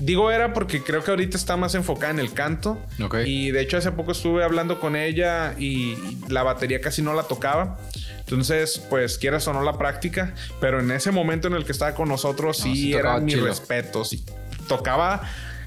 Digo 0.00 0.30
era 0.30 0.54
porque 0.54 0.82
creo 0.82 1.04
que 1.04 1.10
ahorita 1.10 1.36
está 1.36 1.56
más 1.56 1.74
enfocada 1.74 2.10
en 2.12 2.20
el 2.20 2.32
canto. 2.32 2.78
Y 3.24 3.50
de 3.50 3.60
hecho 3.60 3.76
hace 3.76 3.92
poco 3.92 4.12
estuve 4.12 4.42
hablando 4.42 4.80
con 4.80 4.96
ella 4.96 5.54
y 5.58 5.96
la 6.28 6.42
batería 6.42 6.80
casi 6.80 7.02
no 7.02 7.12
la 7.12 7.24
tocaba. 7.24 7.78
Entonces, 8.20 8.78
pues 8.88 9.18
quieras 9.18 9.46
o 9.48 9.52
no 9.52 9.62
la 9.62 9.76
práctica, 9.76 10.34
pero 10.60 10.80
en 10.80 10.90
ese 10.90 11.10
momento 11.10 11.48
en 11.48 11.54
el 11.54 11.64
que 11.64 11.72
estaba 11.72 11.94
con 11.94 12.08
nosotros 12.08 12.58
sí, 12.58 12.94
era 12.94 13.18
mi 13.20 13.34
respeto. 13.34 14.04
Sí, 14.04 14.24
tocaba 14.68 15.22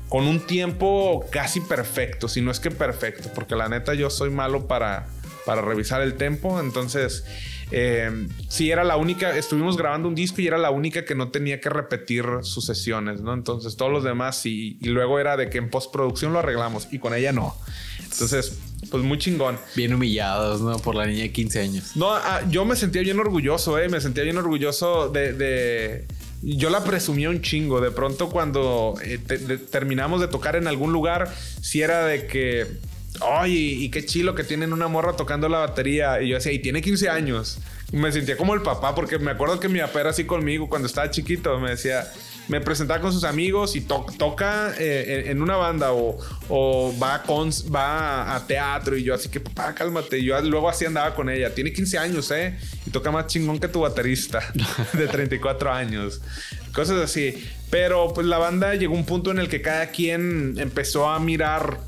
con 0.09 0.27
un 0.27 0.39
tiempo 0.39 1.25
casi 1.31 1.59
perfecto, 1.59 2.27
si 2.27 2.41
no 2.41 2.51
es 2.51 2.59
que 2.59 2.71
perfecto, 2.71 3.29
porque 3.35 3.55
la 3.55 3.67
neta 3.67 3.93
yo 3.93 4.09
soy 4.09 4.29
malo 4.29 4.67
para, 4.67 5.07
para 5.45 5.61
revisar 5.61 6.01
el 6.01 6.15
tempo. 6.15 6.59
Entonces, 6.59 7.25
eh, 7.75 8.27
sí, 8.49 8.69
era 8.69 8.83
la 8.83 8.97
única, 8.97 9.35
estuvimos 9.35 9.77
grabando 9.77 10.07
un 10.07 10.13
disco 10.13 10.41
y 10.41 10.47
era 10.47 10.59
la 10.59 10.69
única 10.69 11.05
que 11.05 11.15
no 11.15 11.29
tenía 11.29 11.59
que 11.59 11.69
repetir 11.69 12.23
sus 12.43 12.67
sesiones, 12.67 13.21
¿no? 13.21 13.33
Entonces 13.33 13.75
todos 13.75 13.91
los 13.91 14.03
demás 14.03 14.37
sí, 14.37 14.77
y 14.79 14.89
luego 14.89 15.19
era 15.19 15.37
de 15.37 15.49
que 15.49 15.57
en 15.57 15.71
postproducción 15.71 16.33
lo 16.33 16.39
arreglamos 16.39 16.87
y 16.91 16.99
con 16.99 17.15
ella 17.15 17.31
no. 17.31 17.55
Entonces, 18.03 18.59
pues 18.91 19.03
muy 19.03 19.17
chingón. 19.17 19.57
Bien 19.75 19.91
humillados, 19.91 20.61
¿no? 20.61 20.77
Por 20.77 20.93
la 20.93 21.07
niña 21.07 21.23
de 21.23 21.31
15 21.31 21.59
años. 21.61 21.95
No, 21.95 22.13
ah, 22.13 22.41
yo 22.47 22.63
me 22.63 22.75
sentía 22.75 23.01
bien 23.01 23.19
orgulloso, 23.19 23.79
¿eh? 23.79 23.89
Me 23.89 23.99
sentía 23.99 24.23
bien 24.23 24.37
orgulloso 24.37 25.09
de... 25.09 26.05
Yo 26.43 26.69
la 26.69 26.83
presumía 26.83 27.31
un 27.31 27.41
chingo. 27.41 27.81
De 27.81 27.89
pronto 27.89 28.29
cuando 28.29 28.93
eh, 29.03 29.17
terminamos 29.71 30.21
de 30.21 30.27
tocar 30.27 30.57
en 30.57 30.67
algún 30.67 30.93
lugar, 30.93 31.33
si 31.61 31.81
era 31.81 32.05
de 32.05 32.27
que 32.27 32.67
ay, 33.21 33.83
y 33.83 33.89
qué 33.89 34.05
chilo 34.05 34.35
que 34.35 34.43
tienen 34.43 34.73
una 34.73 34.87
morra 34.87 35.15
tocando 35.15 35.49
la 35.49 35.59
batería. 35.59 36.21
Y 36.21 36.29
yo 36.29 36.35
decía, 36.35 36.51
y 36.51 36.59
tiene 36.59 36.81
15 36.81 37.09
años. 37.09 37.59
me 37.91 38.11
sentía 38.11 38.37
como 38.37 38.53
el 38.53 38.61
papá, 38.61 38.95
porque 38.95 39.19
me 39.19 39.31
acuerdo 39.31 39.59
que 39.59 39.69
mi 39.69 39.79
papá 39.79 40.01
era 40.01 40.09
así 40.09 40.25
conmigo 40.25 40.67
cuando 40.69 40.87
estaba 40.87 41.11
chiquito. 41.11 41.59
Me 41.59 41.71
decía, 41.71 42.11
me 42.47 42.59
presentaba 42.59 42.99
con 42.99 43.13
sus 43.13 43.23
amigos 43.23 43.75
y 43.75 43.81
toca 43.81 44.73
eh, 44.77 45.25
en, 45.27 45.41
una 45.41 45.55
banda 45.55 45.93
o, 45.93 46.17
va, 47.01 47.15
a 47.15 47.23
va 47.73 48.35
a 48.35 48.47
teatro. 48.47 48.97
Y 48.97 49.03
yo, 49.03 49.13
así 49.13 49.29
que 49.29 49.39
papá, 49.39 49.73
cálmate. 49.75 50.19
Y 50.19 50.25
yo 50.25 50.41
luego 50.41 50.69
así 50.69 50.85
andaba 50.85 51.15
con 51.15 51.29
ella. 51.29 51.53
Tiene 51.53 51.71
15 51.71 51.97
años, 51.97 52.31
¿eh? 52.31 52.57
Y 52.85 52.89
toca 52.89 53.11
más 53.11 53.27
chingón 53.27 53.59
que 53.59 53.67
tu 53.67 53.81
baterista 53.81 54.41
de 54.93 55.07
34 55.07 55.71
años. 55.71 56.21
Cosas 56.73 56.99
así. 56.99 57.47
Pero 57.69 58.13
pues 58.13 58.27
la 58.27 58.37
banda 58.37 58.75
llegó 58.75 58.93
a 58.93 58.97
un 58.97 59.05
punto 59.05 59.31
en 59.31 59.39
el 59.39 59.49
que 59.49 59.61
cada 59.61 59.87
quien 59.87 60.55
empezó 60.59 61.09
a 61.09 61.19
mirar 61.19 61.79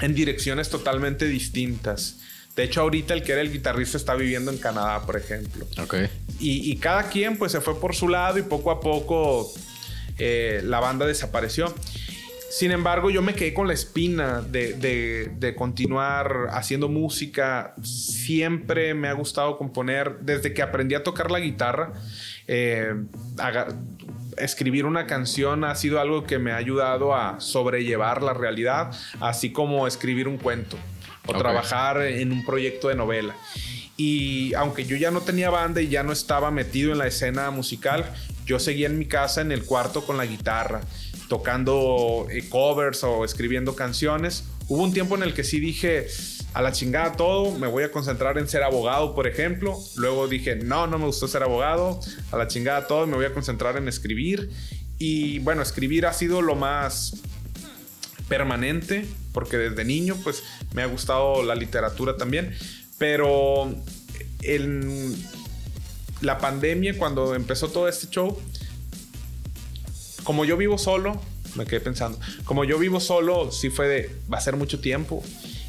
en 0.00 0.14
direcciones 0.14 0.68
totalmente 0.68 1.26
distintas. 1.26 2.18
De 2.58 2.64
hecho, 2.64 2.80
ahorita 2.80 3.14
el 3.14 3.22
que 3.22 3.32
era 3.32 3.40
el 3.40 3.52
guitarrista 3.52 3.96
está 3.96 4.14
viviendo 4.16 4.50
en 4.50 4.58
Canadá, 4.58 5.06
por 5.06 5.16
ejemplo. 5.16 5.64
Ok. 5.80 5.94
Y, 6.40 6.76
cada 6.78 7.08
quien 7.08 7.36
pues 7.36 7.52
se 7.52 7.60
fue 7.60 7.80
por 7.80 7.94
su 7.94 8.08
lado 8.08 8.38
y 8.38 8.42
poco 8.42 8.70
a 8.70 8.80
poco 8.80 9.52
eh, 10.18 10.60
la 10.64 10.80
banda 10.80 11.06
desapareció. 11.06 11.72
Sin 12.50 12.72
embargo, 12.72 13.10
yo 13.10 13.22
me 13.22 13.34
quedé 13.34 13.52
con 13.52 13.68
la 13.68 13.74
espina 13.74 14.40
de, 14.40 15.54
continuar 15.56 16.48
haciendo 16.50 16.88
música. 16.88 17.74
Siempre 17.82 18.94
me 18.94 19.08
ha 19.08 19.12
gustado 19.12 19.58
componer. 19.58 20.18
Desde 20.20 20.54
que 20.54 20.62
aprendí 20.62 20.94
a 20.94 21.02
tocar 21.02 21.30
la 21.30 21.40
guitarra, 21.40 21.92
eh, 22.46 22.94
escribir 24.40 24.86
una 24.86 25.06
canción 25.06 25.64
ha 25.64 25.74
sido 25.74 26.00
algo 26.00 26.24
que 26.24 26.38
me 26.38 26.52
ha 26.52 26.56
ayudado 26.56 27.14
a 27.14 27.40
sobrellevar 27.40 28.22
la 28.22 28.34
realidad, 28.34 28.90
así 29.20 29.52
como 29.52 29.86
escribir 29.86 30.28
un 30.28 30.38
cuento 30.38 30.76
o 31.26 31.32
trabajar 31.34 32.02
en 32.02 32.32
un 32.32 32.44
proyecto 32.44 32.88
de 32.88 32.94
novela. 32.94 33.34
Y 33.96 34.54
aunque 34.54 34.84
yo 34.84 34.96
ya 34.96 35.10
no 35.10 35.20
tenía 35.20 35.50
banda 35.50 35.82
y 35.82 35.88
ya 35.88 36.02
no 36.02 36.12
estaba 36.12 36.50
metido 36.50 36.92
en 36.92 36.98
la 36.98 37.06
escena 37.06 37.50
musical, 37.50 38.04
yo 38.46 38.58
seguía 38.58 38.86
en 38.86 38.98
mi 38.98 39.06
casa 39.06 39.40
en 39.40 39.52
el 39.52 39.64
cuarto 39.64 40.06
con 40.06 40.16
la 40.16 40.24
guitarra, 40.24 40.80
tocando 41.28 42.26
eh, 42.30 42.48
covers 42.48 43.04
o 43.04 43.24
escribiendo 43.24 43.74
canciones. 43.74 44.44
Hubo 44.68 44.84
un 44.84 44.92
tiempo 44.92 45.16
en 45.16 45.24
el 45.24 45.34
que 45.34 45.44
sí 45.44 45.60
dije, 45.60 46.06
a 46.54 46.62
la 46.62 46.72
chingada 46.72 47.12
todo, 47.12 47.52
me 47.58 47.66
voy 47.66 47.84
a 47.84 47.92
concentrar 47.92 48.38
en 48.38 48.48
ser 48.48 48.62
abogado, 48.62 49.14
por 49.14 49.26
ejemplo. 49.26 49.78
Luego 49.96 50.28
dije, 50.28 50.56
no, 50.56 50.86
no 50.86 50.98
me 50.98 51.06
gustó 51.06 51.28
ser 51.28 51.42
abogado, 51.42 52.00
a 52.32 52.36
la 52.36 52.48
chingada 52.48 52.86
todo, 52.86 53.06
me 53.06 53.16
voy 53.16 53.26
a 53.26 53.34
concentrar 53.34 53.76
en 53.76 53.88
escribir. 53.88 54.50
Y 54.98 55.38
bueno, 55.40 55.62
escribir 55.62 56.06
ha 56.06 56.12
sido 56.12 56.42
lo 56.42 56.56
más 56.56 57.22
permanente, 58.28 59.06
porque 59.32 59.56
desde 59.56 59.84
niño 59.84 60.16
pues 60.24 60.42
me 60.74 60.82
ha 60.82 60.86
gustado 60.86 61.42
la 61.42 61.54
literatura 61.54 62.16
también, 62.16 62.54
pero 62.98 63.72
en 64.42 65.16
la 66.20 66.38
pandemia, 66.38 66.98
cuando 66.98 67.34
empezó 67.34 67.68
todo 67.68 67.88
este 67.88 68.08
show, 68.08 68.36
como 70.24 70.44
yo 70.44 70.56
vivo 70.56 70.76
solo, 70.76 71.20
me 71.54 71.64
quedé 71.64 71.80
pensando, 71.80 72.18
como 72.44 72.64
yo 72.64 72.78
vivo 72.78 73.00
solo, 73.00 73.50
sí 73.52 73.70
fue 73.70 73.88
de, 73.88 74.16
va 74.32 74.38
a 74.38 74.40
ser 74.40 74.56
mucho 74.56 74.80
tiempo 74.80 75.22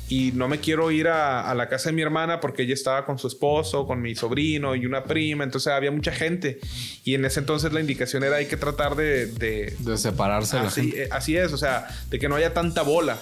y 0.09 0.31
no 0.33 0.47
me 0.47 0.59
quiero 0.59 0.89
ir 0.89 1.07
a, 1.07 1.53
la 1.53 1.69
casa 1.69 1.89
de 1.89 1.95
mi 1.95 2.01
hermana 2.01 2.39
porque 2.39 2.63
ella 2.63 2.73
estaba 2.73 3.05
con 3.05 3.19
su 3.19 3.27
esposo, 3.27 3.85
con 3.85 4.01
mi 4.01 4.15
sobrino 4.15 4.75
y 4.75 4.85
una 4.87 5.03
prima, 5.03 5.43
entonces 5.43 5.71
había 5.71 5.91
mucha 5.91 6.11
gente 6.11 6.59
y 7.03 7.13
en 7.13 7.25
ese 7.25 7.39
entonces 7.39 7.71
la 7.71 7.79
indicación 7.79 8.23
era 8.23 8.37
hay 8.37 8.47
que 8.47 8.57
tratar 8.57 8.95
de... 8.95 9.27
De, 9.27 9.97
separarse. 9.97 10.57
Así, 10.57 10.93
eh, 10.95 11.09
así 11.11 11.37
es, 11.37 11.53
o 11.53 11.57
sea, 11.57 11.87
de 12.09 12.17
que 12.17 12.27
no 12.27 12.35
haya 12.35 12.53
tanta 12.53 12.81
bola. 12.81 13.17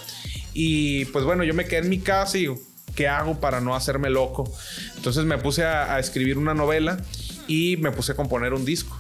Y 0.54 1.06
pues 1.06 1.26
bueno, 1.26 1.44
yo 1.44 1.54
me 1.54 1.66
quedé 1.66 1.80
en 1.80 1.90
mi 1.90 2.00
casa 2.00 2.38
y 2.38 2.48
¿qué 2.96 3.08
hago 3.08 3.40
para 3.40 3.60
no 3.60 3.76
hacerme 3.76 4.10
loco? 4.10 4.52
Entonces 4.96 5.26
me 5.26 5.38
puse 5.38 5.66
a 5.66 6.00
escribir 6.00 6.38
una 6.38 6.54
novela 6.54 6.98
y 7.48 7.78
me 7.78 7.92
puse 7.92 8.14
a 8.14 8.16
componer 8.16 8.54
un 8.54 8.64
disco. 8.64 8.97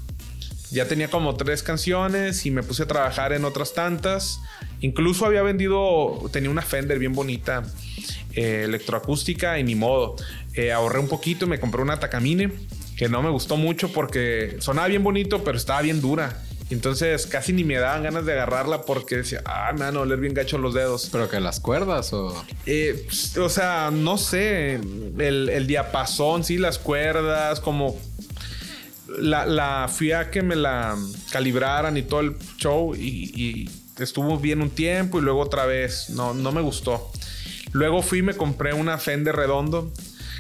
Ya 0.72 0.88
tenía 0.88 1.10
como 1.10 1.36
tres 1.36 1.64
canciones 1.64 2.46
y 2.46 2.52
me 2.52 2.64
puse 2.64 2.84
a 2.84 2.88
trabajar 2.88 3.34
en 3.34 3.46
otras 3.46 3.74
tantas. 3.74 4.40
Incluso 4.82 5.26
había 5.26 5.42
vendido, 5.42 6.30
tenía 6.32 6.50
una 6.50 6.62
Fender 6.62 7.00
bien 7.00 7.14
bonita, 7.14 7.64
eh, 8.34 8.64
electroacústica 8.66 9.60
y 9.60 9.64
ni 9.64 9.76
modo. 9.76 10.16
Eh, 10.54 10.72
ahorré 10.72 11.00
un 11.00 11.08
poquito 11.08 11.46
y 11.46 11.50
me 11.50 11.60
compré 11.60 11.82
una 11.82 12.00
Takamine 12.00 12.52
que 12.98 13.08
no 13.10 13.22
me 13.22 13.30
gustó 13.30 13.58
mucho 13.58 13.94
porque 13.94 14.58
sonaba 14.60 14.88
bien 14.88 15.04
bonito, 15.04 15.44
pero 15.44 15.58
estaba 15.58 15.82
bien 15.82 16.02
dura. 16.02 16.44
Entonces 16.70 17.28
casi 17.28 17.54
ni 17.54 17.64
me 17.64 17.76
daban 17.76 18.04
ganas 18.04 18.26
de 18.26 18.34
agarrarla 18.34 18.82
porque 18.82 19.18
decía, 19.18 19.42
ah, 19.46 19.72
me 19.74 19.86
van 19.86 19.96
a 19.96 20.02
oler 20.02 20.20
bien 20.20 20.34
gacho 20.34 20.58
los 20.58 20.74
dedos. 20.74 21.08
¿Pero 21.12 21.30
que 21.30 21.40
las 21.40 21.62
cuerdas 21.62 22.12
o...? 22.12 22.46
Eh, 22.66 23.08
o 23.40 23.48
sea, 23.48 23.90
no 23.92 24.18
sé, 24.18 24.74
el, 24.74 25.50
el 25.50 25.68
diapasón, 25.68 26.44
sí, 26.44 26.58
las 26.58 26.78
cuerdas, 26.78 27.62
como 27.62 27.98
la, 29.20 29.46
la 29.46 29.90
fui 29.92 30.12
a 30.12 30.30
que 30.30 30.42
me 30.42 30.56
la 30.56 30.96
calibraran 31.32 31.98
y 31.98 32.04
todo 32.04 32.22
el 32.22 32.36
show 32.58 32.96
y, 32.96 33.32
y 33.36 33.70
estuvo 34.04 34.38
bien 34.38 34.62
un 34.62 34.70
tiempo 34.70 35.20
y 35.20 35.22
luego 35.22 35.40
otra 35.40 35.66
vez 35.66 36.10
no, 36.10 36.34
no 36.34 36.52
me 36.52 36.62
gustó. 36.62 37.12
Luego 37.72 38.02
fui 38.02 38.20
y 38.20 38.22
me 38.22 38.34
compré 38.34 38.74
una 38.74 38.98
Fender 38.98 39.36
Redondo 39.36 39.92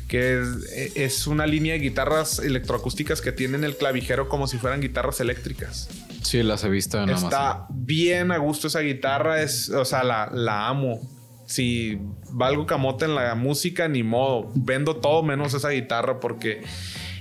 que 0.07 0.39
es, 0.39 0.95
es, 0.95 1.27
una 1.27 1.45
línea 1.45 1.73
de 1.73 1.80
guitarras 1.80 2.39
electroacústicas 2.39 3.22
que 3.22 3.34
tienen 3.34 3.64
el 3.64 3.76
clavijero 3.76 4.30
como 4.30 4.48
si 4.48 4.57
fueran 4.57 4.80
guitarras 4.80 5.19
eléctricas. 5.19 5.89
Sí, 6.22 6.44
las 6.44 6.64
he 6.64 6.69
visto 6.69 7.02
en 7.02 7.10
Está 7.10 7.68
bien 7.69 8.31
a 8.31 8.38
gusto 8.38 8.68
esa 8.68 8.80
guitarra, 8.80 9.41
es, 9.41 9.69
o 9.69 9.85
sea, 9.85 10.03
la, 10.03 10.30
la 10.34 10.68
amo. 10.68 11.02
Si 11.45 11.99
valgo 12.31 12.65
camote 12.65 13.06
en 13.06 13.15
la 13.15 13.35
música, 13.35 13.88
ni 13.88 14.03
modo. 14.03 14.52
Vendo 14.56 14.98
todo 14.98 15.23
menos 15.23 15.53
esa 15.53 15.69
guitarra 15.69 16.19
porque 16.19 16.61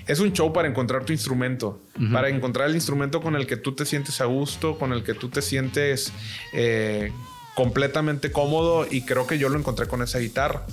es 0.06 0.20
un 0.20 0.32
show 0.32 0.52
para 0.52 0.68
encontrar 0.68 1.04
tu 1.04 1.12
instrumento, 1.12 1.80
para 2.12 2.28
encontrar 2.28 2.68
el 2.68 2.74
instrumento 2.74 3.20
con 3.20 3.34
el 3.34 3.46
que 3.46 3.56
tú 3.56 3.74
te 3.74 3.84
sientes 3.84 4.20
a 4.20 4.26
gusto, 4.26 4.78
con 4.78 4.92
el 4.92 5.02
que 5.02 5.14
tú 5.14 5.28
te 5.28 5.42
sientes 5.42 6.12
eh, 6.52 7.12
completamente 7.54 8.30
cómodo 8.30 8.86
y 8.88 9.02
creo 9.02 9.26
que 9.26 9.38
yo 9.38 9.48
lo 9.48 9.58
encontré 9.58 9.88
con 9.88 10.02
esa 10.02 10.18
guitarra. 10.18 10.64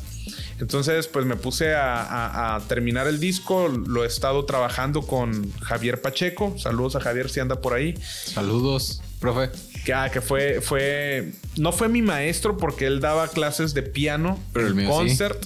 Entonces, 0.59 1.07
pues 1.07 1.25
me 1.25 1.35
puse 1.35 1.73
a, 1.75 2.61
terminar 2.67 3.07
el 3.07 3.19
disco. 3.19 3.67
Lo 3.67 4.03
he 4.03 4.07
estado 4.07 4.45
trabajando 4.45 5.01
con 5.01 5.51
Javier 5.61 6.01
Pacheco. 6.01 6.55
Saludos 6.57 6.95
a 6.95 6.99
Javier 6.99 7.29
si 7.29 7.39
anda 7.39 7.59
por 7.59 7.73
ahí. 7.73 7.95
Saludos, 8.03 9.01
profe. 9.19 9.49
Que, 9.83 9.93
ah, 9.93 10.09
que 10.09 10.21
fue, 10.21 10.61
fue, 10.61 11.33
no 11.57 11.71
fue 11.71 11.89
mi 11.89 12.01
maestro 12.01 12.57
porque 12.57 12.85
él 12.85 13.01
daba 13.01 13.27
clases 13.27 13.73
de 13.73 13.81
piano, 13.81 14.39
pero 14.53 14.67
el 14.67 14.87
concert. 14.87 15.43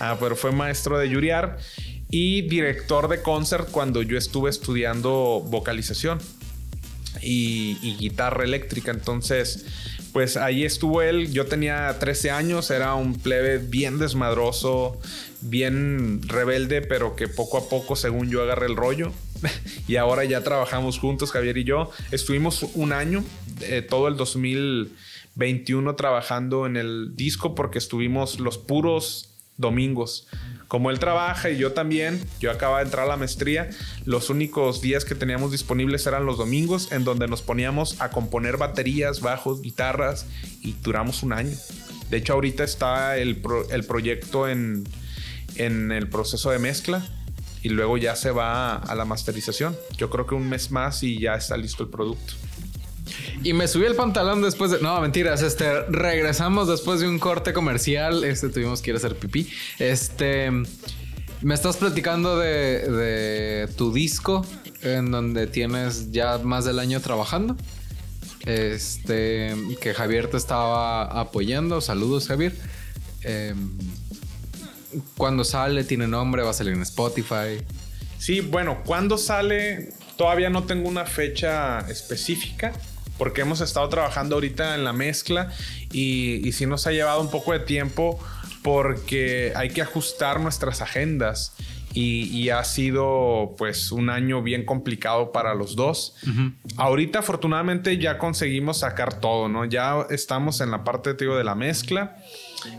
Ah, 0.00 0.16
pero 0.18 0.36
fue 0.36 0.52
maestro 0.52 0.98
de 0.98 1.08
Yuriar 1.08 1.58
y 2.10 2.42
director 2.42 3.08
de 3.08 3.22
concert 3.22 3.70
cuando 3.70 4.02
yo 4.02 4.16
estuve 4.16 4.50
estudiando 4.50 5.42
vocalización 5.44 6.20
y, 7.22 7.96
guitarra 7.98 8.44
eléctrica. 8.44 8.90
Entonces, 8.90 9.66
pues 10.12 10.36
ahí 10.36 10.64
estuvo 10.64 11.02
él. 11.02 11.32
Yo 11.32 11.46
tenía 11.46 11.98
13 11.98 12.30
años, 12.30 12.70
era 12.70 12.94
un 12.94 13.18
plebe 13.18 13.58
bien 13.58 13.98
desmadroso, 13.98 15.00
bien 15.40 16.20
rebelde, 16.26 16.82
pero 16.82 17.16
que 17.16 17.28
poco 17.28 17.58
a 17.58 17.68
poco, 17.68 17.96
según 17.96 18.30
yo, 18.30 18.42
agarré 18.42 18.66
el 18.66 18.76
rollo. 18.76 19.12
y 19.88 19.96
ahora 19.96 20.24
ya 20.24 20.42
trabajamos 20.42 20.98
juntos, 20.98 21.32
Javier 21.32 21.58
y 21.58 21.64
yo. 21.64 21.90
Estuvimos 22.10 22.62
un 22.74 22.92
año, 22.92 23.24
eh, 23.62 23.82
todo 23.82 24.08
el 24.08 24.16
2021, 24.16 25.96
trabajando 25.96 26.66
en 26.66 26.76
el 26.76 27.16
disco 27.16 27.54
porque 27.54 27.78
estuvimos 27.78 28.40
los 28.40 28.58
puros 28.58 29.35
domingos. 29.56 30.26
Como 30.68 30.90
él 30.90 30.98
trabaja 30.98 31.50
y 31.50 31.58
yo 31.58 31.72
también, 31.72 32.20
yo 32.40 32.50
acababa 32.50 32.78
de 32.78 32.86
entrar 32.86 33.06
a 33.06 33.08
la 33.08 33.16
maestría, 33.16 33.70
los 34.04 34.30
únicos 34.30 34.80
días 34.80 35.04
que 35.04 35.14
teníamos 35.14 35.52
disponibles 35.52 36.06
eran 36.06 36.26
los 36.26 36.38
domingos 36.38 36.90
en 36.90 37.04
donde 37.04 37.28
nos 37.28 37.42
poníamos 37.42 38.00
a 38.00 38.10
componer 38.10 38.56
baterías, 38.56 39.20
bajos, 39.20 39.62
guitarras 39.62 40.26
y 40.62 40.72
duramos 40.82 41.22
un 41.22 41.32
año. 41.32 41.56
De 42.10 42.16
hecho, 42.16 42.32
ahorita 42.32 42.64
está 42.64 43.16
el, 43.16 43.42
el 43.70 43.84
proyecto 43.84 44.48
en, 44.48 44.84
en 45.54 45.92
el 45.92 46.08
proceso 46.08 46.50
de 46.50 46.58
mezcla 46.58 47.06
y 47.62 47.68
luego 47.68 47.96
ya 47.96 48.16
se 48.16 48.30
va 48.30 48.76
a 48.76 48.94
la 48.94 49.04
masterización. 49.04 49.76
Yo 49.96 50.10
creo 50.10 50.26
que 50.26 50.34
un 50.34 50.48
mes 50.48 50.70
más 50.70 51.02
y 51.02 51.18
ya 51.20 51.34
está 51.34 51.56
listo 51.56 51.82
el 51.82 51.88
producto. 51.88 52.34
Y 53.42 53.52
me 53.52 53.68
subí 53.68 53.84
el 53.84 53.94
pantalón 53.94 54.42
después 54.42 54.70
de. 54.70 54.80
No, 54.80 55.00
mentiras. 55.00 55.42
Este, 55.42 55.82
regresamos 55.82 56.68
después 56.68 57.00
de 57.00 57.08
un 57.08 57.18
corte 57.18 57.52
comercial. 57.52 58.24
Este, 58.24 58.48
tuvimos 58.48 58.82
que 58.82 58.90
ir 58.90 58.96
a 58.96 58.98
hacer 58.98 59.16
pipí. 59.16 59.48
Este. 59.78 60.50
Me 61.42 61.54
estás 61.54 61.76
platicando 61.76 62.38
de, 62.38 63.68
tu 63.76 63.92
disco 63.92 64.44
en 64.82 65.10
donde 65.10 65.46
tienes 65.46 66.10
ya 66.10 66.38
más 66.38 66.64
del 66.64 66.78
año 66.78 67.00
trabajando. 67.00 67.56
Este. 68.44 69.54
Que 69.80 69.94
Javier 69.94 70.28
te 70.28 70.36
estaba 70.36 71.04
apoyando. 71.20 71.80
Saludos, 71.80 72.28
Javier. 72.28 72.54
Em, 73.22 73.70
cuando 75.16 75.44
sale, 75.44 75.84
tiene 75.84 76.08
nombre, 76.08 76.42
va 76.42 76.50
a 76.50 76.54
salir 76.54 76.72
en 76.72 76.82
Spotify. 76.82 77.62
Sí, 78.18 78.40
bueno, 78.40 78.82
cuando 78.84 79.18
sale, 79.18 79.90
todavía 80.16 80.48
no 80.48 80.64
tengo 80.64 80.88
una 80.88 81.04
fecha 81.04 81.80
específica 81.90 82.72
porque 83.18 83.42
hemos 83.42 83.60
estado 83.60 83.88
trabajando 83.88 84.36
ahorita 84.36 84.74
en 84.74 84.84
la 84.84 84.92
mezcla 84.92 85.50
y, 85.92 86.46
y 86.46 86.52
sí 86.52 86.66
nos 86.66 86.86
ha 86.86 86.92
llevado 86.92 87.20
un 87.20 87.30
poco 87.30 87.52
de 87.52 87.60
tiempo 87.60 88.18
porque 88.66 89.52
hay 89.54 89.70
que 89.70 89.80
ajustar 89.80 90.40
nuestras 90.40 90.82
agendas. 90.82 91.54
Y, 91.94 92.50
ha 92.50 92.62
sido 92.64 93.54
pues 93.56 93.90
un 93.90 94.10
año 94.10 94.42
bien 94.42 94.66
complicado 94.66 95.32
para 95.32 95.54
los 95.54 95.76
dos. 95.76 96.14
Ahorita 96.76 97.20
afortunadamente 97.20 97.96
ya 97.96 98.18
conseguimos 98.18 98.80
sacar 98.80 99.18
todo, 99.18 99.48
¿no? 99.48 99.64
Ya 99.64 100.04
estamos 100.10 100.60
en 100.60 100.72
la 100.72 100.84
parte 100.84 101.14
digo, 101.14 101.38
de 101.38 101.44
la 101.44 101.54
mezcla. 101.54 102.18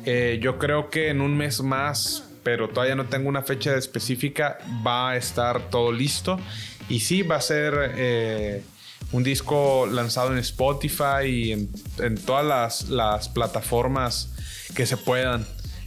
Eh, 0.06 0.40
yo 0.40 0.60
creo 0.60 0.92
que 0.92 1.10
en 1.10 1.22
un 1.22 1.36
mes 1.36 1.64
más, 1.64 2.26
pero 2.44 2.70
todavía 2.70 2.96
no 2.96 3.06
tengo 3.06 3.28
una 3.28 3.42
fecha 3.42 3.76
específica, 3.76 4.60
va 4.86 5.12
a 5.12 5.18
estar 5.18 5.72
todo 5.72 5.92
listo. 5.92 6.40
Y 6.88 7.00
sí, 7.00 7.24
va 7.24 7.38
a 7.38 7.42
ser... 7.42 7.94
Eh, 7.96 8.64
un 9.12 9.24
disco 9.24 9.88
lanzado 9.88 10.34
en 10.34 10.40
Spotify 10.40 11.26
y 11.26 11.52
en, 11.54 12.18
todas 12.18 12.90
las, 12.90 13.30
plataformas 13.30 14.30
que 14.76 14.86
se 14.86 14.98
puedan. 14.98 15.46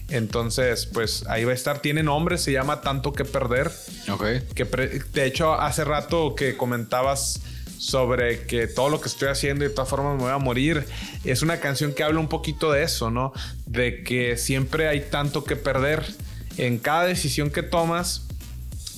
Entonces, 0.08 0.86
pues 0.86 1.24
ahí 1.28 1.44
va 1.44 1.52
a 1.52 1.54
estar. 1.54 1.80
Tiene 1.80 2.02
nombre, 2.02 2.38
se 2.38 2.52
llama 2.52 2.80
Tanto 2.80 3.12
que 3.12 3.24
Perder. 3.24 3.70
Ok. 4.10 4.24
Que 4.54 4.64
de 4.64 5.24
hecho, 5.24 5.54
hace 5.54 5.84
rato 5.84 6.34
que 6.34 6.56
comentabas 6.56 7.40
sobre 7.78 8.42
que 8.46 8.66
todo 8.66 8.90
lo 8.90 9.00
que 9.00 9.08
estoy 9.08 9.28
haciendo 9.28 9.64
y 9.64 9.68
de 9.68 9.74
todas 9.74 9.88
formas 9.88 10.16
me 10.16 10.24
voy 10.24 10.32
a 10.32 10.38
morir. 10.38 10.84
Es 11.24 11.42
una 11.42 11.60
canción 11.60 11.94
que 11.94 12.02
habla 12.02 12.20
un 12.20 12.28
poquito 12.28 12.72
de 12.72 12.82
eso, 12.82 13.10
¿no? 13.10 13.32
De 13.66 14.02
que 14.02 14.36
siempre 14.36 14.88
hay 14.88 15.00
tanto 15.00 15.44
que 15.44 15.56
perder. 15.56 16.04
En 16.56 16.78
cada 16.78 17.04
decisión 17.04 17.50
que 17.50 17.62
tomas, 17.62 18.26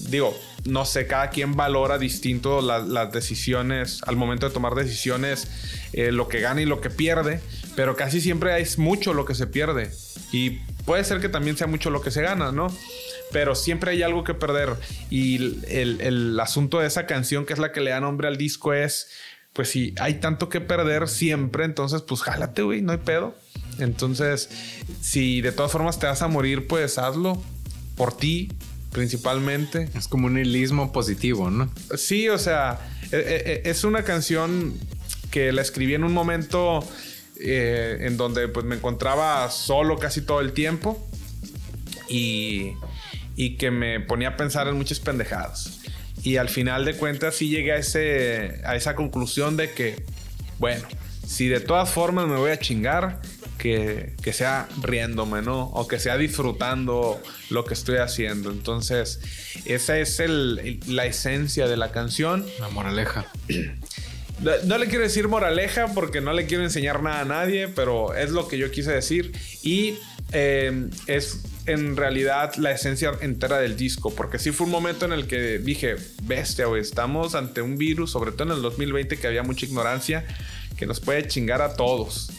digo, 0.08 0.36
no 0.64 0.84
sé, 0.84 1.06
cada 1.06 1.30
quien 1.30 1.56
valora 1.56 1.98
distinto 1.98 2.60
las 2.62 3.12
decisiones, 3.12 4.00
al 4.06 4.16
momento 4.16 4.46
de 4.46 4.54
tomar 4.54 4.74
decisiones, 4.74 5.48
eh, 5.92 6.12
lo 6.12 6.28
que 6.28 6.40
gana 6.40 6.62
y 6.62 6.66
lo 6.66 6.80
que 6.80 6.90
pierde, 6.90 7.40
pero 7.74 7.96
casi 7.96 8.20
siempre 8.20 8.60
es 8.60 8.78
mucho 8.78 9.12
lo 9.12 9.24
que 9.24 9.34
se 9.34 9.46
pierde. 9.46 9.90
Y 10.30 10.60
puede 10.84 11.04
ser 11.04 11.20
que 11.20 11.28
también 11.28 11.56
sea 11.56 11.66
mucho 11.66 11.90
lo 11.90 12.00
que 12.00 12.10
se 12.10 12.22
gana, 12.22 12.52
¿no? 12.52 12.68
Pero 13.32 13.54
siempre 13.54 13.92
hay 13.92 14.02
algo 14.02 14.24
que 14.24 14.34
perder. 14.34 14.74
Y 15.10 15.58
el, 15.68 16.38
asunto 16.38 16.80
de 16.80 16.86
esa 16.86 17.06
canción, 17.06 17.44
que 17.44 17.52
es 17.52 17.58
la 17.58 17.72
que 17.72 17.80
le 17.80 17.90
da 17.90 18.00
nombre 18.00 18.28
al 18.28 18.36
disco, 18.36 18.72
es, 18.72 19.08
pues 19.52 19.68
si 19.68 19.94
hay 19.98 20.14
tanto 20.14 20.48
que 20.48 20.60
perder 20.60 21.08
siempre, 21.08 21.64
entonces 21.64 22.02
pues 22.02 22.22
jálate, 22.22 22.62
güey, 22.62 22.82
no 22.82 22.92
hay 22.92 22.98
pedo. 22.98 23.34
Entonces, 23.78 24.48
si 25.00 25.40
de 25.40 25.50
todas 25.50 25.72
formas 25.72 25.98
te 25.98 26.06
vas 26.06 26.22
a 26.22 26.28
morir, 26.28 26.66
pues 26.66 26.98
hazlo 26.98 27.42
por 27.96 28.16
ti, 28.16 28.50
principalmente. 28.92 29.88
Es 29.96 30.06
como 30.06 30.26
un 30.26 30.38
hilismo 30.38 30.92
positivo, 30.92 31.50
¿no? 31.50 31.72
Sí, 31.96 32.28
o 32.28 32.38
sea, 32.38 32.78
e, 33.10 33.16
e, 33.16 33.52
e, 33.66 33.70
es 33.70 33.84
una 33.84 34.04
canción 34.04 34.74
que 35.30 35.50
la 35.52 35.62
escribí 35.62 35.94
en 35.94 36.04
un 36.04 36.12
momento 36.12 36.86
eh, 37.40 37.98
en 38.02 38.16
donde 38.16 38.46
pues 38.48 38.64
me 38.64 38.76
encontraba 38.76 39.50
solo 39.50 39.98
casi 39.98 40.20
todo 40.20 40.40
el 40.40 40.52
tiempo 40.52 41.04
y, 42.08 42.74
y 43.34 43.56
que 43.56 43.70
me 43.70 43.98
ponía 44.00 44.28
a 44.28 44.36
pensar 44.36 44.68
en 44.68 44.76
muchas 44.76 45.00
pendejadas. 45.00 45.80
Y 46.22 46.36
al 46.36 46.48
final 46.48 46.84
de 46.84 46.94
cuentas 46.94 47.34
sí 47.34 47.48
llegué 47.48 47.72
a, 47.72 47.76
ese, 47.78 48.60
a 48.64 48.76
esa 48.76 48.94
conclusión 48.94 49.56
de 49.56 49.72
que, 49.72 50.04
bueno, 50.58 50.86
si 51.26 51.48
de 51.48 51.58
todas 51.60 51.90
formas 51.90 52.28
me 52.28 52.36
voy 52.36 52.50
a 52.50 52.58
chingar, 52.58 53.20
que, 53.62 54.32
sea 54.32 54.68
riéndome, 54.82 55.40
¿no? 55.40 55.66
O 55.66 55.86
que 55.86 56.00
sea 56.00 56.18
disfrutando 56.18 57.22
lo 57.48 57.64
que 57.64 57.74
estoy 57.74 57.98
haciendo. 57.98 58.50
Entonces, 58.50 59.20
esa 59.66 59.98
es 59.98 60.20
la 60.88 61.06
esencia 61.06 61.68
de 61.68 61.76
la 61.76 61.92
canción. 61.92 62.44
La 62.58 62.68
moraleja. 62.70 63.26
No 64.64 64.78
le 64.78 64.88
quiero 64.88 65.04
decir 65.04 65.28
moraleja 65.28 65.94
porque 65.94 66.20
no 66.20 66.32
le 66.32 66.46
quiero 66.46 66.64
enseñar 66.64 67.04
nada 67.04 67.20
a 67.20 67.24
nadie, 67.24 67.68
pero 67.68 68.16
es 68.16 68.30
lo 68.30 68.48
que 68.48 68.58
yo 68.58 68.72
quise 68.72 68.90
decir. 68.90 69.30
Y 69.62 69.94
em, 70.32 70.90
es 71.06 71.42
en 71.66 71.96
realidad 71.96 72.54
la 72.56 72.72
esencia 72.72 73.12
entera 73.20 73.60
del 73.60 73.76
disco, 73.76 74.12
porque 74.12 74.40
sí 74.40 74.50
fue 74.50 74.66
un 74.66 74.72
momento 74.72 75.04
en 75.04 75.12
el 75.12 75.28
que 75.28 75.60
dije, 75.60 75.94
bestia, 76.24 76.66
güey, 76.66 76.82
estamos 76.82 77.36
ante 77.36 77.62
un 77.62 77.78
virus, 77.78 78.10
sobre 78.10 78.32
todo 78.32 78.50
en 78.50 78.56
el 78.56 78.62
2020 78.62 79.18
que 79.18 79.26
había 79.28 79.44
mucha 79.44 79.66
ignorancia, 79.66 80.24
que 80.76 80.86
nos 80.86 80.98
puede 80.98 81.28
chingar 81.28 81.62
a 81.62 81.76
todos. 81.76 82.32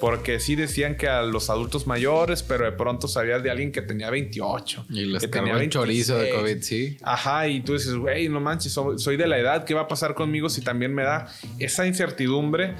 Porque 0.00 0.40
sí 0.40 0.56
decían 0.56 0.96
que 0.96 1.08
a 1.08 1.22
los 1.22 1.48
adultos 1.48 1.86
mayores, 1.86 2.42
pero 2.42 2.64
de 2.64 2.72
pronto 2.72 3.08
sabías 3.08 3.42
de 3.42 3.50
alguien 3.50 3.72
que 3.72 3.80
tenía 3.80 4.10
28. 4.10 4.86
Y 4.90 5.06
les 5.06 5.22
que 5.22 5.28
tenía 5.28 5.56
un 5.56 5.70
chorizo 5.70 6.18
de 6.18 6.30
COVID, 6.30 6.62
sí. 6.62 6.98
Ajá, 7.02 7.48
y 7.48 7.60
tú 7.60 7.72
dices, 7.74 7.94
güey, 7.94 8.28
no 8.28 8.40
manches, 8.40 8.72
soy, 8.72 9.16
de 9.16 9.26
la 9.26 9.38
edad, 9.38 9.64
¿qué 9.64 9.74
va 9.74 9.82
a 9.82 9.88
pasar 9.88 10.14
conmigo 10.14 10.50
si 10.50 10.60
también 10.60 10.94
me 10.94 11.02
da 11.02 11.28
esa 11.58 11.86
incertidumbre? 11.86 12.74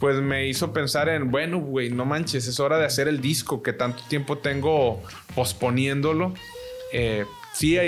Pues 0.00 0.16
me 0.20 0.48
hizo 0.48 0.72
pensar 0.72 1.08
en, 1.08 1.30
bueno, 1.30 1.58
güey, 1.58 1.90
no 1.90 2.04
manches, 2.04 2.46
es 2.48 2.58
hora 2.58 2.78
de 2.78 2.84
hacer 2.84 3.06
el 3.06 3.20
disco 3.20 3.62
que 3.62 3.72
tanto 3.72 4.02
tiempo 4.08 4.38
tengo 4.38 5.02
posponiéndolo. 5.34 6.34
Eh, 6.92 7.24
sí, 7.54 7.78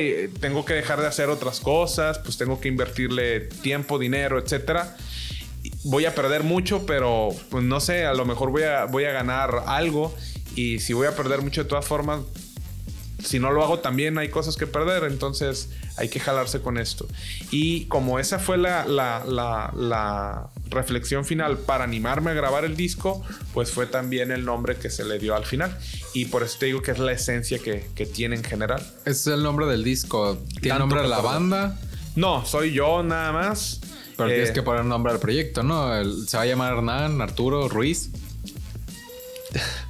tengo 0.41 0.65
que 0.65 0.75
dejar 0.75 1.01
de 1.01 1.07
hacer 1.07 1.29
otras 1.31 1.61
cosas, 1.61 2.19
pues 2.21 2.39
tengo 2.39 2.61
que 2.61 2.69
invertirle 2.69 3.41
tiempo, 3.41 3.99
dinero, 3.99 4.39
etcétera. 4.39 4.97
Voy 5.85 6.05
a 6.07 6.15
perder 6.15 6.43
mucho, 6.43 6.87
pero 6.87 7.29
pues 7.51 7.65
no 7.65 7.81
sé, 7.81 8.05
a 8.05 8.15
lo 8.15 8.25
mejor 8.25 8.51
voy 8.51 8.65
a, 8.65 8.85
voy 8.87 9.05
a 9.05 9.13
ganar 9.13 9.65
algo. 9.67 10.15
Y 10.55 10.81
si 10.81 10.93
voy 10.93 11.07
a 11.07 11.15
perder 11.15 11.43
mucho 11.43 11.63
de 11.63 11.69
todas 11.69 11.87
formas, 11.87 12.21
si 13.25 13.41
no 13.41 13.51
lo 13.51 13.65
hago 13.65 13.81
también 13.81 14.17
hay 14.19 14.29
cosas 14.29 14.57
que 14.57 14.67
perder, 14.67 15.05
entonces 15.05 15.71
hay 15.97 16.09
que 16.09 16.21
jalarse 16.21 16.61
con 16.61 16.79
esto. 16.79 17.07
Y 17.51 17.87
como 17.87 18.19
esa 18.19 18.39
fue 18.39 18.59
la, 18.59 18.87
la, 18.87 20.51
reflexión 20.71 21.25
final 21.25 21.57
para 21.57 21.85
animarme 21.85 22.31
a 22.31 22.35
grabar 22.35 22.65
el 22.65 22.77
disco, 22.77 23.23
pues 23.55 23.71
fue 23.71 23.87
también 23.87 24.31
el 24.31 24.45
nombre 24.45 24.77
que 24.77 24.91
se 24.91 25.05
le 25.05 25.19
dio 25.19 25.35
al 25.35 25.47
final. 25.47 25.77
Y 26.15 26.27
por 26.27 26.43
eso 26.43 26.59
te 26.61 26.67
digo 26.67 26.83
que 26.83 26.91
es 26.91 26.99
la 26.99 27.13
esencia 27.13 27.59
que, 27.59 28.07
tiene 28.07 28.37
en 28.37 28.45
general. 28.45 28.87
Es 29.05 29.27
el 29.27 29.43
nombre 29.43 29.67
del 29.67 29.83
disco. 29.83 30.39
¿Tiene 30.61 30.79
nombre 30.79 31.03
de 31.03 31.09
la 31.09 31.21
banda? 31.21 31.79
No, 32.17 32.45
soy 32.45 32.73
yo 32.73 33.03
nada 33.03 33.33
más. 33.33 33.81
Pero 34.19 34.31
tienes 34.31 34.51
eh, 34.51 34.53
que 34.53 34.63
poner 34.63 34.85
nombre 34.85 35.13
al 35.13 35.21
proyecto, 35.21 35.63
¿no? 35.63 36.05
se 36.27 36.37
va 36.37 36.43
a 36.43 36.47
llamar 36.47 36.75
Hernán, 36.75 37.23
Arturo, 37.23 37.69
Ruiz. 37.69 38.11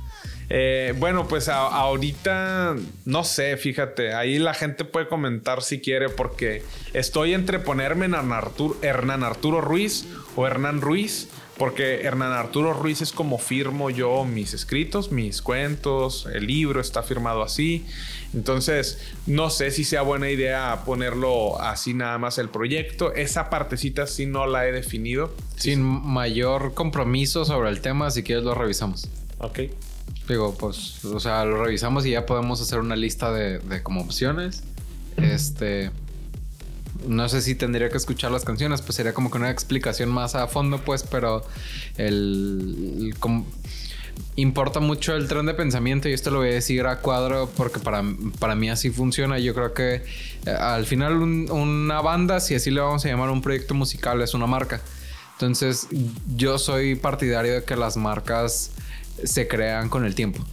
Eh, 0.50 0.94
bueno, 0.96 1.28
pues 1.28 1.50
ahorita 1.50 2.74
no 3.05 3.22
sé, 3.22 3.59
fíjate, 3.59 4.14
ahí 4.14 4.38
la 4.38 4.55
gente 4.55 4.86
puede 4.86 5.06
comentar 5.06 5.62
si 5.62 5.78
quiere 5.78 6.09
porque 6.09 6.62
estoy 6.94 7.34
entre 7.34 7.59
ponerme 7.59 8.06
en 8.06 8.14
Hernán 8.14 9.24
Arturo, 9.24 9.60
Ruiz 9.60 10.06
o 10.36 10.46
Hernán 10.46 10.80
Ruiz. 10.80 11.28
Porque 11.59 12.02
Hernán 12.02 12.32
Arturo 12.32 12.72
Ruiz 12.72 13.02
es 13.02 13.12
como 13.12 13.36
firmo 13.36 13.90
yo 13.90 14.24
mis 14.24 14.55
escritos, 14.55 15.10
mis 15.10 15.42
cuentos, 15.42 16.26
el 16.32 16.46
libro 16.46 16.80
está 16.80 17.02
firmado 17.02 17.42
así. 17.42 17.84
Entonces, 18.34 18.98
no 19.26 19.48
sé 19.48 19.70
si 19.70 19.84
sea 19.84 20.02
buena 20.02 20.30
idea 20.30 20.82
ponerlo 20.84 21.60
así 21.60 21.94
nada 21.94 22.18
más 22.18 22.38
el 22.38 22.50
proyecto. 22.50 23.14
Esa 23.14 23.48
partecita 23.48 24.06
sí 24.06 24.26
no 24.26 24.46
la 24.46 24.66
he 24.66 24.72
definido. 24.72 25.34
Sin 25.56 25.82
mayor 25.82 26.74
compromiso 26.74 27.44
sobre 27.44 27.70
el 27.70 27.80
tema, 27.80 28.10
si 28.10 28.22
quieres 28.22 28.44
lo 28.44 28.55
revisamos. 28.55 29.09
Ok. 29.38 29.60
Digo, 30.28 30.55
pues, 30.59 31.05
o 31.06 31.20
sea, 31.20 31.44
lo 31.46 31.64
revisamos 31.64 32.05
y 32.05 32.10
ya 32.10 32.26
podemos 32.26 32.60
hacer 32.60 32.80
una 32.80 32.96
lista 32.96 33.32
de, 33.32 33.82
como 33.82 34.02
opciones. 34.02 34.62
Este. 35.16 35.90
No 37.06 37.28
sé 37.28 37.40
si 37.42 37.55
tendría 37.55 37.90
que 37.90 37.96
escuchar 37.96 38.32
las 38.32 38.44
canciones, 38.44 38.82
pues 38.82 38.96
sería 38.96 39.14
como 39.14 39.30
que 39.30 39.38
una 39.38 39.50
explicación 39.50 40.10
más 40.10 40.34
a 40.34 40.48
fondo, 40.48 40.78
pues, 40.84 41.02
pero 41.02 41.46
el. 41.96 43.14
Importa 44.36 44.80
mucho 44.80 45.14
el 45.14 45.28
tren 45.28 45.46
de 45.46 45.54
pensamiento 45.54 46.08
y 46.08 46.12
esto 46.12 46.30
lo 46.30 46.38
voy 46.38 46.48
a 46.48 46.54
decir 46.54 46.86
a 46.86 47.00
cuadro 47.00 47.50
porque 47.56 47.80
para, 47.80 48.02
para 48.38 48.54
mí 48.54 48.70
así 48.70 48.90
funciona. 48.90 49.38
Yo 49.38 49.54
creo 49.54 49.74
que 49.74 50.04
eh, 50.46 50.50
al 50.50 50.86
final 50.86 51.14
una 51.22 52.00
banda, 52.00 52.40
si 52.40 52.54
así 52.54 52.70
le 52.70 52.80
vamos 52.80 53.04
a 53.04 53.08
llamar 53.08 53.30
un 53.30 53.42
proyecto 53.42 53.74
musical, 53.74 54.20
es 54.22 54.34
una 54.34 54.46
marca. 54.46 54.80
Entonces 55.32 55.88
yo 56.36 56.58
soy 56.58 56.96
partidario 56.96 57.54
de 57.54 57.64
que 57.64 57.76
las 57.76 57.96
marcas 57.96 58.72
se 59.22 59.46
crean 59.46 59.88
con 59.88 60.04
el 60.04 60.14
tiempo. 60.14 60.44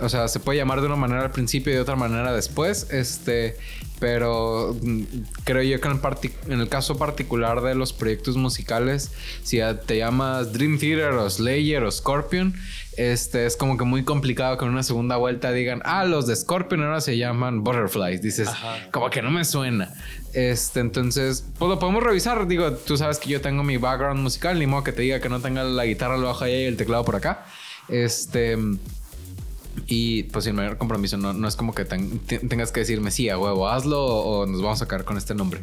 O 0.00 0.08
sea, 0.08 0.28
se 0.28 0.40
puede 0.40 0.58
llamar 0.58 0.80
de 0.80 0.86
una 0.86 0.96
manera 0.96 1.22
al 1.22 1.30
principio 1.30 1.72
y 1.72 1.76
de 1.76 1.80
otra 1.80 1.96
manera 1.96 2.32
después. 2.32 2.88
Este, 2.90 3.56
pero 3.98 4.76
mm, 4.80 5.02
creo 5.44 5.62
yo 5.62 5.80
que 5.80 5.88
en, 5.88 6.60
el 6.60 6.68
caso 6.68 6.98
particular 6.98 7.62
de 7.62 7.74
los 7.74 7.92
proyectos 7.92 8.36
musicales, 8.36 9.12
si 9.42 9.60
te 9.86 9.98
llamas 9.98 10.52
Dream 10.52 10.78
Theater 10.78 11.12
o 11.12 11.30
Slayer 11.30 11.82
o 11.82 11.90
Scorpion, 11.90 12.54
este 12.96 13.46
es 13.46 13.56
como 13.56 13.76
que 13.76 13.84
muy 13.84 14.04
complicado 14.04 14.56
que 14.56 14.64
en 14.64 14.70
una 14.70 14.82
segunda 14.82 15.16
vuelta 15.16 15.52
digan, 15.52 15.82
ah, 15.84 16.04
los 16.04 16.26
de 16.26 16.34
Scorpion 16.34 16.82
ahora 16.82 17.00
se 17.00 17.16
llaman 17.16 17.62
Butterflies. 17.62 18.22
Dices, 18.22 18.48
como 18.90 19.10
que 19.10 19.22
no 19.22 19.30
me 19.30 19.44
suena. 19.44 19.92
Este, 20.32 20.80
entonces, 20.80 21.46
pues 21.58 21.68
lo 21.68 21.78
podemos 21.78 22.02
revisar. 22.02 22.46
Digo, 22.46 22.72
tú 22.72 22.96
sabes 22.96 23.18
que 23.18 23.28
yo 23.28 23.40
tengo 23.40 23.62
mi 23.62 23.76
background 23.76 24.20
musical, 24.20 24.58
ni 24.58 24.66
modo 24.66 24.84
que 24.84 24.92
te 24.92 25.02
diga 25.02 25.20
que 25.20 25.28
no 25.28 25.40
tenga 25.40 25.64
la 25.64 25.84
guitarra, 25.84 26.16
el 26.16 26.22
bajo 26.22 26.44
allá 26.44 26.58
y 26.58 26.64
el 26.64 26.76
teclado 26.76 27.04
por 27.04 27.16
acá. 27.16 27.44
Este. 27.88 28.56
Y 29.86 30.24
pues 30.24 30.44
sin 30.44 30.54
mayor 30.54 30.78
compromiso, 30.78 31.16
no, 31.16 31.32
no 31.32 31.46
es 31.48 31.56
como 31.56 31.74
que 31.74 31.84
tengas 31.84 32.72
que 32.72 32.80
decirme 32.80 33.10
sí, 33.10 33.28
a 33.28 33.38
huevo, 33.38 33.68
hazlo 33.68 34.04
o, 34.04 34.46
nos 34.46 34.62
vamos 34.62 34.80
a 34.80 34.84
sacar 34.84 35.04
con 35.04 35.16
este 35.16 35.34
nombre. 35.34 35.60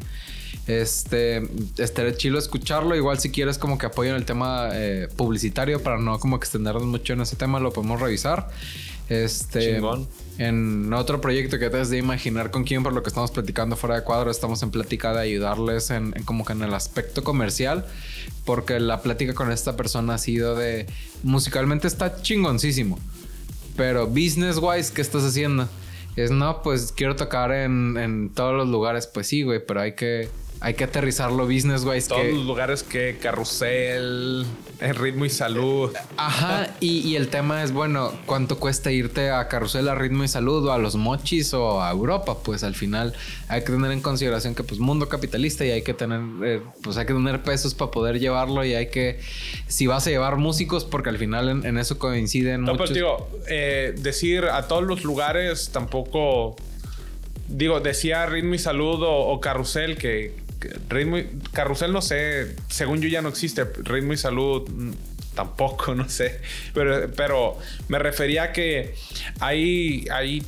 Este, 0.67 1.43
estaría 1.77 2.15
chilo 2.15 2.39
escucharlo. 2.39 2.95
Igual 2.95 3.19
si 3.19 3.31
quieres 3.31 3.57
como 3.57 3.77
que 3.77 3.85
apoyo 3.85 4.11
en 4.11 4.15
el 4.15 4.25
tema 4.25 4.69
eh, 4.73 5.09
publicitario 5.15 5.81
para 5.83 5.97
no 5.97 6.19
como 6.19 6.39
que 6.39 6.45
extendernos 6.45 6.85
mucho 6.85 7.13
en 7.13 7.21
ese 7.21 7.35
tema, 7.35 7.59
lo 7.59 7.73
podemos 7.73 7.99
revisar. 7.99 8.49
Este, 9.09 9.81
en 10.37 10.93
otro 10.93 11.19
proyecto 11.19 11.59
que 11.59 11.69
te 11.69 11.77
has 11.79 11.89
de 11.89 11.97
imaginar 11.97 12.51
con 12.51 12.63
quién, 12.63 12.83
por 12.83 12.93
lo 12.93 13.03
que 13.03 13.09
estamos 13.09 13.31
platicando 13.31 13.75
fuera 13.75 13.95
de 13.95 14.03
cuadro, 14.03 14.31
estamos 14.31 14.63
en 14.63 14.71
plática 14.71 15.13
de 15.13 15.21
ayudarles 15.21 15.89
en, 15.89 16.13
como 16.23 16.45
que 16.45 16.53
en 16.53 16.63
el 16.63 16.73
aspecto 16.73 17.23
comercial, 17.23 17.85
porque 18.45 18.79
la 18.79 19.01
plática 19.01 19.33
con 19.33 19.51
esta 19.51 19.75
persona 19.75 20.15
ha 20.15 20.17
sido 20.17 20.55
de 20.55 20.87
musicalmente 21.21 21.87
está 21.87 22.21
chingoncísimo, 22.21 22.97
pero 23.75 24.07
business 24.07 24.57
wise, 24.61 24.93
¿qué 24.93 25.01
estás 25.01 25.23
haciendo? 25.23 25.67
Es 26.15 26.31
no, 26.31 26.61
pues 26.61 26.91
quiero 26.91 27.15
tocar 27.15 27.51
en, 27.51 27.97
en 27.97 28.29
todos 28.29 28.53
los 28.53 28.67
lugares, 28.67 29.07
pues 29.07 29.27
sí, 29.27 29.43
güey, 29.43 29.65
pero 29.65 29.81
hay 29.81 29.93
que 29.93 30.29
hay 30.63 30.75
que 30.75 30.85
aterrizarlo 30.85 31.45
business 31.45 31.83
wise. 31.83 32.07
Todos 32.07 32.25
los 32.25 32.45
lugares 32.45 32.83
que 32.83 33.17
carrusel, 33.21 34.45
el 34.79 34.95
ritmo 34.95 35.25
y 35.25 35.29
salud. 35.29 35.91
Ajá, 36.15 36.69
y, 36.79 37.17
el 37.17 37.27
tema 37.27 37.63
es, 37.63 37.73
bueno, 37.73 38.13
¿cuánto 38.25 38.57
cuesta 38.57 38.89
irte 38.89 39.29
a 39.29 39.49
carrusel, 39.49 39.89
a 39.89 39.95
ritmo 39.95 40.23
y 40.23 40.29
salud 40.29 40.65
o 40.65 40.71
a 40.71 40.77
los 40.77 40.95
mochis 40.95 41.53
o 41.53 41.83
a 41.83 41.91
Europa? 41.91 42.37
Pues 42.43 42.63
al 42.63 42.75
final 42.75 43.13
hay 43.49 43.65
que 43.65 43.73
tener 43.73 43.91
en 43.91 43.99
consideración 43.99 44.55
que 44.55 44.63
pues 44.63 44.79
mundo 44.79 45.09
capitalista 45.09 45.65
y 45.65 45.71
hay 45.71 45.81
que 45.81 45.93
tener, 45.93 46.21
eh, 46.45 46.61
pues 46.81 46.95
hay 46.95 47.05
que 47.05 47.13
tener 47.13 47.43
pesos 47.43 47.73
para 47.73 47.91
poder 47.91 48.21
llevarlo 48.21 48.63
y 48.63 48.73
hay 48.73 48.87
que, 48.87 49.19
si 49.67 49.87
vas 49.87 50.07
a 50.07 50.11
llevar 50.11 50.37
músicos, 50.37 50.85
porque 50.85 51.09
al 51.09 51.17
final 51.17 51.65
en, 51.65 51.77
eso 51.77 51.99
coinciden 51.99 52.61
no, 52.61 52.77
pues, 52.77 52.91
muchos... 52.91 52.95
digo, 52.95 53.29
eh, 53.49 53.95
decir 53.97 54.45
a 54.45 54.65
todos 54.69 54.83
los 54.83 55.03
lugares 55.03 55.71
tampoco... 55.73 56.55
Digo, 57.49 57.81
decía 57.81 58.25
Ritmo 58.25 58.55
y 58.55 58.59
Salud 58.59 59.01
o 59.03 59.39
Carrusel 59.41 59.97
que, 59.97 60.42
carrusel 61.51 61.91
no 61.91 62.01
sé, 62.01 62.55
según 62.69 63.01
yo 63.01 63.09
ya 63.09 63.21
no 63.21 63.29
existe, 63.29 63.65
ritmo 63.83 64.13
y 64.13 64.17
salud 64.17 64.69
mm, 64.69 64.91
tampoco, 65.35 65.95
no 65.95 66.09
sé, 66.09 66.41
pero, 66.73 67.09
pero 67.15 67.57
me 67.87 67.99
refería 67.99 68.43
a 68.43 68.51
que 68.51 68.95
hay, 69.39 70.07
hay 70.11 70.43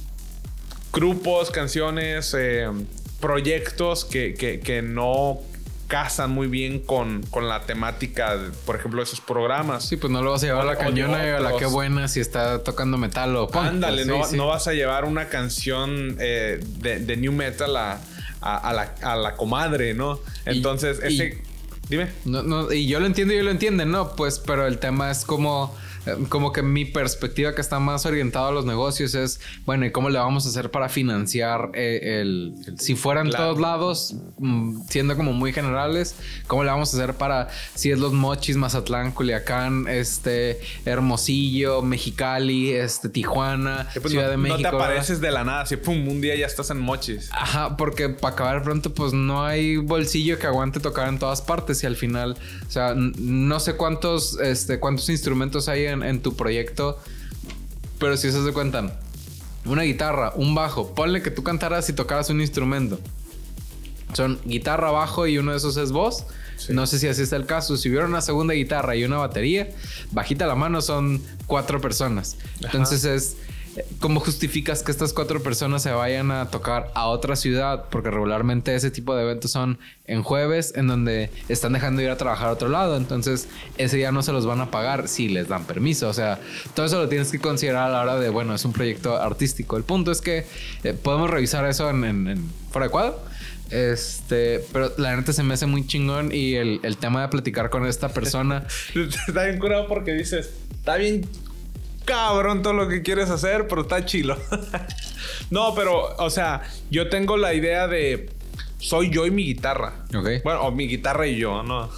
grupos, 0.92 1.52
canciones, 1.52 2.34
eh, 2.38 2.70
proyectos 3.20 4.06
que, 4.06 4.34
que, 4.34 4.82
no 4.82 5.40
casan 5.88 6.32
muy 6.32 6.48
bien 6.48 6.80
con, 6.80 7.22
con, 7.24 7.48
la 7.48 7.66
temática, 7.66 8.38
por 8.66 8.76
ejemplo, 8.76 9.02
de 9.02 9.06
esos 9.06 9.22
programas. 9.22 9.86
Sí, 9.86 9.98
pues 9.98 10.12
no 10.12 10.22
lo 10.24 10.32
vas 10.32 10.44
a 10.44 10.48
llevar 10.48 10.62
a 10.62 10.66
la 10.66 10.78
cañona 10.78 11.26
y 11.26 11.30
a 11.30 11.40
la 11.40 11.58
que 11.58 11.66
buena 11.66 12.08
si 12.08 12.20
está 12.20 12.64
tocando 12.64 12.98
metal 12.98 13.36
o 13.36 13.48
punk. 13.50 13.66
Ándale, 13.66 14.06
pues, 14.06 14.32
no, 14.32 14.38
no, 14.38 14.48
vas 14.48 14.68
a 14.68 14.74
llevar 14.74 15.06
una 15.06 15.28
canción 15.28 16.18
eh, 16.20 16.60
de, 16.80 17.00
de, 17.00 17.18
new 17.18 17.32
metal 17.32 17.76
a, 17.78 18.00
a, 18.46 18.74
la, 18.74 18.96
a 19.02 19.16
la, 19.16 19.36
comadre, 19.36 19.94
¿no? 19.94 20.20
Entonces, 20.46 21.00
ese... 21.02 21.42
dime. 21.90 22.10
No, 22.26 22.44
no, 22.44 22.72
y 22.72 22.88
yo 22.88 23.00
lo 23.00 23.06
entiendo 23.06 23.34
y 23.34 23.38
yo 23.38 23.44
lo 23.44 23.52
entienden, 23.52 23.92
¿no? 23.92 24.16
Pues, 24.16 24.40
pero 24.40 24.68
el 24.68 24.78
tema 24.78 25.12
es 25.12 25.26
como 25.26 25.76
como 26.30 26.52
que 26.52 26.62
mi 26.62 26.86
perspectiva 26.86 27.56
que 27.56 27.62
está 27.62 27.80
más 27.80 28.06
orientada 28.06 28.50
a 28.50 28.52
los 28.52 28.66
negocios 28.66 29.16
es, 29.16 29.40
bueno, 29.66 29.86
¿y 29.86 29.92
cómo 29.92 30.10
le 30.10 30.20
vamos 30.20 30.46
a 30.46 30.50
hacer 30.50 30.72
para 30.72 30.90
financiar 30.90 31.72
eh, 31.74 32.22
el, 32.22 32.56
si 32.78 32.96
fueran 32.96 33.30
todos 33.30 33.60
lados, 33.60 34.16
mm, 34.38 34.82
siendo 34.90 35.16
como 35.16 35.34
muy 35.34 35.54
generales, 35.54 36.16
cómo 36.48 36.64
le 36.64 36.70
vamos 36.70 36.94
a 36.94 36.98
hacer 36.98 37.16
para, 37.16 37.50
si 37.74 37.92
es 37.92 38.00
los 38.00 38.14
Mochis, 38.14 38.58
Mazatlán, 38.58 39.12
Culiacán, 39.12 39.88
este, 39.88 40.60
Hermosillo, 40.86 41.82
Mexicali, 41.82 42.72
este, 42.72 43.10
Tijuana, 43.10 43.88
pues 43.94 44.12
Ciudad 44.12 44.30
de 44.30 44.38
México. 44.38 44.62
No 44.62 44.70
te 44.70 44.76
apareces 44.76 45.22
de 45.22 45.32
la 45.32 45.44
nada, 45.44 45.62
así, 45.62 45.78
pum, 45.78 46.08
un 46.08 46.22
día 46.22 46.36
ya 46.36 46.46
estás 46.46 46.70
en 46.70 46.80
Mochis. 46.80 47.30
Ajá, 47.32 47.78
porque 47.78 48.10
para 48.10 48.34
acabar 48.34 48.64
pronto, 48.64 48.94
pues 48.94 49.14
no 49.14 49.46
hay 49.46 49.78
bolsillo 49.78 50.40
que 50.40 50.48
aguante 50.48 50.80
tocar 50.80 51.10
en 51.10 51.20
todas 51.20 51.42
partes 51.42 51.84
y 51.84 51.88
al 51.88 51.96
final, 51.96 52.38
o 52.68 52.72
sea, 52.72 52.94
no 52.96 53.60
sé 53.60 53.76
cuántos, 53.76 54.40
este, 54.40 54.80
cuántos 54.80 55.10
instrumentos 55.10 55.68
hay 55.68 55.86
en 55.86 55.95
en, 56.04 56.22
tu 56.22 56.36
proyecto. 56.36 57.00
Pero 58.00 58.18
si 58.18 58.32
se 58.32 58.42
de 58.42 58.54
cuenta, 58.54 59.00
una 59.66 59.84
guitarra, 59.84 60.34
un 60.36 60.56
bajo, 60.56 60.94
ponle 60.94 61.22
que 61.22 61.32
tú 61.32 61.44
cantaras 61.44 61.90
y 61.90 61.94
tocaras 61.94 62.30
un 62.30 62.42
instrumento. 62.42 63.00
Son 64.14 64.40
guitarra, 64.46 64.92
bajo 64.92 65.28
y 65.28 65.38
uno 65.38 65.52
de 65.52 65.58
esos 65.58 65.78
es 65.78 65.92
voz. 65.92 66.26
No 66.70 66.88
sé 66.88 67.00
si 67.00 67.08
así 67.08 67.22
está 67.22 67.36
el 67.36 67.46
caso. 67.46 67.76
Si 67.76 67.90
hubiera 67.90 68.06
una 68.06 68.22
segunda 68.22 68.54
guitarra 68.54 68.96
y 68.96 69.04
una 69.04 69.18
batería, 69.18 69.70
bajita 70.12 70.46
la 70.46 70.56
mano 70.56 70.82
son 70.82 71.22
cuatro 71.48 71.82
personas. 71.82 72.38
Entonces 72.62 73.04
es 73.04 73.38
¿cómo 74.00 74.20
justificas 74.20 74.84
que 74.84 74.92
estas 74.92 75.14
cuatro 75.14 75.42
personas 75.44 75.84
se 75.84 75.92
vayan 75.92 76.32
a 76.32 76.50
tocar 76.50 76.92
a 76.94 77.08
otra 77.08 77.36
ciudad? 77.36 77.86
Porque 77.90 78.10
regularmente 78.10 78.76
ese 78.76 78.92
tipo 78.92 79.16
de 79.16 79.24
eventos 79.24 79.52
son 79.52 79.80
en 80.08 80.24
jueves, 80.24 80.74
en 80.76 80.88
donde 80.88 81.30
están 81.50 81.74
dejando 81.74 82.00
de 82.00 82.06
ir 82.06 82.12
a 82.12 82.18
trabajar 82.18 82.50
a 82.50 82.52
otro 82.52 82.70
lado. 82.70 82.98
Entonces, 82.98 83.48
ese 83.78 83.98
día 83.98 84.12
no 84.12 84.24
se 84.24 84.32
los 84.32 84.46
van 84.46 84.62
a 84.62 84.72
pagar 84.72 85.08
si 85.08 85.30
les 85.30 85.48
dan 85.48 85.66
permiso. 85.66 86.10
O 86.10 86.14
sea, 86.14 86.40
todo 86.74 86.86
eso 86.86 87.00
lo 87.00 87.10
tienes 87.10 87.32
que 87.32 87.40
considerar 87.40 87.90
a 87.90 87.90
la 87.90 88.02
hora 88.02 88.20
de, 88.20 88.30
bueno, 88.30 88.54
es 88.56 88.66
un 88.66 88.74
proyecto 88.74 89.18
artístico. 89.18 89.78
El 89.78 89.84
punto 89.84 90.12
es 90.12 90.22
que 90.22 90.46
eh, 90.84 90.94
podemos 90.94 91.30
revisar 91.30 91.66
eso 91.66 91.90
en, 91.90 92.04
en, 92.04 92.50
fuera 92.72 92.88
de. 92.88 93.14
Este, 93.72 94.64
pero 94.72 94.92
la 94.98 95.16
neta 95.16 95.34
se 95.34 95.42
me 95.42 95.56
hace 95.56 95.66
muy 95.66 95.88
chingón 95.88 96.32
y 96.32 96.54
el, 96.54 96.80
el 96.84 96.98
tema 96.98 97.24
de 97.24 97.30
platicar 97.30 97.70
con 97.70 97.86
esta 97.88 98.10
persona. 98.10 98.66
está 99.28 99.46
bien 99.46 99.60
curado 99.60 99.88
porque 99.88 100.14
dices, 100.14 100.52
está 100.72 100.98
bien 100.98 101.28
cabrón 102.06 102.62
todo 102.62 102.74
lo 102.74 102.88
que 102.88 103.02
quieres 103.02 103.30
hacer, 103.30 103.68
pero 103.68 103.82
está 103.82 104.06
chilo. 104.06 104.38
no, 105.50 105.76
pero, 105.76 106.16
o 106.18 106.30
sea, 106.30 106.62
yo 106.90 107.10
tengo 107.10 107.38
la 107.38 107.54
idea 107.54 107.88
de 107.88 108.30
soy 108.80 109.10
yo 109.10 109.26
y 109.26 109.32
mi 109.32 109.44
guitarra. 109.46 110.06
Ok. 110.16 110.44
Bueno, 110.44 110.62
o 110.62 110.72
mi 110.72 110.88
guitarra 110.88 111.28
y 111.28 111.38
yo, 111.38 111.64
¿no? 111.64 111.90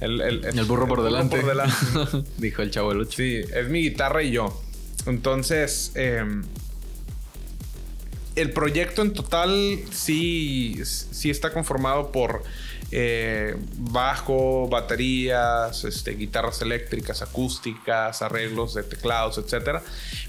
El, 0.00 0.20
el, 0.20 0.64
burro 0.64 0.86
por 0.86 1.02
delante. 1.02 1.38
por 1.38 1.48
delante. 1.48 1.74
Dijo 2.36 2.62
el 2.62 2.70
chavo 2.70 2.92
el 2.92 3.10
Sí, 3.10 3.36
es 3.54 3.68
mi 3.68 3.80
guitarra 3.80 4.22
y 4.22 4.32
yo. 4.32 4.60
Entonces, 5.06 5.92
em, 5.94 6.44
el 8.36 8.52
proyecto 8.52 9.02
en 9.02 9.12
total 9.12 9.78
sí, 9.90 10.80
sí 10.84 11.30
está 11.30 11.52
conformado 11.52 12.12
por 12.12 12.42
eh, 12.90 13.56
bajo, 13.76 14.68
baterías, 14.68 15.84
este, 15.84 16.12
guitarras 16.12 16.62
eléctricas, 16.62 17.22
acústicas, 17.22 18.22
arreglos 18.22 18.74
de 18.74 18.82
teclados, 18.82 19.38
etc. 19.38 19.80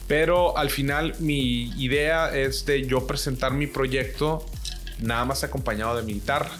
Pero 0.08 0.58
al 0.58 0.70
final 0.70 1.16
mi 1.20 1.70
idea 1.82 2.36
es 2.36 2.66
de 2.66 2.86
yo 2.88 3.08
presentar 3.08 3.54
mi 3.54 3.68
proyecto 3.68 4.46
nada 5.00 5.26
más 5.26 5.44
acompañado 5.44 5.96
de 5.96 6.04
mi 6.04 6.14
guitarra. 6.14 6.52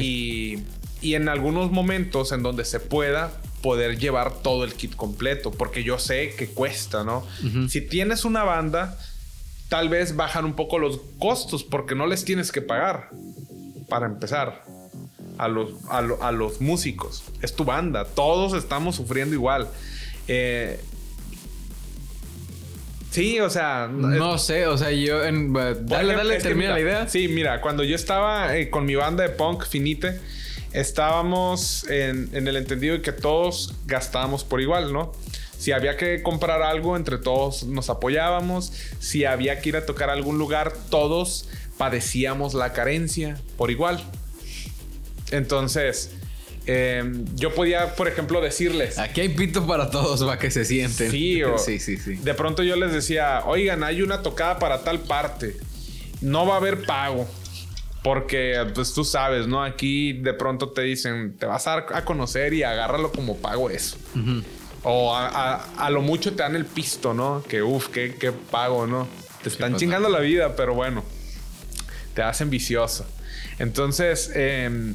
Y, 0.00 0.64
y 1.00 1.14
en 1.14 1.28
algunos 1.28 1.70
momentos 1.70 2.32
en 2.32 2.42
donde 2.42 2.64
se 2.64 2.80
pueda, 2.80 3.30
poder 3.62 3.98
llevar 3.98 4.42
todo 4.42 4.64
el 4.64 4.74
kit 4.74 4.96
completo, 4.96 5.50
porque 5.50 5.84
yo 5.84 5.98
sé 5.98 6.34
que 6.36 6.48
cuesta, 6.48 7.04
¿no? 7.04 7.26
Si 7.68 7.80
tienes 7.80 8.24
una 8.24 8.42
banda, 8.42 8.98
tal 9.68 9.88
vez 9.88 10.16
bajan 10.16 10.44
un 10.44 10.54
poco 10.54 10.78
los 10.78 11.00
costos 11.18 11.62
porque 11.62 11.94
no 11.94 12.06
les 12.06 12.24
tienes 12.24 12.52
que 12.52 12.62
pagar 12.62 13.10
para 13.88 14.06
empezar 14.06 14.64
a 15.38 15.48
los, 15.48 15.70
a, 15.88 16.32
los 16.32 16.60
músicos. 16.60 17.24
Es 17.42 17.54
tu 17.54 17.64
banda, 17.64 18.04
todos 18.04 18.54
estamos 18.54 18.96
sufriendo 18.96 19.34
igual. 19.34 19.68
Eh, 20.28 20.80
Sí, 23.10 23.40
o 23.40 23.50
sea. 23.50 23.88
No 23.92 24.38
sé, 24.38 24.66
o 24.66 24.78
sea, 24.78 24.92
yo. 24.92 25.20
dale, 25.20 26.14
dale, 26.14 26.38
termina 26.38 26.70
la 26.70 26.80
idea. 26.80 27.08
Sí, 27.08 27.26
mira, 27.26 27.60
cuando 27.60 27.82
yo 27.82 27.96
estaba 27.96 28.56
eh, 28.56 28.70
con 28.70 28.86
mi 28.86 28.94
banda 28.94 29.24
de 29.24 29.30
punk 29.30 29.66
finite, 29.66 30.20
estábamos 30.72 31.88
en, 31.90 32.30
en, 32.32 32.46
el 32.46 32.56
entendido 32.56 32.94
de 32.94 33.02
que 33.02 33.10
todos 33.10 33.74
gastábamos 33.86 34.44
por 34.44 34.60
igual, 34.60 34.92
¿no? 34.92 35.12
Si 35.58 35.72
había 35.72 35.96
que 35.96 36.22
comprar 36.22 36.62
algo, 36.62 36.96
entre 36.96 37.18
todos 37.18 37.64
nos 37.64 37.90
apoyábamos. 37.90 38.72
Si 39.00 39.24
había 39.24 39.60
que 39.60 39.70
ir 39.70 39.76
a 39.76 39.84
tocar 39.84 40.08
a 40.08 40.12
algún 40.12 40.38
lugar, 40.38 40.72
todos 40.88 41.48
padecíamos 41.76 42.54
la 42.54 42.72
carencia 42.72 43.38
por 43.56 43.70
igual. 43.70 44.02
Entonces, 45.30 46.10
Em, 46.66 47.24
yo 47.34 47.54
podía, 47.54 47.94
por 47.94 48.06
ejemplo, 48.06 48.40
decirles. 48.40 48.98
Aquí 48.98 49.22
hay 49.22 49.30
pito 49.30 49.66
para 49.66 49.90
todos, 49.90 50.22
para 50.22 50.38
que 50.38 50.50
se 50.50 50.64
sienten. 50.64 51.10
Sí, 51.10 51.42
sí, 51.58 51.78
sí, 51.78 51.96
sí. 51.96 52.16
De 52.16 52.34
pronto 52.34 52.62
yo 52.62 52.76
les 52.76 52.92
decía, 52.92 53.42
oigan, 53.46 53.82
hay 53.82 54.02
una 54.02 54.22
tocada 54.22 54.58
para 54.58 54.84
tal 54.84 55.00
parte. 55.00 55.56
No 56.20 56.46
va 56.46 56.54
a 56.54 56.56
haber 56.58 56.84
pago. 56.84 57.26
Porque, 58.02 58.64
pues 58.74 58.94
tú 58.94 59.04
sabes, 59.04 59.46
¿no? 59.46 59.62
Aquí 59.62 60.14
de 60.14 60.32
pronto 60.32 60.70
te 60.70 60.82
dicen, 60.82 61.36
te 61.36 61.44
vas 61.44 61.66
a, 61.66 61.84
conocer 62.04 62.54
y 62.54 62.62
agárralo 62.62 63.12
como 63.12 63.36
pago 63.36 63.68
eso. 63.68 63.98
O 64.82 65.14
a, 65.14 65.90
lo 65.90 66.00
mucho 66.00 66.30
te 66.32 66.42
dan 66.42 66.56
el 66.56 66.64
pisto, 66.64 67.12
¿no? 67.12 67.42
Que 67.46 67.62
uff, 67.62 67.88
qué, 67.88 68.14
qué, 68.14 68.32
pago, 68.32 68.86
¿no? 68.86 69.06
Te 69.42 69.50
están 69.50 69.76
chingando 69.76 70.08
la 70.08 70.20
vida, 70.20 70.56
pero 70.56 70.72
bueno, 70.72 71.04
te 72.14 72.22
hacen 72.22 72.48
vicioso. 72.48 73.04
Entonces, 73.60 74.32
eh, 74.34 74.94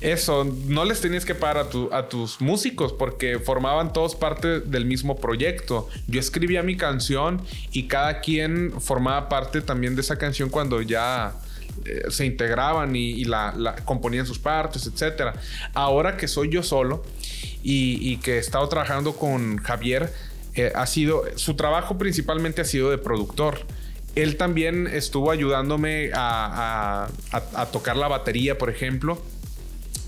eso, 0.00 0.44
no 0.66 0.84
les 0.84 1.00
tenías 1.00 1.24
que 1.24 1.34
pagar 1.34 1.68
a, 1.92 2.08
tus 2.08 2.40
músicos 2.40 2.92
porque 2.92 3.38
formaban 3.38 3.92
todos 3.92 4.14
parte 4.14 4.60
del 4.60 4.84
mismo 4.84 5.16
proyecto. 5.16 5.88
Yo 6.06 6.20
escribía 6.20 6.62
mi 6.62 6.76
canción 6.76 7.40
y 7.72 7.84
cada 7.88 8.20
quien 8.20 8.72
formaba 8.80 9.28
parte 9.28 9.60
también 9.60 9.94
de 9.94 10.00
esa 10.00 10.16
canción 10.16 10.50
cuando 10.50 10.82
ya 10.82 11.34
eh, 11.84 12.04
se 12.10 12.26
integraban 12.26 12.94
y, 12.94 13.24
la, 13.24 13.76
componían 13.84 14.26
sus 14.26 14.38
partes, 14.38 14.86
etc. 14.86 15.34
Ahora 15.72 16.16
que 16.16 16.28
soy 16.28 16.50
yo 16.50 16.62
solo 16.62 17.02
y, 17.62 18.18
que 18.18 18.36
he 18.36 18.38
estado 18.38 18.68
trabajando 18.68 19.16
con 19.16 19.58
Javier, 19.58 20.12
eh, 20.54 20.72
ha 20.74 20.86
sido, 20.86 21.24
su 21.36 21.56
trabajo 21.56 21.96
principalmente 21.98 22.60
ha 22.60 22.64
sido 22.64 22.90
de 22.90 22.98
productor 22.98 23.66
él 24.16 24.36
también 24.36 24.86
estuvo 24.86 25.30
ayudándome 25.30 26.10
a, 26.14 27.08
tocar 27.70 27.96
la 27.96 28.08
batería, 28.08 28.58
por 28.58 28.70
ejemplo 28.70 29.22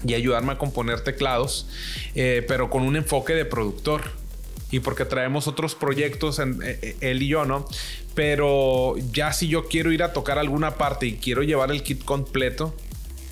y 0.06 0.14
ayudarme 0.14 0.52
a 0.52 0.58
componer 0.58 1.00
teclados, 1.00 1.66
eh, 2.14 2.44
pero 2.46 2.70
con 2.70 2.84
un 2.84 2.94
enfoque 2.94 3.34
de 3.34 3.44
productor. 3.44 4.12
Y 4.70 4.78
porque 4.78 5.04
traemos 5.04 5.48
otros 5.48 5.74
proyectos, 5.74 6.38
en, 6.38 6.62
eh, 6.62 6.78
eh, 6.82 6.96
él 7.00 7.22
y 7.22 7.26
yo, 7.26 7.44
¿no? 7.44 7.66
Pero 8.14 8.94
ya 9.12 9.32
si 9.32 9.48
yo 9.48 9.66
quiero 9.66 9.90
ir 9.90 10.04
a 10.04 10.12
tocar 10.12 10.38
alguna 10.38 10.76
parte 10.76 11.06
y 11.06 11.16
quiero 11.16 11.42
llevar 11.42 11.72
el 11.72 11.82
kit 11.82 12.04
completo, 12.04 12.76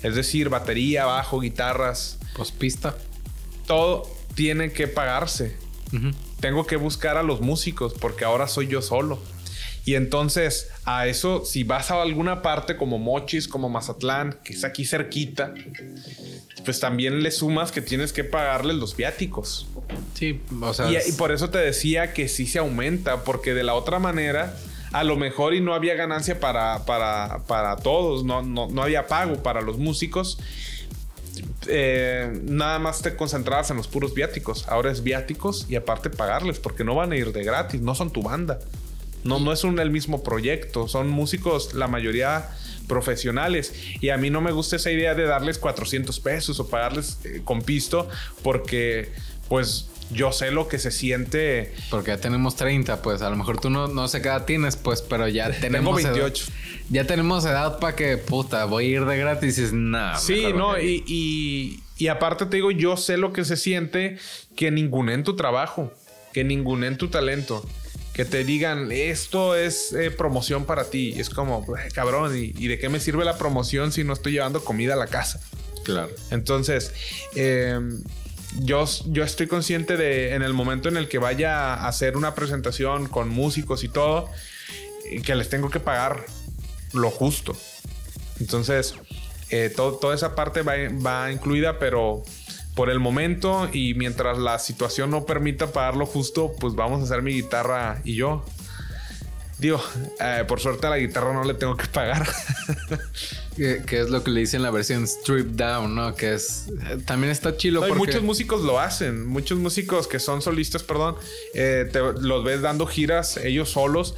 es 0.03 0.15
decir, 0.15 0.49
batería, 0.49 1.05
bajo, 1.05 1.39
guitarras, 1.39 2.17
pues 2.35 2.51
pista, 2.51 2.97
todo 3.65 4.09
tiene 4.35 4.71
que 4.71 4.87
pagarse. 4.87 5.55
Tengo 6.41 6.65
que 6.65 6.75
buscar 6.75 7.17
a 7.17 7.23
los 7.23 7.39
músicos 7.39 7.93
porque 7.93 8.25
ahora 8.25 8.47
soy 8.47 8.67
yo 8.67 8.81
solo. 8.81 9.19
Y 9.87 9.95
entonces, 9.95 10.69
a 10.83 11.07
eso, 11.07 11.45
si 11.45 11.63
vas 11.63 11.91
a 11.91 12.01
alguna 12.01 12.41
parte 12.41 12.75
como 12.75 12.99
Mochis, 12.99 13.47
como 13.47 13.69
Mazatlán, 13.69 14.37
que 14.43 14.51
es 14.51 14.65
aquí 14.65 14.85
cerquita, 14.85 15.53
pues 16.65 16.81
también 16.81 17.23
le 17.23 17.31
sumas 17.31 17.71
que 17.71 17.81
tienes 17.81 18.11
que 18.11 18.25
pagarle 18.25 18.73
los 18.73 18.97
viáticos. 18.97 19.65
Sí, 20.13 20.41
o 20.59 20.73
sea. 20.73 20.91
Y, 20.91 21.13
por 21.13 21.31
eso 21.31 21.51
te 21.51 21.59
decía 21.59 22.11
que 22.11 22.27
sí 22.27 22.47
se 22.47 22.59
aumenta, 22.59 23.23
porque 23.23 23.53
de 23.53 23.63
la 23.63 23.75
otra 23.75 23.97
manera, 23.97 24.57
a 24.91 25.05
lo 25.05 25.15
mejor 25.15 25.53
y 25.53 25.61
no 25.61 25.73
había 25.73 25.95
ganancia 25.95 26.37
para, 26.37 26.83
para, 26.83 27.43
para 27.47 27.77
todos, 27.77 28.25
no, 28.25 28.41
no, 28.41 28.67
no 28.67 28.83
había 28.83 29.07
pago 29.07 29.41
para 29.41 29.61
los 29.61 29.77
músicos. 29.77 30.37
Eh, 31.67 32.41
nada 32.43 32.77
más 32.79 33.01
te 33.01 33.15
concentrabas 33.15 33.71
en 33.71 33.77
los 33.77 33.87
puros 33.87 34.13
viáticos. 34.13 34.67
Ahora 34.67 34.91
es 34.91 35.01
viáticos 35.01 35.65
y 35.69 35.77
aparte 35.77 36.09
pagarles, 36.09 36.59
porque 36.59 36.83
no 36.83 36.93
van 36.93 37.13
a 37.13 37.15
ir 37.15 37.31
de 37.31 37.45
gratis, 37.45 37.79
no 37.79 37.95
son 37.95 38.11
tu 38.11 38.21
banda. 38.21 38.59
No, 39.27 39.39
no 39.39 39.51
es 39.51 39.63
un, 39.63 39.79
el 39.79 39.91
mismo 39.91 40.23
proyecto. 40.23 40.87
Son 40.87 41.09
músicos, 41.09 41.73
la 41.73 41.87
mayoría 41.87 42.49
profesionales. 42.87 43.73
Y 44.01 44.09
a 44.09 44.17
mí 44.17 44.29
no 44.29 44.41
me 44.41 44.51
gusta 44.51 44.77
esa 44.77 44.91
idea 44.91 45.13
de 45.13 45.23
darles 45.23 45.59
400 45.59 46.19
pesos 46.19 46.59
o 46.59 46.67
pagarles 46.67 47.19
eh, 47.25 47.41
con 47.43 47.61
pisto 47.61 48.07
porque 48.41 49.11
pues 49.49 49.89
yo 50.09 50.31
sé 50.31 50.51
lo 50.51 50.67
que 50.67 50.79
se 50.79 50.91
siente. 50.91 51.73
Porque 51.89 52.11
ya 52.11 52.17
tenemos 52.17 52.55
30, 52.55 53.01
pues 53.01 53.21
a 53.21 53.29
lo 53.29 53.35
mejor 53.35 53.59
tú 53.59 53.69
no, 53.69 53.87
no 53.87 54.07
sé 54.07 54.21
qué 54.21 54.29
edad 54.29 54.45
tienes, 54.45 54.75
pues, 54.77 55.01
pero 55.01 55.27
ya 55.27 55.51
tenemos. 55.59 55.97
Tengo 55.97 56.13
28. 56.13 56.45
ya 56.89 57.05
tenemos 57.05 57.45
edad 57.45 57.79
para 57.79 57.95
que, 57.95 58.17
puta, 58.17 58.65
voy 58.65 58.85
a 58.85 58.87
ir 58.87 59.05
de 59.05 59.17
gratis 59.17 59.57
y 59.57 59.63
es 59.63 59.73
nada. 59.73 60.17
Sí, 60.17 60.53
no, 60.53 60.79
y, 60.79 61.03
y, 61.07 61.83
y, 61.97 62.07
aparte 62.07 62.45
te 62.45 62.57
digo, 62.57 62.71
yo 62.71 62.97
sé 62.97 63.17
lo 63.17 63.33
que 63.33 63.43
se 63.43 63.57
siente 63.57 64.17
que 64.55 64.67
en 64.67 65.23
tu 65.23 65.35
trabajo, 65.35 65.91
que 66.33 66.41
en 66.41 66.97
tu 66.97 67.09
talento 67.09 67.67
que 68.17 68.25
te 68.25 68.43
digan 68.43 68.91
esto 68.91 69.55
es 69.55 69.93
eh, 69.93 70.09
promoción 70.09 70.65
para 70.65 70.85
ti. 70.85 71.13
es 71.19 71.29
como, 71.29 71.63
cabrón, 71.93 72.35
¿y, 72.35 72.67
de 72.67 72.79
qué 72.79 72.89
me 72.89 72.99
sirve 72.99 73.23
la 73.23 73.37
promoción 73.37 73.91
si 73.91 74.03
no 74.03 74.13
estoy 74.13 74.31
llevando 74.31 74.65
comida 74.65 74.95
a 74.95 74.97
la 74.97 75.05
casa? 75.05 75.39
Claro. 75.83 76.09
Entonces, 76.31 76.93
em, 77.35 78.01
yo, 78.55 78.85
yo 79.05 79.23
estoy 79.23 79.45
consciente 79.45 79.97
de 79.97 80.33
en 80.33 80.41
el 80.41 80.53
momento 80.53 80.89
en 80.89 80.97
el 80.97 81.07
que 81.07 81.19
vaya 81.19 81.75
a 81.75 81.87
hacer 81.87 82.17
una 82.17 82.33
presentación 82.33 83.07
con 83.07 83.29
músicos 83.29 83.83
y 83.83 83.87
todo, 83.87 84.27
eh, 85.05 85.21
que 85.21 85.35
les 85.35 85.49
tengo 85.49 85.69
que 85.69 85.79
pagar 85.79 86.25
lo 86.93 87.11
justo. 87.11 87.55
Entonces, 88.39 88.95
eh, 89.51 89.71
toda 89.75 90.15
esa 90.15 90.33
parte 90.33 90.63
va, 90.63 90.73
va 91.05 91.31
incluida, 91.31 91.77
pero 91.77 92.23
por 92.77 92.91
el 92.91 92.99
momento 92.99 93.67
y 93.73 93.95
mientras 93.95 94.37
la 94.37 94.59
situación 94.59 95.09
no 95.09 95.25
permita 95.25 95.71
pagarlo 95.71 96.05
justo, 96.05 96.53
pues 96.59 96.75
vamos 96.75 97.01
a 97.01 97.05
hacer 97.05 97.23
mi 97.23 97.33
guitarra 97.33 97.99
y 98.05 98.13
yo. 98.13 98.45
Digo, 99.57 99.81
eh, 100.19 100.43
por 100.47 100.59
suerte 100.59 100.85
a 100.85 100.91
la 100.91 100.99
guitarra 100.99 101.33
no 101.33 101.43
le 101.43 101.55
tengo 101.55 101.75
que 101.75 101.87
pagar. 101.87 102.29
que, 103.57 103.81
es 103.89 104.11
lo 104.11 104.23
que 104.23 104.29
le 104.29 104.41
dicen 104.41 104.59
en 104.59 104.63
la 104.65 104.69
versión 104.69 105.05
Strip 105.05 105.47
Down, 105.47 105.95
¿no? 105.95 106.13
Que 106.13 106.35
es. 106.35 106.67
Eh, 106.91 106.99
también 107.03 107.31
está 107.31 107.57
chilo. 107.57 107.79
porque... 107.79 107.95
Muchos 107.95 108.21
músicos 108.21 108.61
lo 108.61 108.79
hacen. 108.79 109.25
Muchos 109.25 109.57
músicos 109.57 110.07
que 110.07 110.19
son 110.19 110.43
solistas, 110.43 110.83
perdón, 110.83 111.15
eh, 111.55 111.89
te, 111.91 111.99
los 111.99 112.43
ves 112.43 112.61
dando 112.61 112.85
giras 112.85 113.37
ellos 113.37 113.71
solos 113.71 114.13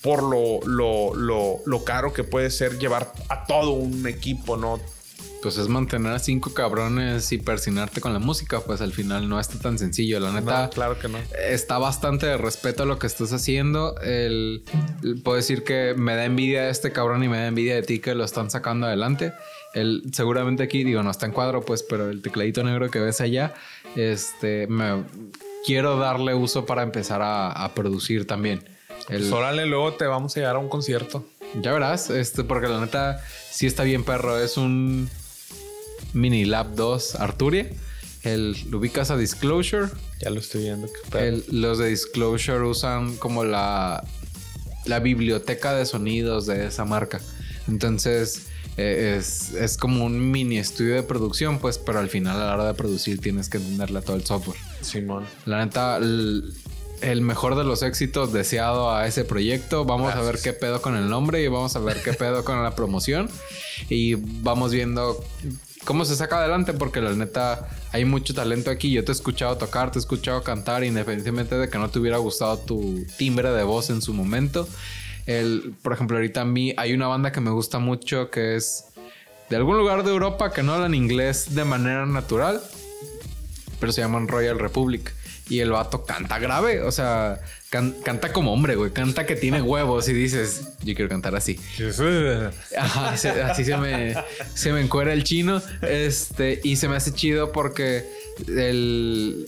por 0.00 0.22
lo, 0.22 0.60
lo, 0.64 1.12
lo, 1.16 1.60
lo 1.66 1.84
caro 1.84 2.12
que 2.12 2.22
puede 2.22 2.50
ser 2.50 2.78
llevar 2.78 3.12
a 3.28 3.46
todo 3.46 3.72
un 3.72 4.06
equipo, 4.06 4.56
¿no? 4.56 4.80
Pues 5.42 5.56
es 5.56 5.68
mantener 5.68 6.12
a 6.12 6.18
cinco 6.18 6.52
cabrones 6.52 7.32
y 7.32 7.38
persinarte 7.38 8.00
con 8.00 8.12
la 8.12 8.18
música, 8.18 8.60
pues 8.60 8.80
al 8.80 8.92
final 8.92 9.28
no 9.28 9.40
está 9.40 9.58
tan 9.58 9.78
sencillo. 9.78 10.20
La 10.20 10.32
neta, 10.32 10.70
claro 10.70 10.98
que 10.98 11.08
no. 11.08 11.18
Está 11.48 11.78
bastante 11.78 12.26
de 12.26 12.36
respeto 12.36 12.82
a 12.82 12.86
lo 12.86 12.98
que 12.98 13.06
estás 13.06 13.32
haciendo. 13.32 13.98
El, 14.00 14.62
puedo 15.24 15.36
decir 15.36 15.64
que 15.64 15.94
me 15.96 16.14
da 16.14 16.24
envidia 16.24 16.64
de 16.64 16.70
este 16.70 16.92
cabrón 16.92 17.24
y 17.24 17.28
me 17.28 17.38
da 17.38 17.46
envidia 17.46 17.74
de 17.74 17.82
ti 17.82 18.00
que 18.00 18.14
lo 18.14 18.24
están 18.24 18.50
sacando 18.50 18.86
adelante. 18.86 19.32
El, 19.72 20.02
seguramente 20.12 20.62
aquí, 20.62 20.84
digo, 20.84 21.02
no 21.02 21.10
está 21.10 21.26
en 21.26 21.32
cuadro, 21.32 21.62
pues, 21.62 21.82
pero 21.82 22.10
el 22.10 22.22
tecladito 22.22 22.62
negro 22.64 22.90
que 22.90 22.98
ves 22.98 23.20
allá, 23.20 23.54
este, 23.96 24.66
me 24.66 25.04
quiero 25.64 25.96
darle 25.96 26.34
uso 26.34 26.66
para 26.66 26.82
empezar 26.82 27.20
a, 27.22 27.70
producir 27.74 28.26
también. 28.26 28.64
El, 29.08 29.20
pues 29.20 29.32
órale, 29.32 29.66
luego 29.66 29.94
te 29.94 30.06
vamos 30.06 30.36
a 30.36 30.40
llevar 30.40 30.56
a 30.56 30.58
un 30.58 30.68
concierto. 30.68 31.24
Ya 31.60 31.72
verás, 31.72 32.10
este, 32.10 32.44
porque 32.44 32.68
la 32.68 32.80
neta 32.80 33.24
sí 33.50 33.66
está 33.66 33.82
bien, 33.82 34.04
perro. 34.04 34.38
Es 34.38 34.56
un 34.56 35.08
Mini 36.12 36.44
Lab 36.44 36.74
2 36.74 37.16
Arturia. 37.16 37.68
El, 38.22 38.56
¿Lo 38.70 38.78
ubicas 38.78 39.10
a 39.10 39.16
Disclosure? 39.16 39.88
Ya 40.20 40.30
lo 40.30 40.40
estoy 40.40 40.62
viendo. 40.62 40.88
los 41.50 41.78
de 41.78 41.88
Disclosure 41.88 42.62
usan 42.62 43.16
como 43.16 43.44
la, 43.44 44.04
la 44.84 45.00
biblioteca 45.00 45.74
de 45.74 45.86
sonidos 45.86 46.46
de 46.46 46.66
esa 46.66 46.84
marca. 46.84 47.20
Entonces 47.68 48.46
eh, 48.76 49.16
es, 49.18 49.52
es, 49.52 49.76
como 49.76 50.04
un 50.04 50.30
mini 50.30 50.58
estudio 50.58 50.94
de 50.94 51.02
producción, 51.02 51.58
pues, 51.58 51.78
pero 51.78 51.98
al 51.98 52.08
final 52.08 52.40
a 52.40 52.46
la 52.46 52.54
hora 52.54 52.66
de 52.66 52.74
producir 52.74 53.20
tienes 53.20 53.48
que 53.48 53.58
entenderle 53.58 54.00
todo 54.02 54.16
el 54.16 54.24
software. 54.24 54.58
Simón. 54.80 55.24
La 55.44 55.64
neta, 55.64 55.96
el, 55.98 56.52
mejor 57.20 57.56
de 57.56 57.64
los 57.64 57.82
éxitos 57.82 58.32
deseado 58.32 58.94
a 58.94 59.06
ese 59.06 59.24
proyecto. 59.24 59.84
Vamos 59.84 60.14
a 60.14 60.20
ver 60.22 60.38
qué 60.42 60.52
pedo 60.52 60.80
con 60.80 60.96
el 60.96 61.08
nombre 61.08 61.42
y 61.42 61.48
vamos 61.48 61.76
a 61.76 61.80
ver 61.80 62.02
qué 62.02 62.12
pedo 62.12 62.44
con 62.44 62.62
la 62.62 62.74
promoción. 62.74 63.28
Y 63.88 64.14
vamos 64.14 64.72
viendo 64.72 65.22
cómo 65.84 66.04
se 66.04 66.16
saca 66.16 66.38
adelante, 66.38 66.72
porque 66.72 67.00
la 67.00 67.12
neta 67.12 67.68
hay 67.92 68.04
mucho 68.04 68.34
talento 68.34 68.70
aquí. 68.70 68.90
Yo 68.92 69.04
te 69.04 69.12
he 69.12 69.14
escuchado 69.14 69.56
tocar, 69.56 69.90
te 69.90 69.98
he 69.98 70.00
escuchado 70.00 70.42
cantar, 70.42 70.84
independientemente 70.84 71.56
de 71.56 71.68
que 71.68 71.78
no 71.78 71.90
te 71.90 71.98
hubiera 71.98 72.18
gustado 72.18 72.58
tu 72.58 73.04
timbre 73.16 73.50
de 73.50 73.62
voz 73.62 73.90
en 73.90 74.02
su 74.02 74.14
momento. 74.14 74.68
El, 75.26 75.74
por 75.82 75.92
ejemplo, 75.92 76.16
ahorita 76.16 76.42
a 76.42 76.44
mí 76.44 76.74
hay 76.76 76.92
una 76.92 77.06
banda 77.06 77.32
que 77.32 77.40
me 77.40 77.50
gusta 77.50 77.78
mucho 77.78 78.30
que 78.30 78.56
es 78.56 78.86
de 79.48 79.56
algún 79.56 79.76
lugar 79.76 80.04
de 80.04 80.10
Europa 80.10 80.52
que 80.52 80.62
no 80.62 80.74
hablan 80.74 80.94
inglés 80.94 81.54
de 81.54 81.64
manera 81.64 82.06
natural, 82.06 82.60
pero 83.78 83.92
se 83.92 84.00
llaman 84.00 84.28
Royal 84.28 84.58
Republic. 84.58 85.14
Y 85.48 85.58
el 85.58 85.72
vato 85.72 86.04
canta 86.04 86.38
grave, 86.38 86.82
o 86.82 86.92
sea, 86.92 87.40
canta 87.70 88.32
como 88.32 88.52
hombre, 88.52 88.74
güey. 88.74 88.90
Canta 88.90 89.26
que 89.26 89.36
tiene 89.36 89.62
huevos 89.62 90.08
y 90.08 90.12
dices, 90.12 90.62
yo 90.82 90.94
quiero 90.94 91.08
cantar 91.08 91.36
así. 91.36 91.58
Ajá, 92.76 93.10
así 93.10 93.64
se 93.64 93.76
me, 93.76 94.14
se 94.54 94.72
me 94.72 94.80
encuera 94.80 95.12
el 95.12 95.22
chino. 95.24 95.62
Este, 95.82 96.60
y 96.64 96.76
se 96.76 96.88
me 96.88 96.96
hace 96.96 97.12
chido 97.12 97.52
porque 97.52 98.08
el, 98.48 99.46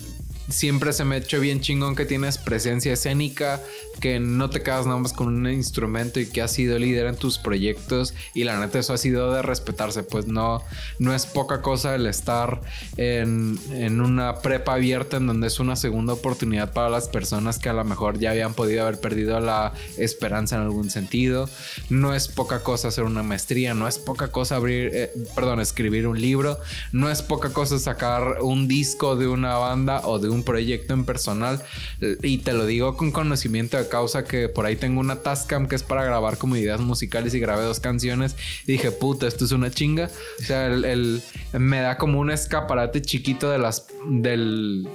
siempre 0.48 0.93
se 0.93 1.05
me 1.05 1.16
hecho 1.16 1.40
bien 1.40 1.60
chingón 1.60 1.94
que 1.94 2.05
tienes 2.05 2.39
presencia 2.39 2.93
escénica, 2.93 3.60
que 4.01 4.20
no 4.20 4.51
te 4.51 4.62
quedas 4.62 4.86
nada 4.86 4.98
más 4.98 5.12
con 5.12 5.28
un 5.28 5.51
instrumento 5.51 6.20
y 6.20 6.27
que 6.27 6.43
has 6.43 6.52
sido 6.52 6.78
líder 6.78 7.06
en 7.06 7.16
tus 7.16 7.39
proyectos. 7.39 8.14
Y 8.35 8.44
la 8.44 8.59
neta 8.59 8.78
eso 8.78 8.93
ha 8.93 8.98
sido 8.98 9.32
de 9.32 9.43
respetarse, 9.43 10.02
pues 10.02 10.27
no, 10.27 10.62
no 10.98 11.14
es 11.14 11.27
poca 11.27 11.62
cosa 11.62 11.94
el 11.94 12.06
estar 12.06 12.60
en, 12.97 13.59
en 13.70 14.01
una 14.01 14.36
prepa 14.36 14.74
abierta 14.74 15.16
en 15.16 15.27
donde 15.27 15.47
es 15.47 15.60
una 15.60 15.77
segunda 15.77 16.12
oportunidad 16.14 16.73
para 16.73 16.90
las 16.90 17.09
personas 17.09 17.59
que 17.59 17.69
a 17.69 17.73
lo 17.73 17.85
mejor 17.85 18.19
ya 18.19 18.31
habían 18.31 18.55
podido 18.55 18.82
haber 18.82 19.01
perdido 19.01 19.39
la 19.40 19.73
esperanza 19.98 20.56
en 20.56 20.62
algún 20.62 20.90
sentido, 20.90 21.48
no 21.90 22.14
es 22.14 22.28
poca 22.28 22.62
cosa 22.62 22.89
hacer 22.89 23.05
una 23.05 23.23
maestría, 23.23 23.74
no 23.74 23.89
es 23.89 23.98
poca 23.98 24.28
cosa 24.28 24.56
abrir, 24.56 24.90
eh, 24.94 25.12
perdón, 25.35 25.60
escribir 25.60 26.06
un 26.06 26.20
libro, 26.20 26.59
no 26.93 27.10
es 27.10 27.23
poca 27.23 27.52
cosa 27.52 27.78
sacar 27.78 28.43
un 28.43 28.69
disco 28.69 29.16
de 29.16 29.28
una 29.28 29.56
banda 29.56 30.02
o 30.05 30.19
de 30.19 30.28
un 30.32 30.42
proyecto 30.42 30.94
en 30.94 31.04
personal. 31.04 31.62
Y 32.22 32.38
te 32.38 32.52
lo 32.52 32.66
digo 32.66 32.96
con 32.96 33.12
conocimiento 33.12 33.76
de 33.76 33.88
causa 33.88 34.24
que 34.24 34.48
por 34.48 34.66
ahí 34.66 34.76
tengo 34.76 35.00
una 35.00 35.22
Tascam 35.22 35.68
que 35.68 35.76
es 35.76 35.82
para 35.82 36.04
grabar 36.04 36.38
como 36.38 36.56
ideas 36.56 36.80
musicales 36.80 37.34
y 37.34 37.40
grabé 37.40 37.64
dos 37.64 37.80
canciones. 37.80 38.36
Y 38.66 38.72
dije, 38.72 38.90
puta, 38.90 39.26
esto 39.26 39.44
es 39.44 39.52
una 39.52 39.70
chinga. 39.70 40.10
O 40.40 40.42
sea, 40.42 40.66
el, 40.66 41.22
me 41.52 41.80
da 41.80 41.98
como 41.98 42.20
un 42.20 42.30
escaparate 42.30 43.02
chiquito 43.02 43.50
de 43.50 43.59
las, 43.59 43.86
del 44.09 44.88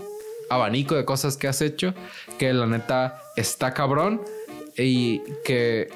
abanico 0.49 0.95
de 0.95 1.05
cosas 1.05 1.37
que 1.37 1.47
has 1.47 1.61
hecho. 1.61 1.93
Que 2.37 2.53
la 2.53 2.65
neta 2.65 3.21
está 3.35 3.73
cabrón. 3.73 4.21
Y 4.75 5.21
que 5.43 5.89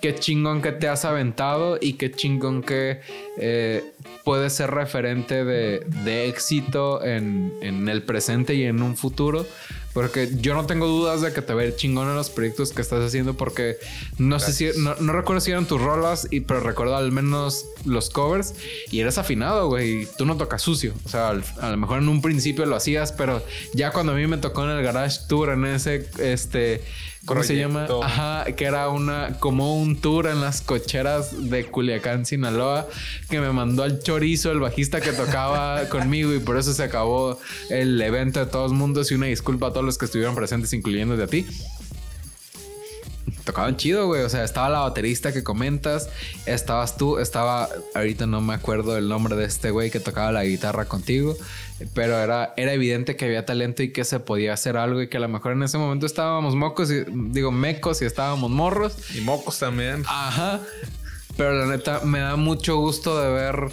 qué 0.00 0.14
chingón 0.14 0.62
que 0.62 0.72
te 0.72 0.88
has 0.88 1.04
aventado 1.04 1.78
y 1.80 1.94
qué 1.94 2.10
chingón 2.10 2.62
que 2.62 3.00
eh, 3.38 3.84
puedes 4.24 4.52
ser 4.52 4.70
referente 4.70 5.44
de, 5.44 6.28
éxito 6.28 7.04
en, 7.04 7.52
el 7.88 8.02
presente 8.02 8.54
y 8.54 8.64
en 8.64 8.82
un 8.82 8.96
futuro. 8.96 9.46
Porque 9.92 10.28
yo 10.42 10.52
no 10.52 10.66
tengo 10.66 10.86
dudas 10.86 11.22
de 11.22 11.32
que 11.32 11.40
te 11.40 11.54
ve 11.54 11.74
chingón 11.74 12.08
en 12.08 12.16
los 12.16 12.28
proyectos 12.28 12.70
que 12.70 12.82
estás 12.82 13.02
haciendo 13.02 13.32
porque 13.32 13.78
no 14.18 14.38
sé 14.38 14.52
si, 14.52 14.68
no, 14.78 14.94
recuerdo 14.94 15.40
si 15.40 15.52
eran 15.52 15.64
tus 15.64 15.80
rolas, 15.80 16.28
y, 16.30 16.40
pero 16.40 16.60
recuerdo 16.60 16.96
al 16.96 17.12
menos 17.12 17.64
los 17.86 18.10
covers 18.10 18.54
y 18.90 19.00
eres 19.00 19.16
afinado, 19.16 19.68
güey. 19.68 20.06
Tú 20.18 20.26
no 20.26 20.36
tocas 20.36 20.60
sucio. 20.60 20.92
O 21.06 21.08
sea, 21.08 21.30
a 21.30 21.70
lo 21.70 21.76
mejor 21.78 22.02
en 22.02 22.10
un 22.10 22.20
principio 22.20 22.66
lo 22.66 22.76
hacías, 22.76 23.12
pero 23.12 23.42
ya 23.72 23.90
cuando 23.90 24.12
a 24.12 24.16
mí 24.16 24.26
me 24.26 24.36
tocó 24.36 24.64
en 24.64 24.70
el 24.70 24.82
garage 24.82 25.20
tour, 25.28 25.48
en 25.48 25.64
ese, 25.64 26.06
este, 26.18 26.82
¿Cómo 27.26 27.42
se 27.42 27.56
llama? 27.56 27.86
Ajá, 28.02 28.44
que 28.52 28.64
era 28.64 28.88
una 28.88 29.38
como 29.40 29.76
un 29.76 30.00
tour 30.00 30.28
en 30.28 30.40
las 30.40 30.62
cocheras 30.62 31.50
de 31.50 31.64
Culiacán, 31.66 32.24
Sinaloa, 32.24 32.86
que 33.28 33.40
me 33.40 33.50
mandó 33.52 33.82
al 33.82 34.00
chorizo 34.00 34.52
el 34.52 34.60
bajista 34.60 35.00
que 35.00 35.12
tocaba 35.12 35.88
conmigo 35.90 36.32
y 36.32 36.38
por 36.38 36.56
eso 36.56 36.72
se 36.72 36.84
acabó 36.84 37.38
el 37.68 38.00
evento 38.00 38.40
de 38.40 38.46
todos 38.46 38.72
mundos. 38.72 39.10
Y 39.10 39.14
una 39.14 39.26
disculpa 39.26 39.68
a 39.68 39.70
todos 39.72 39.84
los 39.84 39.98
que 39.98 40.04
estuvieron 40.04 40.34
presentes, 40.36 40.72
incluyendo 40.72 41.16
de 41.16 41.24
a 41.24 41.26
ti 41.26 41.46
tocaban 43.46 43.76
chido, 43.76 44.06
güey. 44.06 44.22
O 44.22 44.28
sea, 44.28 44.44
estaba 44.44 44.68
la 44.68 44.80
baterista 44.80 45.32
que 45.32 45.42
comentas, 45.42 46.10
estabas 46.44 46.98
tú, 46.98 47.18
estaba, 47.18 47.70
ahorita 47.94 48.26
no 48.26 48.42
me 48.42 48.52
acuerdo 48.52 48.98
el 48.98 49.08
nombre 49.08 49.36
de 49.36 49.46
este 49.46 49.70
güey 49.70 49.90
que 49.90 50.00
tocaba 50.00 50.32
la 50.32 50.44
guitarra 50.44 50.84
contigo, 50.84 51.34
pero 51.94 52.18
era, 52.18 52.52
era 52.58 52.72
evidente 52.74 53.16
que 53.16 53.24
había 53.24 53.46
talento 53.46 53.82
y 53.82 53.92
que 53.92 54.04
se 54.04 54.20
podía 54.20 54.52
hacer 54.52 54.76
algo 54.76 55.00
y 55.00 55.08
que 55.08 55.16
a 55.16 55.20
lo 55.20 55.28
mejor 55.28 55.52
en 55.52 55.62
ese 55.62 55.78
momento 55.78 56.04
estábamos 56.04 56.54
mocos, 56.54 56.90
y, 56.90 57.04
digo, 57.08 57.50
mecos 57.52 58.02
y 58.02 58.04
estábamos 58.04 58.50
morros. 58.50 58.98
Y 59.14 59.20
mocos 59.22 59.58
también. 59.58 60.04
Ajá. 60.06 60.60
Pero 61.36 61.54
la 61.54 61.66
neta, 61.66 62.00
me 62.00 62.18
da 62.18 62.36
mucho 62.36 62.76
gusto 62.76 63.20
de 63.20 63.30
ver 63.30 63.68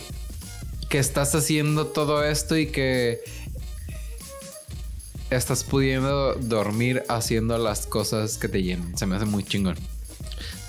que 0.89 0.99
estás 0.99 1.33
haciendo 1.33 1.87
todo 1.87 2.23
esto 2.23 2.55
y 2.55 2.67
que 2.67 3.21
estás 5.37 5.63
pudiendo 5.63 6.33
dormir 6.35 7.03
haciendo 7.09 7.57
las 7.57 7.87
cosas 7.87 8.37
que 8.37 8.47
te 8.47 8.63
llenan. 8.63 8.97
Se 8.97 9.05
me 9.05 9.15
hace 9.15 9.25
muy 9.25 9.43
chingón. 9.43 9.77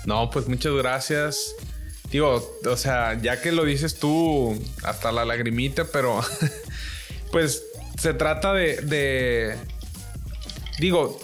No, 0.05 0.29
pues 0.29 0.47
muchas 0.47 0.73
gracias. 0.73 1.55
Digo, 2.11 2.57
o 2.69 2.77
sea, 2.77 3.19
ya 3.21 3.41
que 3.41 3.51
lo 3.51 3.65
dices 3.65 3.99
tú, 3.99 4.57
hasta 4.83 5.11
la 5.11 5.25
lagrimita, 5.25 5.85
pero 5.85 6.21
pues 7.31 7.63
se 7.99 8.13
trata 8.13 8.53
de, 8.53 9.57
digo, 10.79 11.19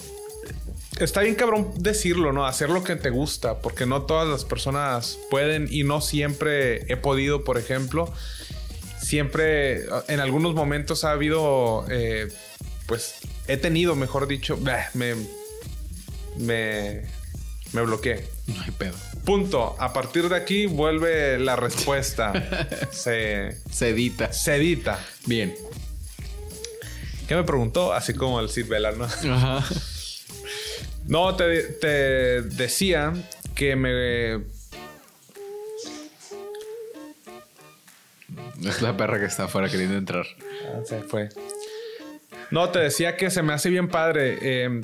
está 0.98 1.20
bien 1.20 1.34
cabrón 1.34 1.72
decirlo, 1.76 2.32
¿no? 2.32 2.46
Hacer 2.46 2.70
lo 2.70 2.82
que 2.82 2.96
te 2.96 3.10
gusta, 3.10 3.60
porque 3.60 3.86
no 3.86 4.02
todas 4.02 4.28
las 4.28 4.44
personas 4.44 5.18
pueden 5.30 5.68
y 5.70 5.84
no 5.84 6.00
siempre 6.00 6.92
he 6.92 6.96
podido, 6.96 7.44
por 7.44 7.58
ejemplo. 7.58 8.12
Siempre, 9.00 9.84
en 10.08 10.20
algunos 10.20 10.54
momentos 10.54 11.04
ha 11.04 11.12
habido, 11.12 11.84
eh, 11.90 12.28
pues, 12.86 13.16
he 13.48 13.56
tenido, 13.56 13.94
mejor 13.96 14.26
dicho, 14.26 14.56
me, 14.56 15.16
me, 16.36 17.02
me 17.72 17.82
bloqueé. 17.82 18.26
No 18.46 18.60
hay 18.62 18.70
pedo. 18.72 18.94
Punto. 19.24 19.76
A 19.78 19.92
partir 19.92 20.28
de 20.28 20.36
aquí 20.36 20.66
vuelve 20.66 21.38
la 21.38 21.56
respuesta. 21.56 22.32
se, 22.90 23.56
se 23.70 23.88
edita. 23.90 24.32
Se 24.32 24.56
edita. 24.56 24.98
Bien. 25.26 25.54
¿Qué 27.28 27.36
me 27.36 27.44
preguntó? 27.44 27.92
Así 27.92 28.14
como 28.14 28.40
el 28.40 28.48
Sid 28.48 28.66
Vela, 28.68 28.92
¿no? 28.92 29.04
Ajá. 29.04 29.64
No, 31.06 31.34
te, 31.36 31.62
te 31.62 32.42
decía 32.42 33.12
que 33.54 33.76
me. 33.76 34.34
Es 38.66 38.80
la 38.80 38.96
perra 38.96 39.18
que 39.18 39.26
está 39.26 39.44
afuera 39.44 39.68
queriendo 39.68 39.96
entrar. 39.96 40.26
Ah, 40.66 40.80
se 40.84 41.00
fue. 41.02 41.28
No, 42.52 42.68
te 42.68 42.80
decía 42.80 43.16
que 43.16 43.30
se 43.30 43.42
me 43.42 43.54
hace 43.54 43.70
bien 43.70 43.88
padre. 43.88 44.38
Eh, 44.42 44.82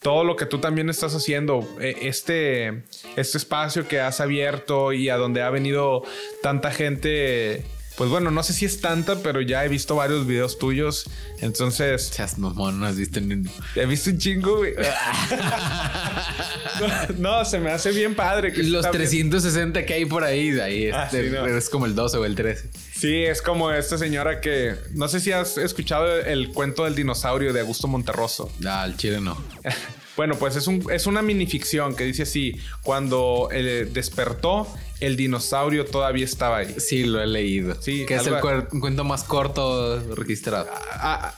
todo 0.00 0.24
lo 0.24 0.36
que 0.36 0.44
tú 0.44 0.58
también 0.58 0.90
estás 0.90 1.14
haciendo, 1.14 1.66
eh, 1.80 1.96
este, 2.02 2.84
este 3.16 3.38
espacio 3.38 3.88
que 3.88 3.98
has 3.98 4.20
abierto 4.20 4.92
y 4.92 5.08
a 5.08 5.16
donde 5.16 5.42
ha 5.42 5.48
venido 5.48 6.02
tanta 6.42 6.70
gente 6.70 7.64
pues 7.98 8.10
bueno, 8.10 8.30
no 8.30 8.44
sé 8.44 8.52
si 8.52 8.64
es 8.64 8.80
tanta, 8.80 9.16
pero 9.24 9.40
ya 9.40 9.64
he 9.64 9.68
visto 9.68 9.96
varios 9.96 10.24
videos 10.24 10.56
tuyos. 10.56 11.10
Entonces. 11.40 12.12
Chas, 12.12 12.38
mamón, 12.38 12.78
no 12.78 12.86
has 12.86 12.96
visto 12.96 13.20
ni. 13.20 13.42
He 13.74 13.86
visto 13.86 14.10
un 14.10 14.18
chingo, 14.18 14.58
güey. 14.58 14.74
no, 17.18 17.44
se 17.44 17.58
me 17.58 17.72
hace 17.72 17.90
bien 17.90 18.14
padre. 18.14 18.52
Que 18.52 18.62
Los 18.62 18.88
360 18.88 19.84
que 19.84 19.94
hay 19.94 20.04
por 20.04 20.22
ahí, 20.22 20.50
ahí 20.60 20.90
ah, 20.92 21.06
este, 21.06 21.58
es 21.58 21.68
como 21.68 21.86
el 21.86 21.96
12 21.96 22.18
o 22.18 22.24
el 22.24 22.36
13. 22.36 22.70
Sí, 22.94 23.24
es 23.24 23.42
como 23.42 23.72
esta 23.72 23.98
señora 23.98 24.40
que. 24.40 24.76
No 24.94 25.08
sé 25.08 25.18
si 25.18 25.32
has 25.32 25.58
escuchado 25.58 26.20
el 26.20 26.52
cuento 26.52 26.84
del 26.84 26.94
dinosaurio 26.94 27.52
de 27.52 27.62
Augusto 27.62 27.88
Monterroso. 27.88 28.48
Ah, 28.64 28.84
el 28.86 28.96
chile 28.96 29.20
no. 29.20 29.36
Bueno, 30.18 30.34
pues 30.34 30.56
es, 30.56 30.66
un, 30.66 30.84
es 30.90 31.06
una 31.06 31.22
minificción 31.22 31.94
que 31.94 32.02
dice 32.02 32.24
así, 32.24 32.60
cuando 32.82 33.48
eh, 33.52 33.86
despertó, 33.88 34.66
el 34.98 35.14
dinosaurio 35.14 35.84
todavía 35.84 36.24
estaba 36.24 36.56
ahí. 36.56 36.74
Sí, 36.78 37.04
lo 37.04 37.22
he 37.22 37.26
leído. 37.28 37.80
Sí, 37.80 38.04
que 38.04 38.16
es 38.16 38.26
el 38.26 38.40
cuento 38.40 39.04
más 39.04 39.22
corto 39.22 40.00
registrado. 40.16 40.66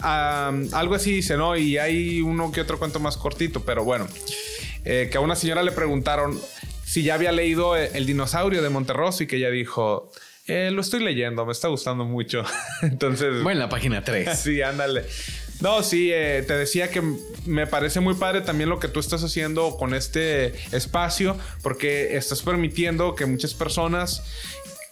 algo 0.00 0.94
así 0.94 1.12
dice, 1.12 1.36
¿no? 1.36 1.58
Y 1.58 1.76
hay 1.76 2.22
uno 2.22 2.50
que 2.52 2.62
otro 2.62 2.78
cuento 2.78 3.00
más 3.00 3.18
cortito, 3.18 3.62
pero 3.66 3.84
bueno. 3.84 4.08
Eh, 4.86 5.10
que 5.12 5.18
a 5.18 5.20
una 5.20 5.36
señora 5.36 5.62
le 5.62 5.72
preguntaron 5.72 6.40
si 6.82 7.02
ya 7.02 7.12
había 7.16 7.32
leído 7.32 7.76
eh, 7.76 7.90
El 7.92 8.06
dinosaurio 8.06 8.62
de 8.62 8.70
Monterroso 8.70 9.24
y 9.24 9.26
que 9.26 9.36
ella 9.36 9.50
dijo... 9.50 10.10
lo 10.46 10.80
estoy 10.80 11.04
leyendo, 11.04 11.44
me 11.44 11.52
está 11.52 11.68
gustando 11.68 12.06
mucho. 12.06 12.44
Entonces. 12.80 13.42
Bueno, 13.42 13.60
la 13.60 13.68
página 13.68 14.02
3. 14.02 14.38
sí, 14.42 14.62
ándale. 14.62 15.04
No, 15.60 15.82
sí, 15.82 16.10
eh, 16.12 16.42
te 16.46 16.54
decía 16.54 16.90
que 16.90 17.02
me 17.44 17.66
parece 17.66 18.00
muy 18.00 18.14
padre 18.14 18.40
también 18.40 18.70
lo 18.70 18.78
que 18.78 18.88
tú 18.88 18.98
estás 18.98 19.22
haciendo 19.22 19.76
con 19.76 19.94
este 19.94 20.54
espacio, 20.74 21.36
porque 21.62 22.16
estás 22.16 22.40
permitiendo 22.42 23.14
que 23.14 23.26
muchas 23.26 23.52
personas 23.52 24.22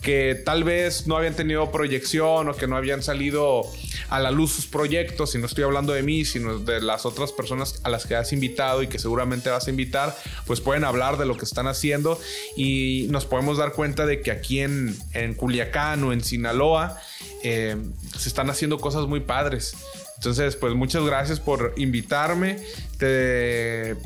que 0.03 0.41
tal 0.45 0.63
vez 0.63 1.09
no 1.09 1.17
habían 1.17 1.35
tenido 1.35 1.73
proyección 1.73 2.49
o 2.49 2.55
que 2.55 2.69
no 2.69 2.77
habían 2.77 3.03
salido 3.03 3.63
a 4.11 4.21
la 4.21 4.31
luz 4.31 4.53
sus 4.53 4.67
proyectos, 4.67 5.35
y 5.35 5.39
no 5.39 5.47
estoy 5.47 5.65
hablando 5.65 5.93
de 5.93 6.03
mí, 6.03 6.25
sino 6.25 6.59
de 6.59 6.81
las 6.81 7.05
otras 7.05 7.33
personas 7.33 7.81
a 7.83 7.89
las 7.89 8.07
que 8.07 8.15
has 8.15 8.33
invitado 8.33 8.83
y 8.83 8.87
que 8.87 8.99
seguramente 8.99 9.51
vas 9.51 9.67
a 9.67 9.71
invitar, 9.71 10.17
pues 10.47 10.61
pueden 10.61 10.85
hablar 10.85 11.17
de 11.19 11.27
lo 11.27 11.37
que 11.37 11.45
están 11.45 11.67
haciendo 11.67 12.21
y 12.57 13.07
nos 13.11 13.27
podemos 13.27 13.59
dar 13.59 13.73
cuenta 13.73 14.07
de 14.07 14.21
que 14.21 14.31
aquí 14.31 14.61
en, 14.61 14.97
en 15.15 15.35
Culiacán 15.35 16.05
o 16.05 16.13
en 16.13 16.23
Sinaloa 16.23 17.01
eh, 17.43 17.77
se 18.17 18.29
están 18.29 18.51
haciendo 18.51 18.79
cosas 18.79 19.07
muy 19.07 19.21
padres. 19.21 19.75
Entonces, 20.19 20.57
pues 20.57 20.75
muchas 20.75 21.05
gracias 21.05 21.39
por 21.39 21.75
invitarme. 21.77 22.59
Te 22.99 23.97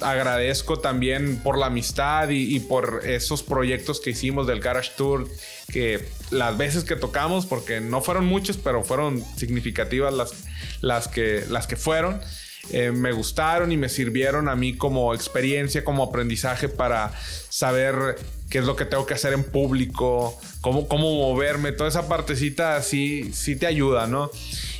agradezco 0.00 0.78
también 0.78 1.36
por 1.38 1.58
la 1.58 1.66
amistad 1.66 2.28
y, 2.30 2.60
por 2.60 3.02
esos 3.04 3.42
proyectos 3.42 4.00
que 4.00 4.10
hicimos 4.10 4.46
del 4.46 4.60
Garage 4.60 4.92
Tour, 4.96 5.28
que 5.72 6.06
las 6.30 6.56
veces 6.56 6.84
que 6.84 6.96
tocamos, 6.96 7.46
porque 7.46 7.80
no 7.80 8.02
fueron 8.02 8.26
muchos, 8.26 8.56
pero 8.56 8.82
fueron 8.82 9.24
significativas 9.36 10.12
las, 10.12 10.32
las, 10.80 11.08
que, 11.08 11.44
las 11.48 11.66
que 11.66 11.76
fueron. 11.76 12.20
Eh, 12.70 12.92
me 12.92 13.12
gustaron 13.12 13.72
y 13.72 13.78
me 13.78 13.88
sirvieron 13.88 14.48
a 14.48 14.54
mí 14.54 14.76
como 14.76 15.14
experiencia, 15.14 15.82
como 15.82 16.04
aprendizaje 16.04 16.68
para 16.68 17.12
saber 17.48 18.16
qué 18.50 18.58
es 18.58 18.64
lo 18.64 18.76
que 18.76 18.84
tengo 18.84 19.06
que 19.06 19.14
hacer 19.14 19.32
en 19.32 19.44
público, 19.44 20.38
cómo, 20.60 20.86
cómo 20.86 21.14
moverme, 21.14 21.72
toda 21.72 21.88
esa 21.88 22.06
partecita 22.08 22.82
sí, 22.82 23.30
sí 23.32 23.56
te 23.56 23.66
ayuda, 23.66 24.06
¿no? 24.06 24.30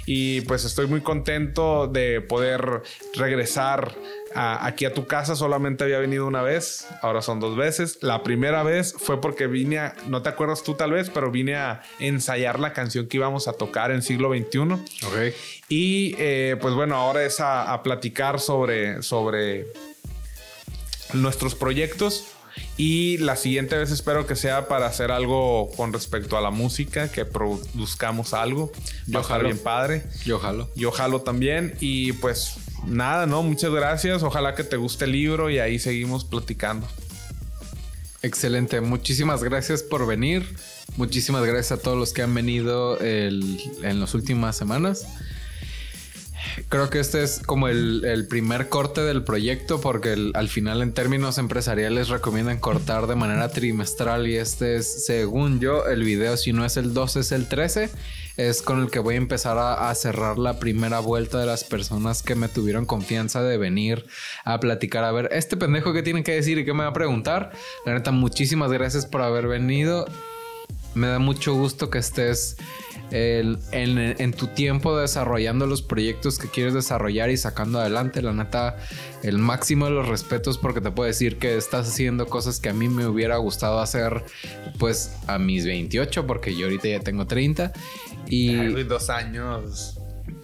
Y 0.07 0.41
pues 0.43 0.65
estoy 0.65 0.87
muy 0.87 1.01
contento 1.01 1.87
de 1.87 2.21
poder 2.21 2.83
regresar 3.15 3.95
aquí 4.35 4.85
a 4.85 4.95
tu 4.95 5.07
casa. 5.07 5.37
Solamente 5.37 5.85
había 5.85 5.99
venido 5.99 6.27
una 6.27 6.43
vez, 6.43 6.87
ahora 7.03 7.23
son 7.23 7.41
dos 7.41 7.57
veces. 7.57 7.99
La 8.01 8.23
primera 8.23 8.63
vez 8.63 8.95
fue 8.99 9.21
porque 9.21 9.47
vine 9.47 9.79
a, 9.79 9.95
no 10.07 10.23
te 10.23 10.29
acuerdas 10.29 10.63
tú 10.63 10.75
tal 10.75 10.93
vez, 10.93 11.11
pero 11.11 11.31
vine 11.31 11.57
a 11.57 11.83
ensayar 11.99 12.59
la 12.61 12.73
canción 12.73 13.07
que 13.07 13.17
íbamos 13.17 13.49
a 13.49 13.53
tocar 13.53 13.91
en 13.91 14.03
siglo 14.03 14.31
XXI. 14.31 14.59
Ok. 14.59 15.35
Y 15.69 16.15
eh, 16.19 16.57
pues 16.61 16.75
bueno, 16.75 16.97
ahora 16.97 17.25
es 17.25 17.41
a, 17.41 17.73
a 17.73 17.83
platicar 17.83 18.41
sobre, 18.41 19.03
sobre 19.03 19.67
nuestros 21.13 21.55
proyectos 21.55 22.35
y 22.77 23.19
la 23.19 23.37
siguiente 23.37 23.77
vez 23.77 23.91
espero 23.91 24.27
que 24.27 24.37
sea 24.37 24.67
para 24.67 24.87
hacer 24.87 25.11
algo 25.11 25.71
con 25.77 25.93
respecto 25.93 26.39
a 26.39 26.41
la 26.41 26.51
música, 26.51 27.11
que 27.13 27.25
produzcamos 27.25 28.33
algo. 28.33 28.73
Yo 29.07 29.21
ojalá 29.21 29.45
bien 29.45 29.59
padre. 29.59 30.05
Yo 30.25 30.37
ojalá. 30.37 30.67
Yo 30.75 30.89
ojalá 30.89 31.19
también. 31.19 31.75
Y 31.81 32.13
pues 32.15 32.55
nada, 32.87 33.27
¿no? 33.27 33.43
Muchas 33.43 33.71
gracias. 33.71 34.23
Ojalá 34.23 34.55
que 34.55 34.65
te 34.65 34.77
guste 34.77 35.05
el 35.05 35.13
libro 35.13 35.51
y 35.51 35.59
ahí 35.59 35.79
seguimos 35.79 36.25
platicando. 36.25 36.87
Excelente. 38.23 38.81
Muchísimas 38.81 39.45
gracias 39.45 39.83
por 39.83 40.07
venir. 40.07 40.57
Muchísimas 40.97 41.45
gracias 41.45 41.79
a 41.79 41.83
todos 41.83 41.99
los 41.99 42.13
que 42.13 42.23
han 42.23 42.35
venido 42.35 42.99
en 43.01 44.01
las 44.01 44.15
últimas 44.15 44.57
semanas. 44.57 45.07
Creo 46.69 46.91
que 46.91 47.01
este 47.01 47.23
es 47.23 47.41
como 47.41 47.69
el, 47.69 48.27
primer 48.29 48.69
corte 48.69 49.01
del 49.01 49.25
proyecto 49.25 49.81
porque 49.81 50.31
al 50.35 50.49
final 50.49 50.83
en 50.83 50.93
términos 50.93 51.39
empresariales 51.39 52.09
recomiendan 52.09 52.59
cortar 52.59 53.07
de 53.07 53.17
manera 53.17 53.49
trimestral 53.51 54.27
y 54.27 54.37
este 54.37 54.77
es, 54.77 55.07
según 55.07 55.61
yo, 55.61 55.87
el 55.87 56.05
video, 56.05 56.37
si 56.37 56.53
no 56.53 56.65
es 56.65 56.77
el 56.77 56.95
12 56.95 57.21
es 57.21 57.33
el 57.33 57.49
13, 57.49 57.91
es 58.37 58.63
con 58.63 58.81
el 58.81 58.91
que 58.91 58.99
voy 58.99 59.15
a 59.15 59.19
empezar 59.19 59.59
a, 59.59 59.95
cerrar 59.95 60.39
la 60.39 60.59
primera 60.59 61.01
vuelta 61.01 61.39
de 61.39 61.47
las 61.47 61.65
personas 61.65 62.23
que 62.23 62.35
me 62.35 62.49
tuvieron 62.49 62.87
confianza 62.87 63.43
de 63.43 63.59
venir 63.59 64.07
a 64.45 64.61
platicar. 64.61 65.05
A 65.05 65.13
ver, 65.13 65.29
este 65.33 65.57
pendejo 65.57 65.93
que 65.93 66.03
tiene 66.03 66.23
que 66.23 66.33
decir 66.33 66.59
y 66.59 66.65
qué 66.65 66.73
me 66.73 66.85
va 66.85 66.91
a 66.91 66.95
preguntar. 66.95 67.53
La 67.85 67.95
neta, 67.95 68.13
muchísimas 68.13 68.71
gracias 68.73 69.07
por 69.07 69.23
haber 69.23 69.47
venido. 69.47 70.07
Me 70.95 71.07
da 71.09 71.19
mucho 71.19 71.55
gusto 71.55 71.91
que 71.91 71.99
estés 71.99 72.57
en, 73.11 74.33
tu 74.33 74.47
tiempo 74.49 74.97
desarrollando 74.97 75.67
los 75.67 75.83
proyectos 75.83 76.39
que 76.39 76.49
quieres 76.49 76.75
desarrollar 76.75 77.31
y 77.31 77.37
sacando 77.37 77.81
adelante. 77.81 78.23
La 78.23 78.33
neta, 78.33 78.77
el 79.23 79.39
máximo 79.39 79.87
de 79.87 79.93
los 79.93 80.09
respetos 80.09 80.59
porque 80.59 80.81
te 80.81 80.91
puedo 80.91 81.07
decir 81.07 81.39
que 81.39 81.57
estás 81.57 81.89
haciendo 81.89 82.27
cosas 82.27 82.61
que 82.61 82.69
a 82.69 82.73
mí 82.73 82.89
me 82.89 83.07
hubiera 83.07 83.37
gustado 83.37 83.81
hacer 83.81 84.25
pues 84.79 85.17
a 85.27 85.39
mis 85.39 85.67
28 85.67 86.27
porque 86.27 86.57
yo 86.57 86.67
ahorita 86.67 86.89
ya 86.89 87.01
tengo 87.01 87.27
30 87.27 87.73
y... 88.27 88.55
dos 88.85 89.11
años 89.11 89.97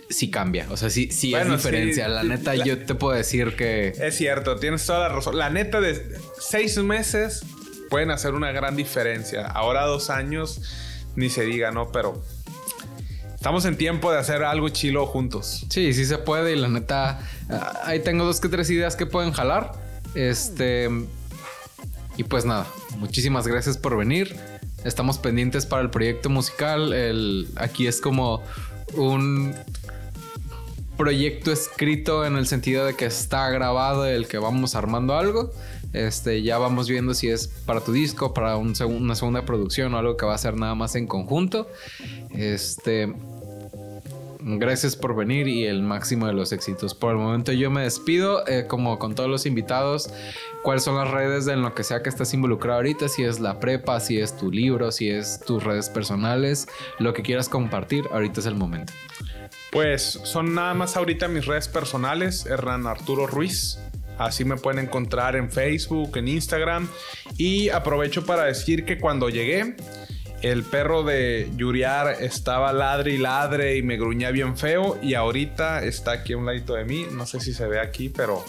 sí 0.08 0.30
cambia. 0.30 0.66
O 0.70 0.76
sea, 0.76 0.90
sí, 0.90 1.10
sí 1.10 1.34
es 1.34 1.48
diferencia. 1.48 2.08
la 2.08 2.22
neta, 2.22 2.54
yo 2.54 2.78
te 2.84 2.94
puedo 2.94 3.16
decir 3.16 3.56
que. 3.56 3.88
Es 3.88 4.16
cierto, 4.16 4.56
tienes 4.56 4.84
toda 4.86 5.00
la 5.00 5.08
razón. 5.08 5.36
La 5.36 5.50
neta, 5.50 5.80
de 5.80 6.16
seis 6.38 6.76
meses 6.78 7.44
pueden 7.90 8.10
hacer 8.10 8.34
una 8.34 8.52
gran 8.52 8.76
diferencia. 8.76 9.46
Ahora 9.46 9.84
dos 9.84 10.10
años, 10.10 10.62
ni 11.16 11.28
se 11.28 11.44
diga, 11.44 11.70
¿no? 11.70 11.90
Pero 11.92 12.22
Estamos 13.36 13.64
en 13.66 13.76
tiempo 13.76 14.10
de 14.10 14.18
hacer 14.18 14.42
algo 14.42 14.70
chilo 14.70 15.06
juntos. 15.06 15.66
Sí, 15.70 15.92
sí 15.92 16.04
se 16.04 16.18
puede. 16.18 16.54
Y 16.54 16.56
la 16.56 16.68
neta, 16.68 17.20
ah, 17.48 17.80
ahí 17.84 18.00
tengo 18.00 18.24
dos 18.24 18.40
que 18.40 18.48
tres 18.48 18.68
ideas 18.70 18.96
que 18.96 19.06
pueden 19.06 19.32
jalar. 19.32 19.72
Este. 20.14 20.88
Y 22.16 22.24
pues 22.24 22.44
nada, 22.44 22.66
muchísimas 22.98 23.46
gracias 23.46 23.76
por 23.78 23.96
venir. 23.96 24.34
Estamos 24.84 25.18
pendientes 25.18 25.66
para 25.66 25.82
el 25.82 25.90
proyecto 25.90 26.30
musical. 26.30 26.92
El, 26.92 27.48
aquí 27.56 27.86
es 27.86 28.00
como 28.00 28.42
un 28.94 29.54
proyecto 30.96 31.52
escrito 31.52 32.24
en 32.24 32.36
el 32.36 32.46
sentido 32.46 32.86
de 32.86 32.96
que 32.96 33.04
está 33.04 33.50
grabado, 33.50 34.06
el 34.06 34.26
que 34.26 34.38
vamos 34.38 34.74
armando 34.74 35.16
algo. 35.16 35.52
Este, 35.92 36.42
ya 36.42 36.58
vamos 36.58 36.88
viendo 36.88 37.14
si 37.14 37.28
es 37.28 37.48
para 37.48 37.80
tu 37.80 37.92
disco, 37.92 38.34
para 38.34 38.56
una 38.56 39.14
segunda 39.14 39.44
producción 39.44 39.94
o 39.94 39.98
algo 39.98 40.16
que 40.16 40.26
va 40.26 40.34
a 40.34 40.38
ser 40.38 40.56
nada 40.56 40.74
más 40.74 40.94
en 40.94 41.06
conjunto. 41.06 41.68
Este, 42.30 43.12
Gracias 44.48 44.94
por 44.94 45.16
venir 45.16 45.48
y 45.48 45.64
el 45.64 45.82
máximo 45.82 46.28
de 46.28 46.32
los 46.32 46.52
éxitos. 46.52 46.94
Por 46.94 47.10
el 47.10 47.16
momento 47.16 47.50
yo 47.50 47.68
me 47.68 47.82
despido, 47.82 48.46
eh, 48.46 48.66
como 48.68 48.96
con 49.00 49.16
todos 49.16 49.28
los 49.28 49.44
invitados. 49.44 50.08
¿Cuáles 50.62 50.84
son 50.84 50.94
las 50.94 51.10
redes 51.10 51.46
de 51.46 51.54
en 51.54 51.62
lo 51.62 51.74
que 51.74 51.82
sea 51.82 52.00
que 52.00 52.08
estás 52.08 52.32
involucrado 52.32 52.76
ahorita? 52.76 53.08
Si 53.08 53.24
es 53.24 53.40
la 53.40 53.58
prepa, 53.58 53.98
si 53.98 54.20
es 54.20 54.36
tu 54.36 54.52
libro, 54.52 54.92
si 54.92 55.10
es 55.10 55.40
tus 55.40 55.64
redes 55.64 55.88
personales, 55.88 56.68
lo 57.00 57.12
que 57.12 57.22
quieras 57.22 57.48
compartir, 57.48 58.04
ahorita 58.12 58.38
es 58.38 58.46
el 58.46 58.54
momento. 58.54 58.92
Pues 59.72 60.20
son 60.22 60.54
nada 60.54 60.74
más 60.74 60.96
ahorita 60.96 61.26
mis 61.26 61.46
redes 61.46 61.66
personales, 61.66 62.46
Hernán 62.46 62.86
Arturo 62.86 63.26
Ruiz. 63.26 63.80
Así 64.18 64.44
me 64.44 64.56
pueden 64.56 64.84
encontrar 64.84 65.36
en 65.36 65.50
Facebook, 65.50 66.16
en 66.16 66.28
Instagram. 66.28 66.88
Y 67.36 67.68
aprovecho 67.70 68.24
para 68.24 68.44
decir 68.44 68.84
que 68.84 68.98
cuando 68.98 69.28
llegué, 69.28 69.76
el 70.42 70.62
perro 70.62 71.02
de 71.02 71.50
Yuriar 71.56 72.22
estaba 72.22 72.72
ladre 72.72 73.12
y 73.12 73.18
ladre 73.18 73.76
y 73.76 73.82
me 73.82 73.96
gruñía 73.96 74.30
bien 74.30 74.56
feo. 74.56 74.98
Y 75.02 75.14
ahorita 75.14 75.82
está 75.82 76.12
aquí 76.12 76.32
a 76.32 76.36
un 76.36 76.46
ladito 76.46 76.74
de 76.74 76.84
mí. 76.84 77.06
No 77.10 77.26
sé 77.26 77.40
si 77.40 77.52
se 77.52 77.66
ve 77.66 77.80
aquí, 77.80 78.08
pero. 78.08 78.44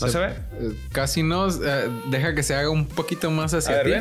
¿No 0.00 0.08
se, 0.08 0.18
ve? 0.18 0.34
Casi 0.90 1.22
no. 1.22 1.48
Eh, 1.48 1.88
deja 2.10 2.34
que 2.34 2.42
se 2.42 2.54
haga 2.54 2.70
un 2.70 2.86
poquito 2.86 3.30
más 3.30 3.52
hacia 3.52 3.82
ti. 3.82 3.92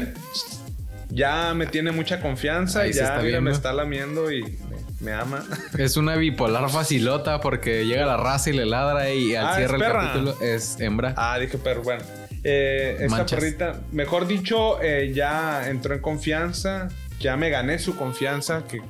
Ya 1.10 1.54
me 1.54 1.68
tiene 1.68 1.92
mucha 1.92 2.22
confianza 2.22 2.88
y 2.88 2.94
ya 2.94 3.20
me 3.42 3.52
está 3.52 3.74
lamiendo 3.74 4.32
y 4.32 4.58
me 5.02 5.11
ama. 5.14 5.44
Es 5.78 5.98
una 5.98 6.15
bipolar 6.15 6.69
facilota 6.69 7.41
porque 7.41 7.86
llega 7.86 8.06
la 8.06 8.18
raza 8.18 8.49
y 8.49 8.53
le 8.53 8.65
ladra 8.65 9.11
y 9.11 9.36
al 9.36 9.48
Ah, 9.48 9.56
cierre 9.57 9.76
es 9.78 9.82
el 9.82 9.88
perra. 9.88 10.02
capítulo 10.07 10.38
es 10.41 10.80
hembra. 10.80 11.14
Ah, 11.18 11.38
dije 11.40 11.57
perro. 11.57 11.84
Bueno, 11.84 12.03
eh, 12.44 12.98
esta 13.02 13.26
perrita, 13.26 13.82
mejor 13.91 14.28
dicho, 14.28 14.82
eh, 14.82 15.11
ya 15.14 15.69
entró 15.69 15.94
en 15.95 16.02
confianza. 16.02 16.90
Ya 17.19 17.36
me 17.38 17.49
gané 17.49 17.78
su 17.80 17.95
confianza. 17.95 18.64
Que 18.68 18.82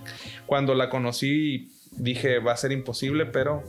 cuando 0.45 0.73
la 0.75 0.89
conocí 0.89 1.71
dije 1.91 2.39
va 2.39 2.53
a 2.53 2.57
ser 2.57 2.71
imposible, 2.71 3.25
pero 3.25 3.63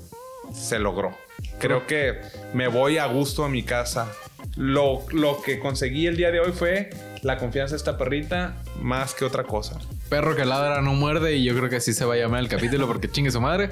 se 0.52 0.78
logró. 0.78 1.16
Creo 1.59 1.86
que 1.86 2.20
me 2.55 2.69
voy 2.69 2.98
a 2.98 3.06
gusto 3.06 3.44
a 3.44 3.48
mi 3.48 3.62
casa. 3.62 4.10
Lo, 4.56 5.02
lo 5.12 5.40
que 5.43 5.59
conseguí 5.59 6.06
el 6.06 6.16
día 6.16 6.31
de 6.31 6.40
hoy 6.40 6.52
fue 6.52 6.90
la 7.23 7.39
confianza 7.39 7.73
de 7.73 7.78
esta 7.78 7.97
perrita 7.97 8.57
más 8.81 9.15
que 9.15 9.24
otra 9.24 9.44
cosa. 9.44 9.78
Perro 10.09 10.36
que 10.36 10.44
ladra 10.44 10.82
no 10.82 10.94
muerde 10.94 11.36
y 11.36 11.44
yo 11.44 11.57
creo 11.57 11.70
que 11.70 11.77
así 11.77 11.93
se 11.93 12.05
va 12.05 12.15
a 12.15 12.16
llamar 12.16 12.40
el 12.40 12.49
capítulo 12.49 12.86
porque 12.86 13.11
chingue 13.11 13.31
su 13.31 13.40
madre. 13.40 13.70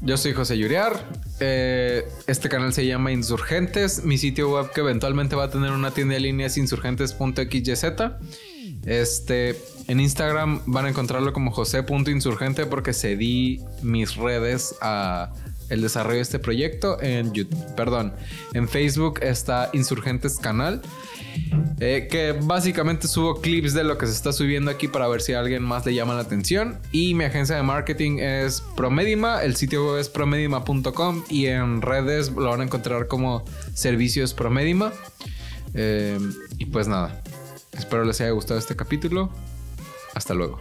Yo 0.00 0.16
soy 0.16 0.32
José 0.32 0.58
Yuriar. 0.58 0.98
Eh, 1.38 2.08
este 2.26 2.48
canal 2.48 2.72
se 2.72 2.86
llama 2.86 3.12
Insurgentes. 3.12 4.04
Mi 4.04 4.18
sitio 4.18 4.50
web 4.50 4.72
que 4.72 4.80
eventualmente 4.80 5.36
va 5.36 5.44
a 5.44 5.50
tener 5.50 5.70
una 5.70 5.92
tienda 5.92 6.14
de 6.14 6.20
línea 6.20 6.46
es 6.46 6.56
insurgentes.xyz. 6.56 7.84
Este, 8.84 9.60
en 9.88 10.00
Instagram 10.00 10.62
van 10.66 10.86
a 10.86 10.88
encontrarlo 10.88 11.32
como 11.32 11.50
jose.insurgente 11.50 12.66
porque 12.66 12.92
cedí 12.92 13.60
mis 13.82 14.16
redes 14.16 14.74
a 14.80 15.32
el 15.68 15.82
desarrollo 15.82 16.16
de 16.16 16.22
este 16.22 16.38
proyecto 16.38 17.00
en 17.02 17.32
YouTube, 17.32 17.74
perdón, 17.74 18.12
en 18.54 18.68
Facebook 18.68 19.20
está 19.22 19.70
Insurgentes 19.72 20.38
Canal. 20.38 20.82
Eh, 21.78 22.08
que 22.10 22.32
básicamente 22.32 23.06
subo 23.06 23.42
clips 23.42 23.74
de 23.74 23.84
lo 23.84 23.98
que 23.98 24.06
se 24.06 24.12
está 24.12 24.32
subiendo 24.32 24.70
aquí 24.70 24.88
para 24.88 25.06
ver 25.08 25.20
si 25.20 25.34
a 25.34 25.40
alguien 25.40 25.62
más 25.62 25.84
le 25.84 25.94
llama 25.94 26.14
la 26.14 26.20
atención. 26.20 26.78
Y 26.92 27.14
mi 27.14 27.24
agencia 27.24 27.56
de 27.56 27.62
marketing 27.62 28.18
es 28.18 28.62
Promedima, 28.76 29.42
el 29.42 29.56
sitio 29.56 29.86
web 29.86 30.00
es 30.00 30.08
promedima.com 30.08 31.24
y 31.28 31.46
en 31.46 31.82
redes 31.82 32.30
lo 32.32 32.48
van 32.48 32.62
a 32.62 32.64
encontrar 32.64 33.08
como 33.08 33.44
Servicios 33.74 34.32
Promedima. 34.32 34.92
Eh, 35.74 36.18
y 36.56 36.66
pues 36.66 36.88
nada, 36.88 37.22
espero 37.72 38.04
les 38.04 38.20
haya 38.20 38.30
gustado 38.30 38.58
este 38.58 38.74
capítulo. 38.74 39.30
Hasta 40.14 40.32
luego. 40.32 40.58